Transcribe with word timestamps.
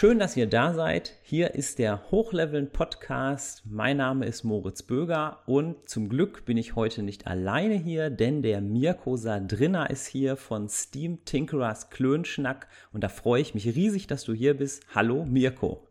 Schön, 0.00 0.20
dass 0.20 0.36
ihr 0.36 0.46
da 0.46 0.74
seid. 0.74 1.14
Hier 1.24 1.56
ist 1.56 1.80
der 1.80 2.12
Hochleveln 2.12 2.70
Podcast. 2.70 3.64
Mein 3.64 3.96
Name 3.96 4.26
ist 4.26 4.44
Moritz 4.44 4.84
Böger 4.84 5.42
und 5.46 5.90
zum 5.90 6.08
Glück 6.08 6.44
bin 6.44 6.56
ich 6.56 6.76
heute 6.76 7.02
nicht 7.02 7.26
alleine 7.26 7.74
hier, 7.74 8.08
denn 8.08 8.40
der 8.40 8.60
Mirko 8.60 9.16
Sadrina 9.16 9.86
ist 9.86 10.06
hier 10.06 10.36
von 10.36 10.68
Steam 10.68 11.24
Tinkerers 11.24 11.90
Klönschnack 11.90 12.68
und 12.92 13.02
da 13.02 13.08
freue 13.08 13.42
ich 13.42 13.54
mich 13.54 13.66
riesig, 13.66 14.06
dass 14.06 14.22
du 14.22 14.34
hier 14.34 14.56
bist. 14.56 14.84
Hallo 14.94 15.24
Mirko. 15.24 15.88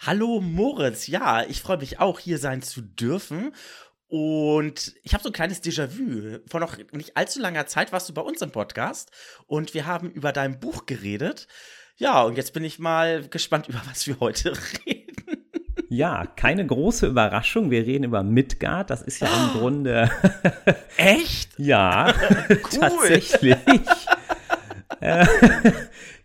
Hallo 0.00 0.40
Moritz. 0.40 1.06
Ja, 1.06 1.44
ich 1.44 1.60
freue 1.60 1.78
mich 1.78 2.00
auch 2.00 2.18
hier 2.18 2.38
sein 2.38 2.60
zu 2.60 2.80
dürfen. 2.82 3.52
Und 4.08 4.94
ich 5.02 5.12
habe 5.12 5.22
so 5.22 5.28
ein 5.28 5.34
kleines 5.34 5.62
Déjà-vu. 5.62 6.40
Vor 6.48 6.60
noch 6.60 6.76
nicht 6.92 7.16
allzu 7.16 7.40
langer 7.40 7.66
Zeit 7.66 7.92
warst 7.92 8.08
du 8.08 8.14
bei 8.14 8.22
uns 8.22 8.40
im 8.40 8.50
Podcast 8.50 9.12
und 9.46 9.74
wir 9.74 9.86
haben 9.86 10.10
über 10.10 10.32
dein 10.32 10.58
Buch 10.58 10.86
geredet. 10.86 11.46
Ja, 11.98 12.22
und 12.22 12.36
jetzt 12.36 12.52
bin 12.52 12.64
ich 12.64 12.78
mal 12.78 13.26
gespannt, 13.28 13.68
über 13.68 13.82
was 13.88 14.06
wir 14.06 14.18
heute 14.20 14.52
reden. 14.86 15.04
Ja, 15.90 16.26
keine 16.26 16.66
große 16.66 17.06
Überraschung. 17.06 17.70
Wir 17.70 17.86
reden 17.86 18.04
über 18.04 18.22
Midgard. 18.22 18.90
Das 18.90 19.02
ist 19.02 19.20
ja 19.20 19.26
im 19.26 19.50
oh. 19.56 19.58
Grunde. 19.58 20.10
Echt? 20.96 21.58
ja, 21.58 22.12
cool. 22.50 22.58
tatsächlich. 22.70 23.56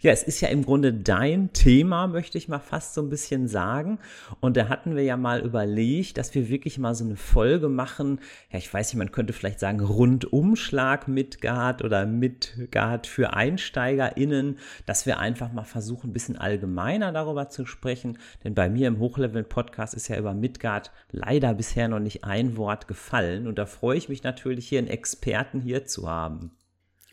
Ja, 0.04 0.12
es 0.12 0.24
ist 0.24 0.42
ja 0.42 0.50
im 0.50 0.66
Grunde 0.66 0.92
dein 0.94 1.54
Thema, 1.54 2.08
möchte 2.08 2.38
ich 2.38 2.50
mal 2.50 2.60
fast 2.60 2.94
so 2.94 3.02
ein 3.02 3.10
bisschen 3.10 3.48
sagen. 3.48 4.00
Und 4.42 4.58
da 4.58 4.68
hatten 4.68 4.98
wir 4.98 5.04
ja 5.04 5.16
mal 5.16 5.40
überlegt, 5.40 6.18
dass 6.18 6.36
wir 6.36 6.50
wirklich 6.50 6.78
mal 6.78 6.94
so 6.94 7.06
eine 7.06 7.16
Folge 7.16 7.70
machen. 7.70 8.20
Ja, 8.52 8.58
ich 8.58 8.72
weiß 8.74 8.90
nicht, 8.90 8.98
man 8.98 9.14
könnte 9.14 9.32
vielleicht 9.32 9.62
sagen 9.62 9.80
Rundumschlag 9.80 11.08
Midgard 11.08 11.86
oder 11.86 12.06
Midgard 12.06 13.08
für 13.08 13.34
EinsteigerInnen, 13.34 14.60
dass 14.86 15.06
wir 15.06 15.20
einfach 15.20 15.54
mal 15.54 15.64
versuchen, 15.64 16.10
ein 16.10 16.14
bisschen 16.14 16.38
allgemeiner 16.38 17.14
darüber 17.14 17.48
zu 17.48 17.66
sprechen. 17.66 18.18
Denn 18.44 18.56
bei 18.56 18.70
mir 18.70 18.90
im 18.90 19.00
Hochlevel-Podcast 19.00 19.94
ist 19.94 20.10
ja 20.10 20.18
über 20.18 20.34
Midgard 20.34 20.92
leider 21.12 21.54
bisher 21.54 21.88
noch 21.88 22.02
nicht 22.02 22.26
ein 22.26 22.58
Wort 22.58 22.90
gefallen. 22.90 23.48
Und 23.48 23.58
da 23.58 23.66
freue 23.66 24.00
ich 24.00 24.10
mich 24.10 24.22
natürlich, 24.22 24.68
hier 24.68 24.80
einen 24.80 24.90
Experten 24.90 25.62
hier 25.62 25.86
zu 25.86 26.10
haben. 26.10 26.52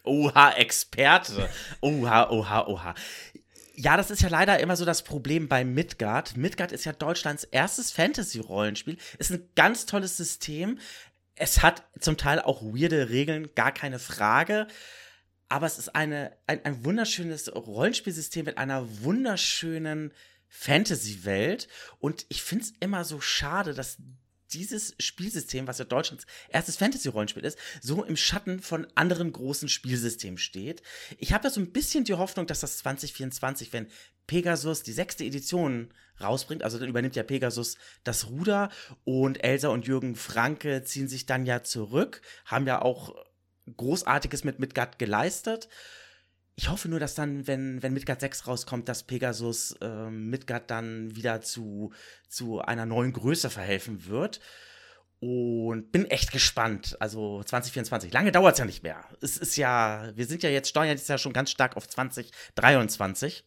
Oha, 0.04 0.52
Experte. 0.52 1.48
Oha, 1.80 2.30
oha, 2.30 2.66
oha. 2.66 2.94
Ja, 3.74 3.96
das 3.96 4.10
ist 4.10 4.22
ja 4.22 4.28
leider 4.28 4.58
immer 4.60 4.76
so 4.76 4.84
das 4.84 5.02
Problem 5.02 5.48
bei 5.48 5.64
Midgard. 5.64 6.36
Midgard 6.36 6.72
ist 6.72 6.84
ja 6.84 6.92
Deutschlands 6.92 7.44
erstes 7.44 7.90
Fantasy-Rollenspiel. 7.92 8.98
Ist 9.18 9.30
ein 9.30 9.48
ganz 9.54 9.86
tolles 9.86 10.16
System. 10.16 10.78
Es 11.34 11.62
hat 11.62 11.84
zum 11.98 12.16
Teil 12.16 12.40
auch 12.40 12.62
weirde 12.62 13.08
Regeln, 13.08 13.48
gar 13.54 13.72
keine 13.72 13.98
Frage. 13.98 14.66
Aber 15.48 15.66
es 15.66 15.78
ist 15.78 15.94
eine, 15.94 16.36
ein, 16.46 16.64
ein 16.64 16.84
wunderschönes 16.84 17.54
Rollenspielsystem 17.54 18.44
mit 18.44 18.58
einer 18.58 19.02
wunderschönen 19.02 20.12
Fantasy-Welt. 20.48 21.68
Und 21.98 22.26
ich 22.28 22.42
finde 22.42 22.64
es 22.64 22.72
immer 22.80 23.04
so 23.04 23.20
schade, 23.20 23.72
dass 23.72 23.96
dieses 24.50 24.94
Spielsystem, 24.98 25.66
was 25.66 25.78
ja 25.78 25.84
Deutschlands 25.84 26.26
erstes 26.48 26.76
Fantasy-Rollenspiel 26.76 27.44
ist, 27.44 27.58
so 27.80 28.04
im 28.04 28.16
Schatten 28.16 28.60
von 28.60 28.86
anderen 28.94 29.32
großen 29.32 29.68
Spielsystemen 29.68 30.38
steht. 30.38 30.82
Ich 31.18 31.32
habe 31.32 31.44
ja 31.44 31.50
so 31.50 31.60
ein 31.60 31.72
bisschen 31.72 32.04
die 32.04 32.14
Hoffnung, 32.14 32.46
dass 32.46 32.60
das 32.60 32.78
2024, 32.78 33.72
wenn 33.72 33.88
Pegasus 34.26 34.82
die 34.82 34.92
sechste 34.92 35.24
Edition 35.24 35.92
rausbringt, 36.20 36.62
also 36.62 36.78
dann 36.78 36.88
übernimmt 36.88 37.16
ja 37.16 37.22
Pegasus 37.22 37.76
das 38.04 38.28
Ruder 38.28 38.70
und 39.04 39.42
Elsa 39.42 39.68
und 39.68 39.86
Jürgen 39.86 40.14
Franke 40.14 40.84
ziehen 40.84 41.08
sich 41.08 41.26
dann 41.26 41.46
ja 41.46 41.62
zurück, 41.62 42.22
haben 42.44 42.66
ja 42.66 42.82
auch 42.82 43.14
Großartiges 43.76 44.44
mit 44.44 44.58
Midgard 44.58 44.98
geleistet 44.98 45.68
ich 46.60 46.68
hoffe 46.68 46.90
nur, 46.90 47.00
dass 47.00 47.14
dann, 47.14 47.46
wenn, 47.46 47.82
wenn 47.82 47.94
Midgard 47.94 48.20
6 48.20 48.46
rauskommt, 48.46 48.86
dass 48.86 49.02
Pegasus 49.02 49.72
äh, 49.80 50.10
Midgard 50.10 50.70
dann 50.70 51.16
wieder 51.16 51.40
zu, 51.40 51.90
zu 52.28 52.60
einer 52.60 52.84
neuen 52.84 53.14
Größe 53.14 53.48
verhelfen 53.48 54.04
wird. 54.04 54.40
Und 55.20 55.90
bin 55.90 56.04
echt 56.04 56.32
gespannt. 56.32 56.98
Also 57.00 57.42
2024. 57.42 58.12
Lange 58.12 58.30
dauert 58.30 58.52
es 58.52 58.58
ja 58.58 58.66
nicht 58.66 58.82
mehr. 58.82 59.02
Es 59.22 59.38
ist 59.38 59.56
ja, 59.56 60.12
wir 60.14 60.26
sind 60.26 60.42
ja 60.42 60.50
jetzt, 60.50 60.68
steuern 60.68 60.88
jetzt 60.88 61.08
ja 61.08 61.16
schon 61.16 61.32
ganz 61.32 61.50
stark 61.50 61.78
auf 61.78 61.88
2023. 61.88 63.42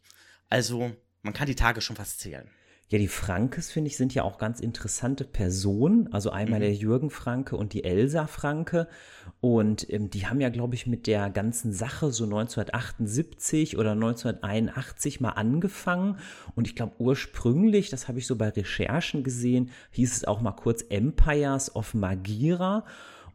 Also 0.50 0.95
man 1.22 1.34
kann 1.34 1.45
die 1.45 1.56
Tage 1.56 1.81
schon 1.81 1.95
fast 1.95 2.19
zählen. 2.19 2.50
Ja, 2.90 3.00
die 3.00 3.08
Frankes, 3.08 3.72
finde 3.72 3.88
ich, 3.88 3.98
sind 3.98 4.14
ja 4.14 4.24
auch 4.24 4.38
ganz 4.38 4.60
interessante 4.60 5.24
Personen. 5.24 6.14
Also 6.14 6.30
einmal 6.30 6.60
mhm. 6.60 6.64
der 6.64 6.74
Jürgen 6.74 7.10
Franke 7.10 7.56
und 7.58 7.74
die 7.74 7.84
Elsa 7.84 8.28
Franke. 8.28 8.88
Und 9.42 9.90
ähm, 9.92 10.10
die 10.10 10.28
haben 10.28 10.42
ja, 10.42 10.50
glaube 10.50 10.76
ich, 10.76 10.86
mit 10.86 11.08
der 11.08 11.30
ganzen 11.30 11.74
Sache 11.74 12.12
so 12.12 12.26
1978 12.26 13.78
oder 13.78 13.94
1981 13.94 15.22
mal 15.22 15.32
angefangen. 15.32 16.18
Und 16.56 16.68
ich 16.68 16.76
glaube, 16.76 16.94
ursprünglich, 17.00 17.90
das 17.90 18.08
habe 18.08 18.20
ich 18.20 18.28
so 18.28 18.36
bei 18.36 18.50
Recherchen 18.50 19.24
gesehen, 19.24 19.72
hieß 19.92 20.16
es 20.16 20.26
auch 20.26 20.42
mal 20.42 20.52
kurz 20.52 20.84
Empires 20.90 21.76
of 21.76 21.94
Magira. 21.94 22.86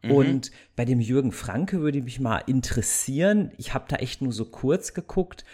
Mhm. 0.03 0.11
Und 0.11 0.51
bei 0.77 0.85
dem 0.85 1.01
Jürgen 1.01 1.33
Franke 1.33 1.81
würde 1.81 2.03
mich 2.03 2.21
mal 2.21 2.39
interessieren, 2.47 3.51
ich 3.57 3.75
habe 3.75 3.87
da 3.89 3.97
echt 3.97 4.23
nur 4.23 4.33
so 4.33 4.45
kurz 4.45 4.95
geguckt, 4.95 5.45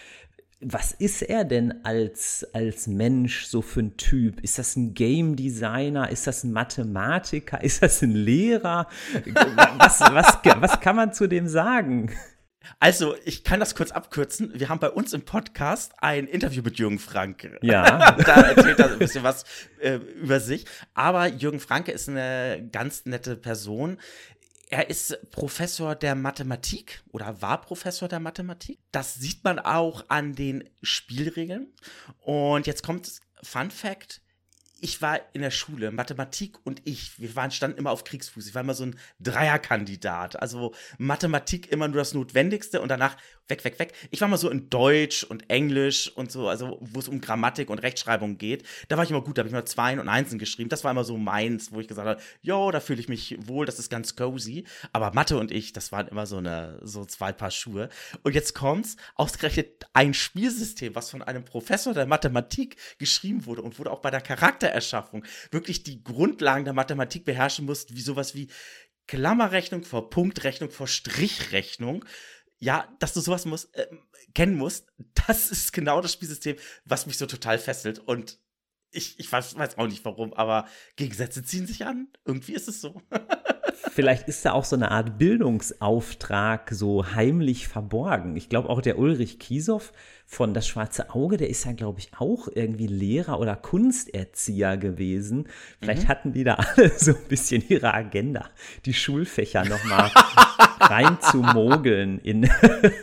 was 0.67 0.93
ist 0.93 1.23
er 1.23 1.45
denn 1.45 1.85
als, 1.85 2.47
als 2.53 2.87
Mensch 2.87 3.45
so 3.45 3.63
für 3.63 3.81
ein 3.81 3.97
Typ? 3.97 4.41
Ist 4.41 4.59
das 4.59 4.77
ein 4.77 4.95
Game 4.95 5.37
Designer? 5.37 6.11
Ist 6.11 6.27
das 6.27 6.45
ein 6.45 6.53
Mathematiker? 6.53 7.63
Ist 7.63 7.83
das 7.83 8.03
ein 8.03 8.13
Lehrer? 8.13 8.89
Was, 9.79 10.01
was, 10.01 10.39
was 10.61 10.81
kann 10.81 10.97
man 10.97 11.13
zu 11.13 11.27
dem 11.27 11.49
sagen? 11.49 12.11
Also, 12.81 13.15
ich 13.25 13.45
kann 13.45 13.61
das 13.61 13.75
kurz 13.75 13.91
abkürzen. 13.91 14.53
Wir 14.55 14.69
haben 14.69 14.79
bei 14.79 14.91
uns 14.91 15.13
im 15.13 15.23
Podcast 15.23 15.93
ein 15.99 16.27
Interview 16.27 16.63
mit 16.63 16.79
Jürgen 16.79 16.99
Franke. 16.99 17.59
Ja. 17.63 18.13
da 18.25 18.41
erzählt 18.41 18.79
er 18.79 18.93
ein 18.93 18.99
bisschen 18.99 19.23
was 19.23 19.45
äh, 19.81 19.97
über 19.97 20.41
sich. 20.41 20.65
Aber 20.95 21.27
Jürgen 21.27 21.61
Franke 21.61 21.93
ist 21.93 22.09
eine 22.09 22.69
ganz 22.73 23.05
nette 23.05 23.37
Person. 23.37 23.99
Er 24.75 24.91
ist 24.91 25.31
Professor 25.31 25.95
der 25.95 26.17
Mathematik 26.17 27.05
oder 27.13 27.41
war 27.41 27.61
Professor 27.61 28.09
der 28.09 28.19
Mathematik. 28.19 28.81
Das 28.91 29.15
sieht 29.15 29.45
man 29.45 29.61
auch 29.61 30.07
an 30.09 30.35
den 30.35 30.69
Spielregeln. 30.83 31.73
Und 32.19 32.67
jetzt 32.67 32.83
kommt 32.83 33.21
Fun 33.41 33.71
Fact 33.71 34.21
ich 34.85 35.01
war 35.01 35.19
in 35.33 35.41
der 35.41 35.51
Schule, 35.51 35.91
Mathematik 35.91 36.59
und 36.67 36.83
ich, 36.85 37.19
wir 37.19 37.35
waren, 37.37 37.51
standen 37.51 37.79
immer 37.79 37.91
auf 37.91 38.05
Kriegsfuß. 38.05 38.47
Ich 38.47 38.55
war 38.55 38.61
immer 38.61 38.75
so 38.75 38.85
ein 38.85 38.99
Dreierkandidat. 39.19 40.39
Also 40.43 40.75
Mathematik 40.99 41.73
immer 41.73 41.89
nur 41.89 41.97
das 41.97 42.13
Notwendigste 42.13 42.83
und 42.83 42.89
danach 42.91 43.17
weg, 43.49 43.65
weg, 43.65 43.79
weg. 43.79 43.93
Ich 44.11 44.21
war 44.21 44.29
mal 44.29 44.37
so 44.37 44.51
in 44.51 44.71
Deutsch 44.71 45.25
und 45.25 45.49
Englisch 45.51 46.11
und 46.15 46.31
so, 46.31 46.49
also 46.49 46.79
wo 46.81 46.99
es 46.99 47.09
um 47.09 47.21
Grammatik 47.21 47.71
und 47.71 47.79
Rechtschreibung 47.79 48.39
geht. 48.39 48.65
Da 48.89 48.97
war 48.97 49.05
ich 49.05 49.11
immer 49.11 49.23
gut, 49.23 49.37
da 49.37 49.41
habe 49.41 49.49
ich 49.49 49.55
mal 49.55 49.65
Zweien 49.65 49.99
und 49.99 50.09
Einsen 50.09 50.39
geschrieben. 50.39 50.69
Das 50.69 50.85
war 50.85 50.91
immer 50.91 51.05
so 51.05 51.17
meins, 51.17 51.73
wo 51.73 51.81
ich 51.81 51.89
gesagt 51.89 52.09
habe, 52.09 52.21
jo, 52.43 52.71
da 52.71 52.81
fühle 52.81 53.01
ich 53.01 53.09
mich 53.09 53.37
wohl, 53.47 53.67
das 53.67 53.79
ist 53.79 53.91
ganz 53.91 54.17
cozy. 54.17 54.65
Aber 54.93 55.13
Mathe 55.13 55.39
und 55.39 55.51
ich, 55.51 55.73
das 55.73 55.93
waren 55.93 56.09
immer 56.09 56.27
so 56.27 56.39
eine, 56.39 56.79
so 56.83 57.05
zwei 57.05 57.33
Paar 57.33 57.51
Schuhe. 57.51 57.89
Und 58.23 58.35
jetzt 58.35 58.55
kommt's, 58.55 58.97
ausgerechnet 59.15 59.87
ein 59.93 60.15
Spielsystem, 60.15 60.95
was 60.95 61.11
von 61.11 61.23
einem 61.23 61.45
Professor 61.45 61.95
der 61.95 62.07
Mathematik 62.07 62.77
geschrieben 62.99 63.47
wurde 63.47 63.63
und 63.63 63.79
wurde 63.79 63.91
auch 63.91 64.01
bei 64.01 64.11
der 64.11 64.21
Charakter 64.21 64.74
Erschaffung 64.75 65.25
wirklich 65.51 65.83
die 65.83 66.03
Grundlagen 66.03 66.65
der 66.65 66.75
Mathematik 66.75 67.25
beherrschen 67.25 67.65
musst, 67.65 67.95
wie 67.95 68.01
sowas 68.01 68.35
wie 68.35 68.49
Klammerrechnung 69.07 69.85
vor 69.85 70.11
Punktrechnung 70.11 70.71
vor 70.71 70.87
Strichrechnung. 70.87 72.05
Ja, 72.59 72.89
dass 72.99 73.13
du 73.13 73.21
sowas 73.21 73.45
musst, 73.45 73.75
äh, 73.75 73.87
kennen 74.35 74.57
musst, 74.57 74.87
das 75.27 75.51
ist 75.51 75.73
genau 75.73 76.01
das 76.01 76.13
Spielsystem, 76.13 76.57
was 76.85 77.07
mich 77.07 77.19
so 77.19 77.27
total 77.27 77.59
fesselt. 77.59 77.99
Und 77.99 78.39
ich, 78.91 79.19
ich 79.19 79.31
weiß, 79.31 79.57
weiß 79.57 79.77
auch 79.79 79.87
nicht 79.87 80.05
warum, 80.05 80.33
aber 80.33 80.67
Gegensätze 80.97 81.43
ziehen 81.45 81.67
sich 81.67 81.85
an. 81.85 82.09
Irgendwie 82.25 82.55
ist 82.55 82.69
es 82.69 82.81
so. 82.81 83.03
Vielleicht 83.95 84.27
ist 84.27 84.45
da 84.45 84.55
auch 84.55 84.65
so 84.65 84.75
eine 84.75 84.91
Art 84.91 85.19
Bildungsauftrag 85.19 86.69
so 86.73 87.15
heimlich 87.15 87.69
verborgen. 87.69 88.37
Ich 88.37 88.49
glaube 88.49 88.69
auch 88.69 88.81
der 88.81 88.99
Ulrich 88.99 89.39
Kiesow 89.39 89.93
von 90.27 90.53
Das 90.53 90.67
Schwarze 90.67 91.15
Auge, 91.15 91.37
der 91.37 91.49
ist 91.49 91.65
ja, 91.65 91.71
glaube 91.71 92.01
ich, 92.01 92.09
auch 92.19 92.49
irgendwie 92.53 92.89
Lehrer 92.89 93.39
oder 93.39 93.55
Kunsterzieher 93.55 94.79
gewesen. 94.79 95.47
Vielleicht 95.81 96.05
mhm. 96.05 96.09
hatten 96.09 96.33
die 96.33 96.43
da 96.43 96.55
alle 96.77 96.89
so 96.89 97.13
ein 97.13 97.29
bisschen 97.29 97.63
ihre 97.69 97.95
Agenda, 97.95 98.51
die 98.85 98.95
Schulfächer 98.95 99.65
nochmal 99.65 100.11
reinzumogeln 100.81 102.19
in, 102.19 102.51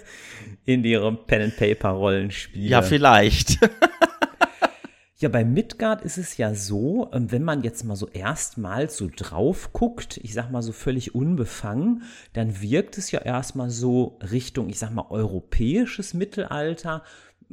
in 0.65 0.83
ihre 0.83 1.15
Pen-and-Paper-Rollenspiele. 1.15 2.67
Ja, 2.67 2.81
vielleicht. 2.81 3.59
Ja, 5.21 5.29
bei 5.29 5.45
Midgard 5.45 6.01
ist 6.01 6.17
es 6.17 6.37
ja 6.37 6.55
so, 6.55 7.07
ähm, 7.13 7.31
wenn 7.31 7.43
man 7.43 7.61
jetzt 7.61 7.83
mal 7.83 7.95
so 7.95 8.07
erstmals 8.07 8.97
so 8.97 9.07
drauf 9.15 9.71
guckt, 9.71 10.17
ich 10.23 10.33
sag 10.33 10.49
mal 10.49 10.63
so 10.63 10.71
völlig 10.71 11.13
unbefangen, 11.13 12.01
dann 12.33 12.59
wirkt 12.59 12.97
es 12.97 13.11
ja 13.11 13.21
erstmal 13.21 13.69
so 13.69 14.17
Richtung, 14.31 14.67
ich 14.67 14.79
sag 14.79 14.89
mal, 14.89 15.05
europäisches 15.11 16.15
Mittelalter 16.15 17.03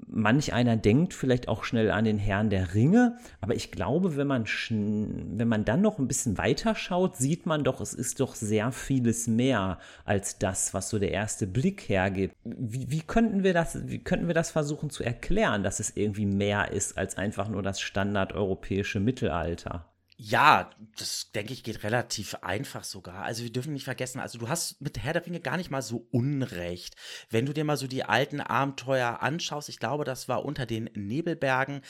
manch 0.07 0.53
einer 0.53 0.77
denkt 0.77 1.15
vielleicht 1.15 1.49
auch 1.49 1.65
schnell 1.65 1.91
an 1.91 2.05
den 2.05 2.19
Herrn 2.19 2.51
der 2.51 2.75
Ringe, 2.75 3.19
aber 3.41 3.55
ich 3.55 3.71
glaube, 3.71 4.17
wenn 4.17 4.27
man, 4.27 4.45
wenn 4.45 5.49
man 5.49 5.65
dann 5.65 5.81
noch 5.81 5.99
ein 5.99 6.09
bisschen 6.09 6.39
weiter 6.39 6.75
schaut, 6.75 7.17
sieht 7.17 7.47
man 7.47 7.65
doch, 7.65 7.81
es 7.81 7.95
ist 7.95 8.21
doch 8.21 8.35
sehr 8.35 8.73
vieles 8.73 9.27
mehr 9.27 9.79
als 10.05 10.39
das, 10.39 10.75
was 10.75 10.89
so 10.89 10.99
der 10.99 11.13
erste 11.13 11.47
Blick 11.47 11.89
hergibt. 11.89 12.35
Wie, 12.45 12.91
wie 12.91 13.03
könnten 13.03 13.43
wir 13.43 13.55
das, 13.55 13.89
wie 13.89 13.99
könnten 13.99 14.27
wir 14.27 14.35
das 14.35 14.51
versuchen 14.51 14.91
zu 14.91 15.03
erklären, 15.03 15.63
dass 15.63 15.81
es 15.81 15.97
irgendwie 15.97 16.27
mehr 16.27 16.73
ist 16.73 16.99
als 16.99 17.17
einfach 17.17 17.49
nur 17.49 17.63
das 17.63 17.81
standardeuropäische 17.81 19.01
Mittelalter? 19.01 19.87
Ja, 20.21 20.71
das 20.99 21.31
denke 21.31 21.53
ich 21.53 21.63
geht 21.63 21.85
relativ 21.85 22.35
einfach 22.43 22.83
sogar. 22.83 23.23
Also 23.23 23.45
wir 23.45 23.53
dürfen 23.53 23.73
nicht 23.73 23.85
vergessen, 23.85 24.19
also 24.19 24.37
du 24.37 24.49
hast 24.49 24.81
mit 24.81 24.99
Herr 24.99 25.13
der 25.13 25.25
Ringe 25.25 25.39
gar 25.39 25.57
nicht 25.57 25.71
mal 25.71 25.81
so 25.81 26.09
unrecht. 26.11 26.97
Wenn 27.31 27.47
du 27.47 27.55
dir 27.55 27.63
mal 27.63 27.77
so 27.77 27.87
die 27.87 28.03
alten 28.03 28.41
Abenteuer 28.41 29.23
anschaust, 29.23 29.69
ich 29.69 29.79
glaube, 29.79 30.03
das 30.03 30.29
war 30.29 30.45
unter 30.45 30.67
den 30.67 30.91
Nebelbergen, 30.95 31.83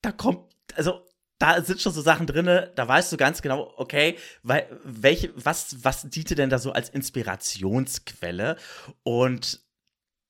da 0.00 0.12
kommt, 0.12 0.54
also 0.76 1.04
da 1.40 1.60
sind 1.60 1.80
schon 1.80 1.92
so 1.92 2.02
Sachen 2.02 2.28
drin, 2.28 2.46
da 2.46 2.86
weißt 2.86 3.10
du 3.10 3.16
ganz 3.16 3.42
genau, 3.42 3.74
okay, 3.78 4.16
weil, 4.44 4.68
welche, 4.84 5.32
was, 5.34 5.82
was 5.82 6.08
diente 6.08 6.36
denn 6.36 6.50
da 6.50 6.58
so 6.60 6.70
als 6.70 6.88
Inspirationsquelle? 6.88 8.58
Und 9.02 9.60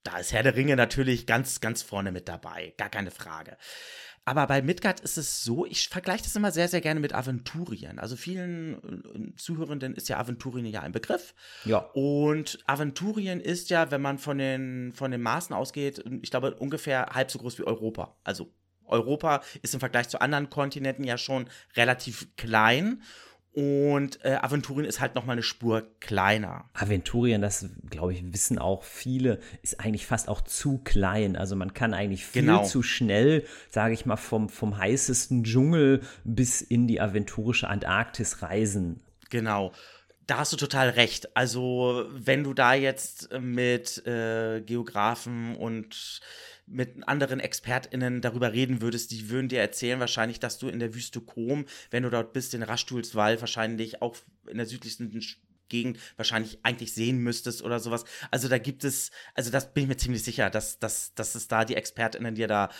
da 0.04 0.18
ist 0.18 0.32
Herr 0.32 0.42
der 0.42 0.56
Ringe 0.56 0.76
natürlich 0.76 1.26
ganz, 1.26 1.60
ganz 1.60 1.82
vorne 1.82 2.12
mit 2.12 2.28
dabei, 2.28 2.72
gar 2.78 2.88
keine 2.88 3.10
Frage. 3.10 3.58
Aber 4.24 4.46
bei 4.46 4.62
Midgard 4.62 5.00
ist 5.00 5.18
es 5.18 5.42
so, 5.42 5.66
ich 5.66 5.88
vergleiche 5.88 6.24
das 6.24 6.36
immer 6.36 6.52
sehr, 6.52 6.68
sehr 6.68 6.80
gerne 6.80 7.00
mit 7.00 7.14
Aventurien. 7.14 7.98
Also 7.98 8.16
vielen 8.16 9.32
äh, 9.32 9.36
Zuhörenden 9.36 9.94
ist 9.94 10.08
ja 10.08 10.18
Aventurien 10.18 10.66
ja 10.66 10.82
ein 10.82 10.92
Begriff. 10.92 11.34
Ja. 11.64 11.78
Und 11.94 12.58
Aventurien 12.66 13.40
ist 13.40 13.70
ja, 13.70 13.90
wenn 13.90 14.02
man 14.02 14.18
von 14.18 14.38
den, 14.38 14.92
von 14.92 15.10
den 15.10 15.22
Maßen 15.22 15.54
ausgeht, 15.54 16.04
ich 16.22 16.30
glaube 16.30 16.54
ungefähr 16.54 17.06
halb 17.12 17.30
so 17.30 17.38
groß 17.38 17.58
wie 17.58 17.64
Europa. 17.64 18.16
Also 18.22 18.52
Europa 18.84 19.42
ist 19.62 19.74
im 19.74 19.80
Vergleich 19.80 20.08
zu 20.08 20.20
anderen 20.20 20.50
Kontinenten 20.50 21.04
ja 21.04 21.16
schon 21.16 21.48
relativ 21.76 22.28
klein. 22.36 23.02
Und 23.52 24.24
äh, 24.24 24.38
Aventurien 24.40 24.88
ist 24.88 25.00
halt 25.00 25.16
noch 25.16 25.26
mal 25.26 25.32
eine 25.32 25.42
Spur 25.42 25.84
kleiner. 25.98 26.66
Aventurien, 26.72 27.42
das 27.42 27.68
glaube 27.88 28.12
ich, 28.12 28.32
wissen 28.32 28.60
auch 28.60 28.84
viele, 28.84 29.40
ist 29.62 29.80
eigentlich 29.80 30.06
fast 30.06 30.28
auch 30.28 30.40
zu 30.40 30.78
klein. 30.78 31.34
Also 31.36 31.56
man 31.56 31.74
kann 31.74 31.92
eigentlich 31.92 32.24
viel 32.24 32.42
genau. 32.42 32.64
zu 32.64 32.84
schnell, 32.84 33.44
sage 33.68 33.94
ich 33.94 34.06
mal, 34.06 34.16
vom, 34.16 34.48
vom 34.48 34.78
heißesten 34.78 35.42
Dschungel 35.42 36.02
bis 36.22 36.60
in 36.60 36.86
die 36.86 37.00
aventurische 37.00 37.68
Antarktis 37.68 38.40
reisen. 38.40 39.02
Genau. 39.30 39.72
Da 40.28 40.38
hast 40.38 40.52
du 40.52 40.56
total 40.56 40.90
recht. 40.90 41.36
Also, 41.36 42.04
wenn 42.12 42.44
du 42.44 42.54
da 42.54 42.74
jetzt 42.74 43.30
mit 43.40 44.06
äh, 44.06 44.60
Geografen 44.60 45.56
und 45.56 46.20
mit 46.70 47.06
anderen 47.08 47.40
ExpertInnen 47.40 48.20
darüber 48.20 48.52
reden 48.52 48.80
würdest, 48.80 49.10
die 49.10 49.28
würden 49.28 49.48
dir 49.48 49.60
erzählen 49.60 50.00
wahrscheinlich, 50.00 50.38
dass 50.38 50.58
du 50.58 50.68
in 50.68 50.78
der 50.78 50.94
Wüste 50.94 51.20
Kom, 51.20 51.66
wenn 51.90 52.04
du 52.04 52.10
dort 52.10 52.32
bist, 52.32 52.52
den 52.52 52.62
Raschstulswall 52.62 53.40
wahrscheinlich 53.40 54.02
auch 54.02 54.16
in 54.46 54.56
der 54.56 54.66
südlichsten 54.66 55.10
Gegend 55.68 55.98
wahrscheinlich 56.16 56.58
eigentlich 56.62 56.92
sehen 56.92 57.18
müsstest 57.18 57.62
oder 57.62 57.80
sowas. 57.80 58.04
Also 58.30 58.48
da 58.48 58.58
gibt 58.58 58.84
es, 58.84 59.10
also 59.34 59.50
das 59.50 59.72
bin 59.72 59.84
ich 59.84 59.88
mir 59.88 59.96
ziemlich 59.96 60.22
sicher, 60.22 60.50
dass, 60.50 60.78
dass, 60.78 61.14
dass 61.14 61.34
es 61.34 61.48
da 61.48 61.64
die 61.64 61.76
ExpertInnen 61.76 62.34
dir 62.34 62.48
da 62.48 62.70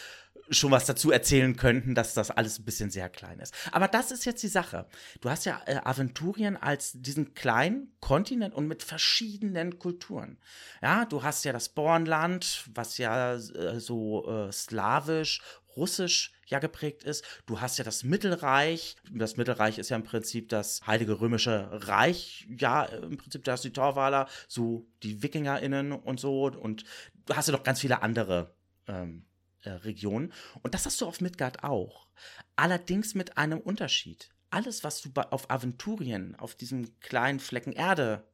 schon 0.51 0.71
was 0.71 0.87
dazu 0.87 1.11
erzählen 1.11 1.57
könnten, 1.57 1.95
dass 1.95 2.15
das 2.15 2.31
alles 2.31 2.59
ein 2.59 2.65
bisschen 2.65 2.91
sehr 2.91 3.09
klein 3.09 3.39
ist. 3.39 3.55
Aber 3.73 3.89
das 3.89 4.11
ist 4.11 4.25
jetzt 4.25 4.43
die 4.43 4.49
Sache. 4.49 4.87
Du 5.21 5.31
hast 5.31 5.45
ja 5.45 5.61
äh, 5.67 5.77
Aventurien 5.85 6.57
als 6.57 6.93
diesen 6.95 7.35
kleinen 7.35 7.93
Kontinent 8.01 8.55
und 8.55 8.67
mit 8.67 8.83
verschiedenen 8.83 9.79
Kulturen. 9.79 10.39
Ja, 10.83 11.05
du 11.05 11.23
hast 11.23 11.45
ja 11.45 11.53
das 11.53 11.69
Bornland, 11.69 12.65
was 12.75 12.99
ja 12.99 13.35
äh, 13.35 13.81
so 13.81 14.29
äh, 14.29 14.53
slawisch, 14.53 15.41
russisch 15.77 16.33
ja 16.47 16.59
geprägt 16.59 17.05
ist. 17.05 17.25
Du 17.47 17.61
hast 17.61 17.79
ja 17.79 17.85
das 17.85 18.03
Mittelreich. 18.03 18.97
Das 19.11 19.37
Mittelreich 19.37 19.79
ist 19.79 19.91
ja 19.91 19.97
im 19.97 20.03
Prinzip 20.03 20.49
das 20.49 20.87
Heilige 20.87 21.21
Römische 21.21 21.69
Reich. 21.71 22.49
Ja, 22.59 22.85
im 22.85 23.17
Prinzip 23.17 23.45
da 23.45 23.53
hast 23.53 23.65
du 23.65 23.69
die 23.69 23.75
Torwaler, 23.75 24.29
so 24.49 24.89
die 25.03 25.23
WikingerInnen 25.23 25.93
und 25.93 26.19
so. 26.19 26.47
Und 26.47 26.85
du 27.27 27.37
hast 27.37 27.47
ja 27.47 27.53
noch 27.53 27.63
ganz 27.63 27.81
viele 27.81 28.03
andere 28.03 28.55
ähm, 28.89 29.27
äh. 29.63 30.31
Und 30.63 30.75
das 30.75 30.87
hast 30.87 31.01
du 31.01 31.07
auf 31.07 31.21
Midgard 31.21 31.65
auch. 31.65 32.09
Allerdings 32.57 33.15
mit 33.15 33.37
einem 33.39 33.61
Unterschied. 33.61 34.31
Alles, 34.51 34.83
was 34.85 35.01
du 35.01 35.11
auf 35.15 35.51
Aventurien, 35.51 36.35
auf 36.37 36.55
diesem 36.55 36.99
kleinen 37.01 37.41
Flecken 37.41 37.73
Erde 37.73 38.29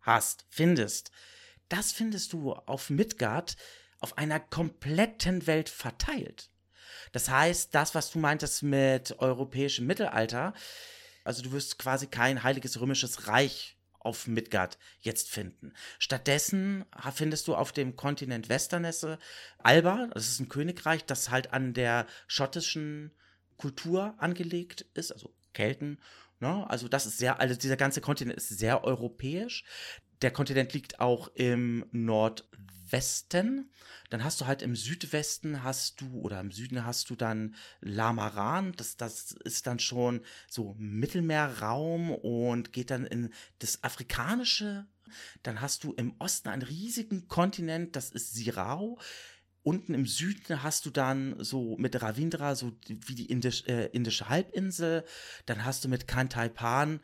hast, 0.00 0.46
findest, 0.48 1.10
das 1.68 1.92
findest 1.92 2.32
du 2.32 2.52
auf 2.52 2.90
Midgard 2.90 3.56
auf 4.00 4.16
einer 4.16 4.40
kompletten 4.40 5.46
Welt 5.46 5.68
verteilt. 5.68 6.50
Das 7.12 7.28
heißt, 7.28 7.74
das, 7.74 7.94
was 7.94 8.10
du 8.10 8.18
meintest 8.18 8.62
mit 8.62 9.18
europäischem 9.18 9.86
Mittelalter, 9.86 10.54
also 11.24 11.42
du 11.42 11.52
wirst 11.52 11.78
quasi 11.78 12.06
kein 12.06 12.42
heiliges 12.42 12.80
römisches 12.80 13.26
Reich 13.28 13.76
auf 14.00 14.26
Midgard 14.26 14.78
jetzt 15.00 15.28
finden. 15.28 15.72
Stattdessen 15.98 16.84
findest 17.14 17.46
du 17.48 17.54
auf 17.54 17.72
dem 17.72 17.96
Kontinent 17.96 18.48
Westernesse 18.48 19.18
Alba, 19.58 20.08
das 20.12 20.28
ist 20.28 20.40
ein 20.40 20.48
Königreich, 20.48 21.04
das 21.04 21.30
halt 21.30 21.52
an 21.52 21.74
der 21.74 22.06
schottischen 22.26 23.12
Kultur 23.56 24.14
angelegt 24.18 24.86
ist, 24.94 25.12
also 25.12 25.32
Kelten. 25.52 25.98
Ne? 26.40 26.68
Also 26.68 26.88
das 26.88 27.06
ist 27.06 27.18
sehr, 27.18 27.40
also 27.40 27.54
dieser 27.54 27.76
ganze 27.76 28.00
Kontinent 28.00 28.38
ist 28.38 28.48
sehr 28.48 28.84
europäisch. 28.84 29.64
Der 30.22 30.30
Kontinent 30.30 30.72
liegt 30.72 31.00
auch 31.00 31.28
im 31.34 31.84
Nordwesten. 32.90 33.70
Dann 34.10 34.24
hast 34.24 34.40
du 34.40 34.46
halt 34.46 34.62
im 34.62 34.74
Südwesten 34.74 35.62
hast 35.62 36.00
du 36.00 36.20
oder 36.20 36.40
im 36.40 36.50
Süden 36.50 36.84
hast 36.84 37.10
du 37.10 37.16
dann 37.16 37.54
Lamaran. 37.80 38.72
Das, 38.76 38.96
das 38.96 39.32
ist 39.44 39.66
dann 39.66 39.78
schon 39.78 40.22
so 40.48 40.74
Mittelmeerraum 40.78 42.10
und 42.10 42.72
geht 42.72 42.90
dann 42.90 43.06
in 43.06 43.32
das 43.60 43.84
Afrikanische. 43.84 44.86
Dann 45.42 45.60
hast 45.60 45.84
du 45.84 45.92
im 45.92 46.14
Osten 46.18 46.48
einen 46.48 46.62
riesigen 46.62 47.28
Kontinent, 47.28 47.96
das 47.96 48.10
ist 48.10 48.34
Sirau. 48.34 48.98
Unten 49.62 49.92
im 49.94 50.06
Süden 50.06 50.62
hast 50.62 50.86
du 50.86 50.90
dann 50.90 51.36
so 51.38 51.76
mit 51.76 52.00
Ravindra, 52.00 52.54
so 52.54 52.72
wie 52.88 53.14
die 53.14 53.26
Indisch, 53.26 53.64
äh, 53.66 53.86
indische 53.86 54.28
Halbinsel. 54.28 55.04
Dann 55.46 55.64
hast 55.64 55.84
du 55.84 55.88
mit 55.88 56.08
Kantaipan 56.08 57.00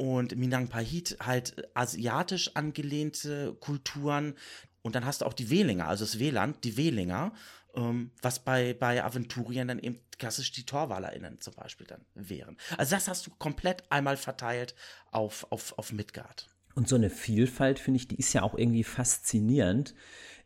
und 0.00 0.36
Minang 0.36 0.68
Pahit 0.68 1.18
halt 1.20 1.68
asiatisch 1.74 2.52
angelehnte 2.54 3.54
Kulturen. 3.60 4.34
Und 4.82 4.94
dann 4.94 5.04
hast 5.04 5.20
du 5.20 5.26
auch 5.26 5.32
die 5.32 5.50
Wehlinger, 5.50 5.88
also 5.88 6.04
das 6.04 6.18
Wehland, 6.18 6.64
die 6.64 6.76
Wehlinger, 6.76 7.32
ähm, 7.74 8.10
was 8.22 8.40
bei, 8.40 8.74
bei 8.74 9.02
Aventurien 9.04 9.68
dann 9.68 9.78
eben 9.78 10.00
klassisch 10.18 10.52
die 10.52 10.64
TorwalerInnen 10.64 11.40
zum 11.40 11.54
Beispiel 11.54 11.86
dann 11.86 12.04
wären. 12.14 12.56
Also 12.76 12.94
das 12.94 13.08
hast 13.08 13.26
du 13.26 13.30
komplett 13.38 13.90
einmal 13.90 14.16
verteilt 14.16 14.74
auf, 15.10 15.46
auf, 15.50 15.78
auf 15.78 15.92
Midgard. 15.92 16.48
Und 16.74 16.88
so 16.88 16.96
eine 16.96 17.10
Vielfalt, 17.10 17.78
finde 17.78 17.98
ich, 17.98 18.08
die 18.08 18.16
ist 18.16 18.32
ja 18.32 18.42
auch 18.42 18.54
irgendwie 18.54 18.84
faszinierend. 18.84 19.94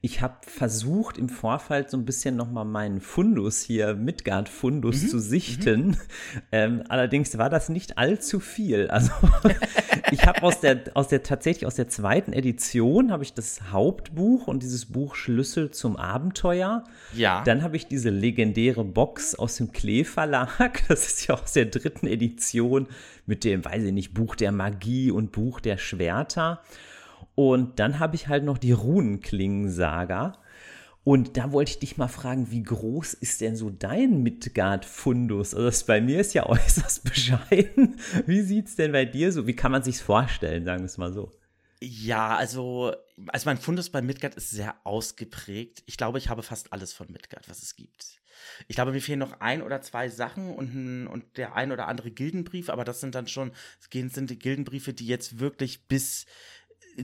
Ich 0.05 0.21
habe 0.21 0.37
versucht, 0.43 1.17
im 1.17 1.31
Vorfeld 1.31 1.89
so 1.89 1.97
ein 1.97 2.05
bisschen 2.05 2.37
nochmal 2.37 2.67
meinen 2.67 3.01
Fundus 3.01 3.63
hier, 3.63 3.95
Midgard-Fundus 3.95 5.05
mhm. 5.05 5.09
zu 5.09 5.19
sichten. 5.19 5.87
Mhm. 5.87 5.97
Ähm, 6.53 6.83
allerdings 6.91 7.39
war 7.39 7.49
das 7.49 7.71
nicht 7.71 7.97
allzu 7.97 8.39
viel. 8.39 8.89
Also 8.89 9.13
ich 10.11 10.27
habe 10.27 10.43
aus 10.43 10.61
der, 10.61 10.83
aus 10.93 11.09
der, 11.09 11.23
tatsächlich 11.23 11.65
aus 11.65 11.77
der 11.77 11.89
zweiten 11.89 12.35
Edition 12.35 13.13
habe 13.13 13.25
ich 13.25 13.33
das 13.33 13.73
Hauptbuch 13.73 14.47
und 14.47 14.63
dieses 14.63 14.85
Buch 14.85 15.15
Schlüssel 15.15 15.71
zum 15.71 15.97
Abenteuer. 15.97 16.85
Ja. 17.15 17.43
Dann 17.47 17.63
habe 17.63 17.77
ich 17.77 17.87
diese 17.87 18.11
legendäre 18.11 18.85
Box 18.85 19.35
aus 19.35 19.57
dem 19.57 19.73
Klee 19.73 20.05
Verlag. 20.05 20.83
Das 20.89 21.07
ist 21.07 21.29
ja 21.29 21.35
aus 21.37 21.55
der 21.55 21.65
dritten 21.65 22.09
Edition 22.09 22.89
mit 23.25 23.43
dem, 23.43 23.65
weiß 23.65 23.85
ich 23.85 23.93
nicht, 23.93 24.13
Buch 24.13 24.37
der 24.37 24.53
Magie 24.53 25.11
und 25.11 25.33
Buch 25.33 25.61
der 25.61 25.79
Schwerter. 25.79 26.61
Und 27.35 27.79
dann 27.79 27.99
habe 27.99 28.17
ich 28.17 28.29
halt 28.29 28.45
noch 28.45 28.59
die 28.59 28.73
Runenklingensaga. 28.73 30.39
Und 31.05 31.37
da 31.37 31.53
wollte 31.53 31.73
ich 31.73 31.79
dich 31.79 31.99
mal 31.99 32.09
fragen, 32.09 32.51
wie 32.51 32.63
groß 32.63 33.13
ist 33.13 33.43
denn 33.43 33.57
so 33.57 33.69
dein 33.69 34.23
Midgard-Fundus? 34.23 35.55
Also 35.55 35.67
das 35.67 35.85
bei 35.85 36.01
mir 36.01 36.21
ist 36.21 36.33
ja 36.33 36.47
äußerst 36.49 37.05
bescheiden. 37.05 38.01
Wie 38.27 38.41
sieht 38.41 38.69
es 38.69 38.77
denn 38.77 38.93
bei 38.93 39.05
dir 39.05 39.31
so? 39.31 39.47
Wie 39.47 39.55
kann 39.55 39.71
man 39.71 39.83
sich's 39.83 40.01
vorstellen, 40.01 40.65
sagen 40.65 40.81
wir 40.81 40.87
es 40.87 40.97
mal 40.97 41.13
so? 41.13 41.31
Ja, 41.83 42.37
also, 42.37 42.95
also 43.27 43.49
mein 43.49 43.59
Fundus 43.59 43.91
bei 43.91 44.01
Midgard 44.01 44.35
ist 44.37 44.51
sehr 44.51 44.75
ausgeprägt. 44.85 45.83
Ich 45.85 45.99
glaube, 45.99 46.17
ich 46.17 46.31
habe 46.31 46.43
fast 46.43 46.73
alles 46.73 46.95
von 46.95 47.13
Midgard, 47.13 47.51
was 47.51 47.63
es 47.63 47.77
gibt. 47.77 48.21
Ich 48.69 48.77
glaube, 48.77 48.93
mir 48.93 49.01
fehlen 49.01 49.19
noch 49.19 49.41
ein 49.41 49.61
oder 49.61 49.83
zwei 49.83 50.09
Sachen 50.09 50.55
und, 50.55 51.07
und 51.07 51.37
der 51.37 51.55
ein 51.55 51.73
oder 51.73 51.89
andere 51.89 52.11
Gildenbrief, 52.11 52.71
aber 52.71 52.85
das 52.85 53.01
sind 53.01 53.15
dann 53.15 53.27
schon, 53.27 53.53
sind 53.91 54.31
die 54.31 54.39
Gildenbriefe, 54.39 54.93
die 54.93 55.07
jetzt 55.07 55.39
wirklich 55.39 55.87
bis 55.87 56.27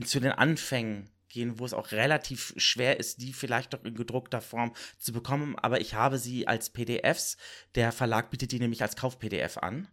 zu 0.05 0.19
den 0.19 0.31
Anfängen 0.31 1.09
gehen, 1.31 1.59
wo 1.59 1.65
es 1.65 1.73
auch 1.73 1.91
relativ 1.91 2.53
schwer 2.57 2.99
ist, 2.99 3.21
die 3.21 3.33
vielleicht 3.33 3.73
doch 3.73 3.83
in 3.83 3.95
gedruckter 3.95 4.41
Form 4.41 4.73
zu 4.97 5.11
bekommen. 5.11 5.57
Aber 5.57 5.81
ich 5.81 5.93
habe 5.93 6.17
sie 6.17 6.47
als 6.47 6.69
PDFs. 6.69 7.37
Der 7.75 7.91
Verlag 7.91 8.29
bietet 8.29 8.51
die 8.51 8.59
nämlich 8.59 8.81
als 8.81 8.95
Kauf-PDF 8.95 9.57
an. 9.57 9.87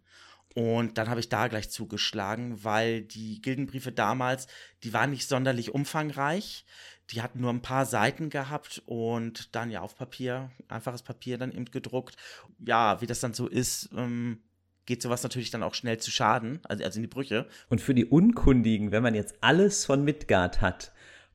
Und 0.55 0.97
dann 0.97 1.09
habe 1.09 1.19
ich 1.19 1.29
da 1.29 1.47
gleich 1.47 1.69
zugeschlagen, 1.69 2.63
weil 2.63 3.01
die 3.01 3.41
Gildenbriefe 3.41 3.91
damals, 3.91 4.47
die 4.83 4.93
waren 4.93 5.11
nicht 5.11 5.27
sonderlich 5.27 5.73
umfangreich. 5.73 6.65
Die 7.11 7.21
hat 7.21 7.35
nur 7.35 7.51
ein 7.51 7.61
paar 7.61 7.85
Seiten 7.85 8.29
gehabt 8.29 8.81
und 8.85 9.55
dann 9.55 9.71
ja 9.71 9.81
auf 9.81 9.95
Papier, 9.95 10.51
einfaches 10.67 11.01
Papier 11.01 11.37
dann 11.37 11.51
eben 11.51 11.65
gedruckt. 11.65 12.17
Ja, 12.59 13.01
wie 13.01 13.07
das 13.07 13.19
dann 13.19 13.33
so 13.33 13.47
ist, 13.47 13.89
ähm, 13.95 14.43
geht 14.89 15.03
sowas 15.03 15.21
natürlich 15.21 15.51
dann 15.51 15.61
auch 15.61 15.75
schnell 15.75 15.99
zu 15.99 16.09
Schaden, 16.09 16.59
also, 16.63 16.83
also 16.83 16.97
in 16.97 17.03
die 17.03 17.07
Brüche. 17.07 17.45
Und 17.69 17.79
für 17.79 17.93
die 17.93 18.05
Unkundigen, 18.05 18.91
wenn 18.91 19.03
man 19.03 19.13
jetzt 19.13 19.35
alles 19.39 19.85
von 19.85 20.03
Midgard 20.03 20.61
hat, 20.61 20.91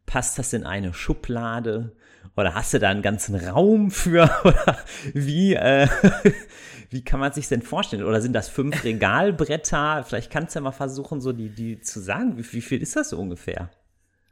passt 0.06 0.40
das 0.40 0.52
in 0.52 0.64
eine 0.64 0.92
Schublade? 0.92 1.92
Oder 2.36 2.54
hast 2.54 2.74
du 2.74 2.80
da 2.80 2.88
einen 2.90 3.02
ganzen 3.02 3.36
Raum 3.36 3.92
für? 3.92 4.28
Oder 4.44 4.78
wie, 5.12 5.54
äh, 5.54 5.86
wie 6.90 7.04
kann 7.04 7.20
man 7.20 7.32
sich 7.32 7.46
denn 7.46 7.62
vorstellen? 7.62 8.02
Oder 8.02 8.20
sind 8.20 8.32
das 8.32 8.48
fünf 8.48 8.82
Regalbretter? 8.84 10.02
Vielleicht 10.02 10.32
kannst 10.32 10.56
du 10.56 10.58
ja 10.58 10.64
mal 10.64 10.72
versuchen, 10.72 11.20
so 11.20 11.32
die, 11.32 11.48
die 11.48 11.80
zu 11.80 12.00
sagen. 12.00 12.36
Wie, 12.36 12.52
wie 12.52 12.60
viel 12.60 12.82
ist 12.82 12.96
das 12.96 13.10
so 13.10 13.20
ungefähr? 13.20 13.70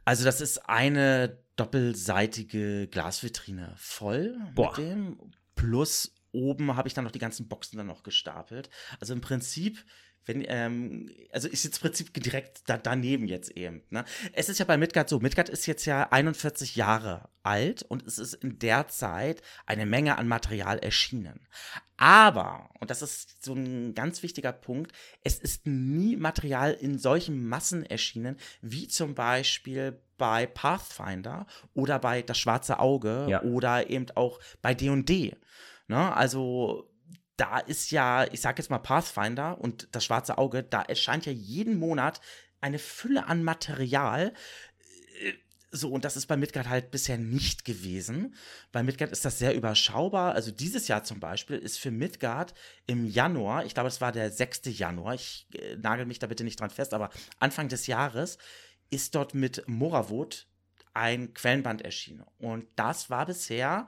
Also, 0.03 0.25
das 0.25 0.41
ist 0.41 0.69
eine 0.69 1.37
doppelseitige 1.55 2.87
Glasvitrine 2.87 3.73
voll 3.77 4.35
Boah. 4.53 4.77
mit 4.77 4.85
dem. 4.85 5.17
Plus 5.55 6.12
oben 6.33 6.75
habe 6.75 6.87
ich 6.87 6.93
dann 6.93 7.05
noch 7.05 7.11
die 7.11 7.19
ganzen 7.19 7.47
Boxen 7.47 7.77
dann 7.77 7.87
noch 7.87 8.03
gestapelt. 8.03 8.69
Also 8.99 9.13
im 9.13 9.21
Prinzip 9.21 9.85
wenn, 10.25 10.43
ähm, 10.47 11.09
also 11.31 11.47
ist 11.47 11.63
jetzt 11.63 11.77
im 11.77 11.81
Prinzip 11.81 12.13
direkt 12.13 12.61
da, 12.67 12.77
daneben 12.77 13.27
jetzt 13.27 13.51
eben. 13.51 13.83
Ne? 13.89 14.05
Es 14.31 14.49
ist 14.49 14.57
ja 14.57 14.65
bei 14.65 14.77
Midgard 14.77 15.09
so, 15.09 15.19
Midgard 15.19 15.49
ist 15.49 15.65
jetzt 15.65 15.85
ja 15.85 16.07
41 16.11 16.75
Jahre 16.75 17.29
alt 17.43 17.83
und 17.83 18.05
es 18.07 18.19
ist 18.19 18.35
in 18.35 18.59
der 18.59 18.87
Zeit 18.87 19.41
eine 19.65 19.85
Menge 19.85 20.17
an 20.17 20.27
Material 20.27 20.79
erschienen. 20.79 21.47
Aber, 21.97 22.69
und 22.79 22.89
das 22.89 23.01
ist 23.01 23.43
so 23.43 23.53
ein 23.53 23.93
ganz 23.93 24.23
wichtiger 24.23 24.51
Punkt, 24.51 24.91
es 25.23 25.39
ist 25.39 25.67
nie 25.67 26.15
Material 26.15 26.73
in 26.73 26.97
solchen 26.97 27.47
Massen 27.47 27.85
erschienen, 27.85 28.37
wie 28.61 28.87
zum 28.87 29.15
Beispiel 29.15 29.99
bei 30.17 30.45
Pathfinder 30.45 31.47
oder 31.73 31.99
bei 31.99 32.21
Das 32.21 32.39
Schwarze 32.39 32.79
Auge 32.79 33.27
ja. 33.29 33.41
oder 33.43 33.89
eben 33.89 34.05
auch 34.15 34.39
bei 34.61 34.73
D&D. 34.73 35.35
Ne? 35.87 36.15
Also 36.15 36.89
da 37.37 37.59
ist 37.59 37.91
ja, 37.91 38.25
ich 38.31 38.41
sag 38.41 38.57
jetzt 38.57 38.69
mal 38.69 38.79
Pathfinder 38.79 39.59
und 39.59 39.87
das 39.91 40.05
schwarze 40.05 40.37
Auge, 40.37 40.63
da 40.63 40.81
erscheint 40.81 41.25
ja 41.25 41.31
jeden 41.31 41.77
Monat 41.77 42.21
eine 42.61 42.79
Fülle 42.79 43.25
an 43.27 43.43
Material. 43.43 44.33
Äh, 45.21 45.33
so, 45.75 45.89
und 45.89 46.05
das 46.05 46.15
ist 46.15 46.27
bei 46.27 46.37
Midgard 46.37 46.69
halt 46.69 46.91
bisher 46.91 47.17
nicht 47.17 47.65
gewesen. 47.65 48.35
Bei 48.71 48.83
Midgard 48.83 49.11
ist 49.11 49.25
das 49.25 49.39
sehr 49.39 49.55
überschaubar. 49.55 50.35
Also 50.35 50.51
dieses 50.51 50.87
Jahr 50.87 51.03
zum 51.03 51.19
Beispiel 51.19 51.57
ist 51.57 51.79
für 51.79 51.89
Midgard 51.89 52.53
im 52.85 53.05
Januar, 53.05 53.65
ich 53.65 53.73
glaube, 53.73 53.89
es 53.89 53.99
war 53.99 54.11
der 54.11 54.29
6. 54.29 54.61
Januar, 54.65 55.15
ich 55.15 55.47
äh, 55.55 55.75
nagel 55.77 56.05
mich 56.05 56.19
da 56.19 56.27
bitte 56.27 56.43
nicht 56.43 56.59
dran 56.59 56.69
fest, 56.69 56.93
aber 56.93 57.09
Anfang 57.39 57.69
des 57.69 57.87
Jahres 57.87 58.37
ist 58.91 59.15
dort 59.15 59.33
mit 59.33 59.67
Moravot 59.67 60.47
ein 60.93 61.33
Quellenband 61.33 61.81
erschienen. 61.81 62.23
Und 62.37 62.67
das 62.75 63.09
war 63.09 63.25
bisher 63.25 63.87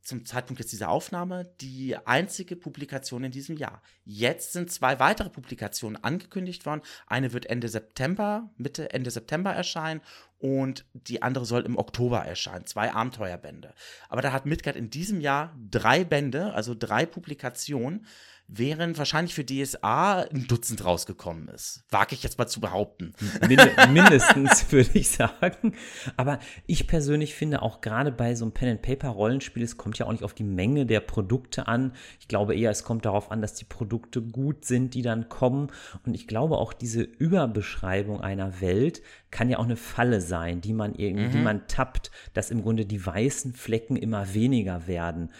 zum 0.00 0.24
Zeitpunkt 0.24 0.60
jetzt 0.60 0.72
dieser 0.72 0.88
Aufnahme 0.88 1.52
die 1.60 1.96
einzige 2.06 2.56
Publikation 2.56 3.24
in 3.24 3.32
diesem 3.32 3.56
Jahr. 3.56 3.82
Jetzt 4.04 4.52
sind 4.52 4.70
zwei 4.70 4.98
weitere 5.00 5.28
Publikationen 5.28 6.02
angekündigt 6.02 6.66
worden. 6.66 6.82
Eine 7.06 7.32
wird 7.32 7.46
Ende 7.46 7.68
September, 7.68 8.50
Mitte, 8.56 8.92
Ende 8.92 9.10
September 9.10 9.52
erscheinen 9.52 10.00
und 10.38 10.86
die 10.94 11.22
andere 11.22 11.44
soll 11.44 11.66
im 11.66 11.76
Oktober 11.76 12.24
erscheinen. 12.24 12.66
Zwei 12.66 12.92
Abenteuerbände. 12.92 13.74
Aber 14.08 14.22
da 14.22 14.32
hat 14.32 14.46
Midgard 14.46 14.76
in 14.76 14.90
diesem 14.90 15.20
Jahr 15.20 15.56
drei 15.70 16.04
Bände, 16.04 16.54
also 16.54 16.74
drei 16.74 17.04
Publikationen 17.04 18.06
während 18.48 18.96
wahrscheinlich 18.96 19.34
für 19.34 19.44
DSA 19.44 20.22
ein 20.22 20.46
Dutzend 20.48 20.84
rausgekommen 20.84 21.48
ist. 21.48 21.84
Wage 21.90 22.14
ich 22.14 22.22
jetzt 22.22 22.38
mal 22.38 22.46
zu 22.46 22.60
behaupten. 22.60 23.12
Mind 23.46 23.70
mindestens, 23.92 24.72
würde 24.72 24.90
ich 24.94 25.10
sagen. 25.10 25.74
Aber 26.16 26.38
ich 26.66 26.86
persönlich 26.86 27.34
finde 27.34 27.60
auch 27.60 27.82
gerade 27.82 28.10
bei 28.10 28.34
so 28.34 28.46
einem 28.46 28.52
Pen-and-Paper-Rollenspiel, 28.52 29.62
es 29.62 29.76
kommt 29.76 29.98
ja 29.98 30.06
auch 30.06 30.12
nicht 30.12 30.24
auf 30.24 30.32
die 30.32 30.44
Menge 30.44 30.86
der 30.86 31.00
Produkte 31.00 31.68
an. 31.68 31.92
Ich 32.20 32.28
glaube 32.28 32.56
eher, 32.56 32.70
es 32.70 32.84
kommt 32.84 33.04
darauf 33.04 33.30
an, 33.30 33.42
dass 33.42 33.54
die 33.54 33.66
Produkte 33.66 34.22
gut 34.22 34.64
sind, 34.64 34.94
die 34.94 35.02
dann 35.02 35.28
kommen. 35.28 35.70
Und 36.06 36.14
ich 36.14 36.26
glaube 36.26 36.56
auch 36.56 36.72
diese 36.72 37.02
Überbeschreibung 37.02 38.22
einer 38.22 38.62
Welt 38.62 39.02
kann 39.30 39.50
ja 39.50 39.58
auch 39.58 39.64
eine 39.64 39.76
Falle 39.76 40.20
sein, 40.20 40.60
die 40.60 40.72
man 40.72 40.94
irgendwie, 40.94 41.38
mhm. 41.38 41.44
man 41.44 41.66
tappt, 41.68 42.10
dass 42.34 42.50
im 42.50 42.62
Grunde 42.62 42.86
die 42.86 43.04
weißen 43.04 43.52
Flecken 43.52 43.96
immer 43.96 44.34
weniger 44.34 44.86
werden. 44.86 45.30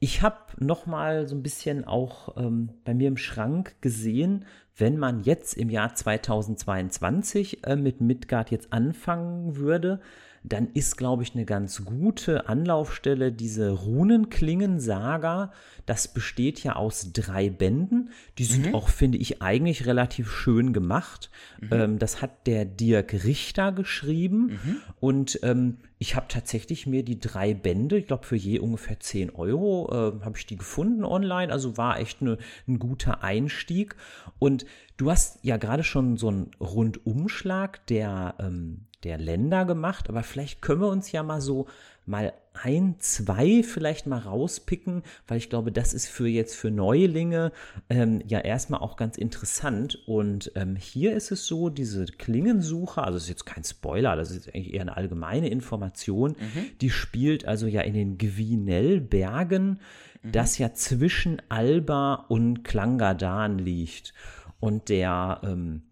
Ich 0.00 0.22
habe 0.22 0.36
noch 0.58 0.86
mal 0.86 1.26
so 1.26 1.34
ein 1.34 1.42
bisschen 1.42 1.84
auch 1.84 2.36
ähm, 2.36 2.70
bei 2.84 2.94
mir 2.94 3.08
im 3.08 3.16
Schrank 3.16 3.76
gesehen, 3.80 4.44
wenn 4.76 4.98
man 4.98 5.22
jetzt 5.22 5.54
im 5.54 5.70
Jahr 5.70 5.94
2022 5.94 7.64
äh, 7.64 7.76
mit 7.76 8.00
Midgard 8.00 8.50
jetzt 8.50 8.72
anfangen 8.72 9.56
würde, 9.56 10.00
dann 10.46 10.68
ist, 10.74 10.98
glaube 10.98 11.22
ich, 11.22 11.34
eine 11.34 11.46
ganz 11.46 11.86
gute 11.86 12.50
Anlaufstelle 12.50 13.32
diese 13.32 13.70
Runenklingen-Saga. 13.70 15.52
Das 15.86 16.08
besteht 16.08 16.62
ja 16.62 16.76
aus 16.76 17.12
drei 17.14 17.48
Bänden. 17.48 18.10
Die 18.36 18.44
sind 18.44 18.66
mhm. 18.66 18.74
auch, 18.74 18.90
finde 18.90 19.16
ich, 19.16 19.40
eigentlich 19.40 19.86
relativ 19.86 20.30
schön 20.30 20.74
gemacht. 20.74 21.30
Mhm. 21.62 21.68
Ähm, 21.72 21.98
das 21.98 22.20
hat 22.20 22.46
der 22.46 22.66
Dirk 22.66 23.24
Richter 23.24 23.72
geschrieben. 23.72 24.60
Mhm. 24.62 24.76
Und 25.00 25.40
ähm, 25.42 25.78
ich 25.98 26.14
habe 26.14 26.26
tatsächlich 26.28 26.86
mir 26.86 27.04
die 27.04 27.18
drei 27.18 27.54
Bände, 27.54 27.96
ich 27.96 28.06
glaube 28.06 28.26
für 28.26 28.36
je 28.36 28.58
ungefähr 28.58 29.00
10 29.00 29.30
Euro, 29.30 29.88
äh, 29.90 30.24
habe 30.24 30.36
ich 30.36 30.44
die 30.44 30.58
gefunden 30.58 31.04
online. 31.04 31.50
Also 31.50 31.78
war 31.78 31.98
echt 31.98 32.20
ne, 32.20 32.36
ein 32.68 32.78
guter 32.78 33.24
Einstieg. 33.24 33.96
Und 34.38 34.66
du 34.98 35.10
hast 35.10 35.38
ja 35.42 35.56
gerade 35.56 35.84
schon 35.84 36.18
so 36.18 36.28
einen 36.28 36.50
Rundumschlag 36.60 37.86
der 37.86 38.34
ähm, 38.38 38.82
der 39.04 39.18
Länder 39.18 39.64
gemacht, 39.64 40.08
aber 40.08 40.22
vielleicht 40.22 40.62
können 40.62 40.80
wir 40.80 40.88
uns 40.88 41.12
ja 41.12 41.22
mal 41.22 41.40
so 41.40 41.66
mal 42.06 42.32
ein, 42.52 42.96
zwei 42.98 43.62
vielleicht 43.62 44.06
mal 44.06 44.18
rauspicken, 44.18 45.02
weil 45.26 45.38
ich 45.38 45.48
glaube, 45.48 45.72
das 45.72 45.92
ist 45.92 46.06
für 46.06 46.28
jetzt 46.28 46.54
für 46.54 46.70
Neulinge 46.70 47.50
ähm, 47.88 48.22
ja 48.26 48.40
erstmal 48.40 48.80
auch 48.80 48.96
ganz 48.96 49.16
interessant. 49.16 49.98
Und 50.06 50.52
ähm, 50.54 50.76
hier 50.76 51.16
ist 51.16 51.32
es 51.32 51.46
so, 51.46 51.68
diese 51.68 52.04
Klingensuche, 52.04 53.02
also 53.02 53.16
ist 53.16 53.28
jetzt 53.28 53.46
kein 53.46 53.64
Spoiler, 53.64 54.16
das 54.16 54.30
ist 54.30 54.48
eigentlich 54.48 54.74
eher 54.74 54.82
eine 54.82 54.96
allgemeine 54.96 55.48
Information, 55.48 56.32
mhm. 56.32 56.66
die 56.80 56.90
spielt 56.90 57.46
also 57.46 57.66
ja 57.66 57.80
in 57.80 57.94
den 57.94 58.18
Gvinell-Bergen, 58.18 59.80
mhm. 60.22 60.32
das 60.32 60.58
ja 60.58 60.72
zwischen 60.74 61.42
Alba 61.48 62.26
und 62.28 62.62
Klangadan 62.64 63.58
liegt. 63.58 64.14
Und 64.60 64.88
der 64.88 65.40
ähm, 65.42 65.82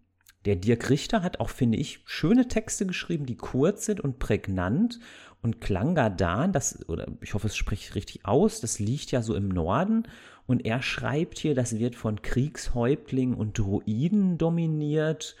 der 0.45 0.55
Dirk 0.55 0.89
Richter 0.89 1.23
hat 1.23 1.39
auch, 1.39 1.49
finde 1.49 1.77
ich, 1.77 2.01
schöne 2.05 2.47
Texte 2.47 2.85
geschrieben, 2.85 3.25
die 3.25 3.37
kurz 3.37 3.85
sind 3.85 4.01
und 4.01 4.19
prägnant. 4.19 4.99
Und 5.41 5.59
Klangadan, 5.61 6.53
das, 6.53 6.87
oder 6.87 7.07
ich 7.21 7.33
hoffe, 7.33 7.47
es 7.47 7.55
spricht 7.55 7.95
richtig 7.95 8.25
aus, 8.25 8.61
das 8.61 8.79
liegt 8.79 9.11
ja 9.11 9.21
so 9.21 9.35
im 9.35 9.49
Norden. 9.49 10.03
Und 10.45 10.65
er 10.65 10.81
schreibt 10.81 11.39
hier, 11.39 11.55
das 11.55 11.77
wird 11.79 11.95
von 11.95 12.21
Kriegshäuptlingen 12.21 13.35
und 13.35 13.57
Druiden 13.57 14.37
dominiert. 14.37 15.35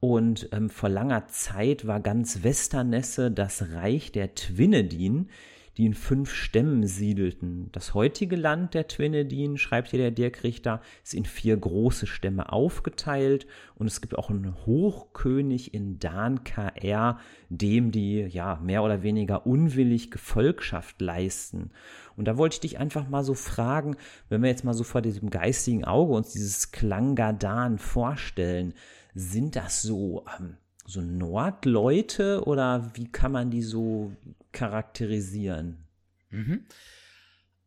Und 0.00 0.48
ähm, 0.52 0.70
vor 0.70 0.88
langer 0.88 1.26
Zeit 1.28 1.86
war 1.86 2.00
ganz 2.00 2.42
Westernesse 2.42 3.30
das 3.30 3.70
Reich 3.72 4.12
der 4.12 4.34
Twinedin, 4.34 5.30
die 5.76 5.84
in 5.84 5.94
fünf 5.94 6.32
Stämmen 6.32 6.86
siedelten. 6.86 7.68
Das 7.72 7.92
heutige 7.92 8.36
Land 8.36 8.74
der 8.74 8.88
Twinedin, 8.88 9.58
schreibt 9.58 9.90
hier 9.90 9.98
der 9.98 10.10
Dirk 10.10 10.42
Richter, 10.42 10.80
ist 11.04 11.14
in 11.14 11.26
vier 11.26 11.56
große 11.56 12.06
Stämme 12.06 12.50
aufgeteilt 12.50 13.46
und 13.74 13.86
es 13.86 14.00
gibt 14.00 14.16
auch 14.16 14.30
einen 14.30 14.54
Hochkönig 14.64 15.74
in 15.74 15.98
Dan 15.98 16.44
KR, 16.44 17.18
dem 17.50 17.90
die 17.90 18.20
ja 18.22 18.58
mehr 18.62 18.82
oder 18.82 19.02
weniger 19.02 19.46
unwillig 19.46 20.10
Gefolgschaft 20.10 21.00
leisten. 21.00 21.70
Und 22.16 22.26
da 22.26 22.38
wollte 22.38 22.54
ich 22.54 22.60
dich 22.60 22.78
einfach 22.78 23.08
mal 23.08 23.22
so 23.22 23.34
fragen, 23.34 23.96
wenn 24.30 24.42
wir 24.42 24.48
jetzt 24.48 24.64
mal 24.64 24.72
so 24.72 24.84
vor 24.84 25.02
diesem 25.02 25.28
geistigen 25.28 25.84
Auge 25.84 26.14
uns 26.14 26.32
dieses 26.32 26.72
Klangadan 26.72 27.78
vorstellen, 27.78 28.72
sind 29.14 29.56
das 29.56 29.82
so 29.82 30.24
ähm, 30.38 30.56
so 30.86 31.00
Nordleute 31.00 32.44
oder 32.44 32.90
wie 32.94 33.10
kann 33.10 33.32
man 33.32 33.50
die 33.50 33.62
so 33.62 34.12
charakterisieren? 34.56 35.86
Mhm. 36.30 36.66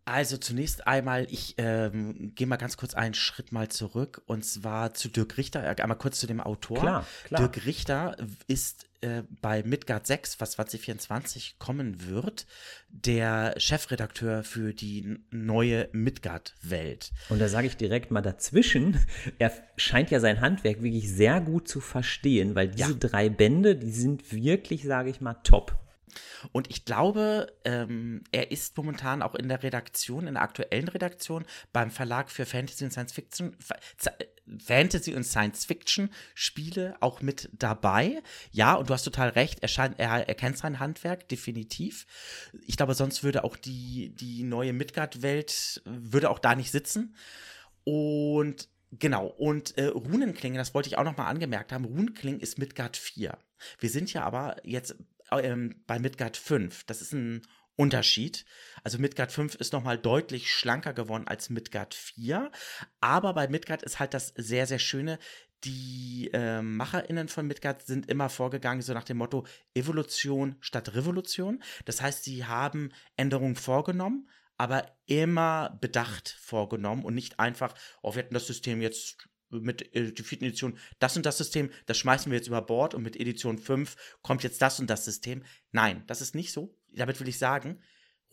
Also 0.06 0.38
zunächst 0.38 0.88
einmal, 0.88 1.28
ich 1.30 1.54
ähm, 1.60 2.34
gehe 2.34 2.48
mal 2.48 2.58
ganz 2.58 2.78
kurz 2.78 2.96
einen 2.96 3.14
Schritt 3.14 3.52
mal 3.52 3.70
zurück 3.70 4.24
und 4.26 4.44
zwar 4.44 4.96
zu 4.96 5.08
Dirk 5.08 5.38
Richter, 5.38 5.64
äh, 5.64 5.80
einmal 5.80 6.00
kurz 6.00 6.20
zu 6.20 6.26
dem 6.26 6.42
Autor. 6.42 6.80
Klar, 6.80 7.06
klar. 7.26 7.42
Dirk 7.42 7.68
Richter 7.68 8.18
ist 8.48 8.88
äh, 9.02 9.22
bei 9.40 9.62
Midgard 9.62 10.08
6, 10.08 10.40
was 10.40 10.52
2024 10.52 11.60
kommen 11.60 12.08
wird, 12.08 12.48
der 12.90 13.54
Chefredakteur 13.58 14.44
für 14.44 14.74
die 14.74 15.20
neue 15.30 15.90
Midgard-Welt. 15.92 17.12
Und 17.30 17.38
da 17.38 17.48
sage 17.48 17.68
ich 17.68 17.78
direkt 17.78 18.10
mal 18.10 18.22
dazwischen, 18.22 19.00
er 19.38 19.52
scheint 19.78 20.10
ja 20.10 20.20
sein 20.20 20.42
Handwerk 20.42 20.82
wirklich 20.82 21.14
sehr 21.14 21.40
gut 21.40 21.68
zu 21.68 21.82
verstehen, 21.82 22.56
weil 22.56 22.70
diese 22.70 22.94
ja. 22.94 22.98
drei 23.00 23.30
Bände, 23.30 23.76
die 23.76 23.92
sind 23.92 24.34
wirklich, 24.34 24.86
sage 24.86 25.12
ich 25.12 25.22
mal, 25.22 25.36
top. 25.44 25.78
Und 26.52 26.70
ich 26.70 26.86
glaube, 26.86 27.54
ähm, 27.66 28.24
er 28.32 28.52
ist 28.52 28.78
momentan 28.78 29.22
auch 29.22 29.36
in 29.36 29.48
der 29.50 29.64
Redaktion, 29.64 30.28
in 30.28 30.36
der 30.36 30.44
aktuellen 30.44 30.88
Redaktion 30.88 31.46
beim 31.74 31.92
Verlag 31.92 32.30
für 32.30 32.46
Fantasy 32.46 32.84
und 32.86 32.92
Science 32.92 33.14
Fiction, 33.14 33.56
Fantasy 34.58 35.14
und 35.14 35.24
Science 35.24 35.66
Fiction 35.66 36.10
Spiele 36.34 36.96
auch 37.02 37.22
mit 37.22 37.50
dabei. 37.54 38.22
Ja, 38.52 38.76
und 38.76 38.90
du 38.90 38.94
hast 38.94 39.04
total 39.04 39.30
recht, 39.30 39.60
er, 39.62 39.68
scheint, 39.68 40.00
er, 40.00 40.28
er 40.28 40.36
kennt 40.36 40.58
sein 40.58 40.80
Handwerk, 40.80 41.28
definitiv. 41.30 42.06
Ich 42.66 42.78
glaube, 42.78 42.96
sonst 42.96 43.24
würde 43.24 43.44
auch 43.44 43.56
die, 43.56 44.10
die 44.16 44.44
neue 44.44 44.74
Midgard-Welt, 44.74 45.82
würde 45.86 46.30
auch 46.30 46.40
da 46.40 46.56
nicht 46.56 46.72
sitzen. 46.72 47.16
Und 47.84 48.70
Genau, 48.92 49.28
und 49.28 49.78
äh, 49.78 49.86
Runenklingen, 49.86 50.58
das 50.58 50.74
wollte 50.74 50.90
ich 50.90 50.98
auch 50.98 51.04
noch 51.04 51.16
mal 51.16 51.28
angemerkt 51.28 51.72
haben, 51.72 51.86
Runenklingen 51.86 52.40
ist 52.40 52.58
Midgard 52.58 52.98
4. 52.98 53.38
Wir 53.80 53.90
sind 53.90 54.12
ja 54.14 54.24
aber 54.24 54.56
jetzt 54.64 54.96
ähm, 55.32 55.84
bei 55.88 56.00
Midgard 56.00 56.38
5. 56.38 56.84
Das 56.86 57.02
ist 57.02 57.14
ein 57.14 57.42
Unterschied. 57.76 58.46
Also 58.84 58.98
Midgard 58.98 59.32
5 59.32 59.56
ist 59.56 59.72
noch 59.72 59.84
mal 59.84 59.98
deutlich 59.98 60.54
schlanker 60.54 60.94
geworden 60.94 61.28
als 61.28 61.50
Midgard 61.50 61.94
4. 61.94 62.52
Aber 63.00 63.34
bei 63.34 63.48
Midgard 63.48 63.84
ist 63.84 64.00
halt 64.00 64.14
das 64.14 64.34
sehr, 64.36 64.68
sehr 64.68 64.80
Schöne. 64.80 65.18
Die 65.64 66.30
äh, 66.34 66.62
MacherInnen 66.62 67.28
von 67.28 67.48
Midgard 67.48 67.86
sind 67.86 68.10
immer 68.10 68.30
vorgegangen, 68.30 68.82
so 68.82 68.94
nach 68.94 69.04
dem 69.04 69.18
Motto 69.18 69.46
Evolution 69.74 70.56
statt 70.60 70.94
Revolution. 70.94 71.64
Das 71.86 72.02
heißt, 72.02 72.24
sie 72.24 72.46
haben 72.46 72.92
Änderungen 73.16 73.56
vorgenommen, 73.56 74.30
aber 74.58 74.86
immer 75.06 75.78
bedacht 75.82 76.38
vorgenommen 76.42 77.04
und 77.04 77.14
nicht 77.14 77.40
einfach, 77.40 77.76
oh, 78.02 78.14
wir 78.14 78.24
hätten 78.24 78.34
das 78.34 78.48
System 78.48 78.82
jetzt 78.82 79.18
mit 79.50 79.94
äh, 79.96 80.12
der 80.12 80.26
vierten 80.26 80.46
Edition 80.46 80.78
das 81.00 81.18
und 81.18 81.26
das 81.26 81.38
System, 81.38 81.70
das 81.86 81.98
schmeißen 81.98 82.32
wir 82.32 82.38
jetzt 82.38 82.48
über 82.48 82.62
Bord 82.62 82.94
und 82.94 83.04
mit 83.04 83.20
Edition 83.20 83.58
5 83.58 83.96
kommt 84.22 84.44
jetzt 84.44 84.62
das 84.62 84.80
und 84.80 84.90
das 84.90 85.06
System. 85.06 85.44
Nein, 85.72 86.04
das 86.08 86.22
ist 86.22 86.36
nicht 86.36 86.52
so. 86.52 86.76
Damit 86.94 87.20
will 87.20 87.28
ich 87.28 87.38
sagen, 87.38 87.80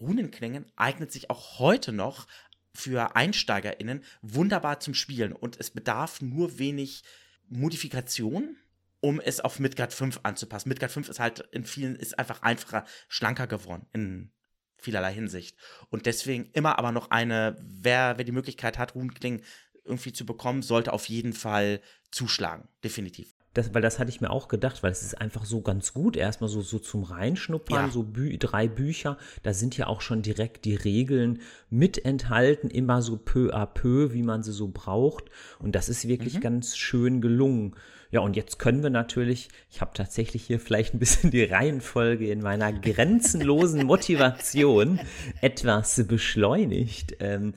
Runenklingen 0.00 0.66
eignet 0.76 1.12
sich 1.12 1.30
auch 1.30 1.58
heute 1.58 1.92
noch 1.92 2.26
für 2.74 3.16
EinsteigerInnen 3.16 4.04
wunderbar 4.20 4.80
zum 4.80 4.94
Spielen 4.94 5.32
und 5.32 5.58
es 5.58 5.70
bedarf 5.70 6.20
nur 6.20 6.58
wenig 6.58 7.04
Modifikation, 7.48 8.56
um 9.00 9.20
es 9.20 9.40
auf 9.40 9.58
Midgard 9.58 9.92
5 9.92 10.20
anzupassen. 10.22 10.68
Midgard 10.68 10.92
5 10.92 11.08
ist 11.08 11.20
halt 11.20 11.40
in 11.52 11.64
vielen, 11.64 11.96
ist 11.96 12.18
einfach 12.18 12.42
einfacher, 12.42 12.84
schlanker 13.08 13.46
geworden 13.46 13.86
in 13.92 14.32
vielerlei 14.78 15.12
Hinsicht. 15.12 15.56
Und 15.88 16.06
deswegen 16.06 16.50
immer 16.52 16.78
aber 16.78 16.92
noch 16.92 17.10
eine, 17.10 17.56
wer, 17.60 18.18
wer 18.18 18.24
die 18.24 18.32
Möglichkeit 18.32 18.78
hat, 18.78 18.94
Runenklingen 18.94 19.42
irgendwie 19.86 20.12
zu 20.12 20.26
bekommen, 20.26 20.62
sollte 20.62 20.92
auf 20.92 21.08
jeden 21.08 21.32
Fall 21.32 21.80
zuschlagen, 22.10 22.68
definitiv. 22.84 23.36
Das, 23.56 23.72
weil 23.72 23.80
das 23.80 23.98
hatte 23.98 24.10
ich 24.10 24.20
mir 24.20 24.28
auch 24.28 24.48
gedacht, 24.48 24.82
weil 24.82 24.92
es 24.92 25.02
ist 25.02 25.18
einfach 25.18 25.46
so 25.46 25.62
ganz 25.62 25.94
gut, 25.94 26.14
erstmal 26.14 26.50
so, 26.50 26.60
so 26.60 26.78
zum 26.78 27.04
Reinschnuppern, 27.04 27.86
ja. 27.86 27.90
so 27.90 28.02
Bü 28.02 28.36
drei 28.36 28.68
Bücher, 28.68 29.16
da 29.44 29.54
sind 29.54 29.78
ja 29.78 29.86
auch 29.86 30.02
schon 30.02 30.20
direkt 30.20 30.66
die 30.66 30.74
Regeln 30.74 31.40
mit 31.70 32.04
enthalten, 32.04 32.68
immer 32.68 33.00
so 33.00 33.16
peu 33.16 33.54
à 33.54 33.64
peu, 33.64 34.12
wie 34.12 34.22
man 34.22 34.42
sie 34.42 34.52
so 34.52 34.68
braucht. 34.68 35.30
Und 35.58 35.74
das 35.74 35.88
ist 35.88 36.06
wirklich 36.06 36.34
mhm. 36.34 36.40
ganz 36.40 36.76
schön 36.76 37.22
gelungen. 37.22 37.74
Ja, 38.16 38.22
und 38.22 38.34
jetzt 38.34 38.58
können 38.58 38.82
wir 38.82 38.88
natürlich, 38.88 39.50
ich 39.70 39.82
habe 39.82 39.90
tatsächlich 39.92 40.42
hier 40.42 40.58
vielleicht 40.58 40.94
ein 40.94 40.98
bisschen 40.98 41.30
die 41.30 41.44
Reihenfolge 41.44 42.30
in 42.30 42.40
meiner 42.40 42.72
grenzenlosen 42.72 43.84
Motivation 43.84 44.98
etwas 45.42 46.02
beschleunigt. 46.06 47.16
Ähm, 47.20 47.52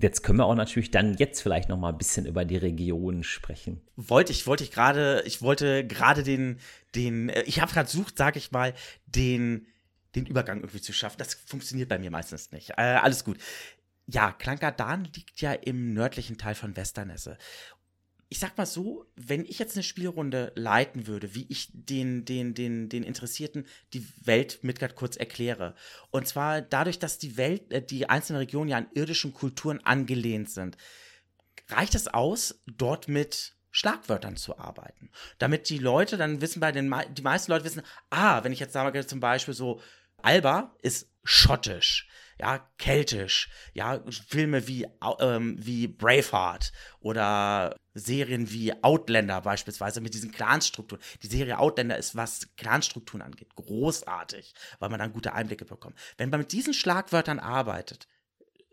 jetzt 0.00 0.22
können 0.22 0.38
wir 0.38 0.46
auch 0.46 0.54
natürlich 0.54 0.90
dann 0.90 1.18
jetzt 1.18 1.42
vielleicht 1.42 1.68
noch 1.68 1.76
mal 1.76 1.90
ein 1.90 1.98
bisschen 1.98 2.24
über 2.24 2.46
die 2.46 2.56
Region 2.56 3.22
sprechen. 3.24 3.82
Wollte 3.94 4.32
ich, 4.32 4.46
wollte 4.46 4.64
ich 4.64 4.70
gerade, 4.70 5.22
ich 5.26 5.42
wollte 5.42 5.86
gerade 5.86 6.22
den, 6.22 6.60
den, 6.94 7.28
äh, 7.28 7.42
ich 7.42 7.60
habe 7.60 7.70
gerade 7.70 7.90
sucht, 7.90 8.16
sage 8.16 8.38
ich 8.38 8.50
mal, 8.50 8.72
den 9.04 9.66
den 10.14 10.24
Übergang 10.24 10.60
irgendwie 10.60 10.80
zu 10.80 10.94
schaffen. 10.94 11.18
Das 11.18 11.34
funktioniert 11.34 11.90
bei 11.90 11.98
mir 11.98 12.10
meistens 12.10 12.52
nicht. 12.52 12.70
Äh, 12.78 12.96
alles 13.02 13.22
gut. 13.22 13.36
Ja, 14.06 14.32
Klankadan 14.32 15.04
liegt 15.14 15.42
ja 15.42 15.52
im 15.52 15.92
nördlichen 15.92 16.38
Teil 16.38 16.54
von 16.54 16.74
Westernesse 16.74 17.36
ich 18.30 18.40
sag 18.40 18.58
mal 18.58 18.66
so, 18.66 19.06
wenn 19.16 19.44
ich 19.44 19.58
jetzt 19.58 19.76
eine 19.76 19.82
Spielrunde 19.82 20.52
leiten 20.54 21.06
würde, 21.06 21.34
wie 21.34 21.46
ich 21.48 21.70
den, 21.72 22.24
den, 22.24 22.54
den, 22.54 22.88
den 22.88 23.02
Interessierten 23.02 23.66
die 23.94 24.06
Welt 24.22 24.62
Midgard 24.62 24.96
kurz 24.96 25.16
erkläre. 25.16 25.74
Und 26.10 26.28
zwar 26.28 26.60
dadurch, 26.60 26.98
dass 26.98 27.18
die 27.18 27.36
Welt, 27.38 27.72
äh, 27.72 27.82
die 27.82 28.08
einzelnen 28.08 28.40
Regionen 28.40 28.68
ja 28.68 28.76
an 28.76 28.90
irdischen 28.92 29.32
Kulturen 29.32 29.80
angelehnt 29.84 30.50
sind, 30.50 30.76
reicht 31.70 31.94
es 31.94 32.08
aus, 32.08 32.60
dort 32.66 33.08
mit 33.08 33.54
Schlagwörtern 33.70 34.36
zu 34.36 34.58
arbeiten. 34.58 35.10
Damit 35.38 35.68
die 35.68 35.78
Leute 35.78 36.16
dann 36.16 36.40
wissen, 36.40 36.60
bei 36.60 36.72
den, 36.72 36.94
die 37.16 37.22
meisten 37.22 37.50
Leute 37.50 37.64
wissen, 37.64 37.82
ah, 38.10 38.44
wenn 38.44 38.52
ich 38.52 38.60
jetzt 38.60 38.72
sage 38.72 39.06
zum 39.06 39.20
Beispiel 39.20 39.54
so, 39.54 39.80
Alba 40.18 40.74
ist 40.82 41.10
schottisch 41.24 42.08
ja, 42.38 42.58
keltisch, 42.78 43.50
ja, 43.74 44.00
Filme 44.28 44.68
wie, 44.68 44.86
ähm, 45.20 45.56
wie 45.58 45.88
Braveheart 45.88 46.72
oder 47.00 47.76
Serien 47.94 48.50
wie 48.50 48.72
Outlander 48.82 49.40
beispielsweise 49.40 50.00
mit 50.00 50.14
diesen 50.14 50.30
Clanstrukturen. 50.30 51.02
Die 51.22 51.26
Serie 51.26 51.58
Outlander 51.58 51.98
ist, 51.98 52.14
was 52.16 52.54
Clanstrukturen 52.56 53.22
angeht, 53.22 53.54
großartig, 53.56 54.54
weil 54.78 54.88
man 54.88 55.00
dann 55.00 55.12
gute 55.12 55.32
Einblicke 55.32 55.64
bekommt. 55.64 55.98
Wenn 56.16 56.30
man 56.30 56.40
mit 56.40 56.52
diesen 56.52 56.74
Schlagwörtern 56.74 57.40
arbeitet, 57.40 58.06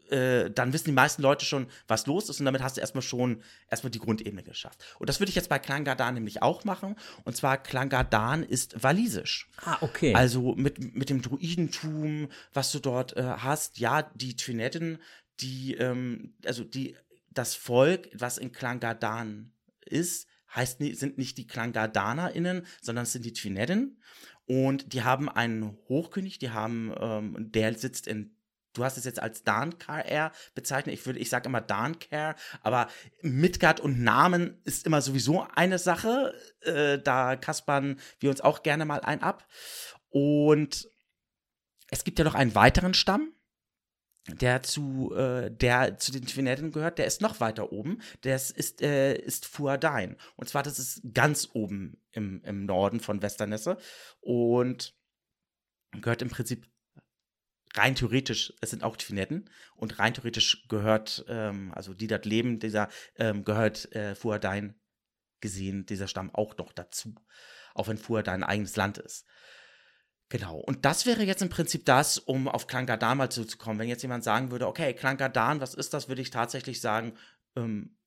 äh, 0.09 0.51
dann 0.51 0.73
wissen 0.73 0.85
die 0.85 0.91
meisten 0.91 1.21
Leute 1.21 1.45
schon, 1.45 1.67
was 1.87 2.07
los 2.07 2.29
ist 2.29 2.39
und 2.39 2.45
damit 2.45 2.61
hast 2.61 2.77
du 2.77 2.81
erstmal 2.81 3.01
schon 3.01 3.41
erstmal 3.69 3.91
die 3.91 3.99
Grundebene 3.99 4.43
geschafft. 4.43 4.83
Und 4.99 5.09
das 5.09 5.19
würde 5.19 5.29
ich 5.29 5.35
jetzt 5.35 5.49
bei 5.49 5.59
Klangadan 5.59 6.13
nämlich 6.13 6.41
auch 6.41 6.63
machen. 6.63 6.95
Und 7.23 7.35
zwar 7.35 7.61
Klangadan 7.61 8.43
ist 8.43 8.83
walisisch. 8.83 9.49
Ah, 9.63 9.77
okay. 9.81 10.13
Also 10.13 10.55
mit, 10.55 10.95
mit 10.95 11.09
dem 11.09 11.21
Druidentum, 11.21 12.29
was 12.53 12.71
du 12.71 12.79
dort 12.79 13.15
äh, 13.17 13.23
hast. 13.23 13.79
Ja, 13.79 14.03
die 14.03 14.35
Twinetten, 14.35 14.99
die, 15.39 15.75
ähm, 15.75 16.35
also 16.45 16.63
die, 16.63 16.95
das 17.29 17.55
Volk, 17.55 18.09
was 18.13 18.37
in 18.37 18.51
Klangadan 18.51 19.51
ist, 19.85 20.27
heißt, 20.55 20.79
sind 20.79 21.17
nicht 21.17 21.37
die 21.37 21.47
KlangadanerInnen, 21.47 22.65
sondern 22.81 23.03
es 23.03 23.11
sind 23.11 23.25
die 23.25 23.33
Twinetten. 23.33 24.01
Und 24.45 24.93
die 24.93 25.03
haben 25.03 25.27
einen 25.27 25.77
Hochkönig, 25.89 26.39
die 26.39 26.51
haben, 26.51 26.93
ähm, 26.99 27.51
der 27.51 27.73
sitzt 27.73 28.07
in 28.07 28.35
du 28.75 28.83
hast 28.83 28.97
es 28.97 29.05
jetzt 29.05 29.21
als 29.21 29.43
Dankar 29.43 30.31
bezeichnet. 30.53 30.93
Ich 30.93 31.05
würde, 31.05 31.19
ich 31.19 31.29
sage 31.29 31.49
immer 31.49 31.61
Dankar, 31.61 32.35
aber 32.61 32.87
Midgard 33.21 33.79
und 33.79 34.01
Namen 34.01 34.61
ist 34.63 34.85
immer 34.85 35.01
sowieso 35.01 35.47
eine 35.55 35.79
Sache. 35.79 36.33
Äh, 36.61 36.99
da 36.99 37.35
kaspern 37.35 37.99
wir 38.19 38.29
uns 38.29 38.41
auch 38.41 38.63
gerne 38.63 38.85
mal 38.85 39.01
ein 39.01 39.23
ab. 39.23 39.47
Und 40.09 40.87
es 41.89 42.03
gibt 42.03 42.19
ja 42.19 42.25
noch 42.25 42.35
einen 42.35 42.55
weiteren 42.55 42.93
Stamm, 42.93 43.33
der 44.27 44.63
zu, 44.63 45.13
äh, 45.15 45.51
der 45.51 45.97
zu 45.97 46.11
den 46.11 46.25
Twinetten 46.25 46.71
gehört, 46.71 46.97
der 46.97 47.05
ist 47.05 47.21
noch 47.21 47.39
weiter 47.39 47.71
oben. 47.71 48.01
Der 48.23 48.35
ist, 48.35 48.81
äh, 48.81 49.15
ist 49.15 49.45
Fuadain. 49.45 50.17
Und 50.35 50.49
zwar, 50.49 50.63
das 50.63 50.79
ist 50.79 51.01
ganz 51.13 51.49
oben 51.53 52.01
im, 52.11 52.41
im 52.43 52.65
Norden 52.65 52.99
von 52.99 53.21
Westernesse 53.21 53.77
und 54.21 54.95
gehört 56.01 56.21
im 56.21 56.29
Prinzip 56.29 56.67
rein 57.77 57.95
theoretisch, 57.95 58.53
es 58.61 58.69
sind 58.69 58.83
auch 58.83 58.97
Twinetten 58.97 59.49
und 59.75 59.99
rein 59.99 60.13
theoretisch 60.13 60.67
gehört, 60.67 61.25
ähm, 61.27 61.71
also 61.73 61.93
die 61.93 62.07
dort 62.07 62.25
leben, 62.25 62.59
dieser 62.59 62.89
ähm, 63.17 63.43
gehört 63.43 63.93
äh, 63.93 64.15
Fuadain 64.15 64.75
gesehen, 65.41 65.85
dieser 65.85 66.07
Stamm 66.07 66.33
auch 66.33 66.57
noch 66.57 66.73
dazu. 66.73 67.15
Auch 67.73 67.87
wenn 67.87 67.97
Fuadain 67.97 68.43
eigenes 68.43 68.75
Land 68.75 68.97
ist. 68.97 69.25
Genau. 70.29 70.57
Und 70.57 70.85
das 70.85 71.05
wäre 71.05 71.23
jetzt 71.23 71.41
im 71.41 71.49
Prinzip 71.49 71.85
das, 71.85 72.17
um 72.17 72.47
auf 72.47 72.67
Klangadan 72.67 73.17
mal 73.17 73.29
zuzukommen. 73.29 73.77
Wenn 73.79 73.89
jetzt 73.89 74.01
jemand 74.01 74.23
sagen 74.23 74.49
würde, 74.49 74.67
okay, 74.67 74.93
Klangadan, 74.93 75.61
was 75.61 75.75
ist 75.75 75.93
das, 75.93 76.07
würde 76.07 76.21
ich 76.21 76.31
tatsächlich 76.31 76.81
sagen, 76.81 77.15
ähm, 77.55 77.97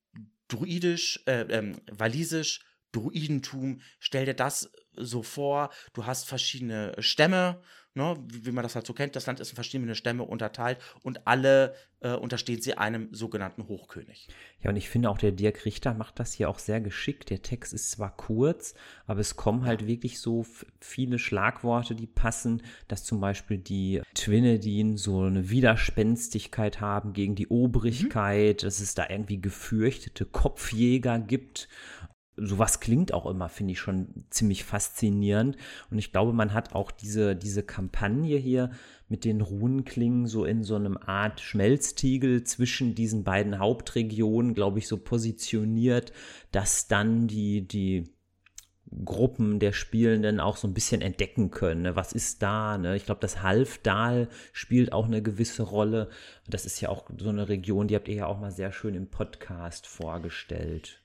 druidisch, 0.49 1.23
äh, 1.27 1.41
ähm, 1.43 1.79
walisisch, 1.89 2.65
Druidentum. 2.91 3.81
Stell 3.99 4.25
dir 4.25 4.33
das 4.33 4.71
so 4.95 5.23
vor, 5.23 5.69
du 5.93 6.05
hast 6.05 6.27
verschiedene 6.27 6.95
Stämme, 6.99 7.61
ne, 7.99 8.17
wie, 8.27 8.45
wie, 8.45 8.51
man 8.51 8.63
das 8.63 8.75
halt 8.75 8.87
so 8.87 8.93
kennt. 8.93 9.15
Das 9.15 9.27
Land 9.27 9.39
ist 9.39 9.49
in 9.49 9.55
verschiedene 9.55 9.93
Stämme 9.93 10.23
unterteilt 10.23 10.79
und 11.03 11.27
alle 11.27 11.75
äh, 11.99 12.13
unterstehen 12.13 12.61
sie 12.61 12.75
einem 12.75 13.13
sogenannten 13.13 13.67
Hochkönig. 13.67 14.29
Ja, 14.61 14.69
und 14.69 14.77
ich 14.77 14.89
finde 14.89 15.09
auch, 15.09 15.17
der 15.17 15.31
Dirk 15.31 15.65
Richter 15.65 15.93
macht 15.93 16.19
das 16.19 16.33
hier 16.33 16.49
auch 16.49 16.59
sehr 16.59 16.81
geschickt. 16.81 17.29
Der 17.29 17.41
Text 17.41 17.73
ist 17.73 17.91
zwar 17.91 18.15
kurz, 18.15 18.73
aber 19.05 19.19
es 19.19 19.35
kommen 19.35 19.65
halt 19.65 19.85
wirklich 19.85 20.19
so 20.19 20.45
viele 20.79 21.19
Schlagworte, 21.19 21.93
die 21.93 22.07
passen, 22.07 22.63
dass 22.87 23.03
zum 23.03 23.19
Beispiel 23.19 23.57
die 23.57 24.01
Twinedin 24.15 24.97
so 24.97 25.21
eine 25.23 25.49
Widerspenstigkeit 25.49 26.79
haben 26.79 27.13
gegen 27.13 27.35
die 27.35 27.47
Obrigkeit, 27.47 28.61
mhm. 28.61 28.65
dass 28.65 28.79
es 28.79 28.95
da 28.95 29.07
irgendwie 29.09 29.41
gefürchtete 29.41 30.25
Kopfjäger 30.25 31.19
gibt 31.19 31.67
sowas 32.41 32.79
klingt 32.79 33.13
auch 33.13 33.25
immer, 33.25 33.49
finde 33.49 33.73
ich 33.73 33.79
schon 33.79 34.25
ziemlich 34.29 34.63
faszinierend. 34.63 35.57
Und 35.89 35.99
ich 35.99 36.11
glaube, 36.11 36.33
man 36.33 36.53
hat 36.53 36.73
auch 36.73 36.91
diese, 36.91 37.35
diese 37.35 37.63
Kampagne 37.63 38.37
hier 38.37 38.71
mit 39.07 39.25
den 39.25 39.41
Runenklingen 39.41 40.27
so 40.27 40.45
in 40.45 40.63
so 40.63 40.75
einem 40.75 40.97
Art 40.97 41.39
Schmelztiegel 41.41 42.43
zwischen 42.43 42.95
diesen 42.95 43.23
beiden 43.23 43.59
Hauptregionen, 43.59 44.53
glaube 44.53 44.79
ich, 44.79 44.87
so 44.87 44.97
positioniert, 44.97 46.13
dass 46.51 46.87
dann 46.87 47.27
die, 47.27 47.67
die 47.67 48.13
Gruppen 49.05 49.59
der 49.59 49.71
Spielenden 49.71 50.39
auch 50.39 50.57
so 50.57 50.67
ein 50.67 50.73
bisschen 50.73 51.01
entdecken 51.01 51.51
können. 51.51 51.83
Ne? 51.83 51.95
Was 51.95 52.13
ist 52.13 52.41
da? 52.41 52.77
Ne? 52.77 52.95
Ich 52.95 53.05
glaube, 53.05 53.21
das 53.21 53.43
Halfdal 53.43 54.29
spielt 54.51 54.93
auch 54.93 55.05
eine 55.05 55.21
gewisse 55.21 55.63
Rolle. 55.63 56.09
Das 56.47 56.65
ist 56.65 56.81
ja 56.81 56.89
auch 56.89 57.09
so 57.17 57.29
eine 57.29 57.49
Region, 57.49 57.87
die 57.87 57.95
habt 57.95 58.07
ihr 58.07 58.15
ja 58.15 58.25
auch 58.25 58.39
mal 58.39 58.51
sehr 58.51 58.71
schön 58.71 58.95
im 58.95 59.09
Podcast 59.09 59.85
vorgestellt. 59.85 60.98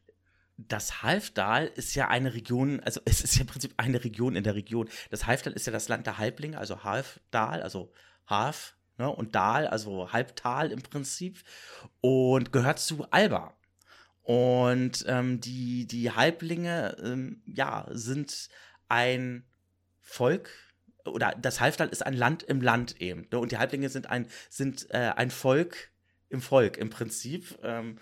Das 0.57 1.03
Halfdal 1.03 1.67
ist 1.67 1.95
ja 1.95 2.09
eine 2.09 2.35
Region, 2.35 2.81
also 2.81 3.01
es 3.05 3.23
ist 3.23 3.35
ja 3.35 3.41
im 3.41 3.49
Prinzip 3.49 3.75
eine 3.77 4.05
Region 4.05 4.37
in 4.37 4.45
der 4.45 4.55
Region. 4.55 4.89
Das 5.11 5.27
Halfdal 5.27 5.53
ist 5.53 5.67
ja 5.67 5.73
das 5.73 5.89
Land 5.89 6.07
der 6.07 6.19
Halblinge, 6.19 6.59
also 6.59 6.85
Halfdal, 6.85 7.63
also 7.63 7.93
Half 8.27 8.77
ne, 8.99 9.11
und 9.11 9.35
Dal, 9.35 9.67
also 9.67 10.13
Halbtal 10.13 10.71
im 10.71 10.83
Prinzip, 10.83 11.43
und 12.01 12.53
gehört 12.53 12.79
zu 12.79 13.07
Alba. 13.11 13.57
Und 14.23 15.05
ähm, 15.07 15.41
die, 15.41 15.87
die 15.87 16.11
Halblinge, 16.11 16.97
ähm, 17.03 17.43
ja, 17.47 17.87
sind 17.91 18.49
ein 18.89 19.45
Volk, 20.01 20.51
oder 21.05 21.35
das 21.39 21.61
Halftal 21.61 21.89
ist 21.89 22.05
ein 22.07 22.15
Land 22.15 22.43
im 22.43 22.63
Land 22.63 23.01
eben. 23.01 23.27
Ne? 23.31 23.39
Und 23.39 23.53
die 23.53 23.59
Halblinge 23.59 23.89
sind 23.91 24.09
ein, 24.09 24.27
sind 24.49 24.87
äh, 24.91 25.13
ein 25.17 25.31
Volk 25.31 25.91
im 26.31 26.41
Volk 26.41 26.79
im 26.79 26.89
Prinzip. 26.89 27.59
Ähm, 27.63 27.99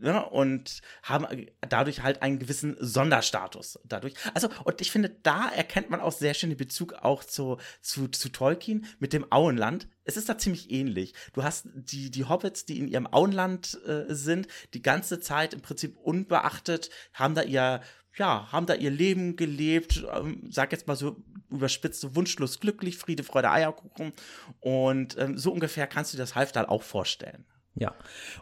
ne, 0.00 0.24
und 0.24 0.80
haben 1.02 1.46
dadurch 1.60 2.02
halt 2.02 2.22
einen 2.22 2.38
gewissen 2.38 2.76
Sonderstatus 2.80 3.78
dadurch. 3.84 4.14
Also, 4.34 4.48
und 4.64 4.80
ich 4.80 4.90
finde, 4.90 5.10
da 5.22 5.48
erkennt 5.48 5.90
man 5.90 6.00
auch 6.00 6.12
sehr 6.12 6.34
schön 6.34 6.50
den 6.50 6.58
Bezug 6.58 6.94
auch 6.94 7.24
zu, 7.24 7.58
zu, 7.80 8.08
zu 8.08 8.28
Tolkien 8.30 8.86
mit 8.98 9.12
dem 9.12 9.30
Auenland. 9.30 9.88
Es 10.04 10.16
ist 10.16 10.28
da 10.28 10.38
ziemlich 10.38 10.70
ähnlich. 10.70 11.14
Du 11.32 11.42
hast 11.42 11.68
die, 11.74 12.10
die 12.10 12.24
Hobbits, 12.24 12.64
die 12.64 12.78
in 12.78 12.88
ihrem 12.88 13.06
Auenland 13.06 13.78
äh, 13.86 14.04
sind, 14.08 14.48
die 14.74 14.82
ganze 14.82 15.20
Zeit 15.20 15.54
im 15.54 15.60
Prinzip 15.60 15.96
unbeachtet, 15.96 16.90
haben 17.12 17.34
da 17.34 17.42
ihr, 17.42 17.82
ja, 18.16 18.50
haben 18.50 18.66
da 18.66 18.74
ihr 18.74 18.90
Leben 18.90 19.36
gelebt, 19.36 20.04
ähm, 20.14 20.48
sag 20.50 20.72
jetzt 20.72 20.86
mal 20.86 20.96
so 20.96 21.22
überspitzt, 21.50 22.00
so 22.00 22.14
wunschlos 22.14 22.60
glücklich, 22.60 22.96
Friede, 22.96 23.22
Freude, 23.22 23.50
Eierkuchen. 23.50 24.12
Und 24.60 25.16
ähm, 25.18 25.38
so 25.38 25.52
ungefähr 25.52 25.86
kannst 25.86 26.12
du 26.12 26.16
dir 26.16 26.22
das 26.22 26.34
Halfdal 26.34 26.66
auch 26.66 26.82
vorstellen. 26.82 27.46
Ja, 27.78 27.94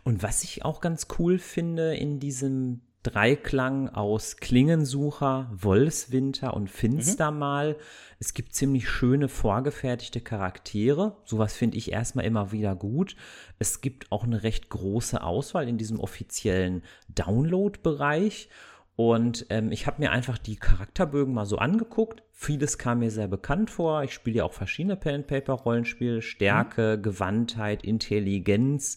und 0.03 0.23
was 0.23 0.43
ich 0.45 0.65
auch 0.65 0.81
ganz 0.81 1.07
cool 1.19 1.39
finde 1.39 1.95
in 1.95 2.21
diesem 2.21 2.81
Dreiklang 3.07 3.89
aus 3.91 4.37
Klingensucher, 4.39 5.49
Wolfswinter 5.53 6.55
und 6.55 6.69
Finstermal. 6.69 7.75
Mhm. 7.75 7.77
Es 8.19 8.35
gibt 8.35 8.53
ziemlich 8.53 8.89
schöne 8.89 9.29
vorgefertigte 9.29 10.21
Charaktere. 10.21 11.17
Sowas 11.25 11.55
finde 11.55 11.77
ich 11.77 11.93
erstmal 11.93 12.25
immer 12.25 12.51
wieder 12.51 12.75
gut. 12.75 13.15
Es 13.61 13.81
gibt 13.81 14.11
auch 14.11 14.25
eine 14.25 14.43
recht 14.43 14.71
große 14.71 15.23
Auswahl 15.23 15.69
in 15.69 15.79
diesem 15.79 16.01
offiziellen 16.01 16.83
Download-Bereich. 17.09 18.49
Und 18.97 19.47
ähm, 19.51 19.71
ich 19.71 19.87
habe 19.87 20.01
mir 20.03 20.11
einfach 20.11 20.39
die 20.39 20.57
Charakterbögen 20.57 21.33
mal 21.33 21.45
so 21.45 21.59
angeguckt. 21.59 22.23
Vieles 22.33 22.79
kam 22.79 23.01
mir 23.01 23.11
sehr 23.11 23.29
bekannt 23.29 23.71
vor. 23.71 24.03
Ich 24.03 24.15
spiele 24.15 24.39
ja 24.39 24.45
auch 24.45 24.55
verschiedene 24.55 24.97
Pen-Paper-Rollenspiele. 24.97 26.23
Stärke, 26.23 26.97
mhm. 26.97 27.03
Gewandtheit, 27.03 27.85
Intelligenz, 27.85 28.97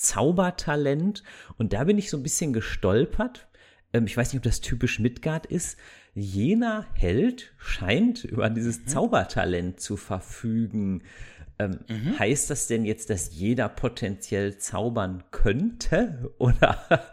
Zaubertalent. 0.00 1.22
Und 1.58 1.74
da 1.74 1.84
bin 1.84 1.98
ich 1.98 2.08
so 2.10 2.16
ein 2.16 2.22
bisschen 2.22 2.52
gestolpert. 2.52 3.48
Ähm, 3.92 4.06
ich 4.06 4.16
weiß 4.16 4.32
nicht, 4.32 4.38
ob 4.38 4.44
das 4.44 4.60
typisch 4.60 4.98
Midgard 4.98 5.46
ist. 5.46 5.78
Jener 6.14 6.86
Held 6.94 7.52
scheint 7.58 8.24
über 8.24 8.48
dieses 8.50 8.80
mhm. 8.80 8.86
Zaubertalent 8.86 9.80
zu 9.80 9.96
verfügen. 9.96 11.02
Ähm, 11.58 11.80
mhm. 11.86 12.18
Heißt 12.18 12.48
das 12.48 12.66
denn 12.66 12.84
jetzt, 12.84 13.10
dass 13.10 13.34
jeder 13.34 13.68
potenziell 13.68 14.56
zaubern 14.56 15.22
könnte? 15.30 16.32
Oder? 16.38 17.12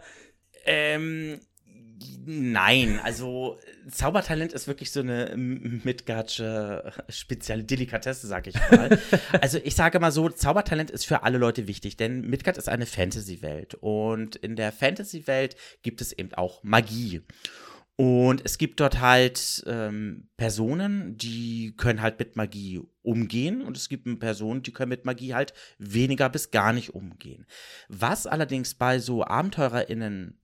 Ähm, 0.64 1.40
Nein, 2.26 3.00
also 3.02 3.58
Zaubertalent 3.90 4.52
ist 4.52 4.68
wirklich 4.68 4.90
so 4.90 5.00
eine 5.00 5.34
Midgardsche 5.36 6.92
spezielle 7.08 7.64
Delikatesse, 7.64 8.26
sag 8.26 8.46
ich 8.46 8.54
mal. 8.70 8.98
also 9.40 9.58
ich 9.64 9.74
sage 9.74 9.98
mal 9.98 10.12
so, 10.12 10.28
Zaubertalent 10.28 10.90
ist 10.90 11.06
für 11.06 11.22
alle 11.22 11.38
Leute 11.38 11.66
wichtig, 11.66 11.96
denn 11.96 12.20
Midgard 12.20 12.58
ist 12.58 12.68
eine 12.68 12.86
Fantasy-Welt 12.86 13.76
und 13.80 14.36
in 14.36 14.56
der 14.56 14.72
Fantasy-Welt 14.72 15.56
gibt 15.82 16.00
es 16.00 16.12
eben 16.12 16.34
auch 16.34 16.62
Magie. 16.62 17.22
Und 17.96 18.42
es 18.44 18.58
gibt 18.58 18.78
dort 18.78 19.00
halt 19.00 19.64
ähm, 19.66 20.28
Personen, 20.36 21.16
die 21.16 21.74
können 21.76 22.00
halt 22.00 22.20
mit 22.20 22.36
Magie 22.36 22.80
umgehen 23.02 23.60
und 23.60 23.76
es 23.76 23.88
gibt 23.88 24.20
Personen, 24.20 24.62
die 24.62 24.72
können 24.72 24.90
mit 24.90 25.04
Magie 25.04 25.34
halt 25.34 25.52
weniger 25.78 26.28
bis 26.28 26.52
gar 26.52 26.72
nicht 26.72 26.94
umgehen. 26.94 27.44
Was 27.88 28.28
allerdings 28.28 28.74
bei 28.74 29.00
so 29.00 29.24
AbenteurerInnen 29.24 30.38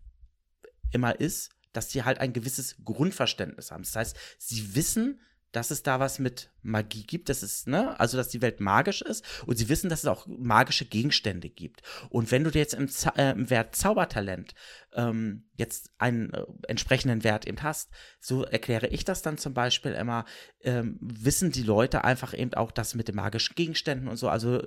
immer 0.94 1.20
ist, 1.20 1.50
dass 1.72 1.90
sie 1.90 2.04
halt 2.04 2.18
ein 2.18 2.32
gewisses 2.32 2.76
Grundverständnis 2.84 3.70
haben. 3.70 3.82
Das 3.82 3.96
heißt, 3.96 4.16
sie 4.38 4.74
wissen, 4.74 5.20
dass 5.54 5.70
es 5.70 5.82
da 5.82 6.00
was 6.00 6.18
mit 6.18 6.50
Magie 6.62 7.04
gibt, 7.04 7.28
dass 7.28 7.42
es, 7.42 7.66
ne, 7.66 7.98
also 8.00 8.16
dass 8.16 8.28
die 8.28 8.42
Welt 8.42 8.60
magisch 8.60 9.02
ist 9.02 9.24
und 9.46 9.56
sie 9.56 9.68
wissen, 9.68 9.88
dass 9.88 10.00
es 10.00 10.06
auch 10.06 10.26
magische 10.26 10.84
Gegenstände 10.84 11.48
gibt. 11.48 11.82
Und 12.10 12.32
wenn 12.32 12.42
du 12.42 12.50
dir 12.50 12.58
jetzt 12.58 12.74
im, 12.74 12.88
Za 12.88 13.10
äh, 13.10 13.30
im 13.30 13.50
Wert 13.50 13.76
Zaubertalent 13.76 14.54
ähm, 14.94 15.44
jetzt 15.56 15.90
einen 15.98 16.32
äh, 16.32 16.44
entsprechenden 16.66 17.22
Wert 17.22 17.46
eben 17.46 17.62
hast, 17.62 17.90
so 18.20 18.42
erkläre 18.42 18.88
ich 18.88 19.04
das 19.04 19.22
dann 19.22 19.38
zum 19.38 19.54
Beispiel 19.54 19.92
immer, 19.92 20.24
ähm, 20.60 20.98
wissen 21.00 21.52
die 21.52 21.62
Leute 21.62 22.02
einfach 22.02 22.36
eben 22.36 22.54
auch, 22.54 22.72
dass 22.72 22.96
mit 22.96 23.06
den 23.06 23.14
magischen 23.16 23.54
Gegenständen 23.54 24.08
und 24.08 24.16
so, 24.16 24.28
also 24.28 24.60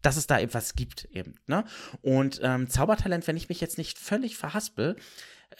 dass 0.00 0.16
es 0.16 0.26
da 0.26 0.40
etwas 0.40 0.74
gibt 0.74 1.04
eben, 1.12 1.34
ne? 1.46 1.64
Und 2.00 2.40
ähm, 2.42 2.68
Zaubertalent, 2.68 3.28
wenn 3.28 3.36
ich 3.36 3.48
mich 3.48 3.60
jetzt 3.60 3.78
nicht 3.78 3.98
völlig 3.98 4.36
verhaspel, 4.36 4.96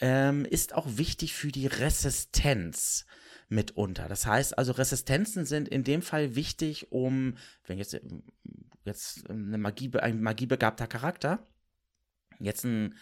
ähm, 0.01 0.45
ist 0.45 0.73
auch 0.73 0.87
wichtig 0.97 1.33
für 1.33 1.51
die 1.51 1.67
Resistenz 1.67 3.05
mitunter. 3.49 4.07
Das 4.07 4.25
heißt 4.25 4.57
also, 4.57 4.73
Resistenzen 4.73 5.45
sind 5.45 5.67
in 5.67 5.83
dem 5.83 6.01
Fall 6.01 6.35
wichtig, 6.35 6.91
um, 6.91 7.37
wenn 7.65 7.77
jetzt, 7.77 7.99
jetzt 8.85 9.29
eine 9.29 9.57
Magie, 9.57 9.91
ein 9.99 10.21
magiebegabter 10.21 10.87
Charakter 10.87 11.47
jetzt 12.39 12.65
ein 12.65 12.95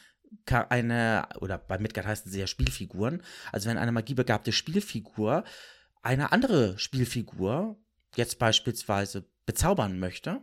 eine, 0.48 1.28
oder 1.42 1.58
bei 1.58 1.78
Midgard 1.78 2.08
heißen 2.08 2.32
sie 2.32 2.40
ja 2.40 2.48
Spielfiguren, 2.48 3.22
also 3.52 3.70
wenn 3.70 3.78
eine 3.78 3.92
magiebegabte 3.92 4.54
Spielfigur 4.54 5.44
eine 6.02 6.32
andere 6.32 6.80
Spielfigur 6.80 7.78
jetzt 8.16 8.40
beispielsweise 8.40 9.26
bezaubern 9.46 10.00
möchte, 10.00 10.42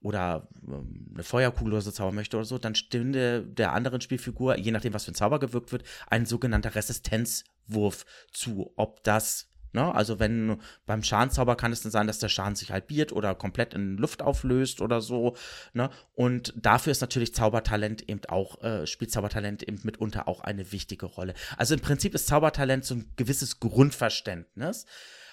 oder 0.00 0.48
ähm, 0.66 1.10
eine 1.14 1.22
Feuerkugel 1.22 1.74
oder 1.74 1.82
so 1.82 1.90
zaubern 1.90 2.14
möchte 2.14 2.36
oder 2.36 2.46
so, 2.46 2.58
dann 2.58 2.74
stünde 2.74 3.42
der 3.44 3.72
anderen 3.72 4.00
Spielfigur, 4.00 4.58
je 4.58 4.70
nachdem, 4.70 4.94
was 4.94 5.04
für 5.04 5.12
ein 5.12 5.16
Zauber 5.16 5.38
gewirkt 5.38 5.72
wird, 5.72 5.84
ein 6.08 6.26
sogenannter 6.26 6.74
Resistenzwurf 6.74 8.04
zu. 8.32 8.72
Ob 8.76 9.02
das 9.04 9.48
Ne? 9.76 9.94
Also 9.94 10.18
wenn 10.18 10.58
beim 10.86 11.02
Scharnzauber 11.02 11.54
kann 11.54 11.70
es 11.70 11.82
dann 11.82 11.92
sein, 11.92 12.06
dass 12.06 12.18
der 12.18 12.30
Schaden 12.30 12.56
sich 12.56 12.72
halbiert 12.72 13.12
oder 13.12 13.34
komplett 13.34 13.74
in 13.74 13.98
Luft 13.98 14.22
auflöst 14.22 14.80
oder 14.80 15.02
so. 15.02 15.36
Ne? 15.74 15.90
Und 16.14 16.54
dafür 16.56 16.92
ist 16.92 17.02
natürlich 17.02 17.34
Zaubertalent 17.34 18.08
eben 18.08 18.22
auch, 18.28 18.62
äh, 18.62 18.86
spielt 18.86 19.10
Zaubertalent 19.10 19.62
eben 19.62 19.78
mitunter 19.82 20.28
auch 20.28 20.40
eine 20.40 20.72
wichtige 20.72 21.04
Rolle. 21.04 21.34
Also 21.58 21.74
im 21.74 21.80
Prinzip 21.80 22.14
ist 22.14 22.26
Zaubertalent 22.26 22.86
so 22.86 22.94
ein 22.94 23.12
gewisses 23.16 23.60
Grundverständnis 23.60 24.86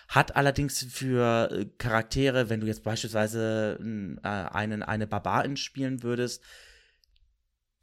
hat 0.07 0.35
allerdings 0.35 0.85
für 0.91 1.49
äh, 1.51 1.65
Charaktere, 1.77 2.49
wenn 2.49 2.59
du 2.59 2.67
jetzt 2.67 2.83
beispielsweise 2.83 3.77
äh, 4.23 4.27
einen, 4.27 4.83
eine 4.83 5.07
Barbarin 5.07 5.57
spielen 5.57 6.03
würdest, 6.03 6.43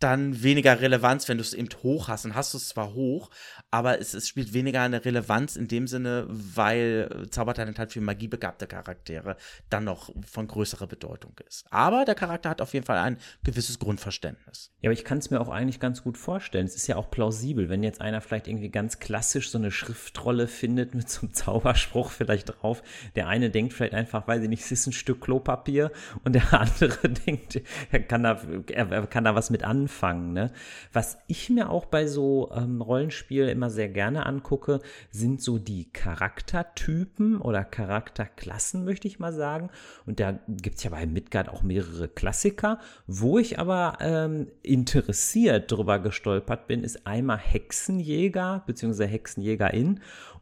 dann 0.01 0.43
weniger 0.43 0.81
Relevanz, 0.81 1.29
wenn 1.29 1.37
du 1.37 1.43
es 1.43 1.53
eben 1.53 1.69
hoch 1.83 2.09
hast. 2.09 2.25
Dann 2.25 2.35
hast 2.35 2.55
du 2.55 2.59
es 2.59 2.69
zwar 2.69 2.95
hoch, 2.95 3.31
aber 3.71 4.01
es, 4.01 4.15
es 4.15 4.27
spielt 4.27 4.55
weniger 4.55 4.81
eine 4.81 5.05
Relevanz 5.05 5.57
in 5.57 5.69
dem 5.69 5.87
Sinne, 5.87 6.27
weil 6.29 7.27
Zaubertalent 7.31 7.79
halt 7.79 7.93
für 7.93 8.01
magiebegabte 8.01 8.67
Charaktere 8.67 9.37
dann 9.69 9.85
noch 9.85 10.11
von 10.27 10.49
größerer 10.49 10.87
Bedeutung 10.87 11.35
ist. 11.47 11.67
Aber 11.71 12.05
der 12.07 12.15
Charakter 12.15 12.49
hat 12.49 12.63
auf 12.63 12.73
jeden 12.73 12.87
Fall 12.87 12.99
ein 12.99 13.19
gewisses 13.45 13.79
Grundverständnis. 13.79 14.73
Ja, 14.81 14.89
aber 14.89 14.95
ich 14.95 15.05
kann 15.05 15.19
es 15.19 15.31
mir 15.31 15.41
auch 15.41 15.51
eigentlich 15.51 15.81
ganz 15.81 16.03
gut 16.03 16.17
vorstellen. 16.17 16.67
Es 16.67 16.77
ist 16.77 16.87
ja 16.87 16.97
auch 16.97 17.11
plausibel, 17.11 17.69
wenn 17.69 17.83
jetzt 17.83 18.01
einer 18.01 18.23
vielleicht 18.23 18.49
irgendwie 18.49 18.71
ganz 18.71 19.01
klassisch 19.01 19.51
so 19.51 19.59
eine 19.59 19.71
Schriftrolle 19.71 20.49
findet 20.49 20.95
mit 20.95 21.11
so 21.11 21.23
einem 21.23 21.35
Zauberspruch 21.35 22.11
vielleicht 22.11 22.63
drauf. 22.63 22.83
Der 23.17 23.29
eine 23.29 23.51
denkt 23.51 23.75
vielleicht 23.75 23.95
einfach, 23.95 24.27
weiß 24.27 24.43
ich 24.43 24.49
nicht, 24.49 24.63
es 24.63 24.73
ist 24.73 24.87
ein 24.87 24.93
Stück 24.93 25.21
Klopapier 25.21 25.93
und 26.25 26.35
der 26.35 26.55
andere 26.59 27.11
denkt, 27.11 27.61
er 27.91 28.01
kann 28.01 28.23
da, 28.23 28.41
er, 28.73 28.91
er 28.91 29.07
kann 29.07 29.25
da 29.25 29.35
was 29.35 29.51
mit 29.51 29.63
anfangen 29.63 29.90
anfangen. 29.91 30.33
Ne? 30.33 30.53
Was 30.93 31.19
ich 31.27 31.51
mir 31.51 31.71
auch 31.71 31.85
bei 31.85 32.07
so 32.07 32.51
ähm, 32.55 32.81
Rollenspielen 32.81 33.49
immer 33.49 33.71
sehr 33.71 33.89
gerne 33.89 34.27
angucke, 34.27 34.81
sind 35.11 35.43
so 35.43 35.59
die 35.59 35.91
Charaktertypen 35.91 37.41
oder 37.41 37.65
Charakterklassen, 37.65 38.85
möchte 38.85 39.09
ich 39.09 39.19
mal 39.19 39.33
sagen. 39.33 39.71
Und 40.07 40.21
da 40.21 40.39
gibt 40.49 40.79
es 40.79 40.85
ja 40.85 40.91
bei 40.91 41.07
Midgard 41.07 41.49
auch 41.49 41.63
mehrere 41.63 42.09
Klassiker. 42.09 42.79
Wo 43.07 43.39
ich 43.39 43.59
aber 43.59 43.99
ähm, 44.01 44.47
interessiert 44.63 45.71
drüber 45.71 45.99
gestolpert 45.99 46.69
bin, 46.69 46.85
ist 46.85 47.07
einmal 47.07 47.39
Hexenjäger 47.39 48.63
bzw. 48.67 49.07
Hexenjägerin 49.07 50.01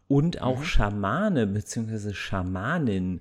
und 0.09 0.43
auch 0.43 0.61
mhm. 0.61 0.65
Schamane 0.65 1.47
bzw. 1.47 2.13
Schamanin. 2.13 3.21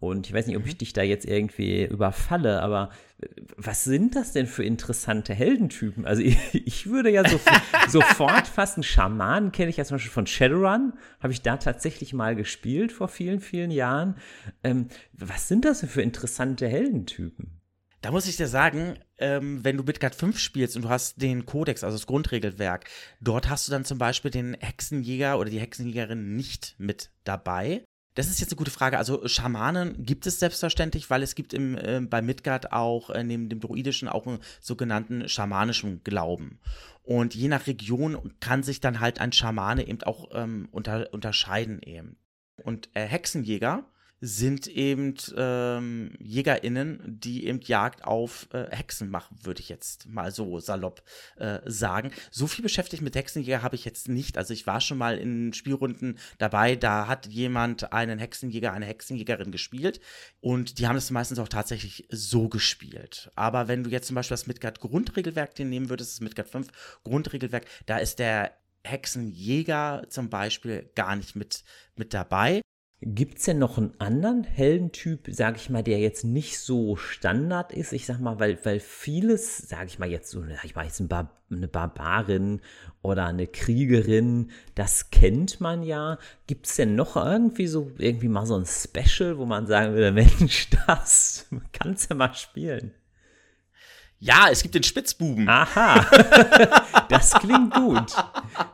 Und 0.00 0.28
ich 0.28 0.32
weiß 0.32 0.46
nicht, 0.46 0.56
ob 0.56 0.64
ich 0.66 0.74
mhm. 0.74 0.78
dich 0.78 0.92
da 0.92 1.02
jetzt 1.02 1.26
irgendwie 1.26 1.84
überfalle, 1.84 2.62
aber 2.62 2.90
äh, 3.20 3.26
was 3.56 3.82
sind 3.84 4.14
das 4.14 4.32
denn 4.32 4.46
für 4.46 4.64
interessante 4.64 5.34
Heldentypen? 5.34 6.06
Also 6.06 6.22
ich, 6.22 6.36
ich 6.66 6.86
würde 6.86 7.10
ja 7.10 7.28
so, 7.28 7.40
sofort 7.88 8.46
fast 8.54 8.76
einen 8.76 8.84
Schamanen 8.84 9.50
kenne 9.50 9.70
ich 9.70 9.76
ja 9.76 9.84
zum 9.84 9.96
Beispiel 9.96 10.12
von 10.12 10.26
Shadowrun, 10.26 10.92
habe 11.20 11.32
ich 11.32 11.42
da 11.42 11.56
tatsächlich 11.56 12.12
mal 12.12 12.36
gespielt 12.36 12.92
vor 12.92 13.08
vielen, 13.08 13.40
vielen 13.40 13.72
Jahren. 13.72 14.16
Ähm, 14.62 14.88
was 15.12 15.48
sind 15.48 15.64
das 15.64 15.80
denn 15.80 15.88
für 15.88 16.02
interessante 16.02 16.68
Heldentypen? 16.68 17.58
Da 18.00 18.12
muss 18.12 18.28
ich 18.28 18.36
dir 18.36 18.46
sagen, 18.46 18.94
ähm, 19.18 19.64
wenn 19.64 19.76
du 19.76 19.82
Midgard 19.82 20.14
5 20.14 20.38
spielst 20.38 20.76
und 20.76 20.82
du 20.82 20.88
hast 20.88 21.20
den 21.20 21.46
Kodex, 21.46 21.82
also 21.82 21.96
das 21.96 22.06
Grundregelwerk, 22.06 22.88
dort 23.20 23.48
hast 23.48 23.66
du 23.66 23.72
dann 23.72 23.84
zum 23.84 23.98
Beispiel 23.98 24.30
den 24.30 24.54
Hexenjäger 24.54 25.36
oder 25.36 25.50
die 25.50 25.58
Hexenjägerin 25.58 26.36
nicht 26.36 26.76
mit 26.78 27.10
dabei. 27.24 27.82
Das 28.18 28.26
ist 28.26 28.40
jetzt 28.40 28.50
eine 28.50 28.56
gute 28.56 28.72
Frage. 28.72 28.98
Also 28.98 29.28
Schamanen 29.28 30.04
gibt 30.04 30.26
es 30.26 30.40
selbstverständlich, 30.40 31.08
weil 31.08 31.22
es 31.22 31.36
gibt 31.36 31.54
im, 31.54 31.78
äh, 31.78 32.00
bei 32.00 32.20
Midgard 32.20 32.72
auch 32.72 33.10
äh, 33.10 33.22
neben 33.22 33.48
dem 33.48 33.60
druidischen 33.60 34.08
auch 34.08 34.26
einen 34.26 34.40
sogenannten 34.60 35.28
schamanischen 35.28 36.02
Glauben. 36.02 36.58
Und 37.04 37.36
je 37.36 37.46
nach 37.46 37.68
Region 37.68 38.32
kann 38.40 38.64
sich 38.64 38.80
dann 38.80 38.98
halt 38.98 39.20
ein 39.20 39.30
Schamane 39.30 39.86
eben 39.86 40.02
auch 40.02 40.30
ähm, 40.32 40.68
unter, 40.72 41.12
unterscheiden 41.12 41.80
eben. 41.80 42.16
Und 42.64 42.88
äh, 42.94 43.06
Hexenjäger 43.06 43.84
sind 44.20 44.66
eben 44.66 45.14
ähm, 45.36 46.12
JägerInnen, 46.18 47.00
die 47.20 47.46
eben 47.46 47.60
Jagd 47.60 48.04
auf 48.04 48.48
äh, 48.52 48.66
Hexen 48.70 49.10
machen, 49.10 49.36
würde 49.42 49.60
ich 49.60 49.68
jetzt 49.68 50.08
mal 50.08 50.32
so 50.32 50.58
salopp 50.58 51.02
äh, 51.36 51.60
sagen. 51.64 52.10
So 52.30 52.46
viel 52.46 52.62
beschäftigt 52.62 53.02
mit 53.02 53.14
Hexenjäger 53.14 53.62
habe 53.62 53.76
ich 53.76 53.84
jetzt 53.84 54.08
nicht. 54.08 54.36
Also 54.36 54.52
ich 54.52 54.66
war 54.66 54.80
schon 54.80 54.98
mal 54.98 55.18
in 55.18 55.52
Spielrunden 55.52 56.18
dabei, 56.38 56.74
da 56.74 57.06
hat 57.06 57.26
jemand 57.26 57.92
einen 57.92 58.18
Hexenjäger, 58.18 58.72
eine 58.72 58.86
Hexenjägerin 58.86 59.52
gespielt 59.52 60.00
und 60.40 60.78
die 60.78 60.86
haben 60.86 60.96
das 60.96 61.10
meistens 61.10 61.38
auch 61.38 61.48
tatsächlich 61.48 62.06
so 62.10 62.48
gespielt. 62.48 63.30
Aber 63.36 63.68
wenn 63.68 63.84
du 63.84 63.90
jetzt 63.90 64.08
zum 64.08 64.16
Beispiel 64.16 64.34
das 64.34 64.46
Midgard 64.46 64.80
Grundregelwerk 64.80 65.54
den 65.54 65.68
nehmen 65.68 65.90
würdest, 65.90 66.14
das 66.14 66.20
Midgard 66.20 66.48
5 66.48 66.68
Grundregelwerk, 67.04 67.66
da 67.86 67.98
ist 67.98 68.18
der 68.18 68.52
Hexenjäger 68.84 70.06
zum 70.08 70.30
Beispiel 70.30 70.90
gar 70.94 71.14
nicht 71.16 71.36
mit, 71.36 71.64
mit 71.96 72.14
dabei. 72.14 72.62
Gibt 73.00 73.38
es 73.38 73.44
denn 73.44 73.60
noch 73.60 73.78
einen 73.78 73.94
anderen 73.98 74.42
Heldentyp, 74.42 75.28
sage 75.30 75.56
ich 75.58 75.70
mal, 75.70 75.84
der 75.84 76.00
jetzt 76.00 76.24
nicht 76.24 76.58
so 76.58 76.96
Standard 76.96 77.72
ist? 77.72 77.92
Ich 77.92 78.06
sag 78.06 78.18
mal, 78.18 78.40
weil, 78.40 78.58
weil 78.64 78.80
vieles, 78.80 79.58
sage 79.58 79.86
ich 79.86 80.00
mal 80.00 80.10
jetzt 80.10 80.30
so, 80.30 80.42
ich 80.64 80.74
mal 80.74 80.84
jetzt 80.84 80.98
ein 80.98 81.06
Bar, 81.06 81.30
eine 81.48 81.68
Barbarin 81.68 82.60
oder 83.00 83.26
eine 83.26 83.46
Kriegerin, 83.46 84.50
das 84.74 85.10
kennt 85.10 85.60
man 85.60 85.84
ja. 85.84 86.18
Gibt 86.48 86.66
es 86.66 86.74
denn 86.74 86.96
noch 86.96 87.14
irgendwie 87.14 87.68
so, 87.68 87.92
irgendwie 87.98 88.28
mal 88.28 88.46
so 88.46 88.56
ein 88.56 88.66
Special, 88.66 89.38
wo 89.38 89.46
man 89.46 89.68
sagen 89.68 89.94
würde, 89.94 90.10
Mensch, 90.40 90.68
das 90.88 91.46
kannst 91.72 92.10
du 92.10 92.16
mal 92.16 92.34
spielen? 92.34 92.92
Ja, 94.20 94.48
es 94.50 94.62
gibt 94.62 94.74
den 94.74 94.82
Spitzbuben. 94.82 95.48
Aha, 95.48 96.04
das 97.08 97.34
klingt 97.34 97.72
gut. 97.72 98.12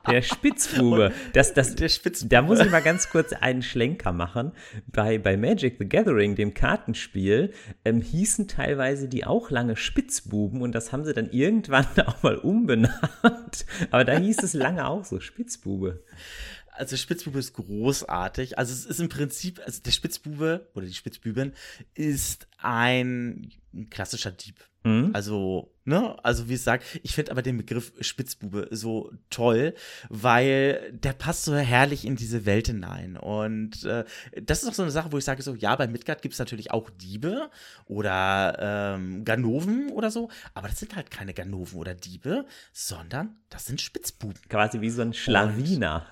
Der 0.08 0.22
Spitzbube. 0.22 1.12
Das, 1.34 1.52
das, 1.52 1.74
der 1.74 1.90
Spitzbube. 1.90 2.30
Da 2.30 2.40
muss 2.40 2.60
ich 2.60 2.70
mal 2.70 2.82
ganz 2.82 3.10
kurz 3.10 3.34
einen 3.34 3.62
Schlenker 3.62 4.12
machen. 4.12 4.52
Bei, 4.86 5.18
bei 5.18 5.36
Magic 5.36 5.76
the 5.78 5.86
Gathering, 5.86 6.34
dem 6.34 6.54
Kartenspiel, 6.54 7.52
ähm, 7.84 8.00
hießen 8.00 8.48
teilweise 8.48 9.06
die 9.06 9.26
auch 9.26 9.50
lange 9.50 9.76
Spitzbuben 9.76 10.62
und 10.62 10.72
das 10.74 10.92
haben 10.92 11.04
sie 11.04 11.12
dann 11.12 11.30
irgendwann 11.30 11.86
auch 12.06 12.22
mal 12.22 12.36
umbenannt. 12.36 13.66
Aber 13.90 14.04
da 14.04 14.16
hieß 14.16 14.42
es 14.42 14.54
lange 14.54 14.86
auch 14.86 15.04
so, 15.04 15.20
Spitzbube 15.20 16.02
also 16.76 16.96
Spitzbube 16.96 17.38
ist 17.38 17.52
großartig. 17.52 18.58
Also 18.58 18.72
es 18.72 18.84
ist 18.84 18.98
im 18.98 19.08
Prinzip, 19.08 19.60
also 19.64 19.80
der 19.80 19.92
Spitzbube 19.92 20.68
oder 20.74 20.86
die 20.86 20.94
Spitzbübin 20.94 21.52
ist 21.94 22.48
ein 22.58 23.52
klassischer 23.90 24.32
Dieb. 24.32 24.56
Mhm. 24.84 25.10
Also, 25.14 25.72
ne, 25.84 26.16
also 26.22 26.48
wie 26.48 26.54
es 26.54 26.64
sagt, 26.64 26.84
ich 27.02 27.14
finde 27.14 27.32
aber 27.32 27.40
den 27.40 27.56
Begriff 27.56 27.92
Spitzbube 28.00 28.68
so 28.70 29.10
toll, 29.30 29.74
weil 30.10 30.92
der 30.92 31.14
passt 31.14 31.44
so 31.44 31.56
herrlich 31.56 32.04
in 32.04 32.16
diese 32.16 32.44
Welt 32.44 32.66
hinein. 32.66 33.16
Und 33.16 33.84
äh, 33.84 34.04
das 34.42 34.62
ist 34.62 34.68
auch 34.68 34.74
so 34.74 34.82
eine 34.82 34.90
Sache, 34.90 35.10
wo 35.10 35.18
ich 35.18 35.24
sage 35.24 35.42
so, 35.42 35.54
ja, 35.54 35.74
bei 35.74 35.88
Midgard 35.88 36.20
gibt 36.20 36.34
es 36.34 36.38
natürlich 36.38 36.70
auch 36.70 36.90
Diebe 36.90 37.50
oder 37.86 38.94
ähm, 38.96 39.24
Ganoven 39.24 39.90
oder 39.90 40.10
so, 40.10 40.28
aber 40.52 40.68
das 40.68 40.78
sind 40.78 40.94
halt 40.96 41.10
keine 41.10 41.32
Ganoven 41.32 41.78
oder 41.78 41.94
Diebe, 41.94 42.44
sondern 42.72 43.36
das 43.48 43.64
sind 43.64 43.80
Spitzbuben. 43.80 44.40
Quasi 44.50 44.82
wie 44.82 44.90
so 44.90 45.00
ein 45.00 45.14
Schlawiner. 45.14 46.06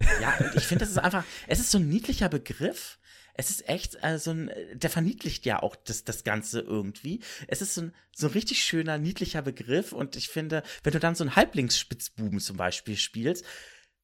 Und, 0.00 0.20
ja, 0.20 0.34
und 0.40 0.56
ich 0.56 0.66
finde, 0.66 0.84
das 0.84 0.90
ist 0.90 0.98
einfach, 0.98 1.24
es 1.46 1.60
ist 1.60 1.70
so 1.70 1.78
ein 1.78 1.88
niedlicher 1.88 2.28
Begriff 2.28 2.98
es 3.40 3.48
ist 3.48 3.68
echt 3.68 3.96
äh, 4.02 4.18
so 4.18 4.32
ein, 4.32 4.50
der 4.74 4.90
verniedlicht 4.90 5.46
ja 5.46 5.62
auch 5.62 5.74
das, 5.74 6.04
das 6.04 6.24
Ganze 6.24 6.60
irgendwie. 6.60 7.20
Es 7.48 7.62
ist 7.62 7.74
so 7.74 7.82
ein, 7.82 7.94
so 8.14 8.26
ein 8.26 8.32
richtig 8.34 8.62
schöner, 8.62 8.98
niedlicher 8.98 9.40
Begriff 9.40 9.92
und 9.92 10.14
ich 10.14 10.28
finde, 10.28 10.62
wenn 10.84 10.92
du 10.92 11.00
dann 11.00 11.14
so 11.14 11.24
einen 11.24 11.36
Halblingsspitzbuben 11.36 12.38
zum 12.38 12.58
Beispiel 12.58 12.98
spielst, 12.98 13.46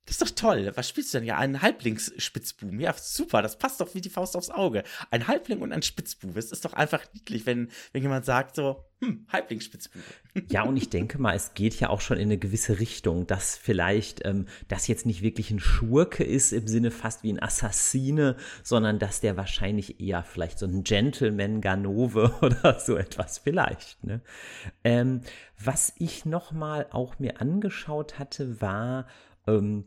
das 0.07 0.21
ist 0.21 0.23
doch 0.23 0.51
toll. 0.51 0.71
Was 0.77 0.88
spielst 0.88 1.12
du 1.12 1.19
denn? 1.19 1.27
Ja, 1.27 1.37
einen 1.37 1.62
Halblingsspitzbuben. 1.62 2.79
Ja, 2.79 2.95
super. 2.97 3.42
Das 3.42 3.59
passt 3.59 3.81
doch 3.81 3.92
wie 3.97 4.01
die 4.01 4.09
Faust 4.09 4.37
aufs 4.37 4.51
Auge. 4.51 4.85
Ein 5.11 5.27
Halbling 5.27 5.61
und 5.61 5.73
ein 5.73 5.83
Spitzbube. 5.83 6.38
Es 6.38 6.53
ist 6.53 6.64
doch 6.64 6.75
einfach 6.75 7.03
niedlich, 7.12 7.45
wenn, 7.45 7.71
wenn 7.92 8.03
jemand 8.03 8.25
sagt 8.25 8.55
so, 8.55 8.85
hm, 9.01 9.27
Halblingsspitzbube. 9.29 10.05
Ja, 10.51 10.64
und 10.64 10.77
ich 10.77 10.90
denke 10.90 11.19
mal, 11.19 11.35
es 11.35 11.55
geht 11.55 11.81
ja 11.81 11.88
auch 11.88 12.03
schon 12.03 12.19
in 12.19 12.25
eine 12.25 12.37
gewisse 12.37 12.79
Richtung, 12.79 13.27
dass 13.27 13.57
vielleicht 13.57 14.25
ähm, 14.27 14.47
das 14.69 14.87
jetzt 14.87 15.07
nicht 15.07 15.23
wirklich 15.23 15.51
ein 15.51 15.61
Schurke 15.61 16.25
ist 16.25 16.53
im 16.53 16.69
Sinne 16.69 16.90
fast 16.90 17.23
wie 17.23 17.33
ein 17.33 17.42
Assassine, 17.42 18.37
sondern 18.62 18.99
dass 18.99 19.23
der 19.23 19.38
wahrscheinlich 19.38 19.99
eher 19.99 20.23
vielleicht 20.23 20.59
so 20.59 20.66
ein 20.66 20.85
Gentleman 20.85 21.62
Ganove 21.62 22.35
oder 22.42 22.79
so 22.79 22.97
etwas 22.97 23.38
vielleicht. 23.38 24.05
Ne? 24.05 24.21
Ähm, 24.85 25.23
was 25.59 25.95
ich 25.99 26.27
noch 26.27 26.53
mal 26.53 26.87
auch 26.90 27.19
mir 27.19 27.40
angeschaut 27.40 28.19
hatte, 28.19 28.61
war 28.61 29.07
ähm, 29.47 29.87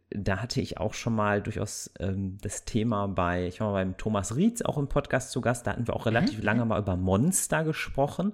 da 0.13 0.37
hatte 0.37 0.61
ich 0.61 0.77
auch 0.77 0.93
schon 0.93 1.15
mal 1.15 1.41
durchaus 1.41 1.91
ähm, 1.99 2.37
das 2.41 2.65
Thema 2.65 3.07
bei, 3.07 3.47
ich 3.47 3.59
war 3.59 3.71
mal 3.71 3.83
beim 3.83 3.97
Thomas 3.97 4.35
Rietz 4.35 4.61
auch 4.61 4.77
im 4.77 4.87
Podcast 4.87 5.31
zu 5.31 5.41
Gast, 5.41 5.65
da 5.65 5.71
hatten 5.71 5.87
wir 5.87 5.95
auch 5.95 6.05
relativ 6.05 6.39
mhm. 6.39 6.45
lange 6.45 6.65
mal 6.65 6.79
über 6.79 6.95
Monster 6.95 7.63
gesprochen. 7.63 8.33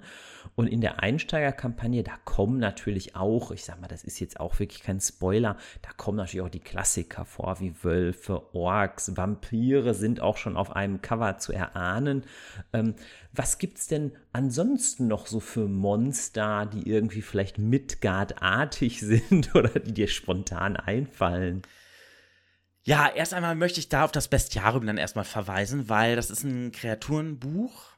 Und 0.55 0.67
in 0.67 0.81
der 0.81 1.03
Einsteigerkampagne, 1.03 2.03
da 2.03 2.13
kommen 2.25 2.57
natürlich 2.57 3.15
auch, 3.15 3.51
ich 3.51 3.63
sag 3.63 3.79
mal, 3.79 3.87
das 3.87 4.03
ist 4.03 4.19
jetzt 4.19 4.39
auch 4.39 4.57
wirklich 4.59 4.81
kein 4.81 4.99
Spoiler, 4.99 5.57
da 5.81 5.89
kommen 5.95 6.17
natürlich 6.17 6.41
auch 6.41 6.49
die 6.49 6.59
Klassiker 6.59 7.25
vor, 7.25 7.59
wie 7.59 7.75
Wölfe, 7.83 8.55
Orks, 8.55 9.15
Vampire 9.15 9.93
sind 9.93 10.21
auch 10.21 10.37
schon 10.37 10.57
auf 10.57 10.75
einem 10.75 11.01
Cover 11.01 11.37
zu 11.37 11.53
erahnen. 11.53 12.23
Ähm, 12.73 12.95
was 13.33 13.59
gibt's 13.59 13.87
denn 13.87 14.13
ansonsten 14.33 15.07
noch 15.07 15.27
so 15.27 15.39
für 15.39 15.67
Monster, 15.67 16.65
die 16.65 16.89
irgendwie 16.89 17.21
vielleicht 17.21 17.59
Midgard-artig 17.59 18.99
sind 19.01 19.53
oder 19.53 19.79
die 19.79 19.93
dir 19.93 20.07
spontan 20.07 20.75
einfallen? 20.75 21.61
Ja, 22.87 23.09
erst 23.13 23.33
einmal 23.33 23.55
möchte 23.55 23.81
ich 23.81 23.89
da 23.89 24.05
auf 24.05 24.13
das 24.13 24.29
Bestiarium 24.29 24.85
dann 24.87 24.97
erstmal 24.97 25.25
verweisen, 25.25 25.89
weil 25.89 26.15
das 26.15 26.29
ist 26.29 26.43
ein 26.45 26.71
Kreaturenbuch 26.71 27.97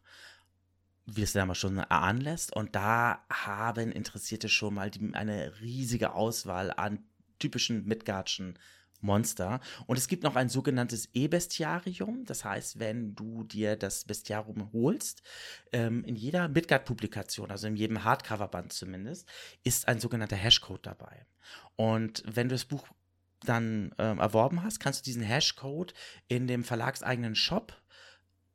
wie 1.16 1.24
es 1.24 1.34
damals 1.34 1.58
schon 1.58 1.78
erahnen 1.78 2.22
lässt. 2.22 2.56
Und 2.56 2.76
da 2.76 3.26
haben 3.32 3.92
Interessierte 3.92 4.50
schon 4.50 4.76
mal 4.76 4.92
die, 4.92 5.14
eine 5.14 5.60
riesige 5.60 6.14
Auswahl 6.14 6.72
an 6.72 7.00
typischen 7.40 7.86
Midgardschen 7.86 8.60
Monster. 9.02 9.62
Und 9.88 9.98
es 9.98 10.08
gibt 10.08 10.24
noch 10.24 10.36
ein 10.36 10.50
sogenanntes 10.50 11.10
E-Bestiarium. 11.14 12.26
Das 12.26 12.44
heißt, 12.44 12.80
wenn 12.80 13.16
du 13.16 13.44
dir 13.44 13.76
das 13.76 14.04
Bestiarium 14.04 14.72
holst, 14.74 15.24
ähm, 15.72 16.04
in 16.04 16.16
jeder 16.16 16.50
Midgard-Publikation, 16.50 17.50
also 17.50 17.68
in 17.68 17.78
jedem 17.78 18.04
Hardcover-Band 18.04 18.74
zumindest, 18.74 19.28
ist 19.64 19.88
ein 19.88 20.00
sogenannter 20.00 20.36
Hashcode 20.36 20.86
dabei. 20.86 21.26
Und 21.76 22.24
wenn 22.26 22.50
du 22.50 22.56
das 22.56 22.66
Buch 22.66 22.88
dann 23.42 23.94
ähm, 23.98 24.20
erworben 24.20 24.64
hast, 24.64 24.80
kannst 24.80 25.02
du 25.02 25.04
diesen 25.06 25.24
Hashcode 25.24 25.94
in 26.28 26.48
dem 26.48 26.64
verlagseigenen 26.64 27.36
Shop 27.36 27.74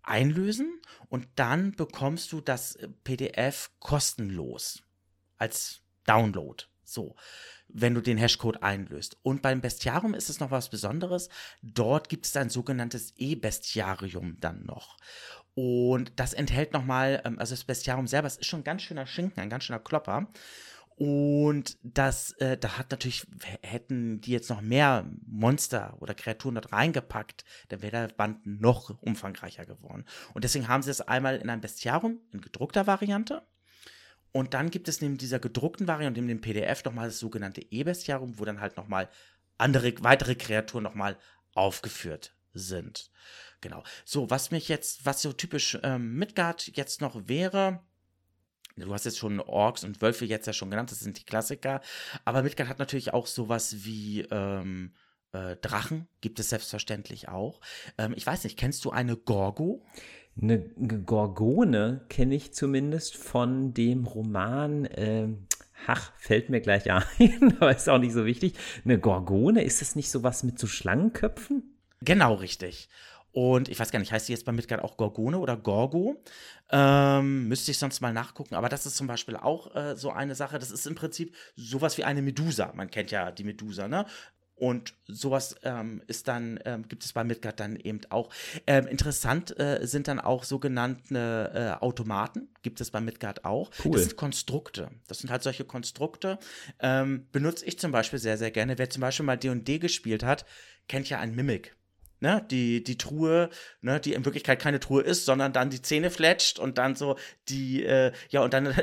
einlösen 0.02 0.80
und 1.08 1.26
dann 1.36 1.72
bekommst 1.72 2.32
du 2.32 2.40
das 2.40 2.76
äh, 2.76 2.88
PDF 3.04 3.70
kostenlos 3.80 4.82
als 5.38 5.80
Download. 6.06 6.64
So, 6.84 7.16
wenn 7.68 7.94
du 7.94 8.02
den 8.02 8.18
Hashcode 8.18 8.62
einlöst. 8.62 9.16
Und 9.22 9.40
beim 9.40 9.60
Bestiarium 9.60 10.14
ist 10.14 10.28
es 10.28 10.38
noch 10.38 10.50
was 10.50 10.68
Besonderes. 10.68 11.30
Dort 11.62 12.08
gibt 12.08 12.26
es 12.26 12.36
ein 12.36 12.50
sogenanntes 12.50 13.14
E-Bestiarium 13.16 14.38
dann 14.38 14.64
noch. 14.64 14.98
Und 15.54 16.12
das 16.16 16.34
enthält 16.34 16.72
nochmal, 16.72 17.22
ähm, 17.24 17.38
also 17.38 17.54
das 17.54 17.64
Bestiarium 17.64 18.06
selber, 18.06 18.26
es 18.26 18.36
ist 18.36 18.46
schon 18.46 18.60
ein 18.60 18.64
ganz 18.64 18.82
schöner 18.82 19.06
Schinken, 19.06 19.40
ein 19.40 19.50
ganz 19.50 19.64
schöner 19.64 19.78
Klopper. 19.78 20.28
Und 20.96 21.76
das, 21.83 22.33
äh, 22.33 22.57
da 22.57 22.78
hat 22.78 22.92
natürlich, 22.92 23.26
hätten 23.62 24.20
die 24.20 24.30
jetzt 24.30 24.48
noch 24.48 24.61
mehr 24.61 25.11
Monster 25.26 25.96
oder 26.00 26.14
Kreaturen 26.14 26.54
dort 26.54 26.72
reingepackt, 26.72 27.44
dann 27.68 27.83
wäre 27.83 28.07
der 28.09 28.14
Band 28.14 28.46
noch 28.46 28.90
umfangreicher 29.02 29.66
geworden. 29.66 30.04
Und 30.35 30.44
deswegen 30.44 30.68
haben 30.68 30.83
sie 30.83 30.90
es 30.90 31.00
einmal 31.00 31.37
in 31.37 31.50
einem 31.50 31.61
Bestiarium, 31.61 32.20
in 32.33 32.40
gedruckter 32.40 32.87
Variante. 32.87 33.42
Und 34.30 34.54
dann 34.54 34.70
gibt 34.70 34.88
es 34.88 35.00
neben 35.00 35.18
dieser 35.18 35.40
gedruckten 35.40 35.88
Variante, 35.88 36.20
neben 36.20 36.28
dem 36.28 36.40
PDF, 36.40 36.85
nochmal 36.85 37.09
das 37.09 37.18
sogenannte 37.18 37.61
E-Bestiarium, 37.61 38.38
wo 38.38 38.44
dann 38.44 38.61
halt 38.61 38.76
nochmal 38.76 39.09
andere, 39.59 39.92
weitere 40.00 40.37
Kreaturen 40.37 40.85
nochmal 40.85 41.16
aufgeführt 41.54 42.37
sind. 42.52 43.11
Genau. 43.61 43.83
So, 44.04 44.30
was 44.30 44.50
mich 44.50 44.68
jetzt, 44.68 45.07
was 45.07 45.22
so 45.22 45.33
typisch 45.33 45.78
ähm, 45.83 46.14
Midgard 46.14 46.76
jetzt 46.76 47.00
noch 47.00 47.28
wäre, 47.28 47.80
Du 48.76 48.92
hast 48.92 49.04
jetzt 49.04 49.18
schon 49.18 49.40
Orks 49.40 49.84
und 49.84 50.02
Wölfe 50.02 50.24
jetzt 50.24 50.46
ja 50.46 50.52
schon 50.52 50.70
genannt, 50.70 50.90
das 50.90 51.00
sind 51.00 51.18
die 51.18 51.24
Klassiker. 51.24 51.80
Aber 52.24 52.42
Midgard 52.42 52.68
hat 52.68 52.78
natürlich 52.78 53.14
auch 53.14 53.26
sowas 53.26 53.84
wie 53.84 54.22
ähm, 54.30 54.92
äh, 55.32 55.56
Drachen, 55.56 56.08
gibt 56.20 56.40
es 56.40 56.48
selbstverständlich 56.48 57.28
auch. 57.28 57.60
Ähm, 57.98 58.14
ich 58.16 58.26
weiß 58.26 58.44
nicht, 58.44 58.58
kennst 58.58 58.84
du 58.84 58.90
eine 58.90 59.16
Gorgo? 59.16 59.84
Eine 60.40 60.58
Gorgone 60.58 62.04
kenne 62.08 62.34
ich 62.34 62.52
zumindest 62.52 63.16
von 63.16 63.72
dem 63.72 64.04
Roman, 64.04 64.88
ähm, 64.96 65.46
ach, 65.87 66.12
fällt 66.18 66.50
mir 66.50 66.60
gleich 66.60 66.90
ein, 67.18 67.56
aber 67.60 67.76
ist 67.76 67.88
auch 67.88 67.98
nicht 67.98 68.12
so 68.12 68.24
wichtig. 68.24 68.54
Eine 68.84 68.98
Gorgone, 68.98 69.62
ist 69.62 69.80
das 69.80 69.94
nicht 69.94 70.10
sowas 70.10 70.42
mit 70.42 70.58
so 70.58 70.66
Schlangenköpfen? 70.66 71.74
Genau, 72.00 72.34
richtig. 72.34 72.88
Und 73.34 73.68
ich 73.68 73.80
weiß 73.80 73.90
gar 73.90 73.98
nicht, 73.98 74.12
heißt 74.12 74.28
die 74.28 74.32
jetzt 74.32 74.44
bei 74.44 74.52
Midgard 74.52 74.84
auch 74.84 74.96
Gorgone 74.96 75.40
oder 75.40 75.56
Gorgo? 75.56 76.22
Ähm, 76.70 77.48
müsste 77.48 77.72
ich 77.72 77.78
sonst 77.78 78.00
mal 78.00 78.12
nachgucken. 78.12 78.54
Aber 78.54 78.68
das 78.68 78.86
ist 78.86 78.96
zum 78.96 79.08
Beispiel 79.08 79.36
auch 79.36 79.74
äh, 79.74 79.96
so 79.96 80.10
eine 80.10 80.36
Sache. 80.36 80.60
Das 80.60 80.70
ist 80.70 80.86
im 80.86 80.94
Prinzip 80.94 81.34
sowas 81.56 81.98
wie 81.98 82.04
eine 82.04 82.22
Medusa. 82.22 82.72
Man 82.76 82.92
kennt 82.92 83.10
ja 83.10 83.32
die 83.32 83.42
Medusa, 83.42 83.88
ne? 83.88 84.06
Und 84.54 84.94
sowas 85.08 85.56
ähm, 85.64 86.00
ist 86.06 86.28
dann, 86.28 86.60
ähm, 86.64 86.86
gibt 86.86 87.04
es 87.04 87.12
bei 87.12 87.24
Midgard 87.24 87.58
dann 87.58 87.74
eben 87.74 88.02
auch. 88.10 88.30
Ähm, 88.68 88.86
interessant 88.86 89.58
äh, 89.58 89.84
sind 89.84 90.06
dann 90.06 90.20
auch 90.20 90.44
sogenannte 90.44 91.50
äh, 91.80 91.84
Automaten, 91.84 92.46
gibt 92.62 92.80
es 92.80 92.92
bei 92.92 93.00
Midgard 93.00 93.44
auch. 93.44 93.72
Cool. 93.84 93.94
Das 93.94 94.02
sind 94.02 94.16
Konstrukte. 94.16 94.90
Das 95.08 95.18
sind 95.18 95.30
halt 95.32 95.42
solche 95.42 95.64
Konstrukte. 95.64 96.38
Ähm, 96.78 97.26
benutze 97.32 97.64
ich 97.64 97.80
zum 97.80 97.90
Beispiel 97.90 98.20
sehr, 98.20 98.38
sehr 98.38 98.52
gerne. 98.52 98.78
Wer 98.78 98.90
zum 98.90 99.00
Beispiel 99.00 99.26
mal 99.26 99.36
D&D 99.36 99.80
gespielt 99.80 100.22
hat, 100.22 100.46
kennt 100.86 101.08
ja 101.08 101.18
einen 101.18 101.34
Mimik 101.34 101.74
ne, 102.24 102.44
die, 102.50 102.82
die 102.82 102.96
Truhe, 102.96 103.50
ne, 103.82 104.00
die 104.00 104.14
in 104.14 104.24
Wirklichkeit 104.24 104.58
keine 104.58 104.80
Truhe 104.80 105.02
ist, 105.02 105.26
sondern 105.26 105.52
dann 105.52 105.68
die 105.68 105.82
Zähne 105.82 106.10
fletscht 106.10 106.58
und 106.58 106.78
dann 106.78 106.96
so 106.96 107.16
die, 107.50 107.84
äh, 107.84 108.12
ja, 108.30 108.42
und 108.42 108.54
dann 108.54 108.64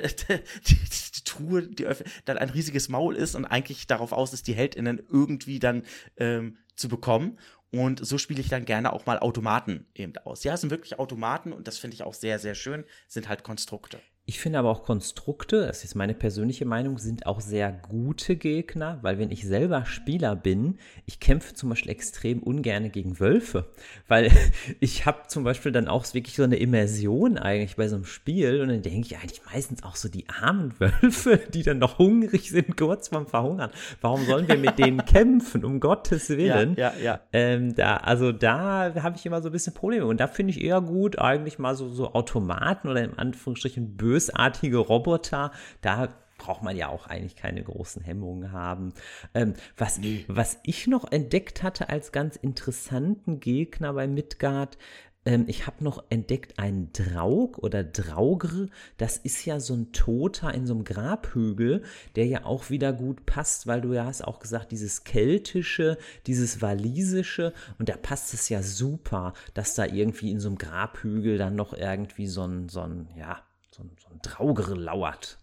die, 0.67 0.75
die, 0.75 1.23
Truhe, 1.25 1.63
die 1.67 1.87
dann 2.25 2.37
ein 2.37 2.51
riesiges 2.51 2.87
Maul 2.87 3.15
ist 3.15 3.35
und 3.35 3.45
eigentlich 3.45 3.87
darauf 3.87 4.11
aus 4.11 4.31
ist, 4.31 4.47
die 4.47 4.53
HeldInnen 4.53 5.01
irgendwie 5.09 5.59
dann 5.59 5.83
ähm, 6.17 6.57
zu 6.75 6.87
bekommen. 6.87 7.39
Und 7.71 8.05
so 8.05 8.17
spiele 8.17 8.41
ich 8.41 8.49
dann 8.49 8.65
gerne 8.65 8.93
auch 8.93 9.05
mal 9.05 9.17
Automaten 9.17 9.87
eben 9.95 10.15
aus. 10.17 10.43
Ja, 10.43 10.53
es 10.53 10.61
sind 10.61 10.69
wirklich 10.69 10.99
Automaten 10.99 11.51
und 11.51 11.67
das 11.67 11.79
finde 11.79 11.95
ich 11.95 12.03
auch 12.03 12.13
sehr, 12.13 12.37
sehr 12.37 12.53
schön, 12.53 12.83
sind 13.07 13.27
halt 13.27 13.43
Konstrukte. 13.43 13.99
Ich 14.31 14.39
finde 14.39 14.59
aber 14.59 14.69
auch 14.69 14.83
Konstrukte, 14.83 15.67
das 15.67 15.83
ist 15.83 15.93
meine 15.93 16.13
persönliche 16.13 16.63
Meinung, 16.63 16.97
sind 16.99 17.25
auch 17.25 17.41
sehr 17.41 17.69
gute 17.69 18.37
Gegner, 18.37 18.97
weil 19.01 19.19
wenn 19.19 19.29
ich 19.29 19.45
selber 19.45 19.83
Spieler 19.83 20.37
bin, 20.37 20.77
ich 21.05 21.19
kämpfe 21.19 21.53
zum 21.53 21.67
Beispiel 21.67 21.91
extrem 21.91 22.41
ungern 22.41 22.93
gegen 22.93 23.19
Wölfe, 23.19 23.65
weil 24.07 24.31
ich 24.79 25.05
habe 25.05 25.23
zum 25.27 25.43
Beispiel 25.43 25.73
dann 25.73 25.89
auch 25.89 26.05
wirklich 26.13 26.37
so 26.37 26.43
eine 26.43 26.55
Immersion 26.55 27.37
eigentlich 27.37 27.75
bei 27.75 27.89
so 27.89 27.97
einem 27.97 28.05
Spiel 28.05 28.61
und 28.61 28.69
dann 28.69 28.81
denke 28.81 29.05
ich 29.05 29.17
eigentlich 29.17 29.41
meistens 29.51 29.83
auch 29.83 29.97
so 29.97 30.07
die 30.07 30.29
armen 30.29 30.75
Wölfe, 30.79 31.37
die 31.53 31.63
dann 31.63 31.79
noch 31.79 31.97
hungrig 31.97 32.51
sind, 32.51 32.77
kurz 32.77 33.09
vorm 33.09 33.27
Verhungern. 33.27 33.71
Warum 33.99 34.25
sollen 34.25 34.47
wir 34.47 34.57
mit 34.57 34.79
denen 34.79 35.03
kämpfen, 35.05 35.65
um 35.65 35.81
Gottes 35.81 36.29
Willen? 36.29 36.77
Ja, 36.77 36.93
ja, 36.93 37.03
ja. 37.03 37.19
Ähm, 37.33 37.75
da, 37.75 37.97
also 37.97 38.31
da 38.31 38.93
habe 38.95 39.17
ich 39.17 39.25
immer 39.25 39.41
so 39.41 39.49
ein 39.49 39.51
bisschen 39.51 39.73
Probleme 39.73 40.05
und 40.05 40.21
da 40.21 40.27
finde 40.27 40.51
ich 40.51 40.61
eher 40.61 40.79
gut 40.79 41.19
eigentlich 41.19 41.59
mal 41.59 41.75
so, 41.75 41.89
so 41.89 42.13
Automaten 42.13 42.87
oder 42.87 43.03
in 43.03 43.19
Anführungsstrichen 43.19 43.97
böse 43.97 44.20
bösartige 44.21 44.77
Roboter, 44.77 45.51
da 45.81 46.09
braucht 46.37 46.63
man 46.63 46.75
ja 46.75 46.89
auch 46.89 47.07
eigentlich 47.07 47.35
keine 47.35 47.63
großen 47.63 48.03
Hemmungen 48.03 48.51
haben. 48.51 48.93
Ähm, 49.33 49.53
was, 49.77 49.99
nee. 49.99 50.25
was 50.27 50.59
ich 50.63 50.87
noch 50.87 51.11
entdeckt 51.11 51.61
hatte 51.61 51.89
als 51.89 52.11
ganz 52.11 52.35
interessanten 52.35 53.39
Gegner 53.39 53.93
bei 53.93 54.07
Midgard, 54.07 54.77
ähm, 55.23 55.45
ich 55.47 55.67
habe 55.67 55.83
noch 55.83 56.03
entdeckt 56.09 56.57
einen 56.57 56.91
Draug 56.93 57.59
oder 57.59 57.83
Draugr. 57.83 58.67
Das 58.97 59.17
ist 59.17 59.45
ja 59.45 59.59
so 59.59 59.75
ein 59.75 59.91
Toter 59.91 60.51
in 60.53 60.65
so 60.65 60.73
einem 60.73 60.83
Grabhügel, 60.83 61.83
der 62.15 62.25
ja 62.25 62.45
auch 62.45 62.71
wieder 62.71 62.91
gut 62.91 63.27
passt, 63.27 63.67
weil 63.67 63.81
du 63.81 63.93
ja 63.93 64.05
hast 64.05 64.23
auch 64.23 64.39
gesagt, 64.39 64.71
dieses 64.71 65.03
Keltische, 65.03 65.99
dieses 66.25 66.63
Walisische. 66.63 67.53
Und 67.77 67.89
da 67.89 67.97
passt 67.97 68.33
es 68.33 68.49
ja 68.49 68.63
super, 68.63 69.33
dass 69.53 69.75
da 69.75 69.85
irgendwie 69.85 70.31
in 70.31 70.39
so 70.39 70.49
einem 70.49 70.57
Grabhügel 70.57 71.37
dann 71.37 71.55
noch 71.55 71.73
irgendwie 71.73 72.25
so 72.25 72.45
ein, 72.45 72.67
so 72.67 72.81
ein, 72.81 73.07
ja, 73.15 73.43
so 73.69 73.83
ein, 73.83 73.91
so 74.01 74.09
ein 74.09 74.10
Traugere 74.21 74.75
lauert. 74.75 75.37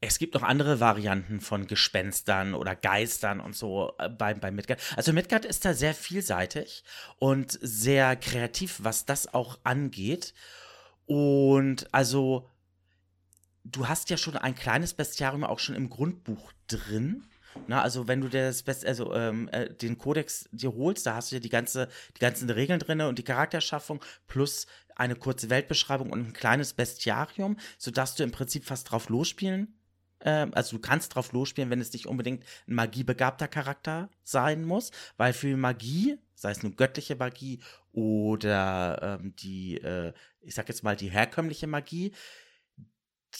Es 0.00 0.18
gibt 0.18 0.34
noch 0.34 0.42
andere 0.42 0.78
Varianten 0.78 1.40
von 1.40 1.66
Gespenstern 1.66 2.54
oder 2.54 2.76
Geistern 2.76 3.40
und 3.40 3.56
so 3.56 3.94
äh, 3.98 4.08
bei, 4.08 4.34
bei 4.34 4.50
Midgard. 4.50 4.80
Also 4.96 5.12
Midgard 5.12 5.44
ist 5.44 5.64
da 5.64 5.72
sehr 5.74 5.94
vielseitig 5.94 6.84
und 7.18 7.58
sehr 7.62 8.14
kreativ, 8.16 8.80
was 8.82 9.06
das 9.06 9.32
auch 9.32 9.58
angeht. 9.64 10.34
Und 11.06 11.92
also, 11.92 12.50
du 13.64 13.88
hast 13.88 14.10
ja 14.10 14.16
schon 14.16 14.36
ein 14.36 14.54
kleines 14.54 14.92
Bestiarium 14.92 15.44
auch 15.44 15.60
schon 15.60 15.74
im 15.74 15.88
Grundbuch 15.88 16.52
drin. 16.66 17.24
Na, 17.66 17.82
also 17.82 18.06
wenn 18.06 18.20
du 18.20 18.28
das 18.28 18.62
Best, 18.62 18.86
also 18.86 19.12
ähm, 19.14 19.48
äh, 19.48 19.72
den 19.72 19.98
Kodex 19.98 20.48
dir 20.52 20.74
holst, 20.74 21.06
da 21.06 21.16
hast 21.16 21.30
du 21.30 21.36
ja 21.36 21.40
die 21.40 21.48
ganze, 21.48 21.88
die 22.16 22.20
ganzen 22.20 22.48
Regeln 22.50 22.78
drin 22.78 23.00
und 23.00 23.18
die 23.18 23.24
Charakterschaffung 23.24 24.04
plus 24.26 24.66
eine 24.94 25.16
kurze 25.16 25.50
Weltbeschreibung 25.50 26.10
und 26.10 26.28
ein 26.28 26.32
kleines 26.32 26.72
Bestiarium, 26.74 27.56
sodass 27.78 28.14
du 28.14 28.22
im 28.22 28.30
Prinzip 28.30 28.64
fast 28.64 28.90
drauf 28.90 29.08
losspielen 29.08 29.76
ähm, 30.20 30.52
also 30.54 30.76
du 30.76 30.82
kannst 30.82 31.14
drauf 31.14 31.32
losspielen, 31.32 31.70
wenn 31.70 31.80
es 31.80 31.92
nicht 31.92 32.06
unbedingt 32.06 32.44
ein 32.66 32.74
magiebegabter 32.74 33.48
Charakter 33.48 34.10
sein 34.22 34.64
muss, 34.64 34.90
weil 35.16 35.32
für 35.32 35.56
Magie, 35.56 36.18
sei 36.34 36.50
es 36.50 36.62
nun 36.62 36.76
göttliche 36.76 37.16
Magie 37.16 37.60
oder 37.92 39.18
ähm, 39.20 39.34
die, 39.36 39.78
äh, 39.78 40.12
ich 40.40 40.54
sag 40.54 40.68
jetzt 40.68 40.82
mal 40.82 40.96
die 40.96 41.10
herkömmliche 41.10 41.66
Magie, 41.66 42.12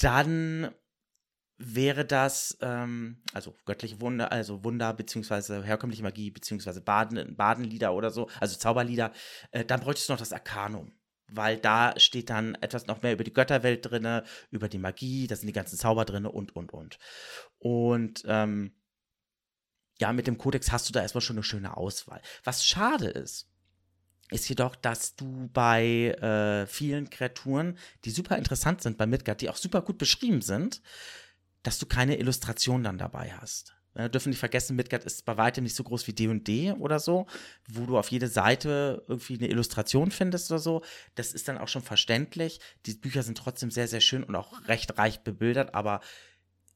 dann 0.01 0.71
wäre 1.59 2.05
das, 2.05 2.59
ähm, 2.61 3.23
also 3.33 3.55
göttliche 3.65 4.01
Wunder, 4.01 4.31
also 4.33 4.63
Wunder, 4.65 4.93
beziehungsweise 4.93 5.63
herkömmliche 5.63 6.03
Magie, 6.03 6.31
beziehungsweise 6.31 6.81
Baden, 6.81 7.37
Badenlieder 7.37 7.95
oder 7.95 8.11
so, 8.11 8.29
also 8.41 8.57
Zauberlieder, 8.57 9.13
äh, 9.53 9.65
dann 9.65 9.81
bräuchtest 9.81 10.09
du 10.09 10.13
noch 10.13 10.21
das 10.21 10.33
Arkanum 10.33 10.93
weil 11.29 11.59
da 11.59 11.99
steht 11.99 12.31
dann 12.31 12.55
etwas 12.57 12.87
noch 12.87 13.03
mehr 13.03 13.13
über 13.13 13.25
die 13.25 13.33
Götterwelt 13.33 13.85
drinne, 13.91 14.25
über 14.51 14.69
die 14.69 14.79
Magie, 14.79 15.27
da 15.27 15.37
sind 15.37 15.49
die 15.49 15.53
ganzen 15.53 15.77
Zauber 15.77 16.05
drinne 16.05 16.31
und, 16.31 16.55
und, 16.55 16.73
und. 16.73 16.99
Und 17.59 18.23
ähm, 18.27 18.73
ja, 19.99 20.13
mit 20.13 20.27
dem 20.27 20.39
Kodex 20.39 20.71
hast 20.73 20.89
du 20.89 20.93
da 20.93 21.03
erstmal 21.03 21.23
schon 21.23 21.37
eine 21.37 21.43
schöne 21.43 21.77
Auswahl. 21.77 22.21
Was 22.45 22.65
schade 22.65 23.09
ist, 23.09 23.49
ist 24.31 24.49
jedoch, 24.49 24.77
dass 24.77 25.17
du 25.17 25.49
bei 25.53 26.11
äh, 26.11 26.67
vielen 26.67 27.11
Kreaturen, 27.11 27.79
die 28.05 28.11
super 28.11 28.37
interessant 28.37 28.83
sind 28.83 28.99
bei 28.99 29.07
Midgard, 29.07 29.41
die 29.41 29.49
auch 29.49 29.57
super 29.57 29.83
gut 29.83 29.99
beschrieben 29.99 30.43
sind, 30.43 30.83
dass 31.67 31.79
du 31.79 31.87
keine 31.87 32.19
Illustration 32.19 32.85
dann 32.85 32.99
dabei 32.99 33.33
hast. 33.33 33.75
Wir 33.95 34.11
dürfen 34.11 34.29
nicht 34.29 34.39
vergessen, 34.39 34.77
Midgard 34.77 35.05
ist 35.05 35.25
bei 35.25 35.39
weitem 35.39 35.65
nicht 35.65 35.75
so 35.75 35.83
groß 35.83 36.07
wie 36.07 36.13
D&D 36.13 36.73
oder 36.73 37.01
so, 37.01 37.27
wo 37.67 37.87
du 37.87 37.99
auf 37.99 38.11
jede 38.11 38.29
Seite 38.29 39.03
irgendwie 39.09 39.39
eine 39.39 39.49
Illustration 39.49 40.11
findest 40.11 40.51
oder 40.51 40.61
so. 40.61 40.83
Das 41.15 41.33
ist 41.33 41.49
dann 41.49 41.57
auch 41.57 41.69
schon 41.69 41.83
verständlich. 41.83 42.61
Die 42.85 42.93
Bücher 42.93 43.23
sind 43.23 43.39
trotzdem 43.39 43.71
sehr, 43.71 43.89
sehr 43.89 44.03
schön 44.03 44.23
und 44.23 44.37
auch 44.37 44.69
recht 44.69 44.99
reich 44.99 45.21
bebildert, 45.21 45.75
aber 45.75 46.01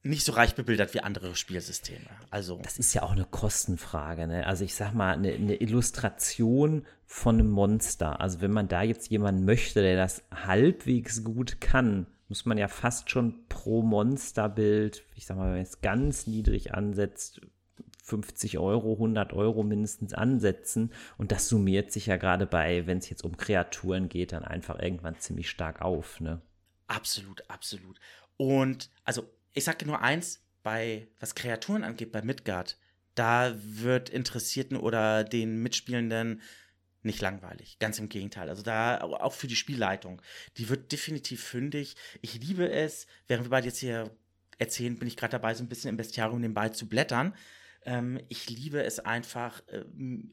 nicht 0.03 0.25
so 0.25 0.33
reich 0.33 0.55
bebildert 0.55 0.95
wie 0.95 1.01
andere 1.01 1.37
Spielsysteme. 1.37 2.07
Also 2.31 2.59
das 2.63 2.79
ist 2.79 2.95
ja 2.95 3.03
auch 3.03 3.13
eine 3.13 3.27
Kostenfrage. 3.27 4.27
Ne? 4.27 4.47
Also 4.47 4.65
ich 4.65 4.75
sag 4.75 4.95
mal, 4.95 5.13
eine, 5.13 5.33
eine, 5.33 5.57
Illustration 5.57 6.87
von 7.05 7.39
einem 7.39 7.51
Monster. 7.51 8.19
Also 8.19 8.41
wenn 8.41 8.51
man 8.51 8.67
da 8.67 8.83
jetzt 8.83 9.11
jemanden 9.11 9.45
möchte, 9.45 9.83
der 9.83 9.97
das 9.97 10.23
halbwegs 10.35 11.23
gut 11.23 11.61
kann, 11.61 12.07
muss 12.31 12.47
man 12.47 12.57
ja 12.57 12.69
fast 12.69 13.11
schon 13.11 13.47
pro 13.49 13.83
Monsterbild, 13.83 15.05
ich 15.17 15.27
sag 15.27 15.37
mal, 15.37 15.45
wenn 15.45 15.51
man 15.51 15.59
jetzt 15.59 15.83
ganz 15.83 16.27
niedrig 16.27 16.73
ansetzt, 16.73 17.41
50 18.05 18.59
Euro, 18.59 18.95
100 18.95 19.33
Euro 19.33 19.63
mindestens 19.63 20.15
ansetzen. 20.15 20.93
Und 21.19 21.33
das 21.33 21.49
summiert 21.49 21.93
sich 21.93 22.07
ja 22.07 22.17
gerade 22.17 22.47
bei, 22.47 22.87
wenn 22.87 22.99
es 22.99 23.11
jetzt 23.11 23.25
um 23.25 23.37
Kreaturen 23.37 24.09
geht, 24.09 24.33
dann 24.33 24.45
einfach 24.45 24.79
irgendwann 24.79 25.19
ziemlich 25.19 25.51
stark 25.51 25.83
auf. 25.83 26.21
Ne? 26.21 26.41
Absolut, 26.87 27.49
absolut. 27.49 28.01
Und 28.37 28.91
also, 29.05 29.29
ich 29.53 29.65
sage 29.65 29.85
nur 29.87 30.01
eins, 30.01 30.43
bei 30.63 31.09
was 31.19 31.35
Kreaturen 31.35 31.85
angeht, 31.85 32.13
bei 32.13 32.23
Midgard, 32.23 32.79
da 33.15 33.55
wird 33.63 34.09
Interessierten 34.09 34.77
oder 34.77 35.25
den 35.25 35.63
Mitspielenden 35.63 36.43
nicht 37.03 37.21
langweilig. 37.21 37.79
Ganz 37.79 37.99
im 37.99 38.09
Gegenteil. 38.09 38.49
Also 38.49 38.63
da 38.63 39.01
auch 39.01 39.33
für 39.33 39.47
die 39.47 39.57
Spielleitung. 39.57 40.21
Die 40.57 40.69
wird 40.69 40.93
definitiv 40.93 41.43
fündig. 41.43 41.97
Ich 42.21 42.35
liebe 42.35 42.71
es, 42.71 43.07
während 43.27 43.47
wir 43.47 43.51
beide 43.51 43.69
jetzt 43.69 43.79
hier 43.79 44.11
erzählen, 44.59 44.99
bin 44.99 45.09
ich 45.09 45.17
gerade 45.17 45.33
dabei, 45.33 45.55
so 45.55 45.65
ein 45.65 45.69
bisschen 45.69 45.91
im 45.91 45.97
Bestiarium 45.97 46.41
nebenbei 46.41 46.69
zu 46.69 46.89
blättern. 46.89 47.35
Ähm, 47.85 48.21
ich 48.29 48.51
liebe 48.51 48.83
es 48.83 49.01
einfach, 49.01 49.63
ähm, 49.69 50.31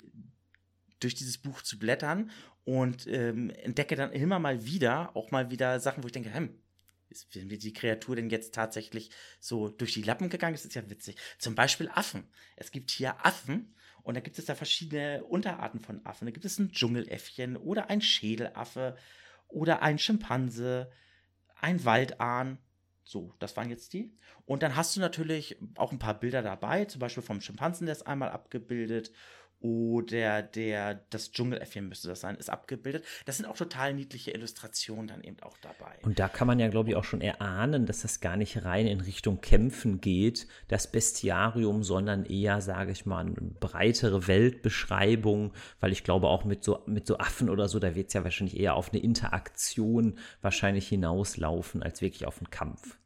durch 0.99 1.15
dieses 1.15 1.37
Buch 1.37 1.61
zu 1.61 1.79
blättern 1.79 2.31
und 2.63 3.07
ähm, 3.07 3.49
entdecke 3.49 3.95
dann 3.95 4.11
immer 4.11 4.39
mal 4.39 4.65
wieder, 4.65 5.15
auch 5.15 5.31
mal 5.31 5.51
wieder 5.51 5.79
Sachen, 5.79 6.03
wo 6.03 6.07
ich 6.07 6.13
denke, 6.13 6.33
hm, 6.33 6.49
ist 7.09 7.33
mir 7.35 7.57
die 7.57 7.73
Kreatur 7.73 8.15
denn 8.15 8.29
jetzt 8.29 8.53
tatsächlich 8.53 9.09
so 9.39 9.69
durch 9.69 9.93
die 9.93 10.01
Lappen 10.01 10.29
gegangen? 10.29 10.55
Das 10.55 10.65
ist 10.65 10.75
ja 10.75 10.89
witzig. 10.89 11.15
Zum 11.37 11.55
Beispiel 11.55 11.89
Affen. 11.89 12.27
Es 12.55 12.71
gibt 12.71 12.91
hier 12.91 13.25
Affen 13.25 13.73
Und 14.07 14.13
da 14.13 14.21
gibt 14.21 14.39
es 14.39 14.45
da 14.45 14.55
verschiedene 14.55 15.21
Unterarten 15.25 15.81
von 15.81 15.99
Affen. 16.05 16.27
Da 16.27 16.31
gibt 16.31 16.45
es 16.45 16.57
ein 16.59 16.71
Dschungeläffchen 16.71 17.57
oder 17.57 17.89
ein 17.89 17.99
Schädelaffe 17.99 18.95
oder 19.49 19.81
ein 19.81 19.99
Schimpanse, 19.99 20.89
ein 21.59 21.83
Waldahn. 21.83 22.57
So, 23.03 23.33
das 23.39 23.57
waren 23.57 23.69
jetzt 23.69 23.91
die. 23.91 24.17
Und 24.45 24.63
dann 24.63 24.77
hast 24.77 24.95
du 24.95 25.01
natürlich 25.01 25.57
auch 25.75 25.91
ein 25.91 25.99
paar 25.99 26.17
Bilder 26.17 26.41
dabei, 26.41 26.85
zum 26.85 26.99
Beispiel 26.99 27.21
vom 27.21 27.41
Schimpansen, 27.41 27.85
der 27.85 27.97
ist 27.97 28.07
einmal 28.07 28.29
abgebildet 28.29 29.11
oder 29.59 30.43
der, 30.43 30.95
das 31.09 31.31
Dschungeläffchen 31.31 31.89
müsste 31.89 32.07
das 32.07 32.21
sein, 32.21 32.35
ist 32.35 32.49
abgebildet. 32.49 33.03
Das 33.25 33.37
sind 33.37 33.47
auch 33.47 33.57
total 33.57 33.93
niedliche 33.93 34.31
Illustrationen 34.31 35.07
dann 35.07 35.23
eben 35.23 35.39
auch 35.41 35.57
dabei. 35.57 35.97
Und 36.03 36.19
da 36.19 36.27
kann 36.27 36.45
man 36.45 36.59
ja, 36.59 36.67
glaube 36.67 36.89
ich, 36.89 36.95
auch 36.95 37.03
schon 37.03 37.21
erahnen, 37.21 37.87
dass 37.87 38.01
das 38.01 38.21
gar 38.21 38.37
nicht 38.37 38.63
rein 38.65 38.85
in 38.85 39.01
Richtung 39.01 39.41
Kämpfen 39.41 39.99
geht, 39.99 40.47
das 40.67 40.91
Bestiarium, 40.91 41.83
sondern 41.83 42.25
eher, 42.25 42.61
sage 42.61 42.91
ich 42.91 43.07
mal, 43.07 43.25
eine 43.25 43.33
breitere 43.33 44.27
Weltbeschreibung, 44.27 45.53
weil 45.79 45.91
ich 45.91 46.03
glaube, 46.03 46.27
auch 46.27 46.45
mit 46.45 46.63
so, 46.63 46.83
mit 46.85 47.07
so 47.07 47.17
Affen 47.17 47.49
oder 47.49 47.67
so, 47.67 47.79
da 47.79 47.95
wird 47.95 48.09
es 48.09 48.13
ja 48.13 48.23
wahrscheinlich 48.23 48.59
eher 48.59 48.75
auf 48.75 48.91
eine 48.91 49.01
Interaktion 49.01 50.19
wahrscheinlich 50.41 50.87
hinauslaufen, 50.87 51.81
als 51.81 52.01
wirklich 52.01 52.27
auf 52.27 52.37
einen 52.37 52.51
Kampf. 52.51 52.97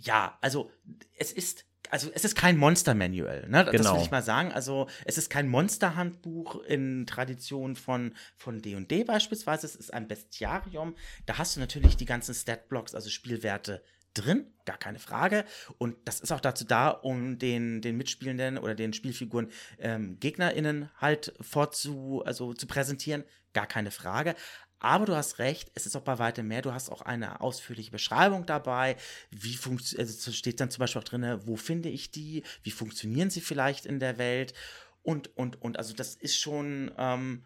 Ja, 0.00 0.36
also 0.40 0.72
es 1.16 1.32
ist 1.32 1.64
also 1.92 2.10
es 2.14 2.24
ist 2.24 2.34
kein 2.34 2.56
Monster-Manual, 2.56 3.48
ne? 3.50 3.66
Das 3.66 3.72
Genau. 3.72 3.94
will 3.96 4.02
ich 4.02 4.10
mal 4.10 4.22
sagen. 4.22 4.50
Also 4.50 4.88
es 5.04 5.18
ist 5.18 5.28
kein 5.28 5.46
Monster-Handbuch 5.46 6.62
in 6.62 7.06
Tradition 7.06 7.76
von 7.76 8.14
von 8.38 8.62
D&D 8.62 9.04
beispielsweise. 9.04 9.66
Es 9.66 9.76
ist 9.76 9.92
ein 9.92 10.08
Bestiarium. 10.08 10.94
Da 11.26 11.36
hast 11.36 11.54
du 11.54 11.60
natürlich 11.60 11.98
die 11.98 12.06
ganzen 12.06 12.34
Stat-Blocks, 12.34 12.94
also 12.94 13.10
Spielwerte 13.10 13.82
drin, 14.14 14.46
gar 14.64 14.78
keine 14.78 14.98
Frage. 14.98 15.44
Und 15.76 15.96
das 16.06 16.20
ist 16.20 16.32
auch 16.32 16.40
dazu 16.40 16.64
da, 16.64 16.88
um 16.88 17.38
den, 17.38 17.82
den 17.82 17.98
Mitspielenden 17.98 18.56
oder 18.56 18.74
den 18.74 18.94
Spielfiguren 18.94 19.50
ähm, 19.78 20.18
GegnerInnen 20.18 20.88
halt 20.98 21.34
vorzu, 21.40 22.22
also 22.24 22.54
zu 22.54 22.66
präsentieren, 22.66 23.24
gar 23.52 23.66
keine 23.66 23.90
Frage. 23.90 24.34
Aber 24.82 25.06
du 25.06 25.14
hast 25.14 25.38
recht, 25.38 25.70
es 25.76 25.86
ist 25.86 25.94
auch 25.94 26.02
bei 26.02 26.18
weitem 26.18 26.48
mehr. 26.48 26.60
Du 26.60 26.72
hast 26.72 26.90
auch 26.90 27.02
eine 27.02 27.40
ausführliche 27.40 27.92
Beschreibung 27.92 28.46
dabei. 28.46 28.96
Wie 29.30 29.54
funktioniert, 29.54 30.08
also 30.08 30.30
es 30.30 30.36
steht 30.36 30.58
dann 30.58 30.72
zum 30.72 30.80
Beispiel 30.80 31.00
auch 31.00 31.04
drin, 31.04 31.40
wo 31.44 31.54
finde 31.54 31.88
ich 31.88 32.10
die? 32.10 32.42
Wie 32.64 32.72
funktionieren 32.72 33.30
sie 33.30 33.40
vielleicht 33.40 33.86
in 33.86 34.00
der 34.00 34.18
Welt? 34.18 34.54
Und, 35.02 35.36
und, 35.36 35.62
und, 35.62 35.78
also 35.78 35.94
das 35.94 36.16
ist 36.16 36.36
schon, 36.36 36.90
ähm, 36.98 37.44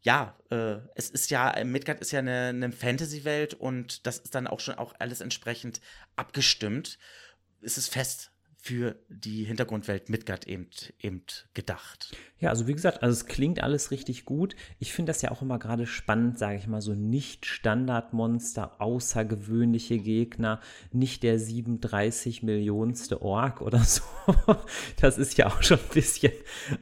ja, 0.00 0.36
äh, 0.50 0.78
es 0.96 1.08
ist 1.08 1.30
ja, 1.30 1.54
Midgard 1.64 2.00
ist 2.00 2.10
ja 2.10 2.18
eine, 2.18 2.48
eine 2.48 2.72
Fantasy-Welt 2.72 3.54
und 3.54 4.04
das 4.04 4.18
ist 4.18 4.34
dann 4.34 4.48
auch 4.48 4.58
schon 4.58 4.74
auch 4.74 4.92
alles 4.98 5.20
entsprechend 5.20 5.80
abgestimmt. 6.16 6.98
Es 7.60 7.78
ist 7.78 7.90
fest 7.90 8.31
für 8.64 8.94
die 9.08 9.42
Hintergrundwelt 9.42 10.08
Midgard 10.08 10.46
eben, 10.46 10.68
eben 11.00 11.24
gedacht. 11.52 12.16
Ja, 12.38 12.50
also 12.50 12.68
wie 12.68 12.74
gesagt, 12.74 13.02
also 13.02 13.12
es 13.12 13.26
klingt 13.26 13.60
alles 13.60 13.90
richtig 13.90 14.24
gut. 14.24 14.54
Ich 14.78 14.92
finde 14.92 15.10
das 15.10 15.20
ja 15.20 15.32
auch 15.32 15.42
immer 15.42 15.58
gerade 15.58 15.84
spannend, 15.84 16.38
sage 16.38 16.58
ich 16.58 16.68
mal, 16.68 16.80
so 16.80 16.94
Nicht-Standard-Monster, 16.94 18.80
außergewöhnliche 18.80 19.98
Gegner, 19.98 20.60
nicht 20.92 21.24
der 21.24 21.40
37 21.40 22.44
Millionste 22.44 23.20
Ork 23.20 23.62
oder 23.62 23.78
so. 23.84 24.02
Das 25.00 25.18
ist 25.18 25.36
ja 25.38 25.48
auch 25.48 25.60
schon 25.64 25.80
ein 25.80 25.94
bisschen 25.94 26.32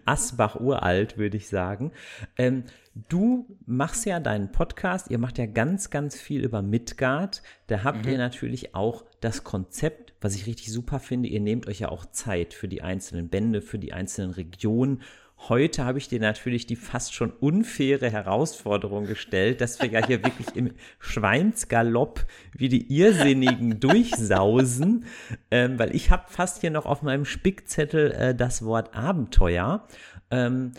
Asbach-uralt, 0.05 1.17
würde 1.17 1.39
ich 1.39 1.49
sagen. 1.49 1.93
Ähm, 2.37 2.65
du 3.09 3.57
machst 3.65 4.05
ja 4.05 4.21
deinen 4.21 4.53
Podcast, 4.53 5.11
ihr 5.11 5.19
macht 5.19 5.39
ja 5.39 5.47
ganz, 5.47 5.89
ganz 5.89 6.21
viel 6.21 6.45
über 6.45 6.61
Midgard. 6.61 7.43
Da 7.69 7.85
habt 7.85 8.05
ihr 8.05 8.19
natürlich 8.19 8.75
auch 8.75 9.07
das 9.23 9.45
Konzept, 9.45 10.10
was 10.21 10.35
ich 10.35 10.47
richtig 10.47 10.73
super 10.73 11.01
finde. 11.01 11.29
Ihr 11.29 11.41
nehmt 11.41 11.67
euch 11.67 11.81
ja 11.81 11.89
auch 11.89 12.07
Zeit 12.07 12.55
für 12.55 12.69
die 12.69 12.83
einzelnen 12.83 13.29
Bände, 13.29 13.63
für 13.63 13.79
die 13.79 13.93
einzelnen 13.93 14.31
Regionen. 14.33 15.03
Heute 15.49 15.87
habe 15.87 15.97
ich 15.97 16.09
dir 16.09 16.21
natürlich 16.21 16.67
die 16.67 16.77
fast 16.77 17.15
schon 17.15 17.31
unfaire 17.31 18.11
Herausforderung 18.11 19.07
gestellt, 19.07 19.63
dass 19.63 19.81
wir 19.81 19.89
ja 19.89 20.07
hier 20.07 20.23
wirklich 20.25 20.55
im 20.55 20.73
Schweinsgalopp 20.99 22.27
wie 22.53 22.69
die 22.69 22.93
Irrsinnigen 22.95 23.81
durchsausen, 23.81 25.07
ähm, 25.51 25.79
weil 25.79 25.97
ich 25.97 26.11
habe 26.11 26.25
fast 26.29 26.61
hier 26.61 26.71
noch 26.71 26.85
auf 26.85 27.03
meinem 27.03 27.25
Spickzettel 27.25 28.13
äh, 28.13 28.35
das 28.35 28.65
Wort 28.65 28.95
Abenteuer. 28.95 29.87
Ähm, 30.31 30.73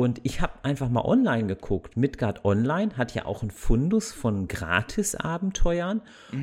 und 0.00 0.20
ich 0.22 0.40
habe 0.40 0.52
einfach 0.62 0.88
mal 0.88 1.04
online 1.04 1.46
geguckt. 1.46 1.96
Midgard 1.96 2.44
Online 2.44 2.96
hat 2.96 3.14
ja 3.14 3.26
auch 3.26 3.42
einen 3.42 3.50
Fundus 3.50 4.12
von 4.12 4.48
Gratis-Abenteuern. 4.48 6.02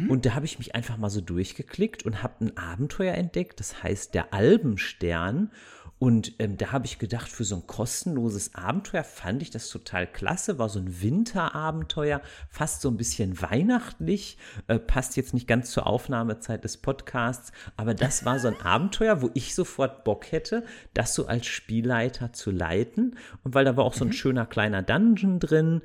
Und 0.09 0.25
da 0.25 0.35
habe 0.35 0.45
ich 0.45 0.59
mich 0.59 0.75
einfach 0.75 0.97
mal 0.97 1.09
so 1.09 1.21
durchgeklickt 1.21 2.05
und 2.05 2.21
habe 2.23 2.45
ein 2.45 2.57
Abenteuer 2.57 3.13
entdeckt. 3.15 3.59
Das 3.59 3.83
heißt 3.83 4.13
der 4.13 4.33
Albenstern. 4.33 5.51
Und 5.99 6.35
ähm, 6.39 6.55
da 6.55 6.71
habe 6.71 6.85
ich 6.85 6.97
gedacht, 6.97 7.29
für 7.29 7.43
so 7.43 7.55
ein 7.55 7.67
kostenloses 7.67 8.55
Abenteuer 8.55 9.03
fand 9.03 9.41
ich 9.41 9.51
das 9.51 9.69
total 9.69 10.07
klasse. 10.07 10.57
War 10.57 10.69
so 10.69 10.79
ein 10.79 11.01
Winterabenteuer, 11.01 12.21
fast 12.49 12.81
so 12.81 12.89
ein 12.89 12.95
bisschen 12.95 13.41
weihnachtlich. 13.41 14.37
Äh, 14.67 14.79
passt 14.79 15.17
jetzt 15.17 15.33
nicht 15.33 15.45
ganz 15.45 15.71
zur 15.71 15.87
Aufnahmezeit 15.87 16.63
des 16.63 16.77
Podcasts, 16.77 17.51
aber 17.75 17.93
das 17.93 18.23
war 18.23 18.39
so 18.39 18.47
ein 18.47 18.61
Abenteuer, 18.63 19.21
wo 19.21 19.29
ich 19.33 19.53
sofort 19.53 20.05
Bock 20.05 20.31
hätte, 20.31 20.63
das 20.93 21.13
so 21.13 21.27
als 21.27 21.47
Spielleiter 21.47 22.31
zu 22.31 22.49
leiten. 22.49 23.17
Und 23.43 23.53
weil 23.53 23.65
da 23.65 23.75
war 23.75 23.83
auch 23.83 23.93
so 23.93 24.05
ein 24.05 24.13
schöner 24.13 24.45
kleiner 24.45 24.81
Dungeon 24.81 25.41
drin. 25.41 25.81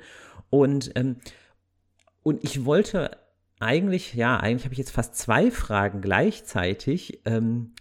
Und, 0.49 0.91
ähm, 0.95 1.17
und 2.23 2.41
ich 2.41 2.63
wollte 2.63 3.17
eigentlich, 3.59 4.13
ja, 4.13 4.37
eigentlich 4.37 4.63
habe 4.63 4.73
ich 4.73 4.79
jetzt 4.79 4.91
fast 4.91 5.15
zwei 5.17 5.51
Fragen 5.51 5.99
gleichzeitig. 5.99 7.19
Ähm, 7.25 7.73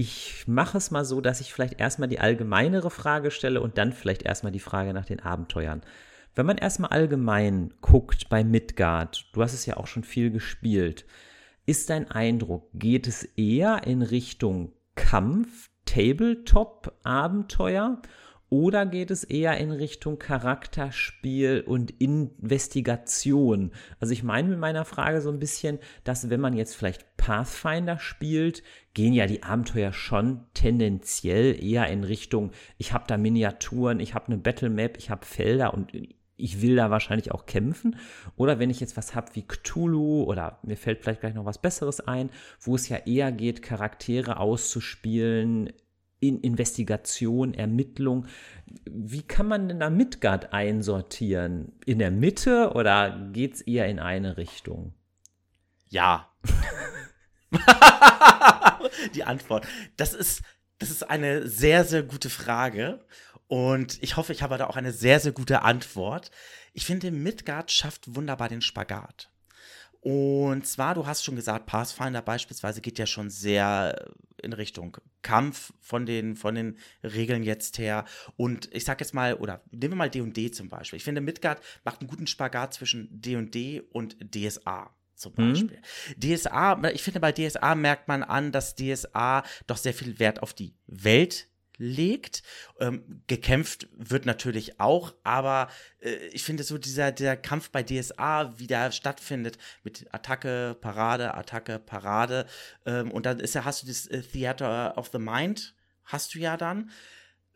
ich 0.00 0.44
mache 0.46 0.78
es 0.78 0.90
mal 0.90 1.04
so, 1.04 1.20
dass 1.20 1.42
ich 1.42 1.52
vielleicht 1.52 1.78
erstmal 1.78 2.08
die 2.08 2.20
allgemeinere 2.20 2.90
Frage 2.90 3.30
stelle 3.30 3.60
und 3.60 3.76
dann 3.76 3.92
vielleicht 3.92 4.22
erstmal 4.22 4.50
die 4.50 4.58
Frage 4.58 4.94
nach 4.94 5.04
den 5.04 5.20
Abenteuern. 5.20 5.82
Wenn 6.34 6.46
man 6.46 6.56
erstmal 6.56 6.88
allgemein 6.88 7.74
guckt 7.82 8.30
bei 8.30 8.42
Midgard, 8.42 9.28
du 9.34 9.42
hast 9.42 9.52
es 9.52 9.66
ja 9.66 9.76
auch 9.76 9.86
schon 9.86 10.02
viel 10.02 10.30
gespielt, 10.30 11.04
ist 11.66 11.90
dein 11.90 12.10
Eindruck, 12.10 12.70
geht 12.72 13.06
es 13.06 13.24
eher 13.24 13.86
in 13.86 14.00
Richtung 14.00 14.72
Kampf, 14.94 15.68
Tabletop, 15.84 16.98
Abenteuer 17.02 18.00
oder 18.50 18.84
geht 18.84 19.12
es 19.12 19.22
eher 19.22 19.56
in 19.58 19.70
Richtung 19.70 20.18
Charakterspiel 20.18 21.64
und 21.66 21.92
Investigation? 22.00 23.70
Also 24.00 24.12
ich 24.12 24.24
meine 24.24 24.48
mit 24.48 24.58
meiner 24.58 24.84
Frage 24.84 25.20
so 25.20 25.30
ein 25.30 25.38
bisschen, 25.38 25.78
dass 26.02 26.30
wenn 26.30 26.40
man 26.40 26.54
jetzt 26.54 26.74
vielleicht 26.74 27.16
Pathfinder 27.16 27.98
spielt, 27.98 28.64
gehen 28.92 29.12
ja 29.12 29.26
die 29.26 29.44
Abenteuer 29.44 29.92
schon 29.92 30.46
tendenziell 30.52 31.62
eher 31.62 31.86
in 31.86 32.02
Richtung, 32.02 32.50
ich 32.76 32.92
habe 32.92 33.04
da 33.06 33.16
Miniaturen, 33.16 34.00
ich 34.00 34.14
habe 34.14 34.26
eine 34.26 34.38
Battle 34.38 34.70
Map, 34.70 34.96
ich 34.98 35.10
habe 35.10 35.24
Felder 35.24 35.72
und 35.72 35.92
ich 36.36 36.60
will 36.60 36.74
da 36.74 36.90
wahrscheinlich 36.90 37.32
auch 37.32 37.46
kämpfen. 37.46 37.96
Oder 38.36 38.58
wenn 38.58 38.70
ich 38.70 38.80
jetzt 38.80 38.96
was 38.96 39.14
habe 39.14 39.34
wie 39.34 39.46
Cthulhu 39.46 40.24
oder 40.24 40.58
mir 40.62 40.76
fällt 40.76 41.02
vielleicht 41.02 41.20
gleich 41.20 41.34
noch 41.34 41.44
was 41.44 41.58
Besseres 41.58 42.00
ein, 42.00 42.30
wo 42.60 42.74
es 42.74 42.88
ja 42.88 42.96
eher 42.96 43.30
geht, 43.30 43.62
Charaktere 43.62 44.38
auszuspielen, 44.38 45.72
in 46.20 46.40
Investigation, 46.40 47.54
Ermittlung. 47.54 48.26
Wie 48.84 49.22
kann 49.22 49.48
man 49.48 49.68
denn 49.68 49.80
da 49.80 49.90
Midgard 49.90 50.52
einsortieren? 50.52 51.72
In 51.86 51.98
der 51.98 52.10
Mitte 52.10 52.72
oder 52.74 53.30
geht 53.32 53.54
es 53.54 53.60
eher 53.62 53.88
in 53.88 53.98
eine 53.98 54.36
Richtung? 54.36 54.94
Ja. 55.88 56.30
Die 59.14 59.24
Antwort. 59.24 59.66
Das 59.96 60.14
ist, 60.14 60.42
das 60.78 60.90
ist 60.90 61.08
eine 61.10 61.48
sehr, 61.48 61.84
sehr 61.84 62.02
gute 62.02 62.30
Frage. 62.30 63.04
Und 63.48 64.00
ich 64.02 64.16
hoffe, 64.16 64.32
ich 64.32 64.42
habe 64.42 64.56
da 64.58 64.66
auch 64.68 64.76
eine 64.76 64.92
sehr, 64.92 65.18
sehr 65.18 65.32
gute 65.32 65.62
Antwort. 65.62 66.30
Ich 66.72 66.86
finde, 66.86 67.10
Midgard 67.10 67.72
schafft 67.72 68.14
wunderbar 68.14 68.48
den 68.48 68.62
Spagat. 68.62 69.30
Und 70.00 70.66
zwar, 70.66 70.94
du 70.94 71.06
hast 71.06 71.24
schon 71.24 71.36
gesagt, 71.36 71.66
Pathfinder 71.66 72.22
beispielsweise 72.22 72.80
geht 72.80 72.98
ja 72.98 73.06
schon 73.06 73.28
sehr 73.28 74.10
in 74.42 74.54
Richtung 74.54 74.96
Kampf 75.20 75.72
von 75.80 76.06
den, 76.06 76.36
von 76.36 76.54
den 76.54 76.78
Regeln 77.02 77.42
jetzt 77.42 77.78
her. 77.78 78.06
Und 78.36 78.74
ich 78.74 78.84
sag 78.84 79.00
jetzt 79.00 79.12
mal, 79.12 79.34
oder 79.34 79.62
nehmen 79.70 79.92
wir 79.92 79.96
mal 79.96 80.10
D&D 80.10 80.50
zum 80.52 80.70
Beispiel. 80.70 80.96
Ich 80.96 81.04
finde, 81.04 81.20
Midgard 81.20 81.60
macht 81.84 82.00
einen 82.00 82.08
guten 82.08 82.26
Spagat 82.26 82.72
zwischen 82.72 83.08
D&D 83.10 83.82
und 83.92 84.16
DSA 84.34 84.90
zum 85.16 85.34
Beispiel. 85.34 85.82
DSA, 86.16 86.80
ich 86.94 87.02
finde, 87.02 87.20
bei 87.20 87.32
DSA 87.32 87.74
merkt 87.74 88.08
man 88.08 88.22
an, 88.22 88.52
dass 88.52 88.74
DSA 88.74 89.44
doch 89.66 89.76
sehr 89.76 89.92
viel 89.92 90.18
Wert 90.18 90.42
auf 90.42 90.54
die 90.54 90.74
Welt 90.86 91.49
legt. 91.80 92.42
Ähm, 92.78 93.22
gekämpft 93.26 93.88
wird 93.92 94.26
natürlich 94.26 94.78
auch, 94.78 95.14
aber 95.24 95.68
äh, 96.00 96.14
ich 96.28 96.44
finde 96.44 96.62
so 96.62 96.78
dieser, 96.78 97.10
dieser 97.10 97.36
Kampf 97.36 97.70
bei 97.70 97.82
DSA, 97.82 98.58
wie 98.58 98.66
der 98.66 98.92
stattfindet, 98.92 99.58
mit 99.82 100.06
Attacke, 100.12 100.76
Parade, 100.80 101.34
Attacke, 101.34 101.78
Parade, 101.78 102.46
ähm, 102.84 103.10
und 103.10 103.26
dann 103.26 103.40
ist 103.40 103.54
ja, 103.54 103.64
hast 103.64 103.82
du 103.82 103.86
das 103.86 104.06
äh, 104.06 104.22
Theater 104.22 104.96
of 104.96 105.08
the 105.12 105.18
Mind, 105.18 105.74
hast 106.04 106.34
du 106.34 106.38
ja 106.38 106.56
dann. 106.56 106.90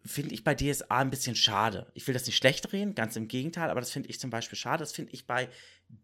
Finde 0.07 0.35
ich 0.35 0.45
bei 0.45 0.55
DSA 0.55 0.99
ein 0.99 1.11
bisschen 1.11 1.35
schade. 1.35 1.91
Ich 1.95 2.07
will 2.07 2.12
das 2.12 2.27
nicht 2.27 2.37
schlecht 2.37 2.72
reden, 2.72 2.95
ganz 2.95 3.16
im 3.16 3.27
Gegenteil, 3.27 3.70
aber 3.70 3.81
das 3.81 3.91
finde 3.91 4.11
ich 4.11 4.20
zum 4.20 4.29
Beispiel 4.29 4.59
schade. 4.59 4.81
Das 4.81 4.93
finde 4.93 5.12
ich 5.12 5.27
bei 5.27 5.49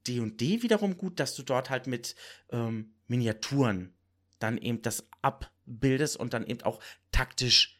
D&D 0.06 0.62
wiederum 0.62 0.96
gut, 0.96 1.20
dass 1.20 1.34
du 1.34 1.42
dort 1.42 1.68
halt 1.68 1.86
mit 1.86 2.14
ähm, 2.50 2.94
Miniaturen 3.08 3.92
dann 4.38 4.56
eben 4.56 4.82
das 4.82 5.06
abbildest 5.22 6.16
und 6.16 6.32
dann 6.32 6.46
eben 6.46 6.62
auch 6.62 6.80
taktisch 7.12 7.79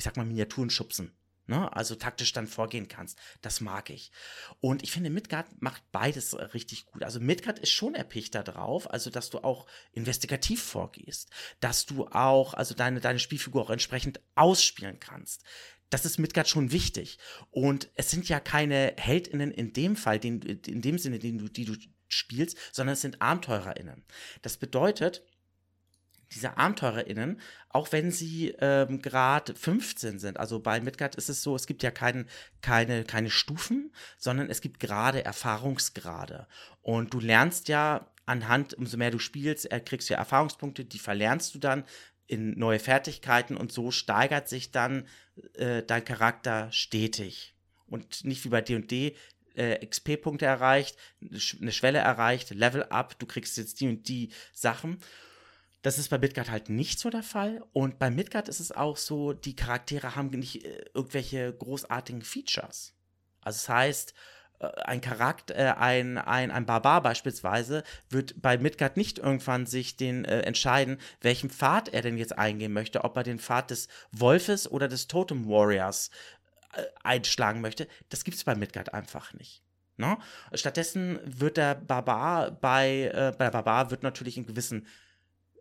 ich 0.00 0.04
sag 0.04 0.16
mal, 0.16 0.24
Miniaturen 0.24 0.70
schubsen. 0.70 1.12
ne? 1.46 1.70
also 1.76 1.94
taktisch 1.94 2.32
dann 2.32 2.46
vorgehen 2.46 2.88
kannst. 2.88 3.18
Das 3.42 3.60
mag 3.60 3.90
ich. 3.90 4.12
Und 4.60 4.82
ich 4.82 4.92
finde, 4.92 5.10
Midgard 5.10 5.60
macht 5.60 5.82
beides 5.92 6.34
richtig 6.54 6.86
gut. 6.86 7.04
Also 7.04 7.20
Midgard 7.20 7.58
ist 7.58 7.70
schon 7.70 7.94
erpicht 7.94 8.34
darauf, 8.34 8.90
also 8.90 9.10
dass 9.10 9.28
du 9.28 9.40
auch 9.40 9.66
investigativ 9.92 10.62
vorgehst, 10.62 11.28
dass 11.60 11.84
du 11.84 12.06
auch, 12.06 12.54
also 12.54 12.74
deine, 12.74 13.00
deine 13.00 13.18
Spielfigur 13.18 13.60
auch 13.60 13.70
entsprechend 13.70 14.20
ausspielen 14.36 15.00
kannst. 15.00 15.44
Das 15.90 16.06
ist 16.06 16.16
Midgard 16.18 16.48
schon 16.48 16.72
wichtig. 16.72 17.18
Und 17.50 17.90
es 17.94 18.10
sind 18.10 18.26
ja 18.26 18.40
keine 18.40 18.94
HeldInnen 18.96 19.50
in 19.50 19.74
dem 19.74 19.96
Fall, 19.96 20.18
den, 20.18 20.40
in 20.40 20.80
dem 20.80 20.96
Sinne, 20.96 21.18
den 21.18 21.36
du, 21.36 21.48
die 21.50 21.66
du 21.66 21.76
spielst, 22.08 22.56
sondern 22.72 22.94
es 22.94 23.02
sind 23.02 23.20
AbenteurerInnen. 23.20 24.02
Das 24.40 24.56
bedeutet, 24.56 25.22
diese 26.32 26.56
AbenteurerInnen, 26.56 27.40
auch 27.68 27.92
wenn 27.92 28.10
sie 28.10 28.54
ähm, 28.60 29.02
gerade 29.02 29.54
15 29.54 30.18
sind, 30.18 30.38
also 30.38 30.60
bei 30.60 30.80
Midgard 30.80 31.16
ist 31.16 31.28
es 31.28 31.42
so, 31.42 31.56
es 31.56 31.66
gibt 31.66 31.82
ja 31.82 31.90
kein, 31.90 32.26
keine, 32.62 33.04
keine 33.04 33.30
Stufen, 33.30 33.92
sondern 34.18 34.48
es 34.48 34.60
gibt 34.60 34.80
gerade 34.80 35.24
Erfahrungsgrade. 35.24 36.46
Und 36.82 37.12
du 37.12 37.20
lernst 37.20 37.68
ja 37.68 38.10
anhand, 38.26 38.74
umso 38.74 38.96
mehr 38.96 39.10
du 39.10 39.18
spielst, 39.18 39.70
äh, 39.70 39.80
kriegst 39.80 40.08
du 40.08 40.14
ja 40.14 40.18
Erfahrungspunkte, 40.20 40.84
die 40.84 40.98
verlernst 40.98 41.54
du 41.54 41.58
dann 41.58 41.84
in 42.26 42.56
neue 42.56 42.78
Fertigkeiten 42.78 43.56
und 43.56 43.72
so 43.72 43.90
steigert 43.90 44.48
sich 44.48 44.70
dann 44.70 45.08
äh, 45.54 45.82
dein 45.82 46.04
Charakter 46.04 46.70
stetig. 46.70 47.56
Und 47.86 48.24
nicht 48.24 48.44
wie 48.44 48.50
bei 48.50 48.60
D&D, 48.60 49.16
äh, 49.56 49.84
XP-Punkte 49.84 50.46
erreicht, 50.46 50.96
eine 51.20 51.72
Schwelle 51.72 51.98
erreicht, 51.98 52.50
Level 52.50 52.84
up, 52.84 53.18
du 53.18 53.26
kriegst 53.26 53.56
jetzt 53.56 53.80
die 53.80 53.88
und 53.88 54.08
die 54.08 54.30
Sachen. 54.52 54.98
Das 55.82 55.98
ist 55.98 56.10
bei 56.10 56.18
Midgard 56.18 56.50
halt 56.50 56.68
nicht 56.68 56.98
so 56.98 57.10
der 57.10 57.22
Fall. 57.22 57.62
Und 57.72 57.98
bei 57.98 58.10
Midgard 58.10 58.48
ist 58.48 58.60
es 58.60 58.72
auch 58.72 58.96
so, 58.96 59.32
die 59.32 59.56
Charaktere 59.56 60.14
haben 60.14 60.28
nicht 60.30 60.64
äh, 60.64 60.84
irgendwelche 60.94 61.52
großartigen 61.52 62.22
Features. 62.22 62.94
Also 63.40 63.56
das 63.56 63.68
heißt, 63.68 64.14
äh, 64.60 64.66
ein 64.82 65.00
Charakter, 65.00 65.56
äh, 65.56 65.72
ein, 65.72 66.18
ein, 66.18 66.50
ein 66.50 66.66
Barbar 66.66 67.02
beispielsweise, 67.02 67.82
wird 68.10 68.40
bei 68.42 68.58
Midgard 68.58 68.96
nicht 68.96 69.18
irgendwann 69.18 69.66
sich 69.66 69.96
den 69.96 70.24
äh, 70.26 70.40
entscheiden, 70.40 70.98
welchen 71.22 71.50
Pfad 71.50 71.88
er 71.88 72.02
denn 72.02 72.18
jetzt 72.18 72.38
eingehen 72.38 72.72
möchte, 72.72 73.04
ob 73.04 73.16
er 73.16 73.22
den 73.22 73.38
Pfad 73.38 73.70
des 73.70 73.88
Wolfes 74.12 74.70
oder 74.70 74.86
des 74.86 75.08
Totem 75.08 75.48
Warriors 75.48 76.10
äh, 76.74 76.82
einschlagen 77.02 77.62
möchte. 77.62 77.88
Das 78.10 78.24
gibt 78.24 78.36
es 78.36 78.44
bei 78.44 78.54
Midgard 78.54 78.92
einfach 78.92 79.32
nicht. 79.32 79.62
Ne? 79.96 80.18
Stattdessen 80.54 81.20
wird 81.24 81.56
der 81.56 81.74
Barbar 81.74 82.50
bei, 82.50 83.10
äh, 83.14 83.32
bei 83.36 83.44
der 83.44 83.50
Barbar 83.50 83.90
wird 83.90 84.02
natürlich 84.02 84.36
in 84.36 84.46
gewissen 84.46 84.86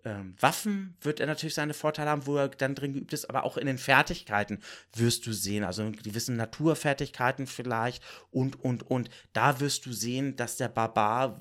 ähm, 0.05 0.35
Waffen 0.39 0.95
wird 1.01 1.19
er 1.19 1.27
natürlich 1.27 1.53
seine 1.53 1.73
Vorteile 1.73 2.09
haben, 2.09 2.25
wo 2.25 2.37
er 2.37 2.49
dann 2.49 2.75
drin 2.75 2.93
geübt 2.93 3.13
ist, 3.13 3.29
aber 3.29 3.43
auch 3.43 3.57
in 3.57 3.67
den 3.67 3.77
Fertigkeiten 3.77 4.59
wirst 4.93 5.25
du 5.25 5.33
sehen, 5.33 5.63
also 5.63 5.83
in 5.83 5.95
gewissen 5.95 6.35
Naturfertigkeiten 6.35 7.47
vielleicht 7.47 8.03
und, 8.31 8.63
und, 8.63 8.83
und. 8.83 9.09
Da 9.33 9.59
wirst 9.59 9.85
du 9.85 9.91
sehen, 9.91 10.35
dass 10.35 10.57
der 10.57 10.69
Barbar 10.69 11.39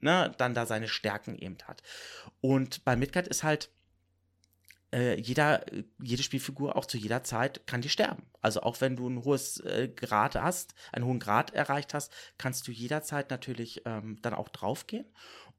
ne, 0.00 0.32
dann 0.38 0.54
da 0.54 0.66
seine 0.66 0.88
Stärken 0.88 1.36
eben 1.36 1.56
hat. 1.64 1.82
Und 2.40 2.84
bei 2.84 2.96
Midgard 2.96 3.28
ist 3.28 3.42
halt, 3.42 3.70
äh, 4.92 5.18
jeder, 5.20 5.64
jede 6.02 6.22
Spielfigur 6.22 6.76
auch 6.76 6.84
zu 6.84 6.98
jeder 6.98 7.22
Zeit 7.22 7.66
kann 7.66 7.80
die 7.80 7.88
sterben. 7.88 8.24
Also 8.40 8.62
auch 8.62 8.80
wenn 8.80 8.96
du 8.96 9.08
ein 9.08 9.24
hohes 9.24 9.60
äh, 9.60 9.88
Grad 9.88 10.34
hast, 10.34 10.74
einen 10.92 11.04
hohen 11.04 11.20
Grad 11.20 11.54
erreicht 11.54 11.94
hast, 11.94 12.12
kannst 12.38 12.66
du 12.66 12.72
jederzeit 12.72 13.30
natürlich 13.30 13.82
ähm, 13.84 14.18
dann 14.22 14.34
auch 14.34 14.48
draufgehen. 14.48 15.06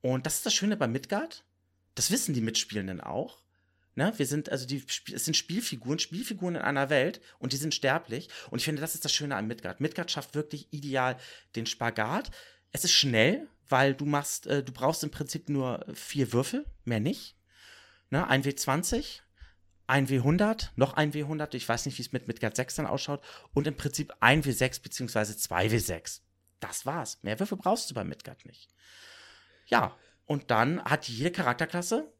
Und 0.02 0.26
das 0.26 0.36
ist 0.36 0.45
das 0.45 0.54
Schöne 0.54 0.76
bei 0.76 0.88
Midgard 0.88 1.45
das 1.95 2.11
wissen 2.11 2.33
die 2.33 2.41
Mitspielenden 2.41 3.01
auch. 3.01 3.41
Ne? 3.95 4.13
Wir 4.17 4.25
sind, 4.25 4.49
also 4.49 4.65
die, 4.65 4.83
es 5.13 5.25
sind 5.25 5.35
Spielfiguren, 5.35 5.99
Spielfiguren 5.99 6.55
in 6.55 6.61
einer 6.61 6.89
Welt 6.89 7.21
und 7.39 7.53
die 7.53 7.57
sind 7.57 7.75
sterblich. 7.75 8.29
Und 8.49 8.59
ich 8.59 8.65
finde, 8.65 8.81
das 8.81 8.95
ist 8.95 9.03
das 9.03 9.13
Schöne 9.13 9.35
an 9.35 9.47
Midgard. 9.47 9.81
Midgard 9.81 10.09
schafft 10.11 10.33
wirklich 10.33 10.71
ideal 10.71 11.17
den 11.55 11.65
Spagat. 11.65 12.31
Es 12.71 12.85
ist 12.85 12.93
schnell, 12.93 13.47
weil 13.67 13.93
du 13.93 14.05
machst, 14.05 14.47
äh, 14.47 14.63
du 14.63 14.71
brauchst 14.71 15.03
im 15.03 15.11
Prinzip 15.11 15.49
nur 15.49 15.85
vier 15.93 16.31
Würfel, 16.31 16.65
mehr 16.85 17.01
nicht. 17.01 17.35
Ne? 18.09 18.25
Ein 18.27 18.43
W20, 18.43 19.19
ein 19.87 20.07
W100, 20.07 20.69
noch 20.77 20.93
ein 20.93 21.11
W100, 21.11 21.53
ich 21.55 21.67
weiß 21.67 21.85
nicht, 21.85 21.97
wie 21.97 22.01
es 22.03 22.13
mit 22.13 22.27
Midgard 22.27 22.55
6 22.55 22.75
dann 22.75 22.87
ausschaut, 22.87 23.21
und 23.53 23.67
im 23.67 23.75
Prinzip 23.75 24.13
ein 24.21 24.41
W6 24.41 24.81
beziehungsweise 24.81 25.35
zwei 25.35 25.67
W6. 25.67 26.21
Das 26.61 26.85
war's. 26.85 27.19
Mehr 27.23 27.39
Würfel 27.39 27.57
brauchst 27.57 27.89
du 27.89 27.93
bei 27.93 28.05
Midgard 28.05 28.45
nicht. 28.45 28.69
Ja, 29.65 29.97
und 30.26 30.51
dann 30.51 30.84
hat 30.84 31.07
jede 31.07 31.32
Charakterklasse 31.32 32.11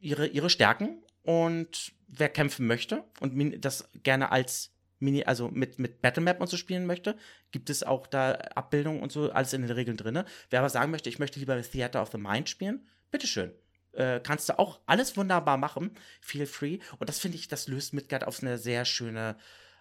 ihre, 0.00 0.26
ihre 0.26 0.50
Stärken. 0.50 1.02
Und 1.22 1.92
wer 2.06 2.28
kämpfen 2.28 2.66
möchte 2.66 3.04
und 3.20 3.64
das 3.64 3.88
gerne 4.04 4.30
als 4.30 4.72
Mini, 4.98 5.24
also 5.24 5.48
mit, 5.48 5.78
mit 5.78 6.00
Battlemap 6.00 6.40
und 6.40 6.48
so 6.48 6.56
spielen 6.56 6.86
möchte, 6.86 7.16
gibt 7.50 7.68
es 7.68 7.82
auch 7.82 8.06
da 8.06 8.32
Abbildungen 8.54 9.02
und 9.02 9.12
so, 9.12 9.30
alles 9.30 9.52
in 9.52 9.62
den 9.62 9.70
Regeln 9.70 9.96
drin. 9.96 10.22
Wer 10.50 10.60
aber 10.60 10.70
sagen 10.70 10.90
möchte, 10.90 11.08
ich 11.08 11.18
möchte 11.18 11.40
lieber 11.40 11.60
Theater 11.60 12.00
of 12.00 12.12
the 12.12 12.18
Mind 12.18 12.48
spielen, 12.48 12.86
bitteschön. 13.10 13.52
Äh, 13.92 14.20
kannst 14.20 14.48
du 14.48 14.58
auch 14.58 14.80
alles 14.86 15.16
wunderbar 15.16 15.56
machen. 15.56 15.90
Feel 16.20 16.46
free. 16.46 16.78
Und 16.98 17.08
das 17.08 17.18
finde 17.18 17.38
ich, 17.38 17.48
das 17.48 17.66
löst 17.66 17.92
Midgard 17.92 18.24
auf 18.24 18.42
eine 18.42 18.58
sehr 18.58 18.84
schöne 18.84 19.36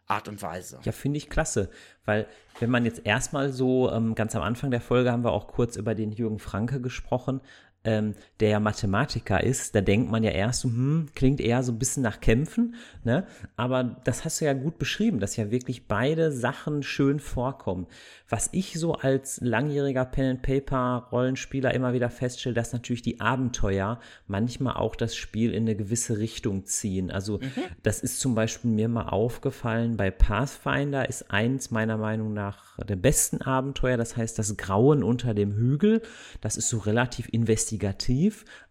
Art 0.08 0.28
und 0.28 0.42
Weise. 0.42 0.80
Ja, 0.84 0.92
finde 0.92 1.18
ich 1.18 1.30
klasse, 1.30 1.70
weil 2.06 2.28
wenn 2.60 2.70
man 2.70 2.86
jetzt 2.86 3.06
erstmal 3.06 3.52
so, 3.52 3.92
ähm, 3.92 4.16
ganz 4.16 4.36
am 4.36 4.44
Anfang 4.44 4.72
der 4.72 4.82
Folge 4.82 5.12
haben 5.12 5.24
wir 5.24 5.32
auch 5.32 5.48
kurz 5.48 5.76
über 5.76 5.96
den 5.96 6.12
Jürgen 6.12 6.40
Franke 6.40 6.80
gesprochen, 6.80 7.42
ähm, 7.86 8.16
der 8.40 8.50
ja 8.50 8.60
Mathematiker 8.60 9.42
ist, 9.42 9.76
da 9.76 9.82
denkt 9.82 10.12
man 10.12 10.24
ja 10.24 10.32
erst, 10.32 10.64
hm, 10.64 11.08
klingt 11.16 11.40
eher 11.40 11.64
so 11.64 11.72
ein 11.72 11.80
bisschen 11.80 12.04
nach 12.04 12.20
Kämpfen, 12.20 12.76
ne? 13.04 13.26
Aber 13.56 14.02
das 14.04 14.26
hast 14.26 14.42
du 14.42 14.46
ja 14.46 14.54
gut 14.54 14.78
beschrieben, 14.78 15.20
dass 15.20 15.38
ja 15.38 15.52
wirklich 15.52 15.88
beide 15.88 16.32
Sachen 16.32 16.84
schön 16.84 17.20
vorkommen. 17.20 17.88
Was 18.28 18.50
ich 18.52 18.80
so 18.80 18.94
als 18.96 19.40
langjähriger 19.42 20.04
Pen-and-Paper-Rollenspieler 20.04 21.74
immer 21.74 21.94
wieder 21.94 22.10
feststelle, 22.10 22.56
dass 22.56 22.74
natürlich 22.74 23.04
die 23.04 23.22
Abenteuer 23.22 24.00
manchmal 24.28 24.78
auch 24.78 24.96
das 24.96 25.16
Spiel 25.16 25.54
in 25.54 25.64
eine 25.64 25.76
gewisse 25.76 26.18
Richtung 26.18 26.66
ziehen. 26.66 27.12
Also 27.12 27.38
mhm. 27.38 27.52
das 27.84 28.02
ist 28.02 28.20
zum 28.20 28.34
Beispiel 28.34 28.72
mir 28.72 28.90
mal 28.90 29.10
aufgefallen, 29.10 29.96
bei 29.96 30.10
Pathfinder 30.10 31.08
ist 31.08 31.30
eins 31.30 31.70
meiner 31.70 31.98
Meinung 31.98 32.34
nach 32.34 32.78
der 32.80 32.96
besten 32.96 33.42
Abenteuer, 33.42 33.96
das 33.96 34.18
heißt 34.18 34.40
das 34.40 34.58
Grauen 34.58 35.04
unter 35.04 35.36
dem 35.36 35.54
Hügel. 35.54 36.02
Das 36.42 36.58
ist 36.58 36.70
so 36.70 36.80
relativ 36.80 37.30
investigativ, 37.32 37.75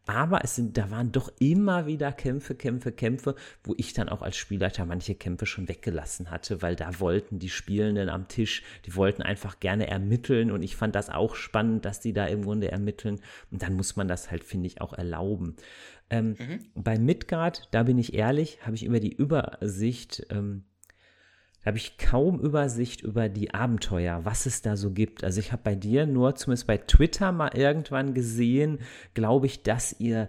aber 0.07 0.45
es 0.45 0.55
sind, 0.57 0.77
da 0.77 0.91
waren 0.91 1.13
doch 1.13 1.33
immer 1.39 1.87
wieder 1.87 2.13
Kämpfe, 2.13 2.55
Kämpfe, 2.55 2.93
Kämpfe, 2.93 3.35
wo 3.63 3.75
ich 3.77 3.95
dann 3.95 4.09
auch 4.09 4.23
als 4.23 4.37
Spielleiter 4.37 4.85
manche 4.85 5.15
Kämpfe 5.15 5.47
schon 5.47 5.69
weggelassen 5.69 6.31
hatte, 6.31 6.61
weil 6.61 6.77
da 6.77 7.01
wollten 7.01 7.39
die 7.39 7.49
Spielenden 7.49 8.09
am 8.09 8.29
Tisch, 8.29 8.63
die 8.85 8.95
wollten 8.97 9.23
einfach 9.23 9.61
gerne 9.61 9.87
ermitteln 9.87 10.51
und 10.51 10.63
ich 10.63 10.77
fand 10.77 10.95
das 10.95 11.09
auch 11.09 11.35
spannend, 11.35 11.85
dass 11.85 12.01
die 12.01 12.13
da 12.13 12.27
im 12.27 12.43
Grunde 12.43 12.71
ermitteln 12.71 13.21
und 13.51 13.63
dann 13.63 13.75
muss 13.75 13.97
man 13.97 14.09
das 14.09 14.31
halt, 14.31 14.45
finde 14.45 14.67
ich, 14.67 14.81
auch 14.81 14.93
erlauben. 14.93 15.57
Ähm, 16.11 16.37
mhm. 16.39 16.59
Bei 16.75 16.99
Midgard, 16.99 17.69
da 17.71 17.85
bin 17.85 17.99
ich 17.99 18.15
ehrlich, 18.15 18.59
habe 18.67 18.77
ich 18.77 18.85
über 18.85 19.01
die 19.01 19.15
Übersicht 19.15 20.27
ähm, 20.31 20.65
da 21.65 21.69
habe 21.69 21.79
ich 21.79 21.97
kaum 21.97 22.39
Übersicht 22.41 23.01
über 23.01 23.31
die 23.31 23.55
Abenteuer, 23.55 24.25
was 24.25 24.45
es 24.45 24.61
da 24.61 24.77
so 24.77 24.91
gibt. 24.91 25.25
Also 25.25 25.41
ich 25.41 25.51
habe 25.51 25.63
bei 25.65 25.75
dir 25.75 26.05
nur 26.05 26.35
zumindest 26.35 26.67
bei 26.67 26.77
Twitter 26.77 27.33
mal 27.33 27.57
irgendwann 27.57 28.13
gesehen, 28.13 28.81
glaube 29.15 29.47
ich, 29.47 29.63
dass 29.63 29.99
ihr 29.99 30.29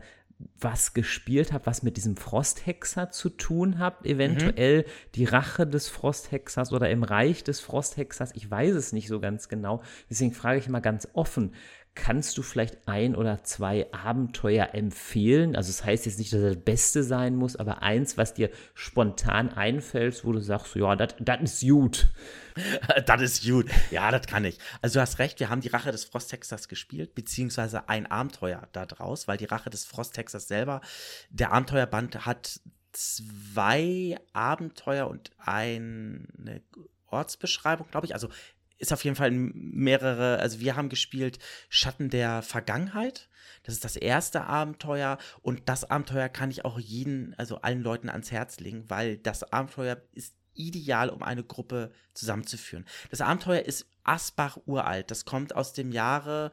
was 0.60 0.94
gespielt 0.94 1.52
habt, 1.52 1.66
was 1.66 1.84
mit 1.84 1.98
diesem 1.98 2.16
Frosthexer 2.16 3.10
zu 3.10 3.30
tun 3.30 3.80
habt, 3.80 4.06
eventuell 4.06 4.80
mhm. 4.80 5.12
die 5.16 5.26
Rache 5.26 5.68
des 5.68 5.90
Frosthexers 5.90 6.72
oder 6.72 6.90
im 6.90 7.04
Reich 7.04 7.44
des 7.44 7.60
Frosthexers, 7.60 8.32
ich 8.34 8.50
weiß 8.50 8.74
es 8.74 8.94
nicht 8.94 9.08
so 9.08 9.20
ganz 9.20 9.50
genau. 9.50 9.82
Deswegen 10.10 10.34
frage 10.34 10.60
ich 10.60 10.70
mal 10.70 10.80
ganz 10.80 11.08
offen, 11.14 11.54
Kannst 11.96 12.38
du 12.38 12.42
vielleicht 12.42 12.88
ein 12.88 13.16
oder 13.16 13.44
zwei 13.44 13.92
Abenteuer 13.94 14.70
empfehlen? 14.74 15.56
Also 15.56 15.70
es 15.70 15.78
das 15.78 15.86
heißt 15.86 16.06
jetzt 16.06 16.20
nicht, 16.20 16.34
dass 16.34 16.42
das, 16.42 16.58
Beste 16.58 17.04
sein 17.04 17.38
muss, 17.38 17.56
aber 17.56 17.82
eins, 17.82 18.18
was 18.18 18.34
dir 18.34 18.50
spontan 18.74 19.50
einfällt, 19.50 20.26
wo 20.26 20.34
du 20.34 20.40
sagst, 20.40 20.76
ja, 20.76 20.96
das 20.96 21.14
ist 21.42 21.62
gut. 21.62 22.08
das 23.06 23.22
ist 23.22 23.46
gut. 23.46 23.70
Ja, 23.92 24.12
das 24.12 24.28
kann 24.28 24.44
ich. 24.44 24.60
Also 24.82 24.96
du 24.96 25.02
hast 25.02 25.20
recht, 25.20 25.40
wir 25.40 25.50
haben 25.50 25.62
die 25.62 25.70
Rache 25.70 25.92
des 25.92 26.04
Frosthexers 26.04 26.68
gespielt, 26.68 27.16
beziehungsweise 27.16 27.88
ein 27.88 28.06
Abenteuer 28.12 28.68
da 28.74 28.86
draus, 28.86 29.28
weil 29.30 29.38
die 29.38 29.46
Rache 29.46 29.70
des 29.70 29.86
Frosthexers 29.86 30.50
selber, 30.50 30.82
der 31.30 31.54
Abenteuerband 31.54 32.26
hat 32.26 32.60
zwei 32.92 34.18
Abenteuer 34.34 35.08
und 35.08 35.32
eine 35.38 36.62
Ortsbeschreibung, 37.08 37.88
glaube 37.90 38.06
ich. 38.06 38.14
Also 38.14 38.30
ist 38.78 38.94
auf 38.94 39.04
jeden 39.04 39.16
Fall 39.16 39.32
mehrere, 39.32 40.40
also 40.40 40.60
wir 40.60 40.76
haben 40.76 40.90
gespielt 40.90 41.40
Schatten 41.70 42.10
der 42.10 42.42
Vergangenheit. 42.42 43.30
Das 43.64 43.74
ist 43.74 43.84
das 43.84 43.96
erste 43.96 44.46
Abenteuer 44.46 45.18
und 45.42 45.70
das 45.70 45.90
Abenteuer 45.90 46.30
kann 46.30 46.52
ich 46.52 46.66
auch 46.66 46.78
jeden, 46.80 47.34
also 47.36 47.62
allen 47.62 47.82
Leuten 47.82 48.10
ans 48.10 48.32
Herz 48.32 48.60
legen, 48.60 48.86
weil 48.90 49.18
das 49.18 49.52
Abenteuer 49.52 50.02
ist 50.14 50.36
ideal, 50.54 51.10
um 51.10 51.24
eine 51.24 51.44
Gruppe 51.44 51.92
zusammenzuführen. 52.14 52.86
Das 53.10 53.22
Abenteuer 53.22 53.62
ist 53.62 53.88
Asbach 54.04 54.58
uralt. 54.66 55.12
Das 55.12 55.26
kommt 55.26 55.56
aus 55.56 55.74
dem 55.74 55.92
Jahre, 55.92 56.52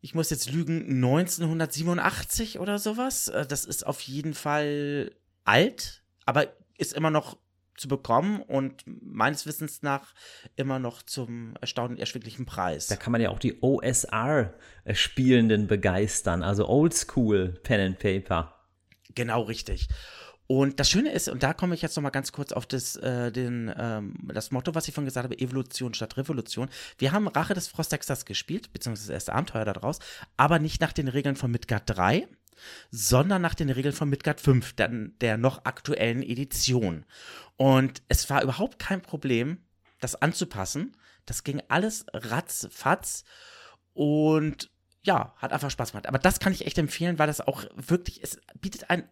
ich 0.00 0.14
muss 0.14 0.30
jetzt 0.30 0.50
lügen, 0.50 0.82
1987 1.04 2.58
oder 2.58 2.78
sowas. 2.78 3.28
Äh, 3.28 3.46
das 3.46 3.64
ist 3.64 3.86
auf 3.86 4.00
jeden 4.02 4.34
Fall 4.34 5.12
alt, 5.44 6.02
aber 6.24 6.46
ist 6.78 6.92
immer 6.92 7.10
noch 7.10 7.36
zu 7.76 7.88
bekommen 7.88 8.40
und 8.42 8.84
meines 8.86 9.46
Wissens 9.46 9.82
nach 9.82 10.14
immer 10.56 10.78
noch 10.78 11.02
zum 11.02 11.54
erstaunlich 11.60 12.00
erschwinglichen 12.00 12.46
Preis. 12.46 12.86
Da 12.86 12.96
kann 12.96 13.12
man 13.12 13.20
ja 13.20 13.28
auch 13.30 13.38
die 13.38 13.62
OSR-Spielenden 13.62 15.66
begeistern, 15.66 16.42
also 16.42 16.66
Oldschool 16.68 17.58
Pen 17.62 17.80
and 17.80 17.98
Paper. 17.98 18.54
Genau 19.14 19.42
richtig. 19.42 19.88
Und 20.48 20.78
das 20.78 20.88
Schöne 20.88 21.10
ist, 21.10 21.28
und 21.28 21.42
da 21.42 21.54
komme 21.54 21.74
ich 21.74 21.82
jetzt 21.82 21.96
noch 21.96 22.02
mal 22.02 22.10
ganz 22.10 22.30
kurz 22.30 22.52
auf 22.52 22.66
das, 22.66 22.94
äh, 22.96 23.32
den, 23.32 23.72
ähm, 23.76 24.14
das 24.32 24.52
Motto, 24.52 24.76
was 24.76 24.86
ich 24.86 24.94
vorhin 24.94 25.06
gesagt 25.06 25.24
habe, 25.24 25.38
Evolution 25.38 25.92
statt 25.92 26.16
Revolution. 26.16 26.68
Wir 26.98 27.10
haben 27.10 27.26
Rache 27.26 27.54
des 27.54 27.66
Frostexters 27.66 28.24
gespielt, 28.24 28.72
beziehungsweise 28.72 29.08
das 29.08 29.14
erste 29.14 29.32
Abenteuer 29.32 29.64
daraus, 29.64 29.98
aber 30.36 30.60
nicht 30.60 30.80
nach 30.80 30.92
den 30.92 31.08
Regeln 31.08 31.34
von 31.34 31.50
Midgard 31.50 31.82
3, 31.86 32.28
sondern 32.90 33.42
nach 33.42 33.54
den 33.54 33.70
Regeln 33.70 33.94
von 33.94 34.08
Midgard 34.08 34.40
5, 34.40 34.74
der, 34.74 34.88
der 34.88 35.36
noch 35.36 35.64
aktuellen 35.64 36.22
Edition. 36.22 37.04
Und 37.56 38.02
es 38.08 38.28
war 38.30 38.42
überhaupt 38.42 38.78
kein 38.78 39.02
Problem, 39.02 39.58
das 40.00 40.14
anzupassen. 40.14 40.96
Das 41.24 41.44
ging 41.44 41.62
alles 41.68 42.06
ratzfatz 42.12 43.24
und 43.92 44.70
ja, 45.02 45.34
hat 45.38 45.52
einfach 45.52 45.70
Spaß 45.70 45.92
gemacht. 45.92 46.08
Aber 46.08 46.18
das 46.18 46.40
kann 46.40 46.52
ich 46.52 46.66
echt 46.66 46.78
empfehlen, 46.78 47.18
weil 47.18 47.28
das 47.28 47.40
auch 47.40 47.64
wirklich, 47.76 48.22
es 48.22 48.40
bietet 48.60 48.90
einen 48.90 49.08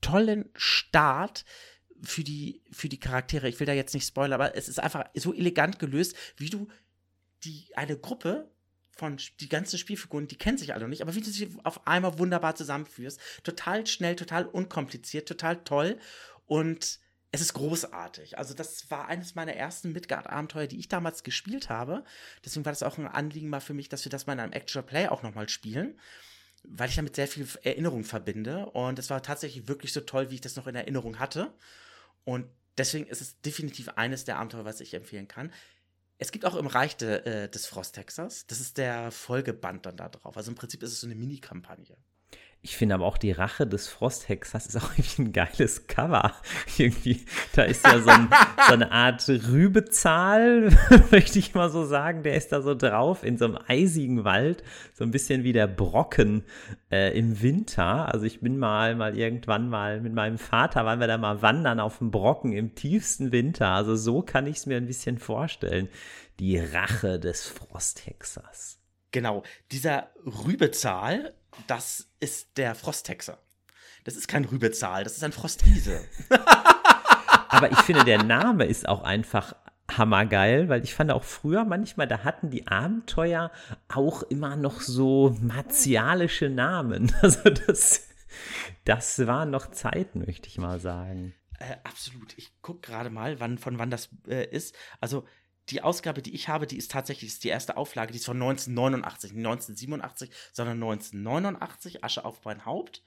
tollen 0.00 0.50
Start 0.54 1.44
für 2.02 2.24
die, 2.24 2.62
für 2.70 2.88
die 2.88 3.00
Charaktere. 3.00 3.48
Ich 3.48 3.58
will 3.60 3.66
da 3.66 3.72
jetzt 3.72 3.94
nicht 3.94 4.06
spoilern, 4.06 4.34
aber 4.34 4.56
es 4.56 4.68
ist 4.68 4.78
einfach 4.78 5.04
so 5.14 5.32
elegant 5.32 5.78
gelöst, 5.78 6.16
wie 6.36 6.50
du 6.50 6.68
die, 7.44 7.68
eine 7.74 7.96
Gruppe 7.96 8.50
von 8.96 9.18
die 9.40 9.48
ganzen 9.48 9.78
Spielfiguren, 9.78 10.28
die 10.28 10.36
kennen 10.36 10.58
sich 10.58 10.72
alle 10.72 10.82
noch 10.82 10.88
nicht, 10.88 11.02
aber 11.02 11.14
wie 11.14 11.20
du 11.20 11.30
sie 11.30 11.50
auf 11.64 11.86
einmal 11.86 12.18
wunderbar 12.18 12.54
zusammenführst. 12.54 13.20
Total 13.42 13.86
schnell, 13.86 14.16
total 14.16 14.46
unkompliziert, 14.46 15.28
total 15.28 15.62
toll 15.64 15.98
und 16.46 17.00
es 17.34 17.40
ist 17.40 17.54
großartig. 17.54 18.38
Also 18.38 18.54
das 18.54 18.92
war 18.92 19.08
eines 19.08 19.34
meiner 19.34 19.54
ersten 19.54 19.90
Midgard-Abenteuer, 19.90 20.68
die 20.68 20.78
ich 20.78 20.88
damals 20.88 21.24
gespielt 21.24 21.68
habe. 21.68 22.04
Deswegen 22.44 22.64
war 22.64 22.70
das 22.70 22.84
auch 22.84 22.96
ein 22.96 23.08
Anliegen 23.08 23.48
mal 23.48 23.60
für 23.60 23.74
mich, 23.74 23.88
dass 23.88 24.04
wir 24.04 24.10
das 24.10 24.28
mal 24.28 24.34
in 24.34 24.40
einem 24.40 24.52
Actual 24.52 24.84
Play 24.84 25.08
auch 25.08 25.24
nochmal 25.24 25.48
spielen, 25.48 25.98
weil 26.62 26.88
ich 26.88 26.94
damit 26.94 27.16
sehr 27.16 27.26
viel 27.26 27.48
Erinnerung 27.64 28.04
verbinde. 28.04 28.66
Und 28.66 29.00
es 29.00 29.10
war 29.10 29.20
tatsächlich 29.20 29.66
wirklich 29.66 29.92
so 29.92 30.00
toll, 30.00 30.30
wie 30.30 30.36
ich 30.36 30.42
das 30.42 30.54
noch 30.54 30.68
in 30.68 30.76
Erinnerung 30.76 31.18
hatte. 31.18 31.52
Und 32.22 32.46
deswegen 32.78 33.08
ist 33.08 33.20
es 33.20 33.40
definitiv 33.40 33.88
eines 33.88 34.24
der 34.24 34.38
Abenteuer, 34.38 34.64
was 34.64 34.80
ich 34.80 34.94
empfehlen 34.94 35.26
kann. 35.26 35.52
Es 36.24 36.32
gibt 36.32 36.46
auch 36.46 36.54
im 36.54 36.66
Reich 36.66 36.96
de, 36.96 37.18
äh, 37.26 37.48
des 37.50 37.66
Frosttexas, 37.66 38.46
das 38.46 38.58
ist 38.58 38.78
der 38.78 39.10
Folgeband 39.10 39.84
dann 39.84 39.98
da 39.98 40.08
drauf. 40.08 40.38
Also 40.38 40.50
im 40.50 40.54
Prinzip 40.54 40.82
ist 40.82 40.92
es 40.92 41.00
so 41.02 41.06
eine 41.06 41.14
Mini-Kampagne. 41.14 41.98
Ich 42.64 42.78
finde 42.78 42.94
aber 42.94 43.04
auch 43.04 43.18
die 43.18 43.30
Rache 43.30 43.66
des 43.66 43.88
Frosthexers 43.88 44.68
ist 44.68 44.76
auch 44.82 44.90
irgendwie 44.96 45.22
ein 45.22 45.32
geiles 45.34 45.86
Cover. 45.86 46.32
Irgendwie, 46.78 47.20
da 47.52 47.64
ist 47.64 47.84
ja 47.86 48.00
so, 48.00 48.08
ein, 48.08 48.30
so 48.66 48.72
eine 48.72 48.90
Art 48.90 49.28
Rübezahl, 49.28 50.70
möchte 51.10 51.38
ich 51.38 51.54
mal 51.54 51.68
so 51.68 51.84
sagen. 51.84 52.22
Der 52.22 52.36
ist 52.36 52.52
da 52.52 52.62
so 52.62 52.74
drauf 52.74 53.22
in 53.22 53.36
so 53.36 53.44
einem 53.44 53.58
eisigen 53.68 54.24
Wald, 54.24 54.62
so 54.94 55.04
ein 55.04 55.10
bisschen 55.10 55.44
wie 55.44 55.52
der 55.52 55.66
Brocken 55.66 56.44
äh, 56.90 57.16
im 57.18 57.42
Winter. 57.42 58.10
Also 58.10 58.24
ich 58.24 58.40
bin 58.40 58.56
mal, 58.56 58.96
mal 58.96 59.14
irgendwann 59.14 59.68
mal 59.68 60.00
mit 60.00 60.14
meinem 60.14 60.38
Vater, 60.38 60.86
waren 60.86 61.00
wir 61.00 61.06
da 61.06 61.18
mal 61.18 61.42
wandern 61.42 61.80
auf 61.80 61.98
dem 61.98 62.10
Brocken 62.10 62.54
im 62.54 62.74
tiefsten 62.74 63.30
Winter. 63.30 63.68
Also 63.68 63.94
so 63.94 64.22
kann 64.22 64.46
ich 64.46 64.56
es 64.56 64.66
mir 64.66 64.78
ein 64.78 64.86
bisschen 64.86 65.18
vorstellen. 65.18 65.90
Die 66.40 66.58
Rache 66.58 67.20
des 67.20 67.46
Frosthexers. 67.46 68.78
Genau, 69.10 69.42
dieser 69.70 70.08
Rübezahl 70.24 71.34
das 71.66 72.08
ist 72.20 72.56
der 72.56 72.74
Frosthexer. 72.74 73.38
Das 74.04 74.16
ist 74.16 74.28
kein 74.28 74.44
Rübezahl, 74.44 75.04
das 75.04 75.16
ist 75.16 75.24
ein 75.24 75.32
Frostriese. 75.32 76.06
Aber 77.48 77.70
ich 77.70 77.78
finde, 77.80 78.04
der 78.04 78.22
Name 78.22 78.64
ist 78.66 78.88
auch 78.88 79.02
einfach 79.02 79.54
hammergeil, 79.90 80.68
weil 80.68 80.82
ich 80.82 80.94
fand 80.94 81.10
auch 81.10 81.24
früher 81.24 81.64
manchmal, 81.64 82.08
da 82.08 82.24
hatten 82.24 82.50
die 82.50 82.66
Abenteuer 82.66 83.50
auch 83.88 84.22
immer 84.24 84.56
noch 84.56 84.80
so 84.80 85.36
martialische 85.40 86.48
Namen. 86.50 87.12
Also 87.22 87.50
das, 87.50 88.08
das 88.84 89.26
waren 89.26 89.50
noch 89.50 89.70
Zeiten, 89.70 90.20
möchte 90.26 90.48
ich 90.48 90.58
mal 90.58 90.80
sagen. 90.80 91.34
Äh, 91.58 91.76
absolut. 91.84 92.36
Ich 92.36 92.60
gucke 92.60 92.80
gerade 92.80 93.10
mal, 93.10 93.40
wann, 93.40 93.58
von 93.58 93.78
wann 93.78 93.90
das 93.90 94.08
äh, 94.26 94.46
ist. 94.50 94.74
Also 95.00 95.24
die 95.70 95.82
Ausgabe, 95.82 96.22
die 96.22 96.34
ich 96.34 96.48
habe, 96.48 96.66
die 96.66 96.76
ist 96.76 96.90
tatsächlich 96.90 97.30
ist 97.30 97.44
die 97.44 97.48
erste 97.48 97.76
Auflage, 97.76 98.12
die 98.12 98.18
ist 98.18 98.26
von 98.26 98.36
1989, 98.36 99.32
nicht 99.32 99.46
1987, 99.46 100.30
sondern 100.52 100.82
1989, 100.82 102.04
Asche 102.04 102.24
auf 102.24 102.44
mein 102.44 102.64
Haupt. 102.64 103.02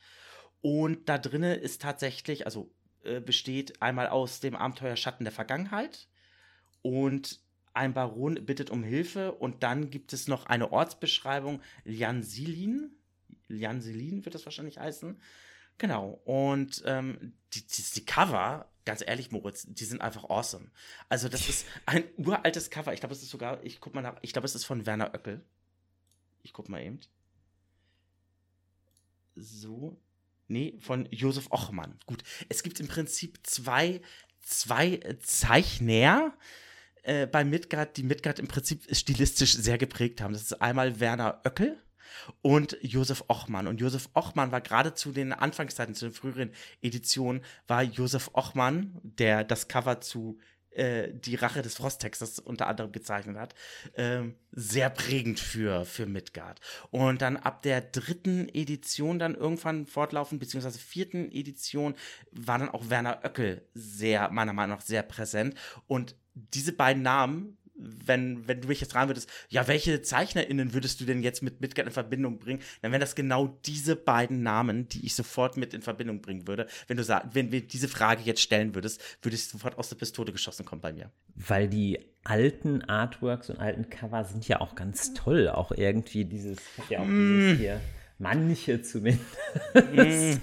Und 0.62 1.08
da 1.08 1.18
drinne 1.18 1.56
ist 1.56 1.82
tatsächlich, 1.82 2.46
also 2.46 2.74
äh, 3.04 3.22
besteht 3.22 3.82
einmal 3.82 4.08
aus 4.08 4.40
dem 4.40 4.56
Abenteuer 4.56 4.96
Schatten 4.96 5.24
der 5.24 5.34
Vergangenheit 5.34 6.08
und 6.82 7.42
ein 7.74 7.94
Baron 7.94 8.44
bittet 8.46 8.72
um 8.72 8.84
Hilfe 8.84 9.34
und 9.34 9.62
dann 9.62 9.92
gibt 9.92 10.12
es 10.12 10.28
noch 10.28 10.48
eine 10.48 10.72
Ortsbeschreibung, 10.72 11.62
Liansilin. 11.84 12.92
Liansilin 13.48 14.26
wird 14.26 14.34
das 14.34 14.46
wahrscheinlich 14.46 14.80
heißen. 14.80 15.22
Genau. 15.78 16.20
Und 16.26 16.82
ähm, 16.86 17.34
die, 17.54 17.66
die, 17.66 17.84
die 17.96 18.06
Cover 18.06 18.68
ganz 18.88 19.04
ehrlich, 19.06 19.32
Moritz, 19.32 19.68
die 19.68 19.86
sind 19.86 20.02
einfach 20.02 20.24
awesome. 20.30 20.72
Also, 21.10 21.30
das 21.30 21.48
ist 21.48 21.68
ein 21.86 22.06
uraltes 22.18 22.72
Cover. 22.72 22.94
Ich 22.94 23.02
glaube, 23.02 23.14
es 23.14 23.22
ist 23.22 23.30
sogar, 23.30 23.64
ich 23.64 23.80
guck 23.80 23.94
mal 23.94 24.02
nach, 24.02 24.18
ich 24.22 24.34
glaube, 24.34 24.46
es 24.46 24.56
ist 24.56 24.66
von 24.66 24.88
Werner 24.88 25.14
Oeckel. 25.14 25.44
Ich 26.42 26.54
guck 26.54 26.70
mal 26.70 26.82
eben. 26.82 27.00
So. 29.36 30.02
Nee, 30.48 30.76
von 30.80 31.08
Josef 31.12 31.52
Ochmann. 31.52 32.00
Gut. 32.06 32.24
Es 32.48 32.64
gibt 32.64 32.80
im 32.80 32.88
Prinzip 32.88 33.40
zwei, 33.44 34.02
zwei 34.42 35.00
Zeichner 35.22 36.34
äh, 37.04 37.28
bei 37.28 37.44
Midgard, 37.44 37.98
die 37.98 38.04
Midgard 38.04 38.40
im 38.40 38.48
Prinzip 38.48 38.84
stilistisch 38.96 39.54
sehr 39.54 39.78
geprägt 39.78 40.22
haben. 40.22 40.34
Das 40.34 40.44
ist 40.44 40.62
einmal 40.62 41.02
Werner 41.02 41.42
Oeckel 41.44 41.78
und 42.42 42.78
Josef 42.82 43.24
Ochmann. 43.28 43.68
Und 43.68 43.80
Josef 43.80 44.10
Ochmann 44.14 44.52
war 44.52 44.62
gerade 44.62 44.94
zu 44.94 45.12
den 45.12 45.34
Anfangszeiten, 45.34 45.96
zu 45.96 46.06
den 46.06 46.14
früheren 46.14 46.52
Editionen, 46.82 47.42
war 47.68 47.84
Josef 47.84 48.32
Ochmann, 48.34 49.00
der 49.04 49.44
das 49.44 49.68
Cover 49.68 50.02
zu 50.02 50.40
äh, 50.78 51.12
Die 51.14 51.36
Rache 51.36 51.62
des 51.62 51.76
Frosttexters 51.76 52.40
unter 52.40 52.68
anderem 52.68 52.92
gezeichnet 52.92 53.38
hat, 53.38 53.56
ähm, 53.96 54.36
sehr 54.52 54.90
prägend 54.90 55.40
für, 55.40 55.86
für 55.86 56.06
Midgard. 56.06 56.60
Und 56.92 57.22
dann 57.22 57.38
ab 57.38 57.64
der 57.64 57.82
dritten 57.82 58.48
Edition 58.50 59.20
dann 59.20 59.36
irgendwann 59.36 59.88
fortlaufend, 59.88 60.40
beziehungsweise 60.40 60.80
vierten 60.80 61.32
Edition, 61.32 61.96
war 62.32 62.60
dann 62.60 62.70
auch 62.70 62.90
Werner 62.90 63.20
Oeckel 63.24 63.68
sehr, 63.74 64.30
meiner 64.30 64.54
Meinung 64.54 64.78
nach, 64.78 64.86
sehr 64.86 65.04
präsent. 65.04 65.56
Und 65.88 66.16
diese 66.36 66.74
beiden 66.74 67.02
Namen 67.02 67.58
wenn, 67.78 68.48
wenn 68.48 68.62
du 68.62 68.68
mich 68.68 68.82
jetzt 68.82 68.94
fragen 68.94 69.10
würdest, 69.10 69.30
ja, 69.50 69.68
welche 69.68 70.02
ZeichnerInnen 70.02 70.74
würdest 70.74 71.00
du 71.00 71.06
denn 71.06 71.22
jetzt 71.22 71.44
mit 71.44 71.62
Midgard 71.62 71.88
in 71.88 71.94
Verbindung 71.94 72.40
bringen, 72.40 72.62
dann 72.82 72.92
wären 72.92 73.02
das 73.02 73.16
genau 73.16 73.60
diese 73.66 73.96
beiden 73.96 74.42
Namen, 74.42 74.88
die 74.88 75.06
ich 75.06 75.16
sofort 75.16 75.58
mit 75.58 75.74
in 75.74 75.82
Verbindung 75.82 76.22
bringen 76.22 76.48
würde. 76.48 76.68
Wenn 76.88 76.98
du 76.98 77.08
wenn 77.32 77.52
wir 77.52 77.62
diese 77.62 77.88
Frage 77.88 78.22
jetzt 78.24 78.42
stellen 78.42 78.76
würdest, 78.76 79.02
würde 79.22 79.36
ich 79.36 79.48
sofort 79.48 79.78
aus 79.78 79.90
der 79.90 79.96
Pistole 79.96 80.32
geschossen 80.32 80.66
kommen 80.66 80.82
bei 80.82 80.94
mir. 80.94 81.12
Weil 81.36 81.68
die 81.68 82.00
alten 82.24 82.82
Artworks 82.84 83.50
und 83.50 83.60
alten 83.60 83.90
Cover 83.90 84.26
sind 84.26 84.48
ja 84.48 84.60
auch 84.60 84.76
ganz 84.76 85.14
toll. 85.14 85.50
Auch 85.50 85.72
irgendwie 85.72 86.26
dieses, 86.26 86.58
ja 86.90 87.00
auch 87.00 87.06
mm. 87.06 87.40
dieses 87.40 87.60
hier 87.60 87.82
Manche 88.20 88.82
zumindest. 88.82 89.26
Mm, 89.94 90.38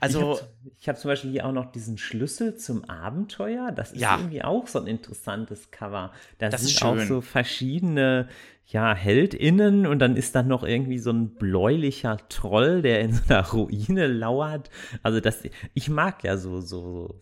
also, 0.00 0.38
ich 0.78 0.88
habe 0.88 0.96
hab 0.96 0.98
zum 0.98 1.08
Beispiel 1.08 1.30
hier 1.30 1.46
auch 1.46 1.52
noch 1.52 1.72
diesen 1.72 1.96
Schlüssel 1.96 2.56
zum 2.56 2.84
Abenteuer. 2.84 3.72
Das 3.72 3.92
ist 3.92 4.00
ja. 4.00 4.18
irgendwie 4.18 4.42
auch 4.42 4.66
so 4.66 4.78
ein 4.78 4.86
interessantes 4.86 5.70
Cover. 5.70 6.12
Da 6.38 6.50
das 6.50 6.62
sind 6.62 6.82
auch 6.82 6.98
so 7.00 7.20
verschiedene 7.22 8.28
ja, 8.66 8.94
HeldInnen 8.94 9.86
und 9.86 9.98
dann 9.98 10.16
ist 10.16 10.34
da 10.34 10.42
noch 10.42 10.64
irgendwie 10.64 10.98
so 10.98 11.10
ein 11.10 11.34
bläulicher 11.34 12.16
Troll, 12.28 12.80
der 12.80 13.00
in 13.00 13.12
so 13.12 13.22
einer 13.28 13.46
Ruine 13.46 14.06
lauert. 14.06 14.70
Also 15.02 15.20
das, 15.20 15.42
ich 15.74 15.90
mag 15.90 16.24
ja 16.24 16.38
so, 16.38 16.60
so, 16.60 17.20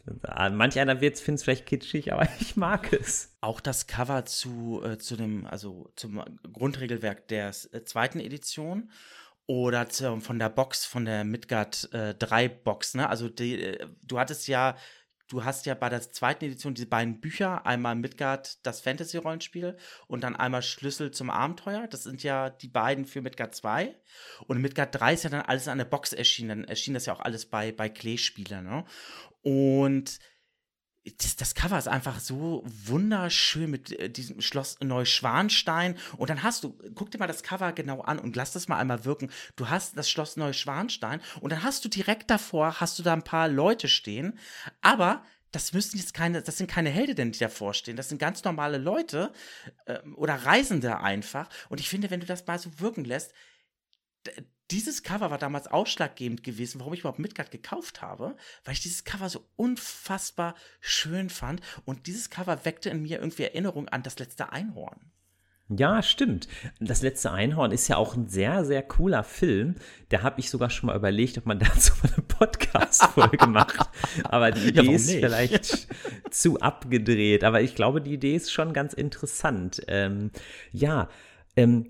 manch 0.53 0.79
einer 0.79 1.01
wird 1.01 1.19
findet 1.19 1.41
es 1.41 1.45
vielleicht 1.45 1.67
kitschig, 1.67 2.13
aber 2.13 2.29
ich 2.41 2.57
mag 2.57 2.93
es. 2.93 3.37
Auch 3.41 3.61
das 3.61 3.89
Cover 3.89 4.25
zu, 4.25 4.83
äh, 4.85 4.99
zu 4.99 5.17
dem, 5.17 5.47
also 5.47 5.91
zum 5.97 6.23
Grundregelwerk 6.53 7.27
der 7.27 7.49
äh, 7.49 7.83
zweiten 7.83 8.21
Edition 8.21 8.91
oder 9.47 9.89
zu, 9.89 10.21
von 10.21 10.39
der 10.39 10.49
Box, 10.49 10.85
von 10.85 11.05
der 11.05 11.25
Midgard 11.25 11.93
äh, 11.93 12.15
3 12.15 12.49
Box, 12.49 12.95
ne? 12.95 13.09
Also 13.09 13.29
die, 13.29 13.61
äh, 13.61 13.87
du 14.05 14.19
hattest 14.19 14.47
ja, 14.49 14.77
du 15.29 15.45
hast 15.45 15.67
ja 15.67 15.75
bei 15.75 15.89
der 15.89 16.01
zweiten 16.01 16.45
Edition 16.45 16.75
diese 16.75 16.87
beiden 16.87 17.21
Bücher, 17.21 17.67
einmal 17.67 17.95
Midgard, 17.95 18.65
das 18.67 18.81
Fantasy-Rollenspiel 18.81 19.77
und 20.07 20.23
dann 20.23 20.37
einmal 20.37 20.63
Schlüssel 20.63 21.11
zum 21.11 21.31
Abenteuer. 21.31 21.87
Das 21.89 22.05
sind 22.05 22.23
ja 22.23 22.51
die 22.51 22.69
beiden 22.69 23.05
für 23.05 23.23
Midgard 23.23 23.55
2. 23.55 23.95
Und 24.47 24.61
Midgard 24.61 24.95
3 24.95 25.15
ist 25.15 25.25
ja 25.25 25.31
dann 25.31 25.43
alles 25.43 25.69
an 25.69 25.79
der 25.79 25.87
Box 25.87 26.13
erschienen. 26.13 26.49
Dann 26.49 26.65
erschien 26.65 26.95
das 26.95 27.07
ja 27.07 27.15
auch 27.15 27.21
alles 27.21 27.47
bei, 27.47 27.73
bei 27.73 27.89
Klee-Spielern, 27.89 28.65
ne? 28.65 28.85
Und 29.43 30.21
das, 31.19 31.35
das, 31.35 31.55
Cover 31.55 31.79
ist 31.79 31.89
einfach 31.89 32.21
so 32.21 32.63
wunderschön 32.65 33.71
mit 33.71 33.99
äh, 33.99 34.09
diesem 34.09 34.41
Schloss 34.41 34.79
Neuschwanstein. 34.81 35.97
Und 36.17 36.31
dann 36.31 36.43
hast 36.43 36.63
du, 36.63 36.79
guck 36.95 37.11
dir 37.11 37.19
mal 37.19 37.27
das 37.27 37.43
Cover 37.43 37.73
genau 37.73 38.03
an 38.03 38.19
und 38.19 38.37
lass 38.37 38.53
das 38.53 38.69
mal 38.69 38.79
einmal 38.79 39.05
wirken. 39.05 39.31
Du 39.57 39.69
hast 39.69 39.97
das 39.97 40.09
Schloss 40.09 40.37
Neuschwanstein 40.37 41.21
und 41.41 41.51
dann 41.51 41.65
hast 41.65 41.85
du 41.85 41.89
direkt 41.89 42.31
davor, 42.31 42.81
hast 42.81 42.99
du 42.99 43.03
da 43.03 43.13
ein 43.13 43.25
paar 43.25 43.49
Leute 43.49 43.89
stehen. 43.89 44.39
Aber 44.81 45.25
das 45.51 45.73
müssen 45.73 45.99
jetzt 45.99 46.15
keine, 46.15 46.41
das 46.41 46.57
sind 46.57 46.71
keine 46.71 46.91
Heldinnen, 46.91 47.33
die 47.33 47.39
davor 47.41 47.75
stehen. 47.75 47.97
Das 47.97 48.09
sind 48.09 48.19
ganz 48.19 48.45
normale 48.45 48.79
Leute 48.79 49.33
äh, 49.87 49.99
oder 50.15 50.35
Reisende 50.35 51.01
einfach. 51.01 51.49
Und 51.69 51.81
ich 51.81 51.89
finde, 51.89 52.11
wenn 52.11 52.21
du 52.21 52.27
das 52.27 52.47
mal 52.47 52.59
so 52.59 52.79
wirken 52.79 53.05
lässt, 53.05 53.33
dieses 54.71 55.03
Cover 55.03 55.31
war 55.31 55.39
damals 55.39 55.67
ausschlaggebend 55.67 56.43
gewesen, 56.43 56.81
warum 56.81 56.95
ich 56.95 57.01
überhaupt 57.01 57.19
Midgard 57.19 57.51
gekauft 57.51 58.01
habe, 58.01 58.37
weil 58.65 58.75
ich 58.75 58.81
dieses 58.81 59.05
Cover 59.05 59.29
so 59.29 59.45
unfassbar 59.57 60.55
schön 60.81 61.29
fand. 61.31 61.61
Und 61.85 62.07
dieses 62.07 62.31
Cover 62.31 62.65
weckte 62.65 62.91
in 62.91 63.03
mir 63.03 63.19
irgendwie 63.19 63.43
Erinnerung 63.43 63.89
an 63.89 64.03
das 64.03 64.19
letzte 64.19 64.53
Einhorn. 64.53 65.13
Ja, 65.69 66.03
stimmt. 66.03 66.49
Das 66.81 67.03
letzte 67.03 67.31
Einhorn 67.31 67.73
ist 67.73 67.89
ja 67.89 67.97
auch 67.97 68.17
ein 68.17 68.29
sehr, 68.29 68.65
sehr 68.65 68.83
cooler 68.83 69.25
Film. 69.25 69.77
Da 70.09 70.23
habe 70.23 70.41
ich 70.41 70.51
sogar 70.51 70.71
schon 70.71 70.89
mal 70.89 70.97
überlegt, 70.97 71.39
ob 71.39 71.47
man 71.47 71.59
dazu 71.59 71.93
mal 72.03 72.13
eine 72.13 72.23
Podcast-Folge 72.23 73.47
macht. 73.49 73.89
Aber 74.25 74.51
die 74.51 74.69
Idee 74.69 74.83
ja, 74.83 74.93
ist 74.93 75.07
nicht? 75.09 75.21
vielleicht 75.21 75.89
zu 76.31 76.61
abgedreht. 76.61 77.45
Aber 77.45 77.63
ich 77.63 77.75
glaube, 77.75 78.01
die 78.01 78.15
Idee 78.15 78.37
ist 78.37 78.53
schon 78.53 78.73
ganz 78.73 78.93
interessant. 78.93 79.83
Ähm, 79.89 80.31
ja, 80.73 81.09
ähm, 81.57 81.89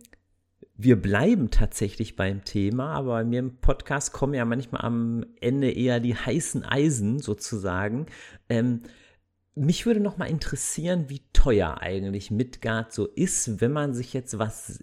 wir 0.74 1.00
bleiben 1.00 1.50
tatsächlich 1.50 2.16
beim 2.16 2.44
Thema, 2.44 2.94
aber 2.94 3.12
bei 3.12 3.24
mir 3.24 3.40
im 3.40 3.56
Podcast 3.58 4.12
kommen 4.12 4.34
ja 4.34 4.44
manchmal 4.44 4.82
am 4.82 5.24
Ende 5.40 5.70
eher 5.70 6.00
die 6.00 6.14
heißen 6.14 6.64
Eisen 6.64 7.18
sozusagen. 7.18 8.06
Ähm, 8.48 8.82
mich 9.54 9.84
würde 9.84 10.00
noch 10.00 10.16
mal 10.16 10.30
interessieren, 10.30 11.08
wie 11.08 11.22
teuer 11.32 11.78
eigentlich 11.80 12.30
Midgard 12.30 12.92
so 12.92 13.06
ist, 13.06 13.60
wenn 13.60 13.72
man 13.72 13.92
sich 13.92 14.12
jetzt 14.14 14.38
was 14.38 14.82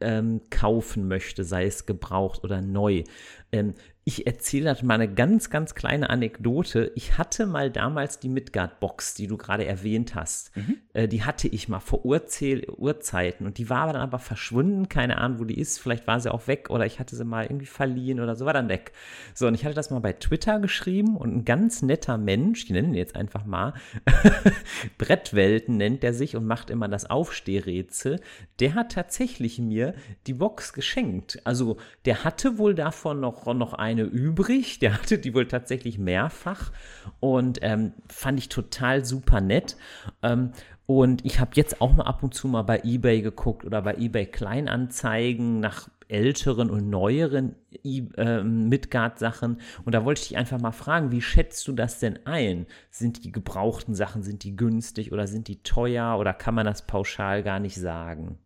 ähm, 0.00 0.42
kaufen 0.50 1.08
möchte, 1.08 1.44
sei 1.44 1.66
es 1.66 1.86
gebraucht 1.86 2.44
oder 2.44 2.60
neu. 2.60 3.04
Ähm, 3.52 3.74
ich 4.04 4.26
erzähle 4.26 4.74
mal 4.82 4.94
eine 4.94 5.12
ganz, 5.12 5.50
ganz 5.50 5.74
kleine 5.74 6.08
Anekdote. 6.08 6.90
Ich 6.94 7.18
hatte 7.18 7.44
mal 7.46 7.70
damals 7.70 8.18
die 8.18 8.30
Midgard-Box, 8.30 9.14
die 9.14 9.26
du 9.26 9.36
gerade 9.36 9.66
erwähnt 9.66 10.14
hast. 10.14 10.56
Mhm. 10.56 10.78
Äh, 10.94 11.06
die 11.06 11.22
hatte 11.22 11.48
ich 11.48 11.68
mal 11.68 11.80
vor 11.80 12.04
Urzähl 12.06 12.66
Urzeiten 12.70 13.46
und 13.46 13.58
die 13.58 13.68
war 13.68 13.92
dann 13.92 14.00
aber 14.00 14.18
verschwunden. 14.18 14.88
Keine 14.88 15.18
Ahnung, 15.18 15.40
wo 15.40 15.44
die 15.44 15.58
ist. 15.58 15.78
Vielleicht 15.78 16.06
war 16.06 16.18
sie 16.18 16.32
auch 16.32 16.46
weg 16.46 16.70
oder 16.70 16.86
ich 16.86 16.98
hatte 16.98 17.14
sie 17.14 17.26
mal 17.26 17.44
irgendwie 17.44 17.66
verliehen 17.66 18.20
oder 18.20 18.36
so, 18.36 18.46
war 18.46 18.54
dann 18.54 18.70
weg. 18.70 18.92
So, 19.34 19.46
und 19.46 19.54
ich 19.54 19.66
hatte 19.66 19.74
das 19.74 19.90
mal 19.90 20.00
bei 20.00 20.14
Twitter 20.14 20.60
geschrieben 20.60 21.16
und 21.16 21.36
ein 21.36 21.44
ganz 21.44 21.82
netter 21.82 22.16
Mensch, 22.16 22.64
ich 22.64 22.70
nenne 22.70 22.88
ihn 22.88 22.94
jetzt 22.94 23.16
einfach 23.16 23.44
mal, 23.44 23.74
Brettwelten 24.98 25.76
nennt 25.76 26.02
er 26.04 26.14
sich 26.14 26.36
und 26.36 26.46
macht 26.46 26.70
immer 26.70 26.88
das 26.88 27.08
Aufstehrätsel. 27.08 28.20
Der 28.60 28.74
hat 28.74 28.92
tatsächlich 28.92 29.58
mir 29.58 29.94
die 30.26 30.34
Box 30.34 30.72
geschenkt. 30.72 31.40
Also, 31.44 31.76
der 32.06 32.24
hatte 32.24 32.56
wohl 32.56 32.74
davon 32.74 33.20
noch, 33.20 33.44
noch 33.54 33.74
ein 33.74 33.89
eine 33.90 34.02
übrig. 34.02 34.78
Der 34.80 34.94
hatte 34.94 35.18
die 35.18 35.34
wohl 35.34 35.46
tatsächlich 35.46 35.98
mehrfach 35.98 36.72
und 37.20 37.58
ähm, 37.62 37.92
fand 38.08 38.38
ich 38.38 38.48
total 38.48 39.04
super 39.04 39.40
nett. 39.40 39.76
Ähm, 40.22 40.52
und 40.86 41.24
ich 41.24 41.38
habe 41.38 41.52
jetzt 41.54 41.80
auch 41.80 41.94
mal 41.94 42.04
ab 42.04 42.22
und 42.22 42.34
zu 42.34 42.48
mal 42.48 42.62
bei 42.62 42.80
eBay 42.82 43.22
geguckt 43.22 43.64
oder 43.64 43.82
bei 43.82 43.94
eBay 43.94 44.26
Kleinanzeigen 44.26 45.60
nach 45.60 45.88
älteren 46.08 46.68
und 46.68 46.90
neueren 46.90 47.54
äh, 47.84 48.42
Midgard-Sachen. 48.42 49.60
Und 49.84 49.94
da 49.94 50.04
wollte 50.04 50.22
ich 50.22 50.28
dich 50.28 50.36
einfach 50.36 50.60
mal 50.60 50.72
fragen, 50.72 51.12
wie 51.12 51.22
schätzt 51.22 51.66
du 51.68 51.72
das 51.72 52.00
denn 52.00 52.26
ein? 52.26 52.66
Sind 52.90 53.24
die 53.24 53.32
gebrauchten 53.32 53.94
Sachen, 53.94 54.22
sind 54.22 54.42
die 54.42 54.56
günstig 54.56 55.12
oder 55.12 55.26
sind 55.28 55.46
die 55.46 55.62
teuer 55.62 56.16
oder 56.18 56.34
kann 56.34 56.54
man 56.54 56.66
das 56.66 56.86
pauschal 56.86 57.44
gar 57.44 57.60
nicht 57.60 57.76
sagen? 57.76 58.38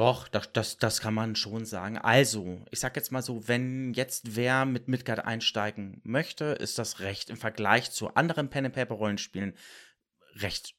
Doch, 0.00 0.28
das, 0.28 0.50
das, 0.54 0.78
das 0.78 1.02
kann 1.02 1.12
man 1.12 1.36
schon 1.36 1.66
sagen. 1.66 1.98
Also, 1.98 2.64
ich 2.70 2.80
sag 2.80 2.96
jetzt 2.96 3.12
mal 3.12 3.20
so, 3.20 3.46
wenn 3.48 3.92
jetzt 3.92 4.34
wer 4.34 4.64
mit 4.64 4.88
Midgard 4.88 5.26
einsteigen 5.26 6.00
möchte, 6.04 6.46
ist 6.46 6.78
das 6.78 7.00
recht 7.00 7.28
im 7.28 7.36
Vergleich 7.36 7.90
zu 7.90 8.14
anderen 8.14 8.48
Pen-and-Paper-Rollenspielen 8.48 9.52
recht 10.36 10.74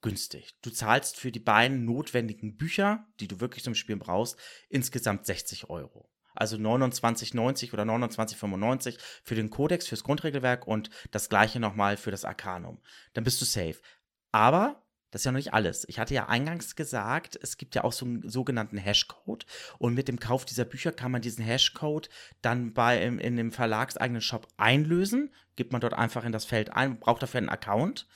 günstig. 0.00 0.56
Du 0.62 0.70
zahlst 0.70 1.18
für 1.18 1.30
die 1.30 1.40
beiden 1.40 1.84
notwendigen 1.84 2.56
Bücher, 2.56 3.06
die 3.20 3.28
du 3.28 3.38
wirklich 3.38 3.64
zum 3.64 3.74
Spielen 3.74 3.98
brauchst, 3.98 4.38
insgesamt 4.70 5.26
60 5.26 5.68
Euro. 5.68 6.10
Also 6.34 6.56
29,90 6.56 7.74
oder 7.74 7.82
29,95 7.82 8.98
für 9.24 9.34
den 9.34 9.50
Kodex, 9.50 9.88
fürs 9.88 10.04
Grundregelwerk 10.04 10.66
und 10.66 10.88
das 11.10 11.28
gleiche 11.28 11.60
nochmal 11.60 11.98
für 11.98 12.12
das 12.12 12.24
Arcanum. 12.24 12.80
Dann 13.12 13.24
bist 13.24 13.42
du 13.42 13.44
safe. 13.44 13.76
Aber 14.32 14.87
das 15.10 15.22
ist 15.22 15.24
ja 15.24 15.32
noch 15.32 15.38
nicht 15.38 15.54
alles. 15.54 15.86
Ich 15.88 15.98
hatte 15.98 16.14
ja 16.14 16.28
eingangs 16.28 16.76
gesagt, 16.76 17.38
es 17.40 17.56
gibt 17.56 17.74
ja 17.74 17.84
auch 17.84 17.92
so 17.92 18.04
einen 18.04 18.28
sogenannten 18.28 18.76
Hashcode. 18.76 19.46
Und 19.78 19.94
mit 19.94 20.08
dem 20.08 20.20
Kauf 20.20 20.44
dieser 20.44 20.64
Bücher 20.64 20.92
kann 20.92 21.10
man 21.10 21.22
diesen 21.22 21.44
Hashcode 21.44 22.10
dann 22.42 22.74
bei, 22.74 23.02
in, 23.02 23.18
in 23.18 23.36
dem 23.36 23.52
verlagseigenen 23.52 24.20
Shop 24.20 24.46
einlösen. 24.56 25.32
Gibt 25.56 25.72
man 25.72 25.80
dort 25.80 25.94
einfach 25.94 26.24
in 26.24 26.32
das 26.32 26.44
Feld 26.44 26.74
ein, 26.74 26.98
braucht 26.98 27.22
dafür 27.22 27.38
einen 27.38 27.48
Account. 27.48 28.06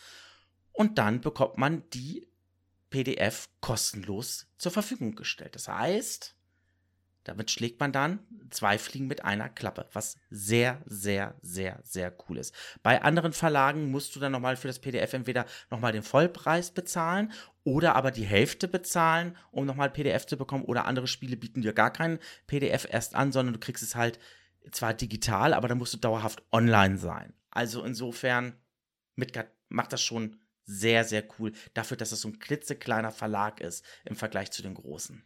Und 0.73 0.99
dann 0.99 1.21
bekommt 1.21 1.57
man 1.57 1.83
die 1.91 2.29
PDF 2.91 3.49
kostenlos 3.61 4.49
zur 4.59 4.73
Verfügung 4.73 5.15
gestellt. 5.15 5.55
Das 5.55 5.69
heißt, 5.69 6.37
damit 7.25 7.51
schlägt 7.51 7.79
man 7.81 7.93
dann 7.93 8.21
zwei 8.51 8.79
Fliegen 8.79 9.07
mit 9.07 9.25
einer 9.25 9.49
Klappe, 9.49 9.87
was 9.93 10.17
sehr, 10.31 10.83
sehr, 10.87 11.35
sehr, 11.43 11.81
sehr 11.85 12.15
cool 12.29 12.39
ist. 12.39 12.55
Bei 12.83 13.03
anderen 13.03 13.33
Verlagen 13.33 13.91
musst 13.91 14.15
du 14.15 14.21
dann 14.21 14.33
nochmal 14.33 14.57
für 14.57 14.69
das 14.69 14.79
PDF 14.79 15.13
entweder 15.13 15.47
nochmal 15.71 15.93
den 15.93 16.03
Vollpreis 16.03 16.71
bezahlen 16.71 17.33
oder 17.65 17.95
aber 17.95 18.11
die 18.11 18.25
Hälfte 18.25 18.69
bezahlen, 18.69 19.37
um 19.51 19.67
nochmal 19.67 19.91
PDF 19.91 20.27
zu 20.27 20.37
bekommen. 20.37 20.65
Oder 20.65 20.87
andere 20.87 21.07
Spiele 21.07 21.37
bieten 21.37 21.63
dir 21.63 21.73
gar 21.73 21.93
kein 21.93 22.19
PDF 22.47 22.87
erst 22.91 23.15
an, 23.15 23.33
sondern 23.33 23.55
du 23.55 23.61
kriegst 23.61 23.83
es 23.83 23.95
halt 23.95 24.19
zwar 24.71 24.95
digital, 24.95 25.55
aber 25.55 25.69
dann 25.69 25.79
musst 25.79 25.95
du 25.95 25.99
dauerhaft 25.99 26.43
online 26.53 26.99
sein. 26.99 27.33
Also 27.51 27.85
insofern, 27.85 28.55
Midgard 29.15 29.49
macht 29.69 29.93
das 29.93 30.03
schon 30.03 30.39
sehr, 30.65 31.05
sehr 31.05 31.25
cool 31.39 31.53
dafür, 31.75 31.97
dass 31.97 32.13
es 32.13 32.21
so 32.21 32.29
ein 32.29 32.39
klitzekleiner 32.39 33.11
Verlag 33.11 33.61
ist 33.61 33.85
im 34.05 34.17
Vergleich 34.17 34.51
zu 34.51 34.63
den 34.63 34.75
großen 34.75 35.25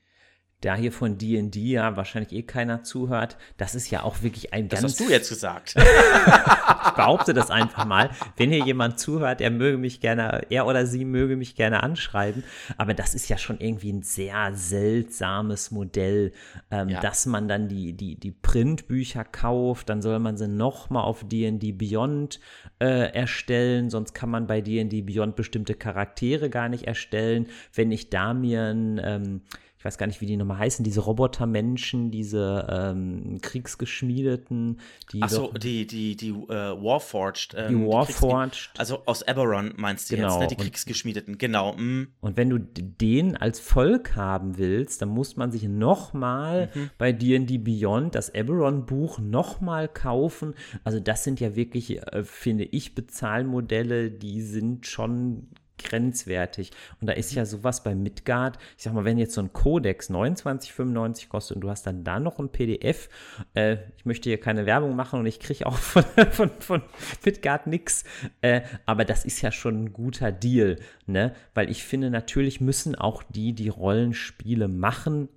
da 0.63 0.75
hier 0.75 0.91
von 0.91 1.19
D&D 1.19 1.61
ja 1.61 1.97
wahrscheinlich 1.97 2.33
eh 2.33 2.43
keiner 2.43 2.83
zuhört, 2.83 3.37
das 3.59 3.75
ist 3.75 3.91
ja 3.91 4.03
auch 4.03 4.23
wirklich 4.23 4.55
ein 4.55 4.69
das 4.69 4.81
ganz... 4.81 4.93
Das 4.93 5.01
hast 5.01 5.09
du 5.09 5.13
jetzt 5.13 5.29
gesagt. 5.29 5.75
ich 5.77 6.91
behaupte 6.95 7.35
das 7.35 7.51
einfach 7.51 7.85
mal. 7.85 8.11
Wenn 8.37 8.51
hier 8.51 8.65
jemand 8.65 8.99
zuhört, 8.99 9.43
er 9.43 9.51
möge 9.51 9.77
mich 9.77 10.01
gerne, 10.01 10.47
er 10.49 10.67
oder 10.67 10.87
sie 10.87 11.05
möge 11.05 11.37
mich 11.37 11.57
gerne 11.57 11.83
anschreiben. 11.83 12.43
Aber 12.79 12.95
das 12.95 13.15
ist 13.15 13.29
ja 13.29 13.37
schon 13.37 13.61
irgendwie 13.61 13.93
ein 13.93 14.03
sehr 14.03 14.55
seltsames 14.55 15.71
Modell, 15.71 16.33
ähm, 16.71 16.89
ja. 16.89 17.01
dass 17.01 17.27
man 17.27 17.49
dann 17.49 17.69
die, 17.69 17.93
die, 17.93 18.19
die 18.19 18.33
Printbücher 18.33 19.25
kauft, 19.25 19.91
dann 19.91 20.01
soll 20.01 20.19
man 20.21 20.39
sie 20.39 20.49
nochmal 20.49 21.05
auf 21.05 21.23
D&D 21.29 21.73
Beyond 21.73 22.41
äh, 22.79 23.13
erstellen, 23.13 23.91
sonst 23.91 24.15
kann 24.15 24.31
man 24.31 24.47
bei 24.47 24.63
D&D 24.63 25.03
Beyond 25.03 25.37
bestimmte 25.37 25.75
Charaktere 25.75 26.49
gar 26.49 26.71
nicht 26.71 26.85
erstellen. 26.85 27.49
Wenn 27.75 27.93
ich 27.93 28.09
da 28.09 28.33
mir 28.33 28.63
ein... 28.63 29.01
Ähm, 29.05 29.43
weiß 29.87 29.99
gar 29.99 30.07
nicht, 30.07 30.21
wie 30.21 30.27
die 30.27 30.37
nochmal 30.37 30.59
heißen, 30.59 30.85
diese 30.85 31.01
Robotermenschen, 31.01 32.11
diese 32.11 32.67
ähm, 32.69 33.39
Kriegsgeschmiedeten. 33.41 34.81
Die 35.13 35.23
Achso, 35.23 35.53
die, 35.53 35.87
die, 35.87 36.17
die 36.17 36.33
uh, 36.33 36.49
Warforged. 36.49 37.55
Ähm, 37.57 37.69
die 37.69 37.87
Warforged. 37.87 38.73
Die 38.75 38.79
also 38.79 39.03
aus 39.07 39.23
Eberron 39.23 39.73
meinst 39.77 40.11
du 40.11 40.17
genau. 40.17 40.29
jetzt, 40.29 40.41
ne? 40.41 40.47
die 40.49 40.57
Kriegsgeschmiedeten, 40.57 41.39
genau. 41.39 41.75
Mm. 41.77 42.09
Und 42.21 42.37
wenn 42.37 42.51
du 42.51 42.59
den 42.59 43.37
als 43.37 43.61
Volk 43.61 44.17
haben 44.17 44.59
willst, 44.59 45.01
dann 45.01 45.09
muss 45.09 45.37
man 45.37 45.53
sich 45.53 45.63
nochmal 45.63 46.71
mhm. 46.75 46.91
bei 46.99 47.13
D&D 47.13 47.59
Beyond 47.59 48.15
das 48.15 48.29
Eberron-Buch 48.29 49.19
nochmal 49.19 49.89
kaufen. 49.89 50.55
Also 50.85 51.01
das 51.01 51.25
sind 51.25 51.41
ja 51.41 51.55
wirklich, 51.55 52.03
äh, 52.03 52.25
finde 52.25 52.65
ich, 52.65 52.95
Bezahlmodelle, 52.95 54.11
die 54.11 54.43
sind 54.43 54.87
schon 54.87 55.49
grenzwertig. 55.79 56.71
Und 57.01 57.09
da 57.09 57.13
ist 57.13 57.35
ja 57.35 57.45
sowas 57.45 57.83
bei 57.83 57.95
Midgard, 57.95 58.59
ich 58.77 58.85
sag 58.85 58.93
mal, 58.93 59.05
wenn 59.05 59.19
jetzt 59.19 59.35
so 59.35 59.41
ein 59.41 59.53
Codex 59.53 60.11
29,95 60.11 61.29
kostet 61.29 61.57
und 61.57 61.61
du 61.63 61.71
hast 61.71 61.87
dann 61.87 62.05
da 62.05 62.21
noch 62.21 62.39
ein 62.39 62.51
PDF, 62.51 63.09
äh, 63.55 63.77
ich 63.97 64.05
möchte 64.05 64.29
hier 64.29 64.41
keine 64.41 64.67
Werbung 64.67 64.97
machen 64.97 65.21
und 65.21 65.27
ich 65.27 65.41
kriege 65.41 65.67
auch 65.67 65.77
von, 65.77 66.05
von, 66.31 66.51
von 66.61 66.83
Midgard 67.25 67.67
nichts, 67.67 68.05
äh, 68.41 68.63
aber 68.87 69.05
das 69.05 69.25
ist 69.25 69.43
ja 69.43 69.53
schon 69.53 69.85
ein 69.85 69.93
guter 69.93 70.33
Deal, 70.33 70.79
ne? 71.07 71.35
Weil 71.55 71.71
ich 71.71 71.85
finde, 71.85 72.11
natürlich 72.11 72.61
müssen 72.61 72.95
auch 72.95 73.23
die, 73.23 73.53
die 73.53 73.69
Rollenspiele 73.69 74.69
machen, 74.69 75.29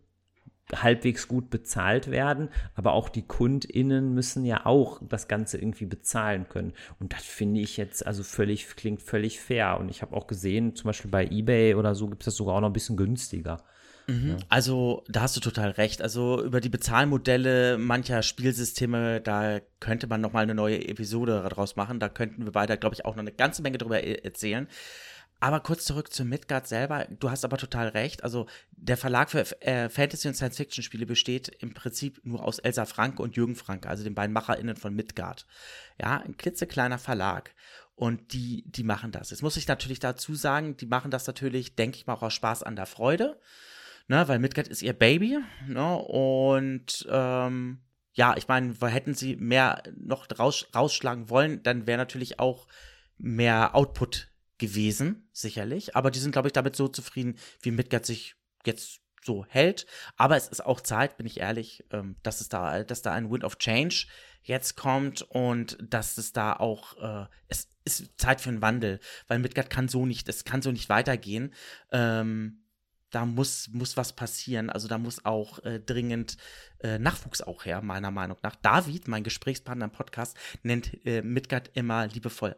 halbwegs 0.76 1.28
gut 1.28 1.49
bezahlt 1.49 2.11
werden, 2.11 2.49
aber 2.76 2.93
auch 2.93 3.09
die 3.09 3.24
KundInnen 3.24 4.13
müssen 4.13 4.45
ja 4.45 4.65
auch 4.65 5.01
das 5.07 5.28
Ganze 5.28 5.57
irgendwie 5.57 5.86
bezahlen 5.86 6.47
können. 6.47 6.74
Und 6.99 7.13
das 7.13 7.24
finde 7.24 7.61
ich 7.61 7.78
jetzt 7.78 8.05
also 8.05 8.24
völlig, 8.24 8.76
klingt 8.76 9.01
völlig 9.01 9.39
fair. 9.39 9.78
Und 9.80 9.89
ich 9.89 10.01
habe 10.01 10.15
auch 10.15 10.28
gesehen, 10.28 10.76
zum 10.76 10.88
Beispiel 10.88 11.11
bei 11.11 11.28
Ebay 11.28 11.76
oder 11.76 11.95
so 11.95 12.07
gibt 12.07 12.24
es 12.24 12.26
das 12.26 12.36
sogar 12.36 12.55
auch 12.55 12.61
noch 12.61 12.70
ein 12.70 12.74
bisschen 12.74 12.97
günstiger. 12.97 13.57
Mhm. 14.09 14.30
Ja. 14.30 14.38
Also, 14.49 15.03
da 15.07 15.22
hast 15.22 15.36
du 15.36 15.39
total 15.39 15.72
recht. 15.72 16.01
Also, 16.01 16.43
über 16.43 16.61
die 16.61 16.70
Bezahlmodelle 16.70 17.78
mancher 17.78 18.24
Spielsysteme, 18.24 19.22
da 19.22 19.59
könnte 19.80 20.07
man 20.07 20.22
noch 20.22 20.34
mal 20.34 20.41
eine 20.41 20.55
neue 20.55 20.88
Episode 20.88 21.43
daraus 21.43 21.76
machen. 21.76 21.99
Da 21.99 22.09
könnten 22.09 22.45
wir 22.45 22.51
beide, 22.51 22.78
glaube 22.78 22.95
ich, 22.95 23.05
auch 23.05 23.15
noch 23.15 23.22
eine 23.22 23.32
ganze 23.32 23.61
Menge 23.61 23.78
drüber 23.78 24.03
e-, 24.03 24.15
erzählen. 24.24 24.67
Aber 25.41 25.61
kurz 25.61 25.85
zurück 25.85 26.11
zu 26.11 26.25
Midgard 26.25 26.67
selber. 26.67 27.07
Du 27.19 27.29
hast 27.29 27.45
aber 27.45 27.57
total 27.57 27.89
recht. 27.89 28.23
Also 28.23 28.47
der 28.71 28.97
Verlag 28.97 29.29
für 29.31 29.39
äh, 29.61 29.89
Fantasy- 29.89 30.27
und 30.27 30.33
Science-Fiction-Spiele 30.33 31.05
besteht 31.05 31.47
im 31.59 31.73
Prinzip 31.73 32.19
nur 32.25 32.43
aus 32.43 32.59
Elsa 32.59 32.85
Franke 32.85 33.21
und 33.21 33.37
Jürgen 33.37 33.55
Franke, 33.55 33.87
also 33.87 34.03
den 34.03 34.15
beiden 34.15 34.33
MacherInnen 34.33 34.75
von 34.75 34.93
Midgard. 34.93 35.47
Ja, 35.99 36.17
ein 36.17 36.35
klitzekleiner 36.35 36.99
Verlag. 36.99 37.53
Und 37.95 38.33
die, 38.33 38.63
die 38.65 38.83
machen 38.83 39.11
das. 39.11 39.29
Jetzt 39.29 39.41
muss 39.41 39.57
ich 39.57 39.67
natürlich 39.67 39.99
dazu 39.99 40.33
sagen, 40.33 40.77
die 40.77 40.85
machen 40.85 41.11
das 41.11 41.27
natürlich, 41.27 41.75
denke 41.75 41.97
ich 41.97 42.07
mal, 42.07 42.13
auch 42.13 42.23
aus 42.23 42.33
Spaß 42.33 42.63
an 42.63 42.77
der 42.77 42.85
Freude. 42.85 43.39
Ne, 44.07 44.27
weil 44.27 44.39
Midgard 44.39 44.67
ist 44.67 44.81
ihr 44.81 44.93
Baby. 44.93 45.39
Ne, 45.67 45.95
und 45.95 47.07
ähm, 47.09 47.79
ja, 48.13 48.35
ich 48.37 48.47
meine, 48.47 48.73
hätten 48.81 49.13
sie 49.13 49.35
mehr 49.35 49.83
noch 49.95 50.27
raus, 50.37 50.67
rausschlagen 50.75 51.29
wollen, 51.29 51.61
dann 51.63 51.87
wäre 51.87 51.97
natürlich 51.97 52.39
auch 52.39 52.67
mehr 53.17 53.75
Output 53.75 54.29
gewesen, 54.60 55.28
sicherlich. 55.34 55.95
Aber 55.95 56.12
die 56.12 56.20
sind, 56.20 56.32
glaube 56.32 56.49
ich, 56.49 56.53
damit 56.53 56.76
so 56.76 56.88
zufrieden, 56.88 57.38
wie 57.62 57.72
Midgard 57.72 58.05
sich 58.05 58.36
jetzt 58.66 59.01
so 59.24 59.45
hält. 59.45 59.86
Aber 60.18 60.38
es 60.38 60.47
ist 60.47 60.66
auch 60.66 60.82
Zeit, 60.82 61.18
bin 61.18 61.26
ich 61.26 61.39
ehrlich, 61.39 61.84
ähm, 61.91 62.16
dass 62.24 62.41
es 62.41 62.49
da, 62.49 62.84
dass 62.84 63.01
da 63.01 63.14
ein 63.14 63.32
Wind 63.32 63.43
of 63.43 63.57
Change 63.57 64.07
jetzt 64.43 64.76
kommt 64.76 65.22
und 65.24 65.78
dass 65.82 66.18
es 66.18 66.32
da 66.32 66.53
auch, 66.53 66.97
äh, 66.97 67.28
es 67.47 67.68
ist 67.84 68.20
Zeit 68.20 68.41
für 68.41 68.49
einen 68.49 68.62
Wandel, 68.62 68.99
weil 69.28 69.39
Midgard 69.39 69.70
kann 69.70 69.88
so 69.88 70.05
nicht, 70.05 70.30
es 70.30 70.45
kann 70.45 70.62
so 70.62 70.72
nicht 70.72 70.89
weitergehen. 70.89 71.53
Ähm, 71.91 72.64
da 73.12 73.26
muss, 73.26 73.70
muss 73.70 73.97
was 73.97 74.14
passieren. 74.14 74.70
Also 74.70 74.88
da 74.88 74.97
muss 74.97 75.26
auch 75.26 75.64
äh, 75.64 75.80
dringend 75.80 76.38
äh, 76.80 76.99
Nachwuchs 76.99 77.41
auch 77.41 77.66
her, 77.66 77.82
meiner 77.82 78.12
Meinung 78.12 78.38
nach. 78.43 78.55
David, 78.55 79.07
mein 79.07 79.24
Gesprächspartner 79.24 79.86
im 79.86 79.91
Podcast, 79.91 80.38
nennt 80.62 81.05
äh, 81.05 81.22
Midgard 81.22 81.72
immer 81.74 82.07
liebevoll 82.07 82.55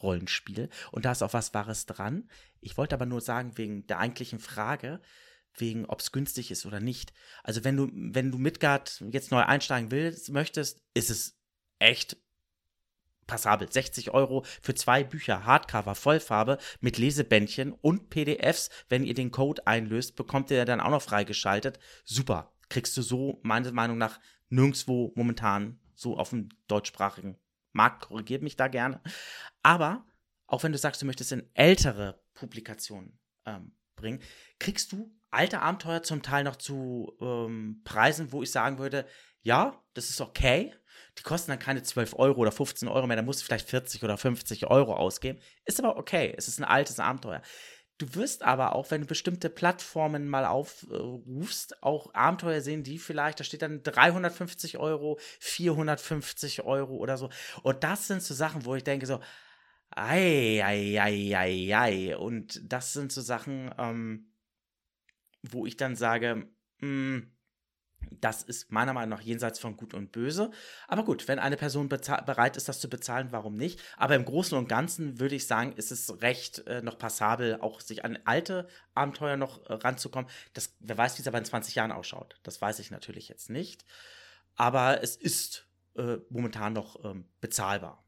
Altherren-Rollenspiel. 0.00 0.68
Und 0.90 1.04
da 1.04 1.12
ist 1.12 1.22
auch 1.22 1.32
was 1.32 1.54
Wahres 1.54 1.86
dran. 1.86 2.28
Ich 2.60 2.76
wollte 2.76 2.94
aber 2.94 3.06
nur 3.06 3.20
sagen, 3.20 3.56
wegen 3.56 3.86
der 3.86 3.98
eigentlichen 3.98 4.38
Frage, 4.38 5.00
wegen 5.54 5.86
ob 5.86 6.00
es 6.00 6.12
günstig 6.12 6.50
ist 6.50 6.66
oder 6.66 6.80
nicht. 6.80 7.12
Also 7.42 7.64
wenn 7.64 7.76
du, 7.76 7.90
wenn 7.92 8.30
du 8.30 8.38
Midgard 8.38 9.02
jetzt 9.10 9.30
neu 9.30 9.42
einsteigen 9.42 9.90
willst, 9.90 10.30
möchtest, 10.30 10.82
ist 10.94 11.10
es 11.10 11.38
echt 11.78 12.16
passabel. 13.26 13.70
60 13.70 14.10
Euro 14.10 14.44
für 14.60 14.74
zwei 14.74 15.04
Bücher, 15.04 15.44
Hardcover, 15.44 15.94
Vollfarbe 15.94 16.58
mit 16.80 16.98
Lesebändchen 16.98 17.72
und 17.72 18.10
PDFs. 18.10 18.70
Wenn 18.88 19.04
ihr 19.04 19.14
den 19.14 19.30
Code 19.30 19.66
einlöst, 19.66 20.16
bekommt 20.16 20.50
ihr 20.50 20.64
dann 20.64 20.80
auch 20.80 20.90
noch 20.90 21.02
freigeschaltet. 21.02 21.78
Super. 22.04 22.52
Kriegst 22.68 22.96
du 22.96 23.02
so, 23.02 23.40
meiner 23.42 23.72
Meinung 23.72 23.98
nach, 23.98 24.20
nirgendwo 24.48 25.12
momentan 25.16 25.80
so 25.94 26.16
auf 26.16 26.30
dem 26.30 26.50
deutschsprachigen 26.68 27.36
Markt. 27.72 28.02
Korrigiert 28.02 28.42
mich 28.42 28.56
da 28.56 28.68
gerne. 28.68 29.00
Aber 29.62 30.04
auch 30.46 30.62
wenn 30.62 30.72
du 30.72 30.78
sagst, 30.78 31.00
du 31.02 31.06
möchtest 31.06 31.32
in 31.32 31.48
ältere 31.54 32.22
Publikationen 32.34 33.18
ähm, 33.46 33.72
bringen, 33.96 34.20
kriegst 34.58 34.92
du 34.92 35.14
alte 35.30 35.60
Abenteuer 35.60 36.02
zum 36.02 36.22
Teil 36.22 36.44
noch 36.44 36.56
zu 36.56 37.16
ähm, 37.20 37.82
Preisen, 37.84 38.32
wo 38.32 38.42
ich 38.42 38.50
sagen 38.50 38.78
würde, 38.78 39.06
ja, 39.42 39.82
das 39.94 40.10
ist 40.10 40.20
okay. 40.20 40.74
Die 41.18 41.22
kosten 41.22 41.50
dann 41.50 41.58
keine 41.58 41.82
12 41.82 42.14
Euro 42.14 42.40
oder 42.40 42.52
15 42.52 42.88
Euro 42.88 43.06
mehr, 43.06 43.16
da 43.16 43.22
musst 43.22 43.40
du 43.40 43.44
vielleicht 43.44 43.68
40 43.68 44.02
oder 44.02 44.16
50 44.16 44.66
Euro 44.66 44.94
ausgeben. 44.94 45.38
Ist 45.64 45.78
aber 45.78 45.96
okay, 45.96 46.34
es 46.36 46.48
ist 46.48 46.58
ein 46.58 46.64
altes 46.64 46.98
Abenteuer. 46.98 47.42
Du 48.00 48.14
wirst 48.14 48.44
aber 48.44 48.74
auch, 48.74 48.90
wenn 48.90 49.02
du 49.02 49.06
bestimmte 49.06 49.50
Plattformen 49.50 50.26
mal 50.26 50.46
aufrufst, 50.46 51.82
auch 51.82 52.14
Abenteuer 52.14 52.62
sehen, 52.62 52.82
die 52.82 52.98
vielleicht, 52.98 53.38
da 53.38 53.44
steht 53.44 53.60
dann 53.60 53.82
350 53.82 54.78
Euro, 54.78 55.18
450 55.38 56.62
Euro 56.62 56.96
oder 56.96 57.18
so. 57.18 57.28
Und 57.62 57.84
das 57.84 58.06
sind 58.06 58.22
so 58.22 58.32
Sachen, 58.32 58.64
wo 58.64 58.74
ich 58.74 58.84
denke 58.84 59.04
so, 59.04 59.20
ei, 59.90 60.62
ei, 60.64 60.98
ei, 60.98 61.36
ei, 61.36 61.76
ei. 61.76 62.16
Und 62.16 62.72
das 62.72 62.94
sind 62.94 63.12
so 63.12 63.20
Sachen, 63.20 63.70
ähm, 63.76 64.32
wo 65.42 65.66
ich 65.66 65.76
dann 65.76 65.94
sage, 65.94 66.48
mh, 66.78 66.86
hm, 66.86 67.32
das 68.20 68.42
ist 68.42 68.70
meiner 68.70 68.92
Meinung 68.92 69.10
nach 69.10 69.20
jenseits 69.20 69.58
von 69.58 69.76
Gut 69.76 69.94
und 69.94 70.12
Böse. 70.12 70.50
Aber 70.88 71.04
gut, 71.04 71.28
wenn 71.28 71.38
eine 71.38 71.56
Person 71.56 71.88
bereit 71.88 72.56
ist, 72.56 72.68
das 72.68 72.80
zu 72.80 72.88
bezahlen, 72.88 73.28
warum 73.30 73.56
nicht? 73.56 73.80
Aber 73.96 74.14
im 74.14 74.24
Großen 74.24 74.56
und 74.56 74.68
Ganzen 74.68 75.18
würde 75.20 75.34
ich 75.34 75.46
sagen, 75.46 75.72
ist 75.72 75.90
es 75.90 76.20
recht 76.22 76.66
äh, 76.66 76.82
noch 76.82 76.98
passabel, 76.98 77.58
auch 77.60 77.80
sich 77.80 78.04
an 78.04 78.18
alte 78.24 78.68
Abenteuer 78.94 79.36
noch 79.36 79.64
äh, 79.66 79.74
ranzukommen. 79.74 80.30
Das, 80.52 80.74
wer 80.80 80.98
weiß, 80.98 81.18
wie 81.18 81.22
es 81.22 81.28
aber 81.28 81.38
in 81.38 81.44
20 81.44 81.74
Jahren 81.74 81.92
ausschaut. 81.92 82.38
Das 82.42 82.60
weiß 82.60 82.78
ich 82.78 82.90
natürlich 82.90 83.28
jetzt 83.28 83.50
nicht. 83.50 83.84
Aber 84.56 85.02
es 85.02 85.16
ist 85.16 85.66
äh, 85.96 86.18
momentan 86.28 86.72
noch 86.72 87.04
ähm, 87.04 87.28
bezahlbar. 87.40 88.04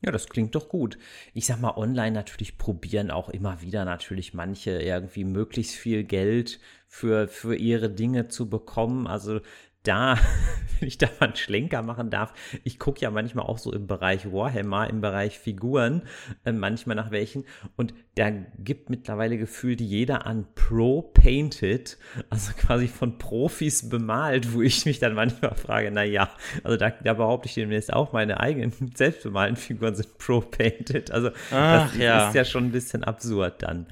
Ja, 0.00 0.12
das 0.12 0.28
klingt 0.28 0.54
doch 0.54 0.68
gut. 0.68 0.96
Ich 1.34 1.46
sag 1.46 1.60
mal, 1.60 1.76
online 1.76 2.12
natürlich 2.12 2.56
probieren 2.56 3.10
auch 3.10 3.28
immer 3.28 3.62
wieder 3.62 3.84
natürlich 3.84 4.32
manche 4.32 4.80
irgendwie 4.80 5.24
möglichst 5.24 5.74
viel 5.74 6.04
Geld 6.04 6.60
für, 6.86 7.26
für 7.26 7.56
ihre 7.56 7.90
Dinge 7.90 8.28
zu 8.28 8.48
bekommen. 8.48 9.08
Also 9.08 9.40
da, 9.82 10.18
wenn 10.80 10.88
ich 10.88 10.98
da 10.98 11.08
mal 11.18 11.26
einen 11.26 11.36
Schlenker 11.36 11.82
machen 11.82 12.10
darf, 12.10 12.32
ich 12.64 12.78
gucke 12.78 13.00
ja 13.00 13.10
manchmal 13.10 13.46
auch 13.46 13.58
so 13.58 13.72
im 13.72 13.86
Bereich 13.86 14.30
Warhammer, 14.32 14.88
im 14.88 15.00
Bereich 15.00 15.38
Figuren, 15.38 16.02
äh, 16.44 16.52
manchmal 16.52 16.96
nach 16.96 17.10
welchen. 17.10 17.44
Und 17.76 17.94
da 18.14 18.30
gibt 18.30 18.90
mittlerweile 18.90 19.38
gefühlt 19.38 19.80
jeder 19.80 20.26
an 20.26 20.46
Pro-Painted, 20.54 21.98
also 22.30 22.52
quasi 22.56 22.88
von 22.88 23.18
Profis 23.18 23.88
bemalt, 23.88 24.52
wo 24.52 24.62
ich 24.62 24.86
mich 24.86 24.98
dann 24.98 25.14
manchmal 25.14 25.54
frage, 25.54 25.90
naja, 25.90 26.30
also 26.64 26.76
da, 26.76 26.90
da 26.90 27.14
behaupte 27.14 27.48
ich 27.48 27.54
demnächst 27.54 27.92
auch, 27.92 28.12
meine 28.12 28.40
eigenen 28.40 28.72
selbstbemalten 28.94 29.56
Figuren 29.56 29.94
sind 29.94 30.18
Pro-Painted. 30.18 31.10
Also 31.10 31.30
Ach, 31.52 31.90
das 31.90 31.98
ja. 31.98 32.28
ist 32.28 32.34
ja 32.34 32.44
schon 32.44 32.66
ein 32.66 32.72
bisschen 32.72 33.04
absurd 33.04 33.62
dann. 33.62 33.86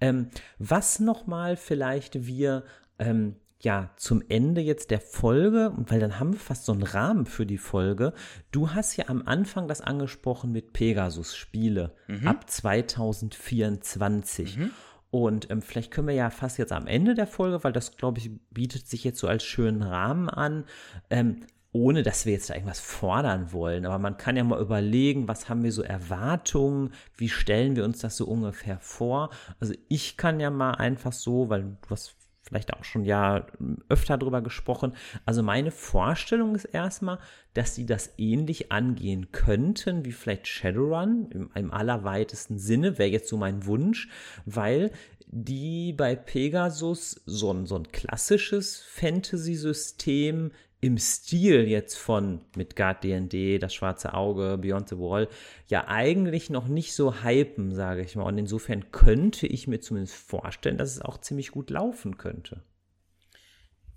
Ähm, 0.00 0.30
was 0.58 1.00
nochmal 1.00 1.56
vielleicht 1.56 2.26
wir 2.26 2.64
ähm, 2.98 3.36
ja, 3.60 3.90
zum 3.96 4.22
Ende 4.28 4.60
jetzt 4.60 4.90
der 4.90 5.00
Folge, 5.00 5.72
weil 5.76 6.00
dann 6.00 6.20
haben 6.20 6.34
wir 6.34 6.40
fast 6.40 6.66
so 6.66 6.72
einen 6.72 6.82
Rahmen 6.82 7.24
für 7.26 7.46
die 7.46 7.58
Folge. 7.58 8.12
Du 8.52 8.72
hast 8.72 8.96
ja 8.96 9.08
am 9.08 9.22
Anfang 9.26 9.66
das 9.66 9.80
angesprochen 9.80 10.52
mit 10.52 10.74
Pegasus-Spiele 10.74 11.94
mhm. 12.06 12.28
ab 12.28 12.50
2024. 12.50 14.58
Mhm. 14.58 14.70
Und 15.10 15.50
ähm, 15.50 15.62
vielleicht 15.62 15.92
können 15.92 16.08
wir 16.08 16.14
ja 16.14 16.28
fast 16.28 16.58
jetzt 16.58 16.72
am 16.72 16.86
Ende 16.86 17.14
der 17.14 17.26
Folge, 17.26 17.64
weil 17.64 17.72
das, 17.72 17.96
glaube 17.96 18.18
ich, 18.18 18.30
bietet 18.50 18.86
sich 18.86 19.04
jetzt 19.04 19.18
so 19.18 19.28
als 19.28 19.44
schönen 19.44 19.82
Rahmen 19.82 20.28
an, 20.28 20.64
ähm, 21.08 21.40
ohne 21.72 22.02
dass 22.02 22.26
wir 22.26 22.32
jetzt 22.32 22.50
da 22.50 22.54
irgendwas 22.54 22.80
fordern 22.80 23.52
wollen. 23.52 23.86
Aber 23.86 23.98
man 23.98 24.16
kann 24.16 24.36
ja 24.36 24.44
mal 24.44 24.60
überlegen, 24.60 25.28
was 25.28 25.48
haben 25.48 25.62
wir 25.62 25.72
so 25.72 25.82
Erwartungen, 25.82 26.92
wie 27.16 27.28
stellen 27.28 27.76
wir 27.76 27.84
uns 27.84 28.00
das 28.00 28.16
so 28.16 28.26
ungefähr 28.26 28.78
vor. 28.80 29.30
Also 29.60 29.74
ich 29.88 30.16
kann 30.16 30.40
ja 30.40 30.50
mal 30.50 30.72
einfach 30.72 31.12
so, 31.12 31.48
weil 31.48 31.62
du 31.62 31.90
hast 31.90 32.15
vielleicht 32.46 32.72
auch 32.74 32.84
schon 32.84 33.04
ja 33.04 33.46
öfter 33.88 34.16
drüber 34.16 34.40
gesprochen. 34.40 34.92
Also 35.24 35.42
meine 35.42 35.70
Vorstellung 35.70 36.54
ist 36.54 36.66
erstmal, 36.66 37.18
dass 37.54 37.74
sie 37.74 37.86
das 37.86 38.14
ähnlich 38.18 38.70
angehen 38.70 39.32
könnten 39.32 40.04
wie 40.04 40.12
vielleicht 40.12 40.46
Shadowrun 40.46 41.28
im, 41.30 41.50
im 41.54 41.72
allerweitesten 41.72 42.58
Sinne, 42.58 42.98
wäre 42.98 43.10
jetzt 43.10 43.28
so 43.28 43.36
mein 43.36 43.66
Wunsch, 43.66 44.08
weil 44.44 44.92
die 45.28 45.92
bei 45.92 46.14
Pegasus 46.14 47.20
so 47.26 47.52
ein, 47.52 47.66
so 47.66 47.76
ein 47.76 47.90
klassisches 47.90 48.80
Fantasy-System 48.80 50.52
im 50.80 50.98
Stil 50.98 51.66
jetzt 51.66 51.96
von 51.96 52.40
Midgard 52.54 53.02
D&D, 53.02 53.58
das 53.58 53.74
schwarze 53.74 54.14
Auge, 54.14 54.58
Beyond 54.58 54.88
the 54.90 54.98
Wall, 54.98 55.28
ja 55.68 55.88
eigentlich 55.88 56.50
noch 56.50 56.68
nicht 56.68 56.94
so 56.94 57.22
hypen, 57.22 57.74
sage 57.74 58.02
ich 58.02 58.14
mal. 58.14 58.24
Und 58.24 58.38
insofern 58.38 58.92
könnte 58.92 59.46
ich 59.46 59.66
mir 59.66 59.80
zumindest 59.80 60.14
vorstellen, 60.14 60.78
dass 60.78 60.90
es 60.90 61.00
auch 61.00 61.18
ziemlich 61.18 61.50
gut 61.50 61.70
laufen 61.70 62.18
könnte. 62.18 62.62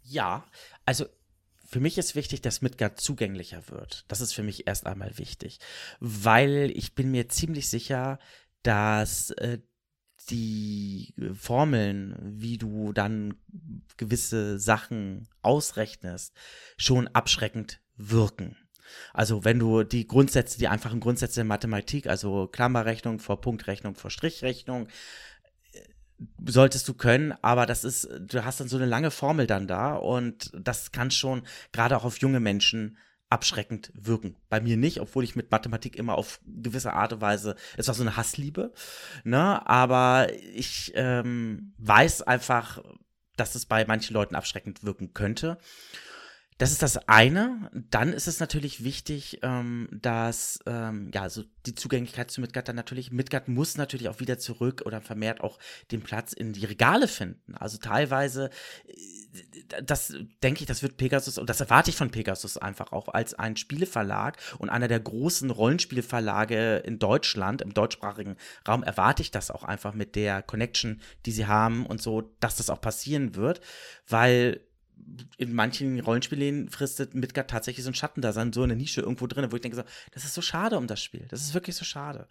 Ja, 0.03 0.45
also 0.85 1.05
für 1.65 1.79
mich 1.79 1.97
ist 1.97 2.15
wichtig, 2.15 2.41
dass 2.41 2.61
Midgard 2.61 2.99
zugänglicher 2.99 3.69
wird. 3.69 4.05
Das 4.07 4.21
ist 4.21 4.33
für 4.33 4.41
mich 4.41 4.65
erst 4.65 4.87
einmal 4.87 5.17
wichtig, 5.17 5.59
weil 5.99 6.71
ich 6.73 6.95
bin 6.95 7.11
mir 7.11 7.29
ziemlich 7.29 7.69
sicher, 7.69 8.17
dass 8.63 9.29
äh, 9.31 9.59
die 10.29 11.13
Formeln, 11.33 12.15
wie 12.21 12.57
du 12.57 12.93
dann 12.93 13.35
gewisse 13.97 14.59
Sachen 14.59 15.27
ausrechnest, 15.41 16.33
schon 16.77 17.07
abschreckend 17.07 17.81
wirken. 17.97 18.55
Also 19.13 19.45
wenn 19.45 19.59
du 19.59 19.83
die 19.83 20.07
Grundsätze, 20.07 20.57
die 20.57 20.67
einfachen 20.67 20.99
Grundsätze 20.99 21.35
der 21.35 21.45
Mathematik, 21.45 22.07
also 22.07 22.47
Klammerrechnung 22.47 23.19
vor 23.19 23.41
Punktrechnung 23.41 23.95
vor 23.95 24.09
Strichrechnung, 24.09 24.87
äh, 25.73 25.81
solltest 26.45 26.87
du 26.87 26.93
können, 26.93 27.33
aber 27.41 27.65
das 27.65 27.83
ist, 27.83 28.09
du 28.19 28.43
hast 28.43 28.59
dann 28.59 28.67
so 28.67 28.77
eine 28.77 28.85
lange 28.85 29.11
Formel 29.11 29.47
dann 29.47 29.67
da 29.67 29.95
und 29.95 30.51
das 30.53 30.91
kann 30.91 31.11
schon 31.11 31.43
gerade 31.71 31.97
auch 31.97 32.03
auf 32.03 32.19
junge 32.19 32.39
Menschen 32.39 32.97
abschreckend 33.29 33.91
wirken. 33.93 34.35
Bei 34.49 34.59
mir 34.59 34.75
nicht, 34.75 34.99
obwohl 34.99 35.23
ich 35.23 35.35
mit 35.35 35.51
Mathematik 35.51 35.95
immer 35.95 36.15
auf 36.15 36.39
gewisse 36.45 36.93
Art 36.93 37.13
und 37.13 37.21
Weise, 37.21 37.55
es 37.77 37.87
war 37.87 37.93
so 37.93 38.01
eine 38.01 38.17
Hassliebe, 38.17 38.73
ne? 39.23 39.67
Aber 39.67 40.27
ich 40.53 40.91
ähm, 40.95 41.73
weiß 41.77 42.23
einfach, 42.23 42.83
dass 43.37 43.55
es 43.55 43.65
bei 43.65 43.85
manchen 43.85 44.13
Leuten 44.13 44.35
abschreckend 44.35 44.83
wirken 44.83 45.13
könnte. 45.13 45.57
Das 46.59 46.71
ist 46.71 46.83
das 46.83 46.97
eine. 47.07 47.71
Dann 47.89 48.11
ist 48.11 48.27
es 48.27 48.41
natürlich 48.41 48.83
wichtig, 48.83 49.39
ähm, 49.43 49.87
dass 49.93 50.59
ähm, 50.65 51.09
ja 51.13 51.29
so 51.29 51.43
die 51.65 51.73
Zugänglichkeit 51.73 52.29
zu 52.31 52.41
Midgard 52.41 52.67
dann 52.67 52.75
natürlich 52.75 53.13
Midgard 53.13 53.47
muss 53.47 53.77
natürlich 53.77 54.09
auch 54.09 54.19
wieder 54.19 54.39
zurück 54.39 54.83
oder 54.85 54.99
vermehrt 54.99 55.39
auch 55.39 55.57
den 55.91 56.01
Platz 56.01 56.33
in 56.33 56.51
die 56.51 56.65
Regale 56.65 57.07
finden. 57.07 57.55
Also 57.55 57.77
teilweise, 57.77 58.49
äh, 58.87 59.81
das 59.83 60.13
denke 60.43 60.59
ich, 60.59 60.65
das 60.65 60.83
wird 60.83 60.97
Pegasus 60.97 61.37
und 61.37 61.49
das 61.49 61.61
erwarte 61.61 61.91
ich 61.91 61.95
von 61.95 62.11
Pegasus 62.11 62.57
einfach 62.57 62.91
auch 62.91 63.07
als 63.07 63.33
ein 63.35 63.55
Spieleverlag 63.55 64.37
und 64.57 64.69
einer 64.69 64.89
der 64.89 64.99
großen 64.99 65.51
Rollenspielverlage 65.51 66.79
in 66.79 66.99
Deutschland 66.99 67.61
im 67.61 67.73
deutschsprachigen 67.73 68.35
Raum 68.67 68.83
erwarte 68.83 69.21
ich 69.21 69.31
das 69.31 69.49
auch 69.49 69.63
einfach 69.63 69.93
mit 69.93 70.17
der 70.17 70.41
Connection, 70.41 70.99
die 71.25 71.31
sie 71.31 71.47
haben 71.47 71.85
und 71.85 72.01
so, 72.01 72.33
dass 72.41 72.57
das 72.57 72.69
auch 72.69 72.81
passieren 72.81 73.35
wird, 73.35 73.61
weil 74.09 74.59
in 75.37 75.53
manchen 75.53 75.99
Rollenspielen 75.99 76.69
fristet 76.69 77.13
Midgard 77.13 77.49
tatsächlich 77.49 77.83
so 77.83 77.91
ein 77.91 77.95
Schatten 77.95 78.21
da, 78.21 78.33
so 78.33 78.63
eine 78.63 78.75
Nische 78.75 79.01
irgendwo 79.01 79.27
drin, 79.27 79.51
wo 79.51 79.55
ich 79.55 79.61
denke 79.61 79.77
so, 79.77 79.83
das 80.11 80.25
ist 80.25 80.33
so 80.33 80.41
schade 80.41 80.77
um 80.77 80.87
das 80.87 81.01
Spiel. 81.01 81.25
Das 81.29 81.41
ist 81.41 81.53
wirklich 81.53 81.75
so 81.75 81.85
schade. 81.85 82.27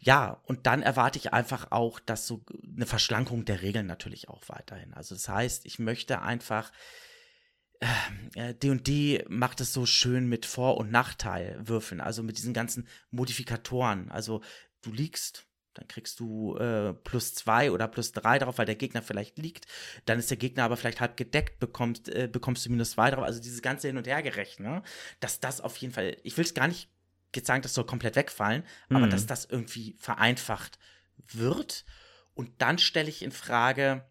Ja, 0.00 0.40
und 0.44 0.66
dann 0.66 0.82
erwarte 0.82 1.18
ich 1.18 1.32
einfach 1.32 1.70
auch, 1.70 2.00
dass 2.00 2.26
so 2.26 2.44
eine 2.74 2.86
Verschlankung 2.86 3.44
der 3.44 3.62
Regeln 3.62 3.86
natürlich 3.86 4.28
auch 4.28 4.42
weiterhin. 4.48 4.94
Also 4.94 5.14
das 5.14 5.28
heißt, 5.28 5.66
ich 5.66 5.78
möchte 5.78 6.22
einfach 6.22 6.72
D&D 8.34 9.16
äh, 9.16 9.24
macht 9.28 9.60
es 9.60 9.72
so 9.72 9.86
schön 9.86 10.28
mit 10.28 10.46
Vor- 10.46 10.78
und 10.78 10.90
Nachteilwürfeln, 10.90 12.00
also 12.00 12.22
mit 12.22 12.38
diesen 12.38 12.54
ganzen 12.54 12.88
Modifikatoren. 13.10 14.10
Also 14.10 14.40
du 14.82 14.92
liegst 14.92 15.46
dann 15.76 15.88
kriegst 15.88 16.20
du 16.20 16.56
äh, 16.56 16.92
plus 16.92 17.34
zwei 17.34 17.70
oder 17.70 17.88
plus 17.88 18.12
drei 18.12 18.38
drauf, 18.38 18.58
weil 18.58 18.66
der 18.66 18.74
Gegner 18.74 19.02
vielleicht 19.02 19.38
liegt. 19.38 19.66
Dann 20.06 20.18
ist 20.18 20.30
der 20.30 20.36
Gegner 20.36 20.64
aber 20.64 20.76
vielleicht 20.76 21.00
halb 21.00 21.16
gedeckt, 21.16 21.58
bekommst, 21.58 22.08
äh, 22.08 22.28
bekommst 22.30 22.64
du 22.66 22.70
minus 22.70 22.92
zwei 22.92 23.10
drauf. 23.10 23.24
Also 23.24 23.40
dieses 23.40 23.62
ganze 23.62 23.88
Hin- 23.88 23.98
und 23.98 24.06
Hergerechne, 24.06 24.68
ne? 24.68 24.82
dass 25.20 25.40
das 25.40 25.60
auf 25.60 25.76
jeden 25.76 25.92
Fall, 25.92 26.16
ich 26.22 26.36
will 26.36 26.44
es 26.44 26.54
gar 26.54 26.68
nicht 26.68 26.88
jetzt 27.34 27.46
sagen, 27.46 27.62
das 27.62 27.74
soll 27.74 27.84
komplett 27.84 28.16
wegfallen, 28.16 28.64
mhm. 28.88 28.96
aber 28.96 29.06
dass 29.08 29.26
das 29.26 29.44
irgendwie 29.44 29.94
vereinfacht 29.98 30.78
wird. 31.32 31.84
Und 32.34 32.50
dann 32.62 32.78
stelle 32.78 33.08
ich 33.08 33.22
in 33.22 33.32
Frage, 33.32 34.04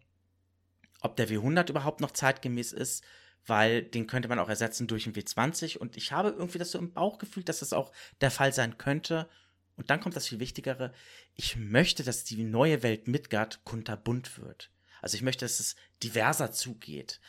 ob 1.00 1.16
der 1.16 1.28
W100 1.28 1.70
überhaupt 1.70 2.00
noch 2.00 2.12
zeitgemäß 2.12 2.72
ist, 2.72 3.04
weil 3.46 3.82
den 3.82 4.06
könnte 4.06 4.28
man 4.28 4.38
auch 4.38 4.48
ersetzen 4.48 4.86
durch 4.86 5.06
einen 5.06 5.14
W20. 5.14 5.78
Und 5.78 5.96
ich 5.96 6.12
habe 6.12 6.30
irgendwie 6.30 6.58
das 6.58 6.72
so 6.72 6.78
im 6.78 6.92
Bauchgefühl, 6.92 7.44
dass 7.44 7.60
das 7.60 7.72
auch 7.72 7.92
der 8.20 8.30
Fall 8.30 8.52
sein 8.52 8.78
könnte. 8.78 9.28
Und 9.76 9.90
dann 9.90 10.00
kommt 10.00 10.16
das 10.16 10.28
viel 10.28 10.40
Wichtigere. 10.40 10.92
Ich 11.34 11.56
möchte, 11.56 12.02
dass 12.02 12.24
die 12.24 12.42
neue 12.44 12.82
Welt 12.82 13.08
Midgard 13.08 13.64
kunterbunt 13.64 14.38
wird. 14.38 14.70
Also 15.02 15.16
ich 15.16 15.22
möchte, 15.22 15.44
dass 15.44 15.60
es 15.60 15.76
diverser 16.02 16.52
zugeht. 16.52 17.20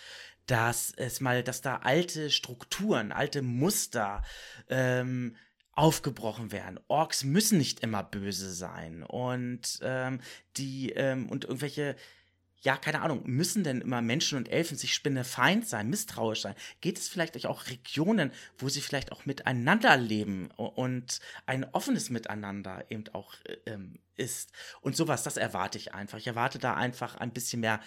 Dass 0.45 0.93
es 0.95 1.19
mal, 1.19 1.43
dass 1.43 1.61
da 1.61 1.77
alte 1.77 2.31
Strukturen, 2.31 3.11
alte 3.11 3.41
Muster 3.41 4.23
ähm, 4.69 5.35
aufgebrochen 5.73 6.51
werden. 6.51 6.79
Orks 6.87 7.23
müssen 7.23 7.57
nicht 7.57 7.81
immer 7.81 8.01
böse 8.01 8.51
sein. 8.51 9.03
Und 9.03 9.79
ähm, 9.83 10.21
die, 10.55 10.91
ähm, 10.91 11.29
und 11.29 11.43
irgendwelche 11.43 11.95
ja, 12.61 12.75
keine 12.75 13.01
Ahnung, 13.01 13.21
müssen 13.25 13.63
denn 13.63 13.81
immer 13.81 14.01
Menschen 14.01 14.37
und 14.37 14.49
Elfen 14.49 14.77
sich 14.77 14.93
Spinnefeind 14.93 15.67
sein, 15.67 15.89
misstrauisch 15.89 16.41
sein? 16.41 16.55
Geht 16.81 16.97
es 16.97 17.07
vielleicht 17.07 17.45
auch 17.45 17.67
Regionen, 17.67 18.31
wo 18.57 18.67
sie 18.69 18.81
vielleicht 18.81 19.11
auch 19.11 19.25
miteinander 19.25 19.95
leben 19.95 20.49
und 20.51 21.19
ein 21.45 21.65
offenes 21.73 22.09
Miteinander 22.09 22.85
eben 22.89 23.05
auch 23.13 23.35
äh, 23.45 23.57
ähm, 23.71 23.99
ist? 24.15 24.51
Und 24.81 24.95
sowas, 24.95 25.23
das 25.23 25.37
erwarte 25.37 25.77
ich 25.77 25.93
einfach. 25.93 26.17
Ich 26.17 26.27
erwarte 26.27 26.57
da 26.57 26.73
einfach 26.73 27.15
ein 27.15 27.31
bisschen 27.31 27.61
mehr 27.61 27.79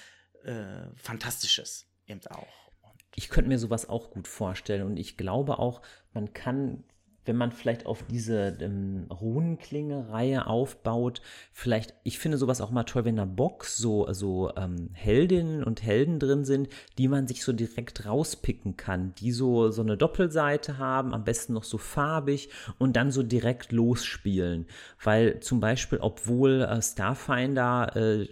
äh, 0.44 0.86
Fantastisches 0.96 1.86
eben 2.06 2.24
auch. 2.28 2.70
Ich 3.16 3.28
könnte 3.28 3.48
mir 3.48 3.58
sowas 3.58 3.88
auch 3.88 4.10
gut 4.10 4.28
vorstellen 4.28 4.86
und 4.86 4.96
ich 4.96 5.16
glaube 5.16 5.58
auch, 5.58 5.82
man 6.12 6.32
kann 6.32 6.84
wenn 7.24 7.36
man 7.36 7.52
vielleicht 7.52 7.86
auf 7.86 8.02
diese 8.10 8.56
ähm, 8.60 9.06
Runenklinge-Reihe 9.10 10.46
aufbaut, 10.46 11.20
vielleicht, 11.52 11.94
ich 12.02 12.18
finde 12.18 12.38
sowas 12.38 12.60
auch 12.60 12.70
mal 12.70 12.84
toll, 12.84 13.04
wenn 13.04 13.10
in 13.10 13.16
der 13.16 13.26
Box 13.26 13.76
so, 13.76 14.10
so 14.12 14.52
ähm, 14.56 14.90
Heldinnen 14.92 15.62
und 15.62 15.82
Helden 15.82 16.18
drin 16.18 16.44
sind, 16.44 16.68
die 16.98 17.08
man 17.08 17.28
sich 17.28 17.44
so 17.44 17.52
direkt 17.52 18.06
rauspicken 18.06 18.76
kann, 18.76 19.14
die 19.16 19.32
so, 19.32 19.70
so 19.70 19.82
eine 19.82 19.96
Doppelseite 19.96 20.78
haben, 20.78 21.14
am 21.14 21.24
besten 21.24 21.52
noch 21.52 21.64
so 21.64 21.78
farbig 21.78 22.48
und 22.78 22.96
dann 22.96 23.10
so 23.10 23.22
direkt 23.22 23.72
losspielen. 23.72 24.66
Weil 25.02 25.40
zum 25.40 25.60
Beispiel, 25.60 25.98
obwohl 26.00 26.62
äh, 26.62 26.80
Starfinder 26.80 27.96
äh, 27.96 28.28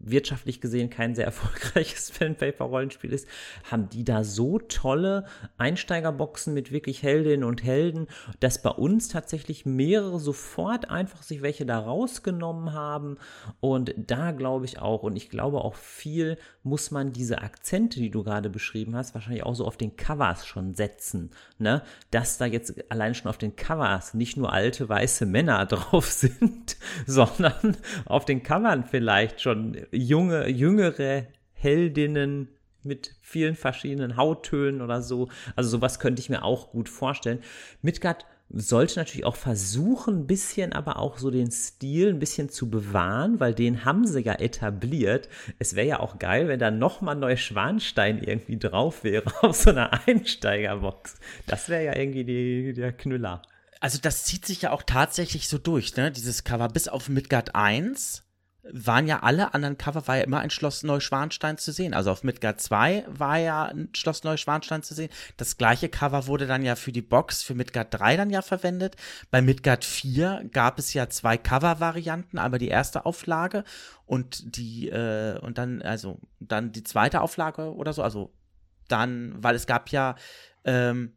wirtschaftlich 0.00 0.60
gesehen 0.60 0.90
kein 0.90 1.14
sehr 1.14 1.24
erfolgreiches 1.26 2.10
Pen-Paper-Rollenspiel 2.12 3.12
ist, 3.12 3.28
haben 3.70 3.88
die 3.88 4.04
da 4.04 4.24
so 4.24 4.58
tolle 4.58 5.26
Einsteigerboxen 5.56 6.54
mit 6.54 6.72
wirklich 6.72 7.02
Heldinnen 7.02 7.44
und 7.44 7.64
Helden, 7.64 8.06
dass 8.40 8.62
bei 8.62 8.70
uns 8.70 9.08
tatsächlich 9.08 9.66
mehrere 9.66 10.18
sofort 10.18 10.90
einfach 10.90 11.22
sich 11.22 11.42
welche 11.42 11.66
da 11.66 11.78
rausgenommen 11.78 12.72
haben. 12.72 13.18
Und 13.60 13.94
da 13.96 14.32
glaube 14.32 14.64
ich 14.64 14.78
auch, 14.78 15.02
und 15.02 15.16
ich 15.16 15.30
glaube 15.30 15.62
auch 15.62 15.74
viel 15.74 16.38
muss 16.68 16.90
man 16.90 17.12
diese 17.12 17.42
Akzente, 17.42 17.98
die 17.98 18.10
du 18.10 18.22
gerade 18.22 18.50
beschrieben 18.50 18.94
hast, 18.94 19.14
wahrscheinlich 19.14 19.44
auch 19.44 19.54
so 19.54 19.66
auf 19.66 19.76
den 19.76 19.96
Covers 19.96 20.46
schon 20.46 20.74
setzen. 20.74 21.30
Ne? 21.58 21.82
Dass 22.10 22.38
da 22.38 22.46
jetzt 22.46 22.90
allein 22.90 23.14
schon 23.14 23.28
auf 23.28 23.38
den 23.38 23.56
Covers 23.56 24.14
nicht 24.14 24.36
nur 24.36 24.52
alte 24.52 24.88
weiße 24.88 25.26
Männer 25.26 25.66
drauf 25.66 26.10
sind, 26.10 26.76
sondern 27.06 27.76
auf 28.04 28.24
den 28.24 28.42
Covern 28.42 28.84
vielleicht 28.84 29.40
schon 29.40 29.76
junge, 29.90 30.48
jüngere 30.48 31.26
Heldinnen 31.52 32.48
mit 32.82 33.14
vielen 33.20 33.56
verschiedenen 33.56 34.16
Hauttönen 34.16 34.80
oder 34.80 35.02
so. 35.02 35.28
Also 35.56 35.70
sowas 35.70 35.98
könnte 35.98 36.20
ich 36.20 36.30
mir 36.30 36.44
auch 36.44 36.70
gut 36.70 36.88
vorstellen. 36.88 37.40
Midgard 37.82 38.24
sollte 38.50 38.98
natürlich 38.98 39.26
auch 39.26 39.36
versuchen, 39.36 40.20
ein 40.20 40.26
bisschen 40.26 40.72
aber 40.72 40.98
auch 40.98 41.18
so 41.18 41.30
den 41.30 41.50
Stil 41.50 42.08
ein 42.08 42.18
bisschen 42.18 42.48
zu 42.48 42.70
bewahren, 42.70 43.40
weil 43.40 43.54
den 43.54 43.84
haben 43.84 44.06
sie 44.06 44.20
ja 44.20 44.34
etabliert. 44.34 45.28
Es 45.58 45.74
wäre 45.74 45.86
ja 45.86 46.00
auch 46.00 46.18
geil, 46.18 46.48
wenn 46.48 46.58
da 46.58 46.70
nochmal 46.70 47.16
Neuschwanstein 47.16 48.22
irgendwie 48.22 48.58
drauf 48.58 49.04
wäre 49.04 49.32
auf 49.42 49.56
so 49.56 49.70
einer 49.70 50.06
Einsteigerbox. 50.06 51.16
Das 51.46 51.68
wäre 51.68 51.84
ja 51.84 51.96
irgendwie 51.96 52.24
die, 52.24 52.72
der 52.72 52.92
Knüller. 52.92 53.42
Also 53.80 53.98
das 54.00 54.24
zieht 54.24 54.46
sich 54.46 54.62
ja 54.62 54.72
auch 54.72 54.82
tatsächlich 54.82 55.48
so 55.48 55.58
durch, 55.58 55.96
ne? 55.96 56.10
Dieses 56.10 56.42
Cover 56.42 56.68
bis 56.68 56.88
auf 56.88 57.08
Midgard 57.08 57.54
1 57.54 58.24
waren 58.72 59.06
ja 59.06 59.20
alle 59.20 59.54
anderen 59.54 59.78
Cover, 59.78 60.06
war 60.06 60.16
ja 60.16 60.24
immer 60.24 60.40
ein 60.40 60.50
Schloss 60.50 60.82
Neuschwanstein 60.82 61.58
zu 61.58 61.72
sehen. 61.72 61.94
Also 61.94 62.10
auf 62.10 62.24
Midgard 62.24 62.60
2 62.60 63.04
war 63.08 63.38
ja 63.38 63.64
ein 63.64 63.88
Schloss 63.94 64.24
Neuschwanstein 64.24 64.82
zu 64.82 64.94
sehen. 64.94 65.10
Das 65.36 65.56
gleiche 65.56 65.88
Cover 65.88 66.26
wurde 66.26 66.46
dann 66.46 66.62
ja 66.62 66.76
für 66.76 66.92
die 66.92 67.02
Box 67.02 67.42
für 67.42 67.54
Midgard 67.54 67.94
3 67.98 68.16
dann 68.16 68.30
ja 68.30 68.42
verwendet. 68.42 68.96
Bei 69.30 69.42
Midgard 69.42 69.84
4 69.84 70.48
gab 70.52 70.78
es 70.78 70.92
ja 70.94 71.08
zwei 71.08 71.36
Cover-Varianten, 71.36 72.38
einmal 72.38 72.58
die 72.58 72.68
erste 72.68 73.06
Auflage 73.06 73.64
und 74.06 74.56
die, 74.56 74.88
äh, 74.88 75.38
und 75.38 75.58
dann, 75.58 75.82
also 75.82 76.20
dann 76.40 76.72
die 76.72 76.84
zweite 76.84 77.20
Auflage 77.20 77.74
oder 77.74 77.92
so. 77.92 78.02
Also 78.02 78.32
dann, 78.88 79.34
weil 79.42 79.54
es 79.54 79.66
gab 79.66 79.90
ja, 79.90 80.16
ähm, 80.64 81.12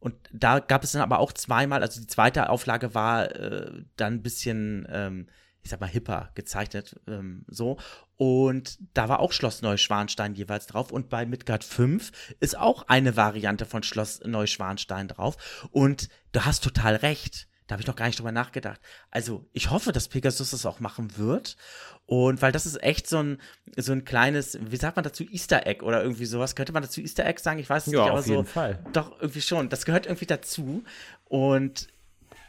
und 0.00 0.14
da 0.32 0.58
gab 0.58 0.84
es 0.84 0.92
dann 0.92 1.02
aber 1.02 1.18
auch 1.18 1.32
zweimal, 1.32 1.82
also 1.82 2.00
die 2.00 2.06
zweite 2.06 2.50
Auflage 2.50 2.94
war 2.94 3.34
äh, 3.34 3.84
dann 3.96 4.14
ein 4.14 4.22
bisschen, 4.22 4.86
ähm, 4.90 5.28
ich 5.64 5.70
sag 5.70 5.80
mal, 5.80 5.88
hipper 5.88 6.30
gezeichnet, 6.34 7.00
ähm, 7.08 7.44
so. 7.48 7.78
Und 8.16 8.78
da 8.92 9.08
war 9.08 9.20
auch 9.20 9.32
Schloss 9.32 9.62
Neuschwanstein 9.62 10.34
jeweils 10.34 10.66
drauf. 10.66 10.92
Und 10.92 11.08
bei 11.08 11.24
Midgard 11.24 11.64
5 11.64 12.12
ist 12.38 12.56
auch 12.56 12.86
eine 12.86 13.16
Variante 13.16 13.64
von 13.64 13.82
Schloss 13.82 14.20
Neuschwanstein 14.24 15.08
drauf. 15.08 15.66
Und 15.72 16.10
du 16.32 16.44
hast 16.44 16.62
total 16.62 16.96
recht. 16.96 17.48
Da 17.66 17.72
habe 17.72 17.80
ich 17.80 17.86
noch 17.86 17.96
gar 17.96 18.06
nicht 18.06 18.18
drüber 18.18 18.30
nachgedacht. 18.30 18.78
Also, 19.10 19.48
ich 19.54 19.70
hoffe, 19.70 19.92
dass 19.92 20.08
Pegasus 20.08 20.50
das 20.50 20.66
auch 20.66 20.80
machen 20.80 21.16
wird. 21.16 21.56
Und 22.04 22.42
weil 22.42 22.52
das 22.52 22.66
ist 22.66 22.82
echt 22.82 23.08
so 23.08 23.22
ein, 23.22 23.40
so 23.78 23.92
ein 23.92 24.04
kleines, 24.04 24.58
wie 24.60 24.76
sagt 24.76 24.96
man 24.96 25.02
dazu, 25.02 25.24
Easter 25.24 25.66
Egg 25.66 25.82
oder 25.82 26.02
irgendwie 26.02 26.26
sowas. 26.26 26.54
Könnte 26.54 26.74
man 26.74 26.82
dazu 26.82 27.00
Easter 27.00 27.24
Egg 27.24 27.40
sagen? 27.40 27.58
Ich 27.58 27.70
weiß 27.70 27.86
es 27.86 27.94
ja, 27.94 28.00
nicht, 28.00 28.10
aber 28.10 28.20
auf 28.20 28.26
jeden 28.26 28.44
Fall. 28.44 28.84
Doch, 28.92 29.18
irgendwie 29.18 29.40
schon. 29.40 29.70
Das 29.70 29.86
gehört 29.86 30.04
irgendwie 30.04 30.26
dazu. 30.26 30.84
Und 31.24 31.88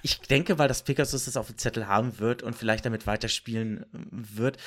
ich 0.05 0.19
denke, 0.19 0.59
weil 0.59 0.67
das 0.67 0.83
Pegasus 0.83 1.25
das 1.25 1.35
auf 1.35 1.47
dem 1.47 1.57
Zettel 1.57 1.87
haben 1.87 2.19
wird 2.19 2.43
und 2.43 2.55
vielleicht 2.55 2.85
damit 2.85 3.07
weiterspielen 3.07 3.81
äh, 3.81 4.37
wird. 4.37 4.57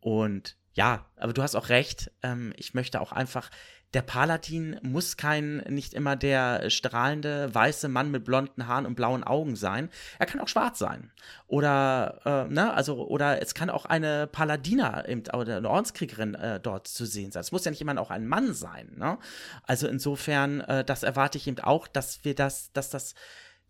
Und 0.00 0.58
ja, 0.74 1.06
aber 1.16 1.32
du 1.32 1.42
hast 1.42 1.54
auch 1.54 1.70
recht. 1.70 2.12
Ähm, 2.22 2.52
ich 2.58 2.74
möchte 2.74 3.00
auch 3.00 3.10
einfach, 3.10 3.48
der 3.94 4.02
Paladin 4.02 4.78
muss 4.82 5.16
kein, 5.16 5.58
nicht 5.68 5.94
immer 5.94 6.14
der 6.14 6.68
strahlende 6.68 7.54
weiße 7.54 7.88
Mann 7.88 8.10
mit 8.10 8.26
blonden 8.26 8.66
Haaren 8.66 8.84
und 8.84 8.94
blauen 8.94 9.24
Augen 9.24 9.56
sein. 9.56 9.88
Er 10.18 10.26
kann 10.26 10.42
auch 10.42 10.48
schwarz 10.48 10.78
sein. 10.78 11.10
Oder, 11.46 12.20
äh, 12.26 12.52
ne, 12.52 12.74
also, 12.74 13.06
oder 13.06 13.40
es 13.40 13.54
kann 13.54 13.70
auch 13.70 13.86
eine 13.86 14.26
Paladina 14.26 15.08
eben, 15.08 15.22
oder 15.34 15.56
eine 15.56 15.70
Ordenskriegerin 15.70 16.34
äh, 16.34 16.60
dort 16.60 16.86
zu 16.86 17.06
sehen 17.06 17.32
sein. 17.32 17.40
Es 17.40 17.52
muss 17.52 17.64
ja 17.64 17.70
nicht 17.70 17.80
immer 17.80 17.98
auch 17.98 18.10
ein 18.10 18.26
Mann 18.26 18.52
sein, 18.52 18.92
ne? 18.96 19.16
Also 19.62 19.88
insofern, 19.88 20.60
äh, 20.60 20.84
das 20.84 21.02
erwarte 21.02 21.38
ich 21.38 21.46
eben 21.46 21.60
auch, 21.60 21.88
dass 21.88 22.26
wir 22.26 22.34
das, 22.34 22.72
dass 22.72 22.90
das 22.90 23.14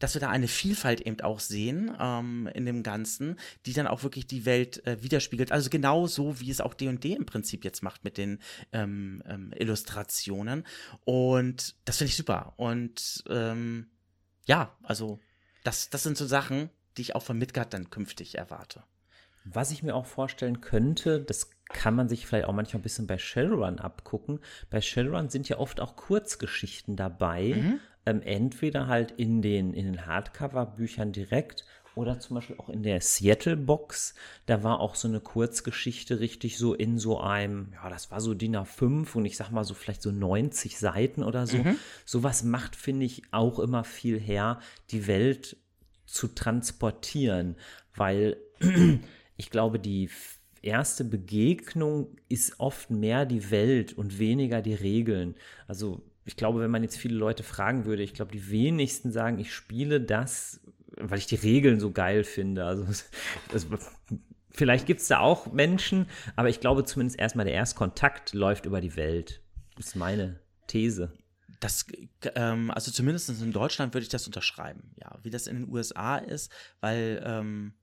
dass 0.03 0.15
wir 0.15 0.21
da 0.21 0.31
eine 0.31 0.49
Vielfalt 0.49 1.01
eben 1.01 1.21
auch 1.21 1.39
sehen 1.39 1.95
ähm, 2.01 2.49
in 2.55 2.67
dem 2.67 2.83
Ganzen, 2.83 3.39
die 3.67 3.73
dann 3.73 3.87
auch 3.87 4.03
wirklich 4.03 4.27
die 4.27 4.45
Welt 4.45 4.85
äh, 4.87 5.03
widerspiegelt. 5.03 5.53
Also 5.53 5.71
genau 5.71 6.09
so, 6.09 6.41
wie 6.41 6.51
es 6.51 6.61
auch 6.61 6.75
D&D 6.75 7.13
im 7.13 7.25
Prinzip 7.25 7.65
jetzt 7.65 7.83
macht 7.83 8.03
mit 8.03 8.19
den 8.19 8.41
ähm, 8.73 9.23
ähm, 9.27 9.53
Illustrationen. 9.57 10.67
Und 11.05 11.77
das 11.85 11.99
finde 11.99 12.09
ich 12.11 12.17
super. 12.17 12.55
Und 12.57 13.23
ähm, 13.29 13.87
ja, 14.45 14.77
also 14.83 15.21
das, 15.63 15.89
das 15.91 16.03
sind 16.03 16.17
so 16.17 16.27
Sachen, 16.27 16.71
die 16.97 17.03
ich 17.03 17.15
auch 17.15 17.23
von 17.23 17.39
Midgard 17.39 17.73
dann 17.73 17.91
künftig 17.91 18.37
erwarte. 18.37 18.83
Was 19.45 19.71
ich 19.71 19.83
mir 19.83 19.95
auch 19.95 20.07
vorstellen 20.07 20.61
könnte, 20.61 21.21
das 21.21 21.51
kann 21.69 21.95
man 21.95 22.09
sich 22.09 22.27
vielleicht 22.27 22.47
auch 22.47 22.53
manchmal 22.53 22.81
ein 22.81 22.85
bisschen 22.85 23.07
bei 23.07 23.19
Shadowrun 23.19 23.79
abgucken. 23.79 24.41
Bei 24.71 24.81
Shadowrun 24.81 25.31
sind 25.31 25.49
ja 25.49 25.59
oft 25.59 25.81
auch 25.81 25.97
Kurzgeschichten 25.97 26.97
dabei. 26.97 27.55
Mhm. 27.57 27.81
Ähm, 28.05 28.21
entweder 28.23 28.89
halt 28.89 29.13
in 29.13 29.43
den, 29.43 29.75
in 29.75 29.85
den 29.87 30.07
Hardcover-Büchern 30.07 31.13
direkt 31.13 31.65
oder 31.95 32.19
zum 32.19 32.37
Beispiel 32.37 32.57
auch 32.59 32.69
in 32.69 32.83
der 32.83 33.01
Seattle-Box. 33.01 34.15
Da 34.47 34.63
war 34.63 34.81
auch 34.81 34.95
so 34.95 35.09
eine 35.09 35.21
Kurzgeschichte 35.21 36.21
richtig 36.21 36.59
so 36.59 36.75
in 36.75 36.99
so 36.99 37.21
einem, 37.21 37.69
ja, 37.75 37.89
das 37.91 38.11
war 38.11 38.21
so 38.21 38.35
DIN 38.35 38.57
A5 38.57 39.15
und 39.15 39.27
ich 39.27 39.37
sag 39.37 39.51
mal 39.51 39.65
so 39.65 39.75
vielleicht 39.75 40.03
so 40.03 40.11
90 40.11 40.79
Seiten 40.79 41.23
oder 41.23 41.47
so. 41.47 41.59
Mhm. 41.59 41.77
Sowas 42.05 42.45
macht, 42.45 42.77
finde 42.77 43.07
ich, 43.07 43.23
auch 43.31 43.59
immer 43.59 43.85
viel 43.85 44.19
her, 44.19 44.61
die 44.91 45.07
Welt 45.07 45.57
zu 46.07 46.29
transportieren, 46.29 47.57
weil 47.95 48.37
ich 49.37 49.51
glaube, 49.51 49.79
die 49.79 50.09
erste 50.63 51.05
Begegnung 51.05 52.17
ist 52.29 52.61
oft 52.61 52.91
mehr 52.91 53.27
die 53.27 53.51
Welt 53.51 53.93
und 53.93 54.19
weniger 54.19 54.63
die 54.63 54.75
Regeln. 54.75 55.35
Also 55.67 56.03
ich 56.25 56.37
glaube, 56.37 56.61
wenn 56.61 56.71
man 56.71 56.83
jetzt 56.83 56.97
viele 56.97 57.17
Leute 57.17 57.43
fragen 57.43 57.85
würde, 57.85 58.03
ich 58.03 58.15
glaube, 58.15 58.33
die 58.33 58.51
wenigsten 58.51 59.13
sagen, 59.13 59.39
ich 59.39 59.53
spiele 59.53 60.01
das, 60.01 60.61
weil 60.97 61.19
ich 61.19 61.27
die 61.27 61.37
Regeln 61.37 61.81
so 61.81 61.91
geil 61.91 62.25
finde. 62.25 62.65
Also 62.65 62.87
das, 63.53 63.67
vielleicht 64.51 64.87
gibt 64.87 65.01
es 65.01 65.09
da 65.09 65.19
auch 65.19 65.53
Menschen, 65.53 66.07
aber 66.37 66.49
ich 66.49 66.61
glaube 66.61 66.85
zumindest 66.85 67.19
erstmal 67.19 67.47
der 67.47 67.55
Erstkontakt 67.55 68.35
läuft 68.35 68.67
über 68.67 68.81
die 68.81 68.97
Welt. 68.97 69.43
Das 69.77 69.89
ist 69.89 69.97
meine 69.97 70.41
These. 70.67 71.13
Das, 71.61 71.87
ähm, 72.35 72.71
also 72.71 72.91
zumindest 72.91 73.29
in 73.29 73.53
Deutschland 73.53 73.95
würde 73.95 74.03
ich 74.03 74.09
das 74.09 74.27
unterschreiben, 74.27 74.95
ja. 74.97 75.19
Wie 75.23 75.31
das 75.31 75.47
in 75.47 75.57
den 75.57 75.73
USA 75.73 76.19
ist, 76.19 76.53
weil 76.81 77.23
ähm, 77.25 77.75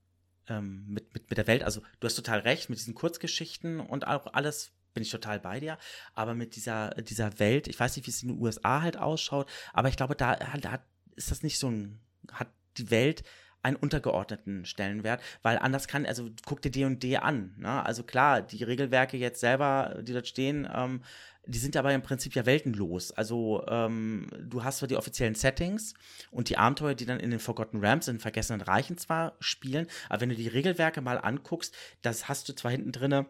ähm, 0.47 0.85
mit, 0.87 1.13
mit, 1.13 1.29
mit 1.29 1.37
der 1.37 1.47
Welt, 1.47 1.63
also 1.63 1.81
du 1.99 2.05
hast 2.05 2.15
total 2.15 2.39
recht, 2.39 2.69
mit 2.69 2.79
diesen 2.79 2.95
Kurzgeschichten 2.95 3.79
und 3.79 4.07
auch 4.07 4.33
alles 4.33 4.71
bin 4.93 5.03
ich 5.03 5.11
total 5.11 5.39
bei 5.39 5.59
dir. 5.59 5.77
Aber 6.13 6.33
mit 6.33 6.55
dieser, 6.55 6.89
dieser 6.91 7.39
Welt, 7.39 7.67
ich 7.67 7.79
weiß 7.79 7.95
nicht, 7.95 8.07
wie 8.07 8.11
es 8.11 8.23
in 8.23 8.29
den 8.29 8.41
USA 8.41 8.81
halt 8.81 8.97
ausschaut, 8.97 9.49
aber 9.73 9.89
ich 9.89 9.97
glaube, 9.97 10.15
da, 10.15 10.35
da 10.35 10.79
ist 11.15 11.31
das 11.31 11.43
nicht 11.43 11.59
so 11.59 11.69
ein, 11.69 11.99
hat 12.31 12.49
die 12.77 12.91
Welt 12.91 13.23
einen 13.61 13.75
untergeordneten 13.75 14.65
Stellenwert, 14.65 15.21
weil 15.41 15.57
anders 15.57 15.87
kann, 15.87 16.05
also 16.05 16.29
guck 16.45 16.61
dir 16.61 16.71
D&D 16.71 17.17
an, 17.17 17.55
ne? 17.57 17.85
also 17.85 18.03
klar, 18.03 18.41
die 18.41 18.63
Regelwerke 18.63 19.17
jetzt 19.17 19.41
selber, 19.41 19.99
die 20.01 20.13
dort 20.13 20.27
stehen, 20.27 20.67
ähm, 20.73 21.03
die 21.45 21.57
sind 21.57 21.75
aber 21.75 21.93
im 21.93 22.03
Prinzip 22.03 22.35
ja 22.35 22.45
weltenlos. 22.45 23.11
Also 23.11 23.65
ähm, 23.67 24.27
du 24.39 24.63
hast 24.63 24.77
zwar 24.77 24.87
die 24.87 24.97
offiziellen 24.97 25.33
Settings 25.33 25.95
und 26.31 26.49
die 26.49 26.57
Abenteuer, 26.57 26.93
die 26.93 27.05
dann 27.05 27.19
in 27.19 27.31
den 27.31 27.39
Forgotten 27.39 27.79
Realms, 27.79 28.07
in 28.07 28.15
den 28.15 28.21
Vergessenen 28.21 28.61
Reichen 28.61 28.97
zwar 28.97 29.35
spielen, 29.39 29.87
aber 30.09 30.21
wenn 30.21 30.29
du 30.29 30.35
die 30.35 30.47
Regelwerke 30.47 31.01
mal 31.01 31.17
anguckst, 31.17 31.75
das 32.01 32.29
hast 32.29 32.47
du 32.49 32.53
zwar 32.53 32.71
hinten 32.71 32.91
drinne 32.91 33.25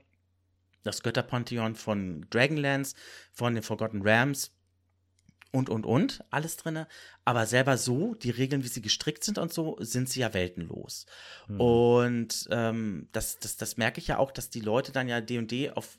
das 0.84 1.04
Götterpantheon 1.04 1.76
von 1.76 2.26
Dragonlance, 2.30 2.96
von 3.32 3.54
den 3.54 3.64
Forgotten 3.64 4.02
Realms, 4.02 4.52
und, 5.52 5.70
und, 5.70 5.86
und, 5.86 6.24
alles 6.30 6.58
drin. 6.58 6.86
Aber 7.26 7.46
selber 7.46 7.78
so, 7.78 8.14
die 8.14 8.30
Regeln, 8.30 8.64
wie 8.64 8.68
sie 8.68 8.82
gestrickt 8.82 9.24
sind 9.24 9.38
und 9.38 9.52
so, 9.52 9.78
sind 9.80 10.08
sie 10.10 10.20
ja 10.20 10.34
weltenlos. 10.34 11.06
Mhm. 11.48 11.62
Und 11.62 12.48
ähm, 12.52 13.10
das, 13.12 13.40
das, 13.40 13.58
das 13.58 13.78
merke 13.78 14.00
ich 14.00 14.08
ja 14.08 14.20
auch, 14.20 14.32
dass 14.32 14.50
die 14.50 14.62
Leute 14.62 14.92
dann 14.92 15.08
ja 15.08 15.22
D&D 15.22 15.72
auf 15.72 15.98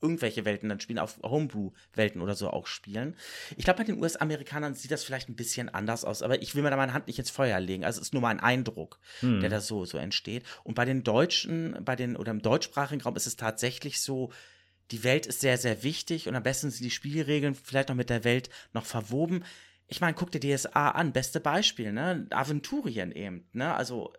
irgendwelche 0.00 0.44
Welten 0.44 0.68
dann 0.68 0.80
spielen, 0.80 0.98
auf 0.98 1.18
Homebrew-Welten 1.22 2.20
oder 2.20 2.34
so 2.34 2.50
auch 2.50 2.66
spielen. 2.66 3.16
Ich 3.56 3.64
glaube, 3.64 3.78
bei 3.78 3.84
den 3.84 4.00
US-Amerikanern 4.00 4.74
sieht 4.74 4.90
das 4.90 5.04
vielleicht 5.04 5.28
ein 5.28 5.36
bisschen 5.36 5.68
anders 5.68 6.04
aus, 6.04 6.22
aber 6.22 6.40
ich 6.42 6.54
will 6.54 6.62
mir 6.62 6.70
da 6.70 6.76
meine 6.76 6.94
Hand 6.94 7.06
nicht 7.06 7.18
ins 7.18 7.30
Feuer 7.30 7.60
legen. 7.60 7.84
Also 7.84 8.00
es 8.00 8.08
ist 8.08 8.12
nur 8.12 8.22
mal 8.22 8.30
ein 8.30 8.40
Eindruck, 8.40 8.98
hm. 9.20 9.40
der 9.40 9.50
da 9.50 9.60
so, 9.60 9.84
so 9.84 9.98
entsteht. 9.98 10.44
Und 10.64 10.74
bei 10.74 10.84
den 10.84 11.02
Deutschen, 11.02 11.76
bei 11.84 11.96
den, 11.96 12.16
oder 12.16 12.30
im 12.30 12.42
deutschsprachigen 12.42 13.02
Raum 13.02 13.16
ist 13.16 13.26
es 13.26 13.36
tatsächlich 13.36 14.00
so, 14.00 14.30
die 14.90 15.04
Welt 15.04 15.26
ist 15.26 15.40
sehr, 15.40 15.56
sehr 15.56 15.82
wichtig 15.82 16.28
und 16.28 16.34
am 16.34 16.42
besten 16.42 16.70
sind 16.70 16.84
die 16.84 16.90
Spielregeln 16.90 17.54
vielleicht 17.54 17.88
noch 17.88 17.96
mit 17.96 18.10
der 18.10 18.24
Welt 18.24 18.50
noch 18.72 18.84
verwoben. 18.84 19.44
Ich 19.86 20.00
meine, 20.00 20.14
guck 20.14 20.30
dir 20.30 20.40
DSA 20.40 20.90
an, 20.90 21.12
beste 21.12 21.40
Beispiel, 21.40 21.92
ne? 21.92 22.26
Aventurien 22.30 23.12
eben, 23.12 23.48
ne? 23.52 23.74
Also 23.74 24.12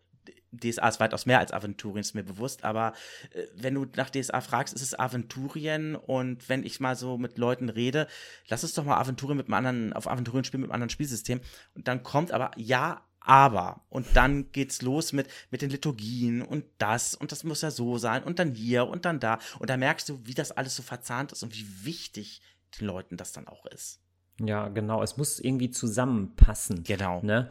DSA 0.52 0.88
ist 0.88 1.00
weitaus 1.00 1.26
mehr 1.26 1.40
als 1.40 1.52
Aventurien, 1.52 2.02
ist 2.02 2.16
mir 2.16 2.24
bewusst, 2.24 2.64
aber 2.64 2.94
äh, 3.32 3.46
wenn 3.56 3.76
du 3.76 3.86
nach 3.96 4.10
DSA 4.10 4.42
fragst, 4.42 4.74
ist 4.74 4.82
es 4.82 4.98
Aventurien 4.98 5.96
und 5.96 6.50
wenn 6.50 6.64
ich 6.64 6.80
mal 6.80 6.96
so 6.96 7.18
mit 7.18 7.38
Leuten 7.38 7.70
rede, 7.70 8.08
lass 8.48 8.64
es 8.64 8.74
doch 8.74 8.84
mal 8.84 8.98
Aventurien 8.98 9.38
mit 9.38 9.48
einem 9.48 9.54
anderen, 9.54 9.94
auf 9.94 10.08
Aventurien 10.08 10.44
spielen 10.44 10.62
mit 10.62 10.70
einem 10.70 10.76
anderen 10.76 10.90
Spielsystem 10.90 11.42
und 11.76 11.88
dann 11.88 12.04
kommt 12.04 12.32
aber, 12.32 12.52
ja, 12.58 13.02
aber. 13.22 13.86
Und 13.90 14.08
dann 14.16 14.52
geht's 14.52 14.82
los 14.82 15.14
mit, 15.14 15.28
mit 15.52 15.62
den 15.62 15.70
Liturgien 15.70 16.42
und 16.42 16.66
das 16.80 17.14
und 17.16 17.32
das 17.32 17.44
muss 17.44 17.62
ja 17.62 17.72
so 17.72 17.98
sein 17.98 18.24
und 18.24 18.40
dann 18.40 18.56
hier 18.56 18.88
und 18.88 19.06
dann 19.06 19.20
da. 19.20 19.40
Und 19.60 19.70
da 19.70 19.78
merkst 19.78 20.10
du, 20.10 20.20
wie 20.26 20.34
das 20.34 20.52
alles 20.52 20.76
so 20.76 20.84
verzahnt 20.84 21.32
ist 21.32 21.44
und 21.44 21.56
wie 21.56 21.86
wichtig 21.86 22.42
den 22.80 22.88
Leuten 22.88 23.18
das 23.18 23.32
dann 23.32 23.48
auch 23.48 23.66
ist. 23.68 24.00
Ja, 24.40 24.70
genau. 24.70 25.04
Es 25.04 25.18
muss 25.18 25.40
irgendwie 25.40 25.70
zusammenpassen. 25.70 26.84
Genau. 26.84 27.22
Ne? 27.22 27.50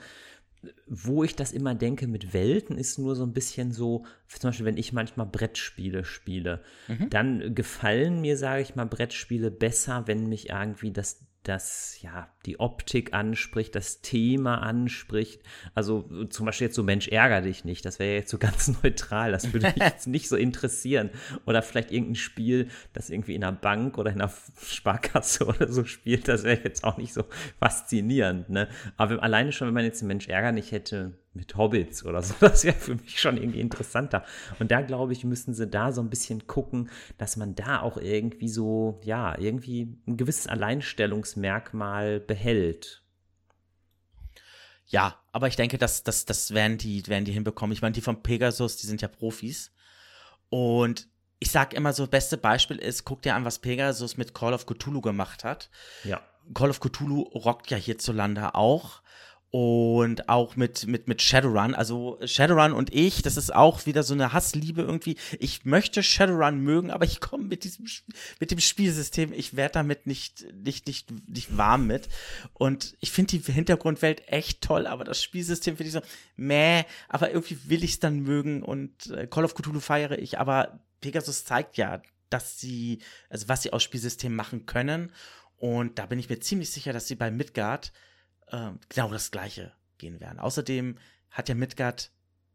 Wo 0.87 1.25
ich 1.25 1.37
das 1.37 1.53
immer 1.53 1.75
denke 1.75 2.07
mit 2.07 2.35
Welten, 2.35 2.77
ist 2.77 2.99
nur 2.99 3.17
so 3.17 3.25
ein 3.25 3.33
bisschen 3.33 3.73
so, 3.73 4.05
zum 4.29 4.49
Beispiel, 4.49 4.67
wenn 4.67 4.77
ich 4.77 4.93
manchmal 4.93 5.27
Brettspiele 5.27 6.05
spiele, 6.05 6.63
mhm. 6.89 7.09
dann 7.11 7.55
gefallen 7.55 8.21
mir, 8.21 8.37
sage 8.37 8.63
ich 8.63 8.75
mal, 8.75 8.85
Brettspiele 8.85 9.51
besser, 9.51 10.07
wenn 10.07 10.29
mich 10.29 10.51
irgendwie 10.51 10.93
das 10.93 11.21
das 11.43 12.01
ja 12.03 12.29
die 12.45 12.61
Optik 12.61 13.15
anspricht, 13.15 13.75
das 13.75 14.03
Thema 14.03 14.57
anspricht. 14.59 15.43
Also 15.75 16.03
zum 16.29 16.47
Beispiel 16.47 16.67
jetzt 16.67 16.77
so 16.77 16.83
Mensch 16.83 17.09
ärger 17.09 17.41
dich 17.41 17.65
nicht, 17.65 17.85
das 17.85 17.99
wäre 17.99 18.11
ja 18.11 18.17
jetzt 18.17 18.31
so 18.31 18.39
ganz 18.39 18.83
neutral, 18.83 19.33
das 19.33 19.53
würde 19.53 19.67
mich 19.67 19.77
jetzt 19.83 20.07
nicht 20.07 20.29
so 20.29 20.37
interessieren. 20.37 21.11
Oder 21.47 21.63
vielleicht 21.63 21.93
irgendein 21.93 22.17
Spiel, 22.17 22.69
das 22.93 23.11
irgendwie 23.11 23.35
in 23.35 23.45
einer 23.45 23.57
Bank 23.57 23.97
oder 23.97 24.11
in 24.11 24.21
einer 24.21 24.33
Sparkasse 24.63 25.47
oder 25.49 25.73
so 25.73 25.85
spielt, 25.85 26.29
das 26.29 26.45
wäre 26.45 26.61
jetzt 26.63 26.85
auch 26.85 26.99
nicht 26.99 27.15
so 27.15 27.25
faszinierend. 27.59 28.51
Ne? 28.51 28.69
Aber 28.97 29.23
alleine 29.23 29.53
schon, 29.53 29.69
wenn 29.69 29.75
man 29.75 29.85
jetzt 29.85 30.03
einen 30.03 30.09
Mensch 30.09 30.29
ärger 30.29 30.53
nicht 30.53 30.73
hätte, 30.73 31.13
mit 31.33 31.57
Hobbits 31.57 32.05
oder 32.05 32.23
so. 32.23 32.35
Das 32.41 32.65
wäre 32.65 32.77
für 32.77 32.95
mich 32.95 33.21
schon 33.21 33.37
irgendwie 33.37 33.61
interessanter. 33.61 34.25
Und 34.59 34.71
da 34.71 34.83
glaube 34.83 35.13
ich, 35.13 35.25
müssen 35.25 35.55
sie 35.55 35.67
da 35.67 35.93
so 35.93 36.01
ein 36.01 36.11
bisschen 36.11 36.47
gucken, 36.47 36.91
dass 37.19 37.37
man 37.37 37.55
da 37.55 37.81
auch 37.81 37.97
irgendwie 37.97 38.49
so, 38.49 39.01
ja, 39.05 39.39
irgendwie 39.39 39.97
ein 40.07 40.17
gewisses 40.17 40.47
Alleinstellungsmerkmal 40.47 42.21
behält. 42.21 43.03
Ja, 44.87 45.21
aber 45.31 45.47
ich 45.47 45.55
denke, 45.55 45.79
das, 45.79 46.03
das, 46.03 46.25
das 46.25 46.53
werden, 46.53 46.77
die, 46.77 47.07
werden 47.07 47.25
die 47.25 47.33
hinbekommen. 47.33 47.73
Ich 47.73 47.83
meine, 47.83 47.93
die 47.93 48.01
von 48.01 48.23
Pegasus, 48.23 48.77
die 48.77 48.89
sind 48.89 49.03
ja 49.03 49.09
Profis. 49.09 49.73
Und 50.49 51.09
ich 51.39 51.53
sag 51.53 51.75
immer 51.75 51.93
so, 51.93 52.09
beste 52.09 52.37
Beispiel 52.37 52.77
ist, 52.77 53.05
guck 53.05 53.23
dir 53.23 53.37
an, 53.37 53.45
was 53.45 53.61
Pegasus 53.61 54.17
mit 54.17 54.35
Call 54.35 54.53
of 54.53 54.67
Cthulhu 54.67 55.01
gemacht 55.01 55.45
hat. 55.45 55.71
Ja. 56.03 56.21
Call 56.55 56.71
of 56.71 56.81
Cthulhu 56.81 57.23
rockt 57.23 57.71
ja 57.71 57.77
hierzulande 57.77 58.57
auch 58.57 59.03
und 59.51 60.29
auch 60.29 60.55
mit, 60.55 60.87
mit, 60.87 61.09
mit 61.09 61.21
Shadowrun. 61.23 61.75
Also 61.75 62.19
Shadowrun 62.25 62.73
und 62.73 62.95
ich, 62.95 63.23
das 63.23 63.37
ist 63.37 63.53
auch 63.53 63.85
wieder 63.85 64.05
so 64.05 64.15
eine 64.15 64.33
Hassliebe 64.33 64.83
irgendwie. 64.83 65.17
Ich 65.41 65.65
möchte 65.65 66.05
Shadowrun 66.05 66.61
mögen, 66.61 66.91
aber 66.93 67.05
ich 67.05 67.21
komme 67.21 67.45
mit 67.45 67.65
diesem, 67.65 67.87
mit 68.39 68.53
dem 68.53 68.61
Spielsystem, 68.61 69.33
ich 69.33 69.57
werde 69.57 69.73
damit 69.75 70.07
nicht, 70.07 70.47
nicht, 70.55 70.87
nicht, 70.87 71.29
nicht 71.29 71.57
warm 71.57 71.89
mit. 71.89 72.09
Und 72.53 72.97
ich 73.01 73.11
finde 73.11 73.39
die 73.39 73.53
Hintergrundwelt 73.53 74.29
echt 74.29 74.63
toll, 74.63 74.87
aber 74.87 75.03
das 75.03 75.23
Spielsystem 75.23 75.77
finde 75.77 75.89
ich 75.89 75.95
so, 75.95 76.03
meh, 76.37 76.85
aber 77.09 77.33
irgendwie 77.33 77.59
will 77.67 77.83
ich 77.83 77.93
es 77.93 78.01
dann 78.01 78.21
mögen 78.21 78.63
und 78.63 79.09
äh, 79.09 79.27
Call 79.27 79.45
of 79.45 79.55
Cthulhu 79.55 79.81
feiere 79.81 80.19
ich, 80.19 80.39
aber 80.39 80.81
Pegasus 81.01 81.45
zeigt 81.45 81.77
ja, 81.77 82.03
dass 82.29 82.61
sie, 82.61 83.01
also 83.29 83.49
was 83.49 83.63
sie 83.63 83.73
aus 83.73 83.83
Spielsystemen 83.83 84.37
machen 84.37 84.67
können. 84.67 85.11
Und 85.57 85.99
da 85.99 86.07
bin 86.07 86.21
ich 86.21 86.31
mir 86.31 86.39
ziemlich 86.39 86.71
sicher, 86.71 86.93
dass 86.93 87.09
sie 87.09 87.17
bei 87.17 87.33
Midgard 87.33 87.93
äh, 88.51 88.73
genau 88.89 89.11
das 89.11 89.31
Gleiche 89.31 89.73
gehen 89.99 90.21
werden. 90.21 90.39
Außerdem 90.39 90.99
hat 91.31 91.49
ja 91.49 91.55
Midgard 91.55 92.11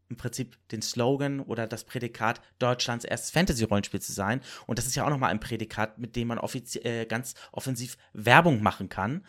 im 0.09 0.17
Prinzip 0.17 0.57
den 0.69 0.81
Slogan 0.81 1.39
oder 1.39 1.67
das 1.67 1.83
Prädikat 1.83 2.41
Deutschlands 2.59 3.05
erstes 3.05 3.31
Fantasy-Rollenspiel 3.31 4.01
zu 4.01 4.13
sein. 4.13 4.41
Und 4.67 4.77
das 4.77 4.85
ist 4.85 4.95
ja 4.95 5.05
auch 5.05 5.09
nochmal 5.09 5.31
ein 5.31 5.39
Prädikat, 5.39 5.97
mit 5.97 6.15
dem 6.15 6.27
man 6.27 6.39
äh, 6.39 7.05
ganz 7.05 7.33
offensiv 7.51 7.97
Werbung 8.13 8.61
machen 8.61 8.89
kann. 8.89 9.25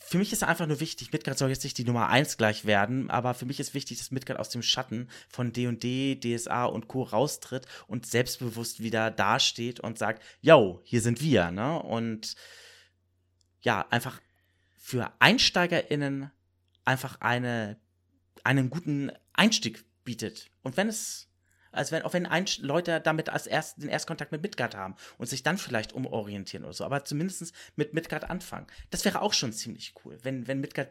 Für 0.00 0.18
mich 0.18 0.32
ist 0.32 0.42
einfach 0.42 0.66
nur 0.66 0.80
wichtig, 0.80 1.12
Midgard 1.12 1.36
soll 1.36 1.50
jetzt 1.50 1.64
nicht 1.64 1.76
die 1.76 1.84
Nummer 1.84 2.08
1 2.08 2.38
gleich 2.38 2.64
werden, 2.64 3.10
aber 3.10 3.34
für 3.34 3.44
mich 3.44 3.60
ist 3.60 3.74
wichtig, 3.74 3.98
dass 3.98 4.10
Midgard 4.10 4.38
aus 4.38 4.48
dem 4.48 4.62
Schatten 4.62 5.08
von 5.28 5.52
D&D, 5.52 6.18
DSA 6.18 6.64
und 6.64 6.88
Co. 6.88 7.02
raustritt 7.02 7.66
und 7.88 8.06
selbstbewusst 8.06 8.82
wieder 8.82 9.10
dasteht 9.10 9.80
und 9.80 9.98
sagt, 9.98 10.22
yo, 10.40 10.80
hier 10.84 11.02
sind 11.02 11.20
wir, 11.20 11.50
ne? 11.50 11.82
Und 11.82 12.36
ja, 13.60 13.86
einfach 13.90 14.20
für 14.88 15.12
EinsteigerInnen 15.18 16.30
einfach 16.86 17.20
eine 17.20 17.76
einen 18.42 18.70
guten 18.70 19.12
Einstieg 19.34 19.84
bietet. 20.04 20.50
Und 20.62 20.78
wenn 20.78 20.88
es 20.88 21.28
als 21.72 21.92
wenn, 21.92 22.00
auch 22.04 22.14
wenn 22.14 22.24
ein, 22.24 22.46
Leute 22.60 22.98
damit 22.98 23.28
als 23.28 23.46
erst, 23.46 23.82
den 23.82 23.90
Erstkontakt 23.90 24.32
mit 24.32 24.40
Midgard 24.40 24.74
haben 24.74 24.96
und 25.18 25.26
sich 25.26 25.42
dann 25.42 25.58
vielleicht 25.58 25.92
umorientieren 25.92 26.64
oder 26.64 26.72
so, 26.72 26.86
aber 26.86 27.04
zumindest 27.04 27.52
mit 27.76 27.92
Midgard 27.92 28.30
anfangen. 28.30 28.66
Das 28.88 29.04
wäre 29.04 29.20
auch 29.20 29.34
schon 29.34 29.52
ziemlich 29.52 29.92
cool, 30.02 30.16
wenn, 30.22 30.48
wenn 30.48 30.60
Midgard 30.60 30.88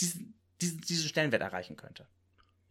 diesen, 0.00 0.34
diesen, 0.60 0.80
diesen 0.80 1.08
Stellenwert 1.08 1.42
erreichen 1.42 1.76
könnte. 1.76 2.08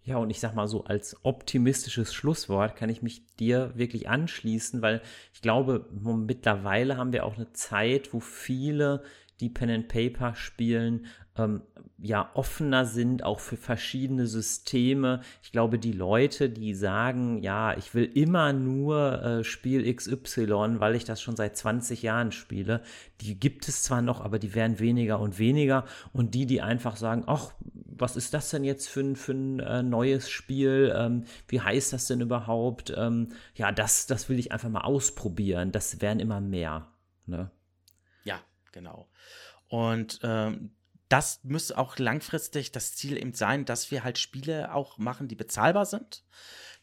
Ja, 0.03 0.17
und 0.17 0.29
ich 0.29 0.41
sag 0.41 0.53
mal 0.53 0.67
so, 0.67 0.83
als 0.83 1.15
optimistisches 1.23 2.13
Schlusswort 2.13 2.75
kann 2.75 2.89
ich 2.89 3.01
mich 3.01 3.25
dir 3.37 3.71
wirklich 3.75 4.09
anschließen, 4.09 4.81
weil 4.81 5.01
ich 5.33 5.41
glaube, 5.41 5.87
mittlerweile 5.91 6.97
haben 6.97 7.13
wir 7.13 7.25
auch 7.25 7.37
eine 7.37 7.53
Zeit, 7.53 8.13
wo 8.13 8.19
viele, 8.19 9.03
die 9.39 9.49
Pen 9.49 9.69
and 9.69 9.87
Paper 9.87 10.35
spielen, 10.35 11.05
ähm, 11.37 11.61
ja 11.99 12.29
offener 12.35 12.85
sind, 12.85 13.23
auch 13.23 13.39
für 13.39 13.57
verschiedene 13.57 14.27
Systeme. 14.27 15.21
Ich 15.41 15.51
glaube, 15.51 15.79
die 15.79 15.91
Leute, 15.91 16.49
die 16.49 16.75
sagen, 16.75 17.41
ja, 17.41 17.75
ich 17.75 17.95
will 17.95 18.05
immer 18.05 18.53
nur 18.53 19.23
äh, 19.23 19.43
Spiel 19.43 19.91
XY, 19.91 20.79
weil 20.79 20.95
ich 20.95 21.05
das 21.05 21.21
schon 21.21 21.35
seit 21.35 21.57
20 21.57 22.03
Jahren 22.03 22.31
spiele, 22.31 22.81
die 23.21 23.39
gibt 23.39 23.67
es 23.67 23.83
zwar 23.83 24.01
noch, 24.01 24.21
aber 24.21 24.37
die 24.37 24.53
werden 24.53 24.79
weniger 24.79 25.19
und 25.19 25.39
weniger. 25.39 25.85
Und 26.13 26.35
die, 26.35 26.45
die 26.45 26.61
einfach 26.61 26.97
sagen, 26.97 27.23
ach, 27.25 27.51
was 27.99 28.15
ist 28.15 28.33
das 28.33 28.51
denn 28.51 28.63
jetzt 28.63 28.87
für 28.87 29.01
ein, 29.01 29.15
für 29.15 29.33
ein 29.33 29.59
äh, 29.59 29.81
neues 29.81 30.29
Spiel? 30.29 30.93
Ähm, 30.95 31.25
wie 31.47 31.61
heißt 31.61 31.93
das 31.93 32.05
denn 32.07 32.21
überhaupt? 32.21 32.93
Ähm, 32.95 33.29
ja, 33.55 33.71
das, 33.71 34.05
das 34.05 34.29
will 34.29 34.37
ich 34.37 34.51
einfach 34.51 34.69
mal 34.69 34.81
ausprobieren. 34.81 35.71
Das 35.71 35.99
werden 35.99 36.19
immer 36.19 36.41
mehr. 36.41 36.87
Ne? 37.25 37.49
Ja, 38.23 38.39
genau. 38.71 39.07
Und 39.67 40.19
ähm, 40.23 40.71
das 41.09 41.39
müsste 41.43 41.77
auch 41.77 41.97
langfristig 41.97 42.71
das 42.71 42.95
Ziel 42.95 43.17
eben 43.17 43.33
sein, 43.33 43.65
dass 43.65 43.91
wir 43.91 44.03
halt 44.03 44.17
Spiele 44.17 44.73
auch 44.73 44.97
machen, 44.97 45.27
die 45.27 45.35
bezahlbar 45.35 45.85
sind. 45.85 46.23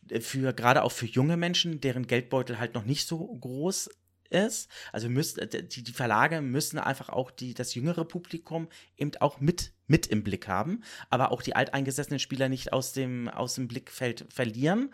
Äh, 0.09 0.21
für, 0.21 0.53
gerade 0.53 0.83
auch 0.83 0.93
für 0.93 1.07
junge 1.07 1.37
Menschen, 1.37 1.81
deren 1.81 2.07
Geldbeutel 2.07 2.59
halt 2.59 2.75
noch 2.75 2.85
nicht 2.85 3.07
so 3.07 3.27
groß 3.27 3.91
ist. 4.31 4.71
Also 4.93 5.09
müssen, 5.09 5.41
äh, 5.41 5.63
die, 5.63 5.83
die 5.83 5.93
Verlage 5.93 6.41
müssen 6.41 6.79
einfach 6.79 7.09
auch 7.09 7.31
die, 7.31 7.55
das 7.55 7.75
jüngere 7.75 8.05
Publikum 8.05 8.69
eben 8.97 9.13
auch 9.21 9.41
mit, 9.41 9.73
mit 9.87 10.07
im 10.07 10.25
Blick 10.25 10.49
haben, 10.49 10.83
aber 11.11 11.31
auch 11.31 11.43
die 11.43 11.57
alteingesessenen 11.57 12.19
Spieler 12.19 12.49
nicht 12.49 12.73
aus 12.73 12.93
dem, 12.93 13.29
aus 13.29 13.55
dem 13.55 13.69
Blickfeld 13.69 14.27
verlieren. 14.29 14.93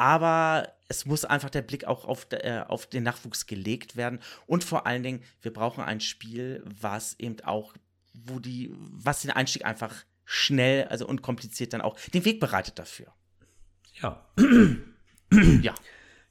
Aber 0.00 0.72
es 0.88 1.04
muss 1.04 1.26
einfach 1.26 1.50
der 1.50 1.60
Blick 1.60 1.84
auch 1.84 2.06
auf, 2.06 2.26
äh, 2.30 2.62
auf 2.66 2.86
den 2.86 3.02
Nachwuchs 3.02 3.44
gelegt 3.46 3.96
werden. 3.96 4.18
Und 4.46 4.64
vor 4.64 4.86
allen 4.86 5.02
Dingen, 5.02 5.22
wir 5.42 5.52
brauchen 5.52 5.84
ein 5.84 6.00
Spiel, 6.00 6.64
was 6.64 7.18
eben 7.18 7.36
auch 7.44 7.74
wo 8.14 8.38
die, 8.38 8.74
was 8.78 9.20
den 9.20 9.30
Einstieg 9.30 9.66
einfach 9.66 9.94
schnell, 10.24 10.84
also 10.84 11.06
unkompliziert 11.06 11.74
dann 11.74 11.82
auch 11.82 12.00
den 12.14 12.24
Weg 12.24 12.40
bereitet 12.40 12.78
dafür. 12.78 13.08
Ja. 14.00 14.24
ja. 15.60 15.74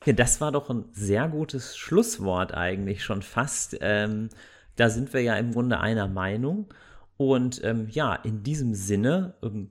Ja, 0.04 0.14
das 0.14 0.42
war 0.42 0.52
doch 0.52 0.72
ein 0.72 0.86
sehr 0.94 1.28
gutes 1.28 1.78
Schlusswort 1.78 2.56
eigentlich 2.56 3.04
schon 3.04 3.22
fast. 3.22 3.78
Ähm, 3.82 4.30
da 4.78 4.90
sind 4.90 5.14
wir 5.14 5.22
ja 5.22 5.36
im 5.36 5.54
Grunde 5.54 5.80
einer 5.80 6.08
Meinung. 6.08 6.74
Und 7.18 7.64
ähm, 7.64 7.88
ja, 7.92 8.16
in 8.16 8.42
diesem 8.42 8.74
Sinne 8.74 9.36
ähm, 9.44 9.70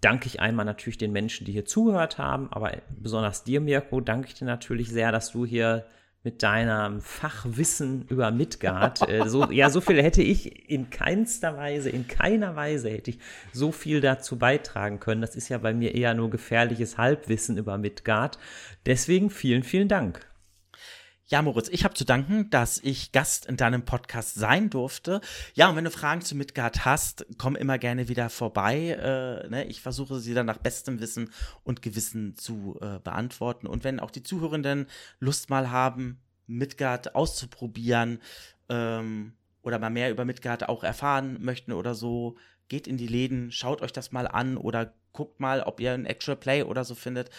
danke 0.00 0.26
ich 0.26 0.40
einmal 0.40 0.64
natürlich 0.64 0.98
den 0.98 1.12
Menschen, 1.12 1.44
die 1.44 1.52
hier 1.52 1.64
zugehört 1.64 2.18
haben, 2.18 2.52
aber 2.52 2.72
besonders 3.00 3.44
dir, 3.44 3.60
Mirko, 3.60 4.00
danke 4.00 4.28
ich 4.28 4.34
dir 4.34 4.44
natürlich 4.44 4.90
sehr, 4.90 5.12
dass 5.12 5.32
du 5.32 5.46
hier 5.46 5.86
mit 6.26 6.42
deinem 6.42 7.00
Fachwissen 7.00 8.04
über 8.08 8.32
Midgard. 8.32 9.08
Äh, 9.08 9.28
so, 9.28 9.48
ja, 9.52 9.70
so 9.70 9.80
viel 9.80 10.02
hätte 10.02 10.22
ich 10.22 10.68
in 10.68 10.90
keinster 10.90 11.56
Weise, 11.56 11.88
in 11.88 12.08
keiner 12.08 12.56
Weise 12.56 12.90
hätte 12.90 13.10
ich 13.10 13.20
so 13.52 13.70
viel 13.70 14.00
dazu 14.00 14.36
beitragen 14.36 14.98
können. 14.98 15.20
Das 15.20 15.36
ist 15.36 15.48
ja 15.48 15.58
bei 15.58 15.72
mir 15.72 15.94
eher 15.94 16.14
nur 16.14 16.28
gefährliches 16.28 16.98
Halbwissen 16.98 17.56
über 17.58 17.78
Midgard. 17.78 18.40
Deswegen 18.86 19.30
vielen, 19.30 19.62
vielen 19.62 19.86
Dank. 19.86 20.26
Ja, 21.28 21.42
Moritz, 21.42 21.68
ich 21.68 21.82
habe 21.82 21.94
zu 21.94 22.04
danken, 22.04 22.50
dass 22.50 22.78
ich 22.78 23.10
Gast 23.10 23.46
in 23.46 23.56
deinem 23.56 23.84
Podcast 23.84 24.36
sein 24.36 24.70
durfte. 24.70 25.20
Ja, 25.54 25.68
und 25.68 25.74
wenn 25.74 25.82
du 25.82 25.90
Fragen 25.90 26.20
zu 26.20 26.36
Midgard 26.36 26.84
hast, 26.84 27.26
komm 27.36 27.56
immer 27.56 27.78
gerne 27.78 28.06
wieder 28.06 28.30
vorbei. 28.30 28.90
Äh, 28.90 29.48
ne? 29.48 29.64
Ich 29.64 29.80
versuche 29.80 30.20
sie 30.20 30.34
dann 30.34 30.46
nach 30.46 30.58
bestem 30.58 31.00
Wissen 31.00 31.32
und 31.64 31.82
Gewissen 31.82 32.36
zu 32.36 32.78
äh, 32.80 33.00
beantworten. 33.00 33.66
Und 33.66 33.82
wenn 33.82 33.98
auch 33.98 34.12
die 34.12 34.22
Zuhörenden 34.22 34.86
Lust 35.18 35.50
mal 35.50 35.68
haben, 35.72 36.20
Midgard 36.46 37.16
auszuprobieren 37.16 38.20
ähm, 38.68 39.32
oder 39.62 39.80
mal 39.80 39.90
mehr 39.90 40.12
über 40.12 40.24
Midgard 40.24 40.68
auch 40.68 40.84
erfahren 40.84 41.38
möchten 41.40 41.72
oder 41.72 41.96
so, 41.96 42.36
geht 42.68 42.86
in 42.86 42.98
die 42.98 43.08
Läden, 43.08 43.50
schaut 43.50 43.82
euch 43.82 43.92
das 43.92 44.12
mal 44.12 44.28
an 44.28 44.56
oder 44.56 44.94
guckt 45.12 45.40
mal, 45.40 45.62
ob 45.62 45.80
ihr 45.80 45.92
ein 45.92 46.06
Actual 46.06 46.36
Play 46.36 46.62
oder 46.62 46.84
so 46.84 46.94
findet. 46.94 47.30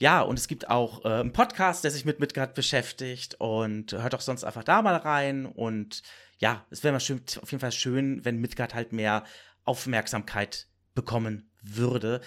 Ja, 0.00 0.22
und 0.22 0.38
es 0.38 0.48
gibt 0.48 0.70
auch 0.70 1.04
äh, 1.04 1.08
einen 1.08 1.32
Podcast, 1.32 1.84
der 1.84 1.90
sich 1.90 2.06
mit 2.06 2.20
Midgard 2.20 2.54
beschäftigt 2.54 3.34
und 3.38 3.92
hört 3.92 4.14
doch 4.14 4.22
sonst 4.22 4.44
einfach 4.44 4.64
da 4.64 4.80
mal 4.80 4.96
rein. 4.96 5.44
Und 5.44 6.02
ja, 6.38 6.64
es 6.70 6.82
wäre 6.82 6.92
mal 6.92 7.00
schön, 7.00 7.20
auf 7.42 7.50
jeden 7.52 7.60
Fall 7.60 7.70
schön, 7.70 8.24
wenn 8.24 8.38
Midgard 8.38 8.74
halt 8.74 8.92
mehr 8.92 9.24
Aufmerksamkeit 9.64 10.68
bekommen 10.94 11.50
würde. 11.60 12.22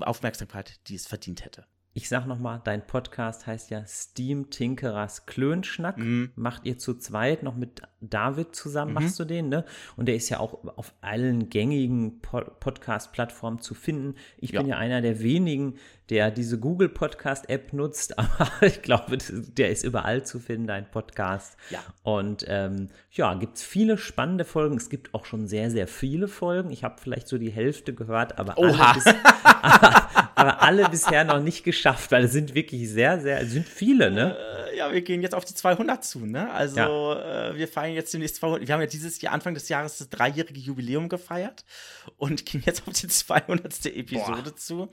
Aufmerksamkeit, 0.00 0.78
die 0.88 0.94
es 0.94 1.06
verdient 1.06 1.42
hätte 1.42 1.64
ich 1.92 2.08
sag 2.08 2.26
nochmal, 2.26 2.60
dein 2.62 2.86
Podcast 2.86 3.48
heißt 3.48 3.70
ja 3.70 3.84
Steam 3.84 4.48
Tinkerers 4.50 5.26
Klönschnack. 5.26 5.98
Mhm. 5.98 6.30
Macht 6.36 6.64
ihr 6.64 6.78
zu 6.78 6.94
zweit 6.94 7.42
noch 7.42 7.56
mit 7.56 7.82
David 8.00 8.54
zusammen, 8.54 8.92
mhm. 8.92 9.02
machst 9.02 9.18
du 9.18 9.24
den, 9.24 9.48
ne? 9.48 9.64
Und 9.96 10.06
der 10.06 10.14
ist 10.14 10.28
ja 10.28 10.38
auch 10.38 10.64
auf 10.76 10.94
allen 11.00 11.48
gängigen 11.48 12.20
po 12.20 12.42
Podcast-Plattformen 12.42 13.58
zu 13.58 13.74
finden. 13.74 14.14
Ich 14.38 14.52
ja. 14.52 14.60
bin 14.60 14.68
ja 14.68 14.76
einer 14.76 15.02
der 15.02 15.20
wenigen, 15.20 15.78
der 16.10 16.30
diese 16.30 16.58
Google 16.58 16.88
Podcast 16.88 17.48
App 17.48 17.72
nutzt, 17.72 18.18
aber 18.18 18.50
ich 18.62 18.82
glaube, 18.82 19.18
der 19.18 19.70
ist 19.70 19.84
überall 19.84 20.24
zu 20.24 20.38
finden, 20.38 20.66
dein 20.66 20.90
Podcast. 20.90 21.56
Ja. 21.70 21.80
Und 22.02 22.44
ähm, 22.48 22.88
ja, 23.12 23.34
gibt 23.34 23.56
es 23.56 23.62
viele 23.62 23.96
spannende 23.96 24.44
Folgen. 24.44 24.76
Es 24.76 24.90
gibt 24.90 25.14
auch 25.14 25.24
schon 25.24 25.46
sehr, 25.46 25.70
sehr 25.70 25.86
viele 25.86 26.28
Folgen. 26.28 26.70
Ich 26.70 26.84
habe 26.84 26.96
vielleicht 27.00 27.28
so 27.28 27.38
die 27.38 27.50
Hälfte 27.50 27.94
gehört, 27.94 28.38
aber 28.38 28.58
alle, 28.58 28.94
bis, 28.94 29.06
aber, 29.06 30.08
aber 30.34 30.62
alle, 30.62 30.88
bisher 30.88 31.24
noch 31.24 31.40
nicht 31.40 31.64
geschafft, 31.64 32.10
weil 32.12 32.24
es 32.24 32.32
sind 32.32 32.54
wirklich 32.54 32.88
sehr, 32.90 33.20
sehr, 33.20 33.40
es 33.40 33.52
sind 33.52 33.68
viele, 33.68 34.10
ne? 34.10 34.36
Ja, 34.76 34.92
wir 34.92 35.02
gehen 35.02 35.22
jetzt 35.22 35.34
auf 35.34 35.44
die 35.44 35.54
200 35.54 36.04
zu, 36.04 36.26
ne? 36.26 36.50
Also 36.52 36.78
ja. 36.78 37.50
äh, 37.50 37.56
wir 37.56 37.68
feiern 37.68 37.94
jetzt 37.94 38.12
demnächst 38.12 38.36
200. 38.36 38.66
Wir 38.66 38.74
haben 38.74 38.80
ja 38.80 38.86
dieses 38.86 39.20
Jahr, 39.20 39.32
Anfang 39.32 39.54
des 39.54 39.68
Jahres, 39.68 39.98
das 39.98 40.08
dreijährige 40.08 40.60
Jubiläum 40.60 41.08
gefeiert 41.08 41.64
und 42.16 42.44
gehen 42.50 42.62
jetzt 42.64 42.86
auf 42.86 42.94
die 42.94 43.08
200. 43.08 43.86
Episode 43.86 44.42
Boah. 44.42 44.56
zu. 44.56 44.88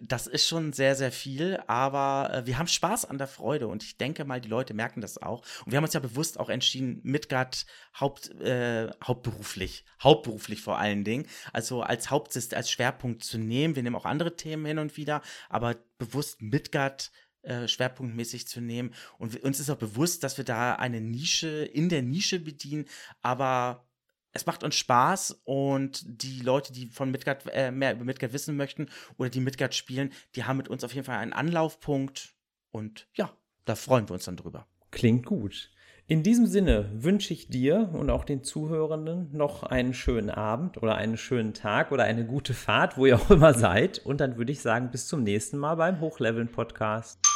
Das 0.00 0.26
ist 0.26 0.46
schon 0.46 0.72
sehr, 0.72 0.94
sehr 0.94 1.12
viel, 1.12 1.60
aber 1.66 2.30
äh, 2.32 2.46
wir 2.46 2.58
haben 2.58 2.68
Spaß 2.68 3.04
an 3.04 3.18
der 3.18 3.28
Freude 3.28 3.68
und 3.68 3.82
ich 3.82 3.96
denke 3.96 4.24
mal, 4.24 4.40
die 4.40 4.48
Leute 4.48 4.74
merken 4.74 5.00
das 5.00 5.20
auch. 5.20 5.42
Und 5.64 5.72
wir 5.72 5.76
haben 5.76 5.84
uns 5.84 5.94
ja 5.94 6.00
bewusst 6.00 6.38
auch 6.38 6.48
entschieden, 6.48 7.00
Midgard 7.02 7.66
Haupt, 7.98 8.30
äh, 8.40 8.90
hauptberuflich, 9.02 9.84
hauptberuflich 10.02 10.60
vor 10.60 10.78
allen 10.78 11.04
Dingen, 11.04 11.26
also 11.52 11.82
als 11.82 12.10
Hauptsist, 12.10 12.54
als 12.54 12.70
Schwerpunkt 12.70 13.24
zu 13.24 13.38
nehmen. 13.38 13.76
Wir 13.76 13.82
nehmen 13.82 13.96
auch 13.96 14.04
andere 14.04 14.36
Themen 14.36 14.64
hin 14.66 14.78
und 14.78 14.96
wieder, 14.96 15.22
aber 15.48 15.76
bewusst 15.98 16.40
Midgard 16.40 17.10
äh, 17.42 17.68
schwerpunktmäßig 17.68 18.48
zu 18.48 18.60
nehmen. 18.60 18.94
Und 19.18 19.42
uns 19.42 19.60
ist 19.60 19.70
auch 19.70 19.76
bewusst, 19.76 20.24
dass 20.24 20.36
wir 20.36 20.44
da 20.44 20.74
eine 20.74 21.00
Nische 21.00 21.64
in 21.64 21.88
der 21.88 22.02
Nische 22.02 22.40
bedienen, 22.40 22.86
aber 23.22 23.88
es 24.32 24.46
macht 24.46 24.62
uns 24.62 24.76
Spaß 24.76 25.40
und 25.44 26.02
die 26.06 26.40
Leute, 26.40 26.72
die 26.72 26.86
von 26.86 27.10
Midgard 27.10 27.44
äh, 27.52 27.70
mehr 27.70 27.94
über 27.94 28.04
Midgard 28.04 28.32
wissen 28.32 28.56
möchten 28.56 28.88
oder 29.16 29.30
die 29.30 29.40
Midgard 29.40 29.74
spielen, 29.74 30.12
die 30.34 30.44
haben 30.44 30.58
mit 30.58 30.68
uns 30.68 30.84
auf 30.84 30.94
jeden 30.94 31.06
Fall 31.06 31.18
einen 31.18 31.32
Anlaufpunkt 31.32 32.34
und 32.70 33.08
ja, 33.14 33.32
da 33.64 33.74
freuen 33.74 34.08
wir 34.08 34.14
uns 34.14 34.24
dann 34.24 34.36
drüber. 34.36 34.66
Klingt 34.90 35.26
gut. 35.26 35.70
In 36.10 36.22
diesem 36.22 36.46
Sinne 36.46 36.90
wünsche 36.94 37.34
ich 37.34 37.48
dir 37.48 37.90
und 37.92 38.08
auch 38.08 38.24
den 38.24 38.42
Zuhörenden 38.42 39.28
noch 39.36 39.62
einen 39.62 39.92
schönen 39.92 40.30
Abend 40.30 40.82
oder 40.82 40.94
einen 40.94 41.18
schönen 41.18 41.52
Tag 41.52 41.92
oder 41.92 42.04
eine 42.04 42.24
gute 42.24 42.54
Fahrt, 42.54 42.96
wo 42.96 43.04
ihr 43.04 43.16
auch 43.16 43.30
immer 43.30 43.52
seid. 43.52 43.98
Und 43.98 44.22
dann 44.22 44.38
würde 44.38 44.52
ich 44.52 44.60
sagen, 44.60 44.90
bis 44.90 45.06
zum 45.06 45.22
nächsten 45.22 45.58
Mal 45.58 45.74
beim 45.74 46.00
Hochleveln 46.00 46.50
Podcast. 46.50 47.27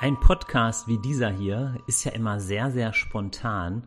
Ein 0.00 0.18
Podcast 0.18 0.88
wie 0.88 0.96
dieser 0.96 1.28
hier 1.28 1.76
ist 1.86 2.04
ja 2.04 2.12
immer 2.12 2.40
sehr, 2.40 2.70
sehr 2.70 2.94
spontan 2.94 3.86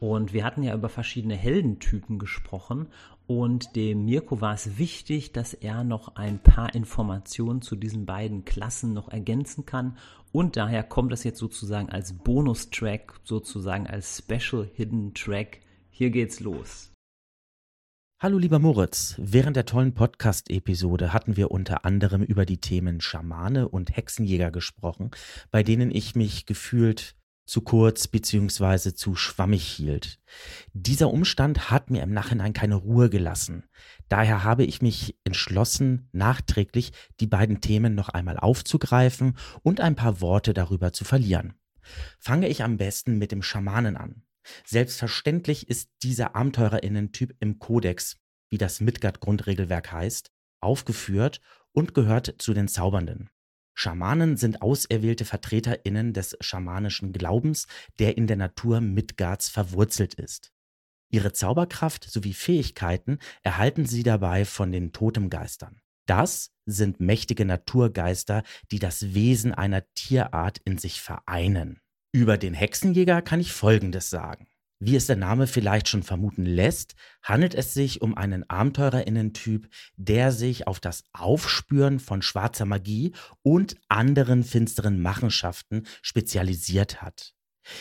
und 0.00 0.32
wir 0.32 0.44
hatten 0.44 0.64
ja 0.64 0.74
über 0.74 0.88
verschiedene 0.88 1.36
Heldentypen 1.36 2.18
gesprochen 2.18 2.88
und 3.28 3.76
dem 3.76 4.04
Mirko 4.04 4.40
war 4.40 4.54
es 4.54 4.76
wichtig, 4.76 5.30
dass 5.30 5.54
er 5.54 5.84
noch 5.84 6.16
ein 6.16 6.40
paar 6.40 6.74
Informationen 6.74 7.62
zu 7.62 7.76
diesen 7.76 8.06
beiden 8.06 8.44
Klassen 8.44 8.92
noch 8.92 9.08
ergänzen 9.08 9.64
kann. 9.64 9.96
Und 10.32 10.56
daher 10.56 10.82
kommt 10.82 11.12
das 11.12 11.22
jetzt 11.22 11.38
sozusagen 11.38 11.90
als 11.90 12.12
Bonustrack, 12.12 13.20
sozusagen 13.22 13.86
als 13.86 14.18
Special 14.18 14.68
Hidden 14.74 15.14
Track. 15.14 15.60
Hier 15.90 16.10
geht's 16.10 16.40
los. 16.40 16.91
Hallo 18.22 18.38
lieber 18.38 18.60
Moritz, 18.60 19.16
während 19.18 19.56
der 19.56 19.66
tollen 19.66 19.94
Podcast-Episode 19.94 21.12
hatten 21.12 21.36
wir 21.36 21.50
unter 21.50 21.84
anderem 21.84 22.22
über 22.22 22.46
die 22.46 22.60
Themen 22.60 23.00
Schamane 23.00 23.68
und 23.68 23.96
Hexenjäger 23.96 24.52
gesprochen, 24.52 25.10
bei 25.50 25.64
denen 25.64 25.90
ich 25.90 26.14
mich 26.14 26.46
gefühlt 26.46 27.16
zu 27.46 27.62
kurz 27.62 28.06
bzw. 28.06 28.94
zu 28.94 29.16
schwammig 29.16 29.64
hielt. 29.64 30.20
Dieser 30.72 31.10
Umstand 31.10 31.72
hat 31.72 31.90
mir 31.90 32.04
im 32.04 32.12
Nachhinein 32.12 32.52
keine 32.52 32.76
Ruhe 32.76 33.10
gelassen. 33.10 33.64
Daher 34.08 34.44
habe 34.44 34.62
ich 34.62 34.82
mich 34.82 35.18
entschlossen, 35.24 36.08
nachträglich 36.12 36.92
die 37.18 37.26
beiden 37.26 37.60
Themen 37.60 37.96
noch 37.96 38.08
einmal 38.08 38.38
aufzugreifen 38.38 39.36
und 39.64 39.80
ein 39.80 39.96
paar 39.96 40.20
Worte 40.20 40.54
darüber 40.54 40.92
zu 40.92 41.04
verlieren. 41.04 41.54
Fange 42.20 42.46
ich 42.46 42.62
am 42.62 42.76
besten 42.76 43.18
mit 43.18 43.32
dem 43.32 43.42
Schamanen 43.42 43.96
an. 43.96 44.22
Selbstverständlich 44.64 45.68
ist 45.68 45.90
dieser 46.02 46.34
Abenteurerinnen-Typ 46.34 47.34
im 47.40 47.58
Kodex, 47.58 48.16
wie 48.50 48.58
das 48.58 48.80
Midgard-Grundregelwerk 48.80 49.92
heißt, 49.92 50.30
aufgeführt 50.60 51.40
und 51.72 51.94
gehört 51.94 52.34
zu 52.38 52.54
den 52.54 52.68
Zaubernden. 52.68 53.30
Schamanen 53.74 54.36
sind 54.36 54.62
auserwählte 54.62 55.24
VertreterInnen 55.24 56.12
des 56.12 56.36
schamanischen 56.40 57.12
Glaubens, 57.12 57.66
der 57.98 58.16
in 58.16 58.26
der 58.26 58.36
Natur 58.36 58.80
Midgards 58.80 59.48
verwurzelt 59.48 60.14
ist. 60.14 60.52
Ihre 61.10 61.32
Zauberkraft 61.32 62.10
sowie 62.10 62.32
Fähigkeiten 62.32 63.18
erhalten 63.42 63.84
sie 63.84 64.02
dabei 64.02 64.44
von 64.44 64.72
den 64.72 64.92
Totemgeistern. 64.92 65.80
Das 66.06 66.50
sind 66.66 67.00
mächtige 67.00 67.44
Naturgeister, 67.44 68.42
die 68.70 68.78
das 68.78 69.14
Wesen 69.14 69.52
einer 69.52 69.84
Tierart 69.94 70.58
in 70.64 70.78
sich 70.78 71.00
vereinen. 71.00 71.81
Über 72.14 72.36
den 72.36 72.52
Hexenjäger 72.52 73.22
kann 73.22 73.40
ich 73.40 73.52
Folgendes 73.52 74.10
sagen. 74.10 74.46
Wie 74.78 74.96
es 74.96 75.06
der 75.06 75.16
Name 75.16 75.46
vielleicht 75.46 75.88
schon 75.88 76.02
vermuten 76.02 76.44
lässt, 76.44 76.94
handelt 77.22 77.54
es 77.54 77.72
sich 77.72 78.02
um 78.02 78.14
einen 78.18 78.48
Abenteurerinnentyp, 78.50 79.68
der 79.96 80.30
sich 80.30 80.66
auf 80.66 80.78
das 80.78 81.04
Aufspüren 81.14 82.00
von 82.00 82.20
schwarzer 82.20 82.66
Magie 82.66 83.14
und 83.42 83.76
anderen 83.88 84.42
finsteren 84.42 85.00
Machenschaften 85.00 85.86
spezialisiert 86.02 87.00
hat. 87.00 87.32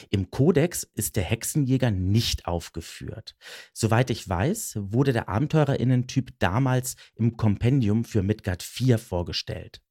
Im 0.09 0.31
Kodex 0.31 0.87
ist 0.93 1.17
der 1.17 1.23
Hexenjäger 1.23 1.91
nicht 1.91 2.45
aufgeführt. 2.45 3.35
Soweit 3.73 4.11
ich 4.11 4.29
weiß, 4.29 4.77
wurde 4.79 5.11
der 5.11 5.27
Abenteurerinnentyp 5.27 6.39
damals 6.39 6.95
im 7.15 7.35
Kompendium 7.35 8.05
für 8.05 8.23
Midgard 8.23 8.63
4 8.63 8.97
vorgestellt. 8.97 9.81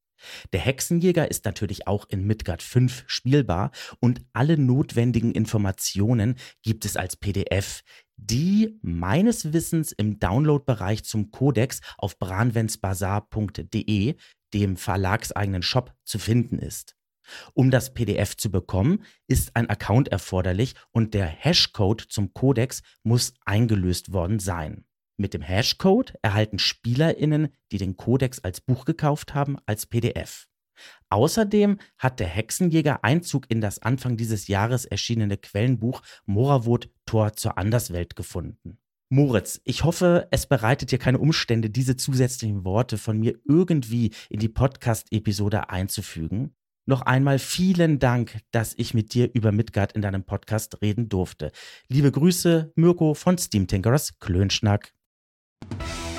Der 0.53 0.61
Hexenjäger 0.61 1.31
ist 1.31 1.45
natürlich 1.45 1.87
auch 1.87 2.07
in 2.09 2.27
Midgard 2.27 2.63
5 2.63 3.05
spielbar 3.07 3.71
und 4.01 4.21
alle 4.33 4.59
notwendigen 4.59 5.33
Informationen 5.33 6.37
gibt 6.63 6.85
es 6.85 6.97
als 6.97 7.17
PDF, 7.17 7.83
die 8.17 8.79
meines 8.83 9.53
Wissens 9.53 9.93
im 9.93 10.19
Downloadbereich 10.19 11.05
zum 11.05 11.31
Codex 11.31 11.81
auf 11.97 12.19
branwensbazar.de, 12.19 14.17
dem 14.53 14.77
verlagseigenen 14.77 15.63
Shop, 15.63 15.95
zu 16.05 16.19
finden 16.19 16.59
ist. 16.59 16.97
Um 17.55 17.71
das 17.71 17.95
PDF 17.95 18.37
zu 18.37 18.51
bekommen, 18.51 19.05
ist 19.27 19.55
ein 19.55 19.71
Account 19.71 20.09
erforderlich 20.09 20.75
und 20.91 21.15
der 21.15 21.27
Hashcode 21.27 22.01
zum 22.03 22.35
Codex 22.35 22.83
muss 23.03 23.35
eingelöst 23.45 24.13
worden 24.13 24.39
sein. 24.39 24.85
Mit 25.21 25.35
dem 25.35 25.43
Hashcode 25.43 26.15
erhalten 26.23 26.59
SpielerInnen, 26.59 27.49
die 27.73 27.77
den 27.77 27.99
Codex 27.99 28.39
als 28.39 28.63
Buch 28.63 28.87
gekauft 28.87 29.35
haben, 29.35 29.59
als 29.67 29.85
PDF. 29.85 30.47
Außerdem 31.11 31.77
hat 31.99 32.21
der 32.21 32.27
Hexenjäger 32.27 33.05
Einzug 33.05 33.51
in 33.51 33.61
das 33.61 33.81
Anfang 33.81 34.17
dieses 34.17 34.49
Jahres 34.49 34.87
erschienene 34.87 35.37
Quellenbuch 35.37 36.01
Moravot 36.25 36.89
Tor 37.05 37.35
zur 37.35 37.59
Anderswelt 37.59 38.17
gefunden. 38.17 38.79
Moritz, 39.11 39.61
ich 39.65 39.85
hoffe, 39.85 40.27
es 40.31 40.47
bereitet 40.47 40.91
dir 40.91 40.99
keine 40.99 41.19
Umstände, 41.19 41.69
diese 41.69 41.97
zusätzlichen 41.97 42.65
Worte 42.65 42.97
von 42.97 43.19
mir 43.19 43.39
irgendwie 43.47 44.15
in 44.31 44.41
die 44.41 44.49
Podcast-Episode 44.49 45.69
einzufügen. 45.69 46.55
Noch 46.87 47.03
einmal 47.03 47.39
vielen 47.39 47.99
Dank, 47.99 48.39
dass 48.53 48.73
ich 48.79 48.95
mit 48.95 49.13
dir 49.13 49.29
über 49.35 49.53
Midgard 49.53 49.93
in 49.93 50.01
deinem 50.01 50.25
Podcast 50.25 50.81
reden 50.81 51.11
durfte. 51.11 51.53
Liebe 51.89 52.11
Grüße, 52.11 52.73
Mirko 52.75 53.13
von 53.13 53.37
Steam 53.37 53.67
Tinkerers 53.67 54.19
Klönschnack. 54.19 54.95
you 55.63 56.10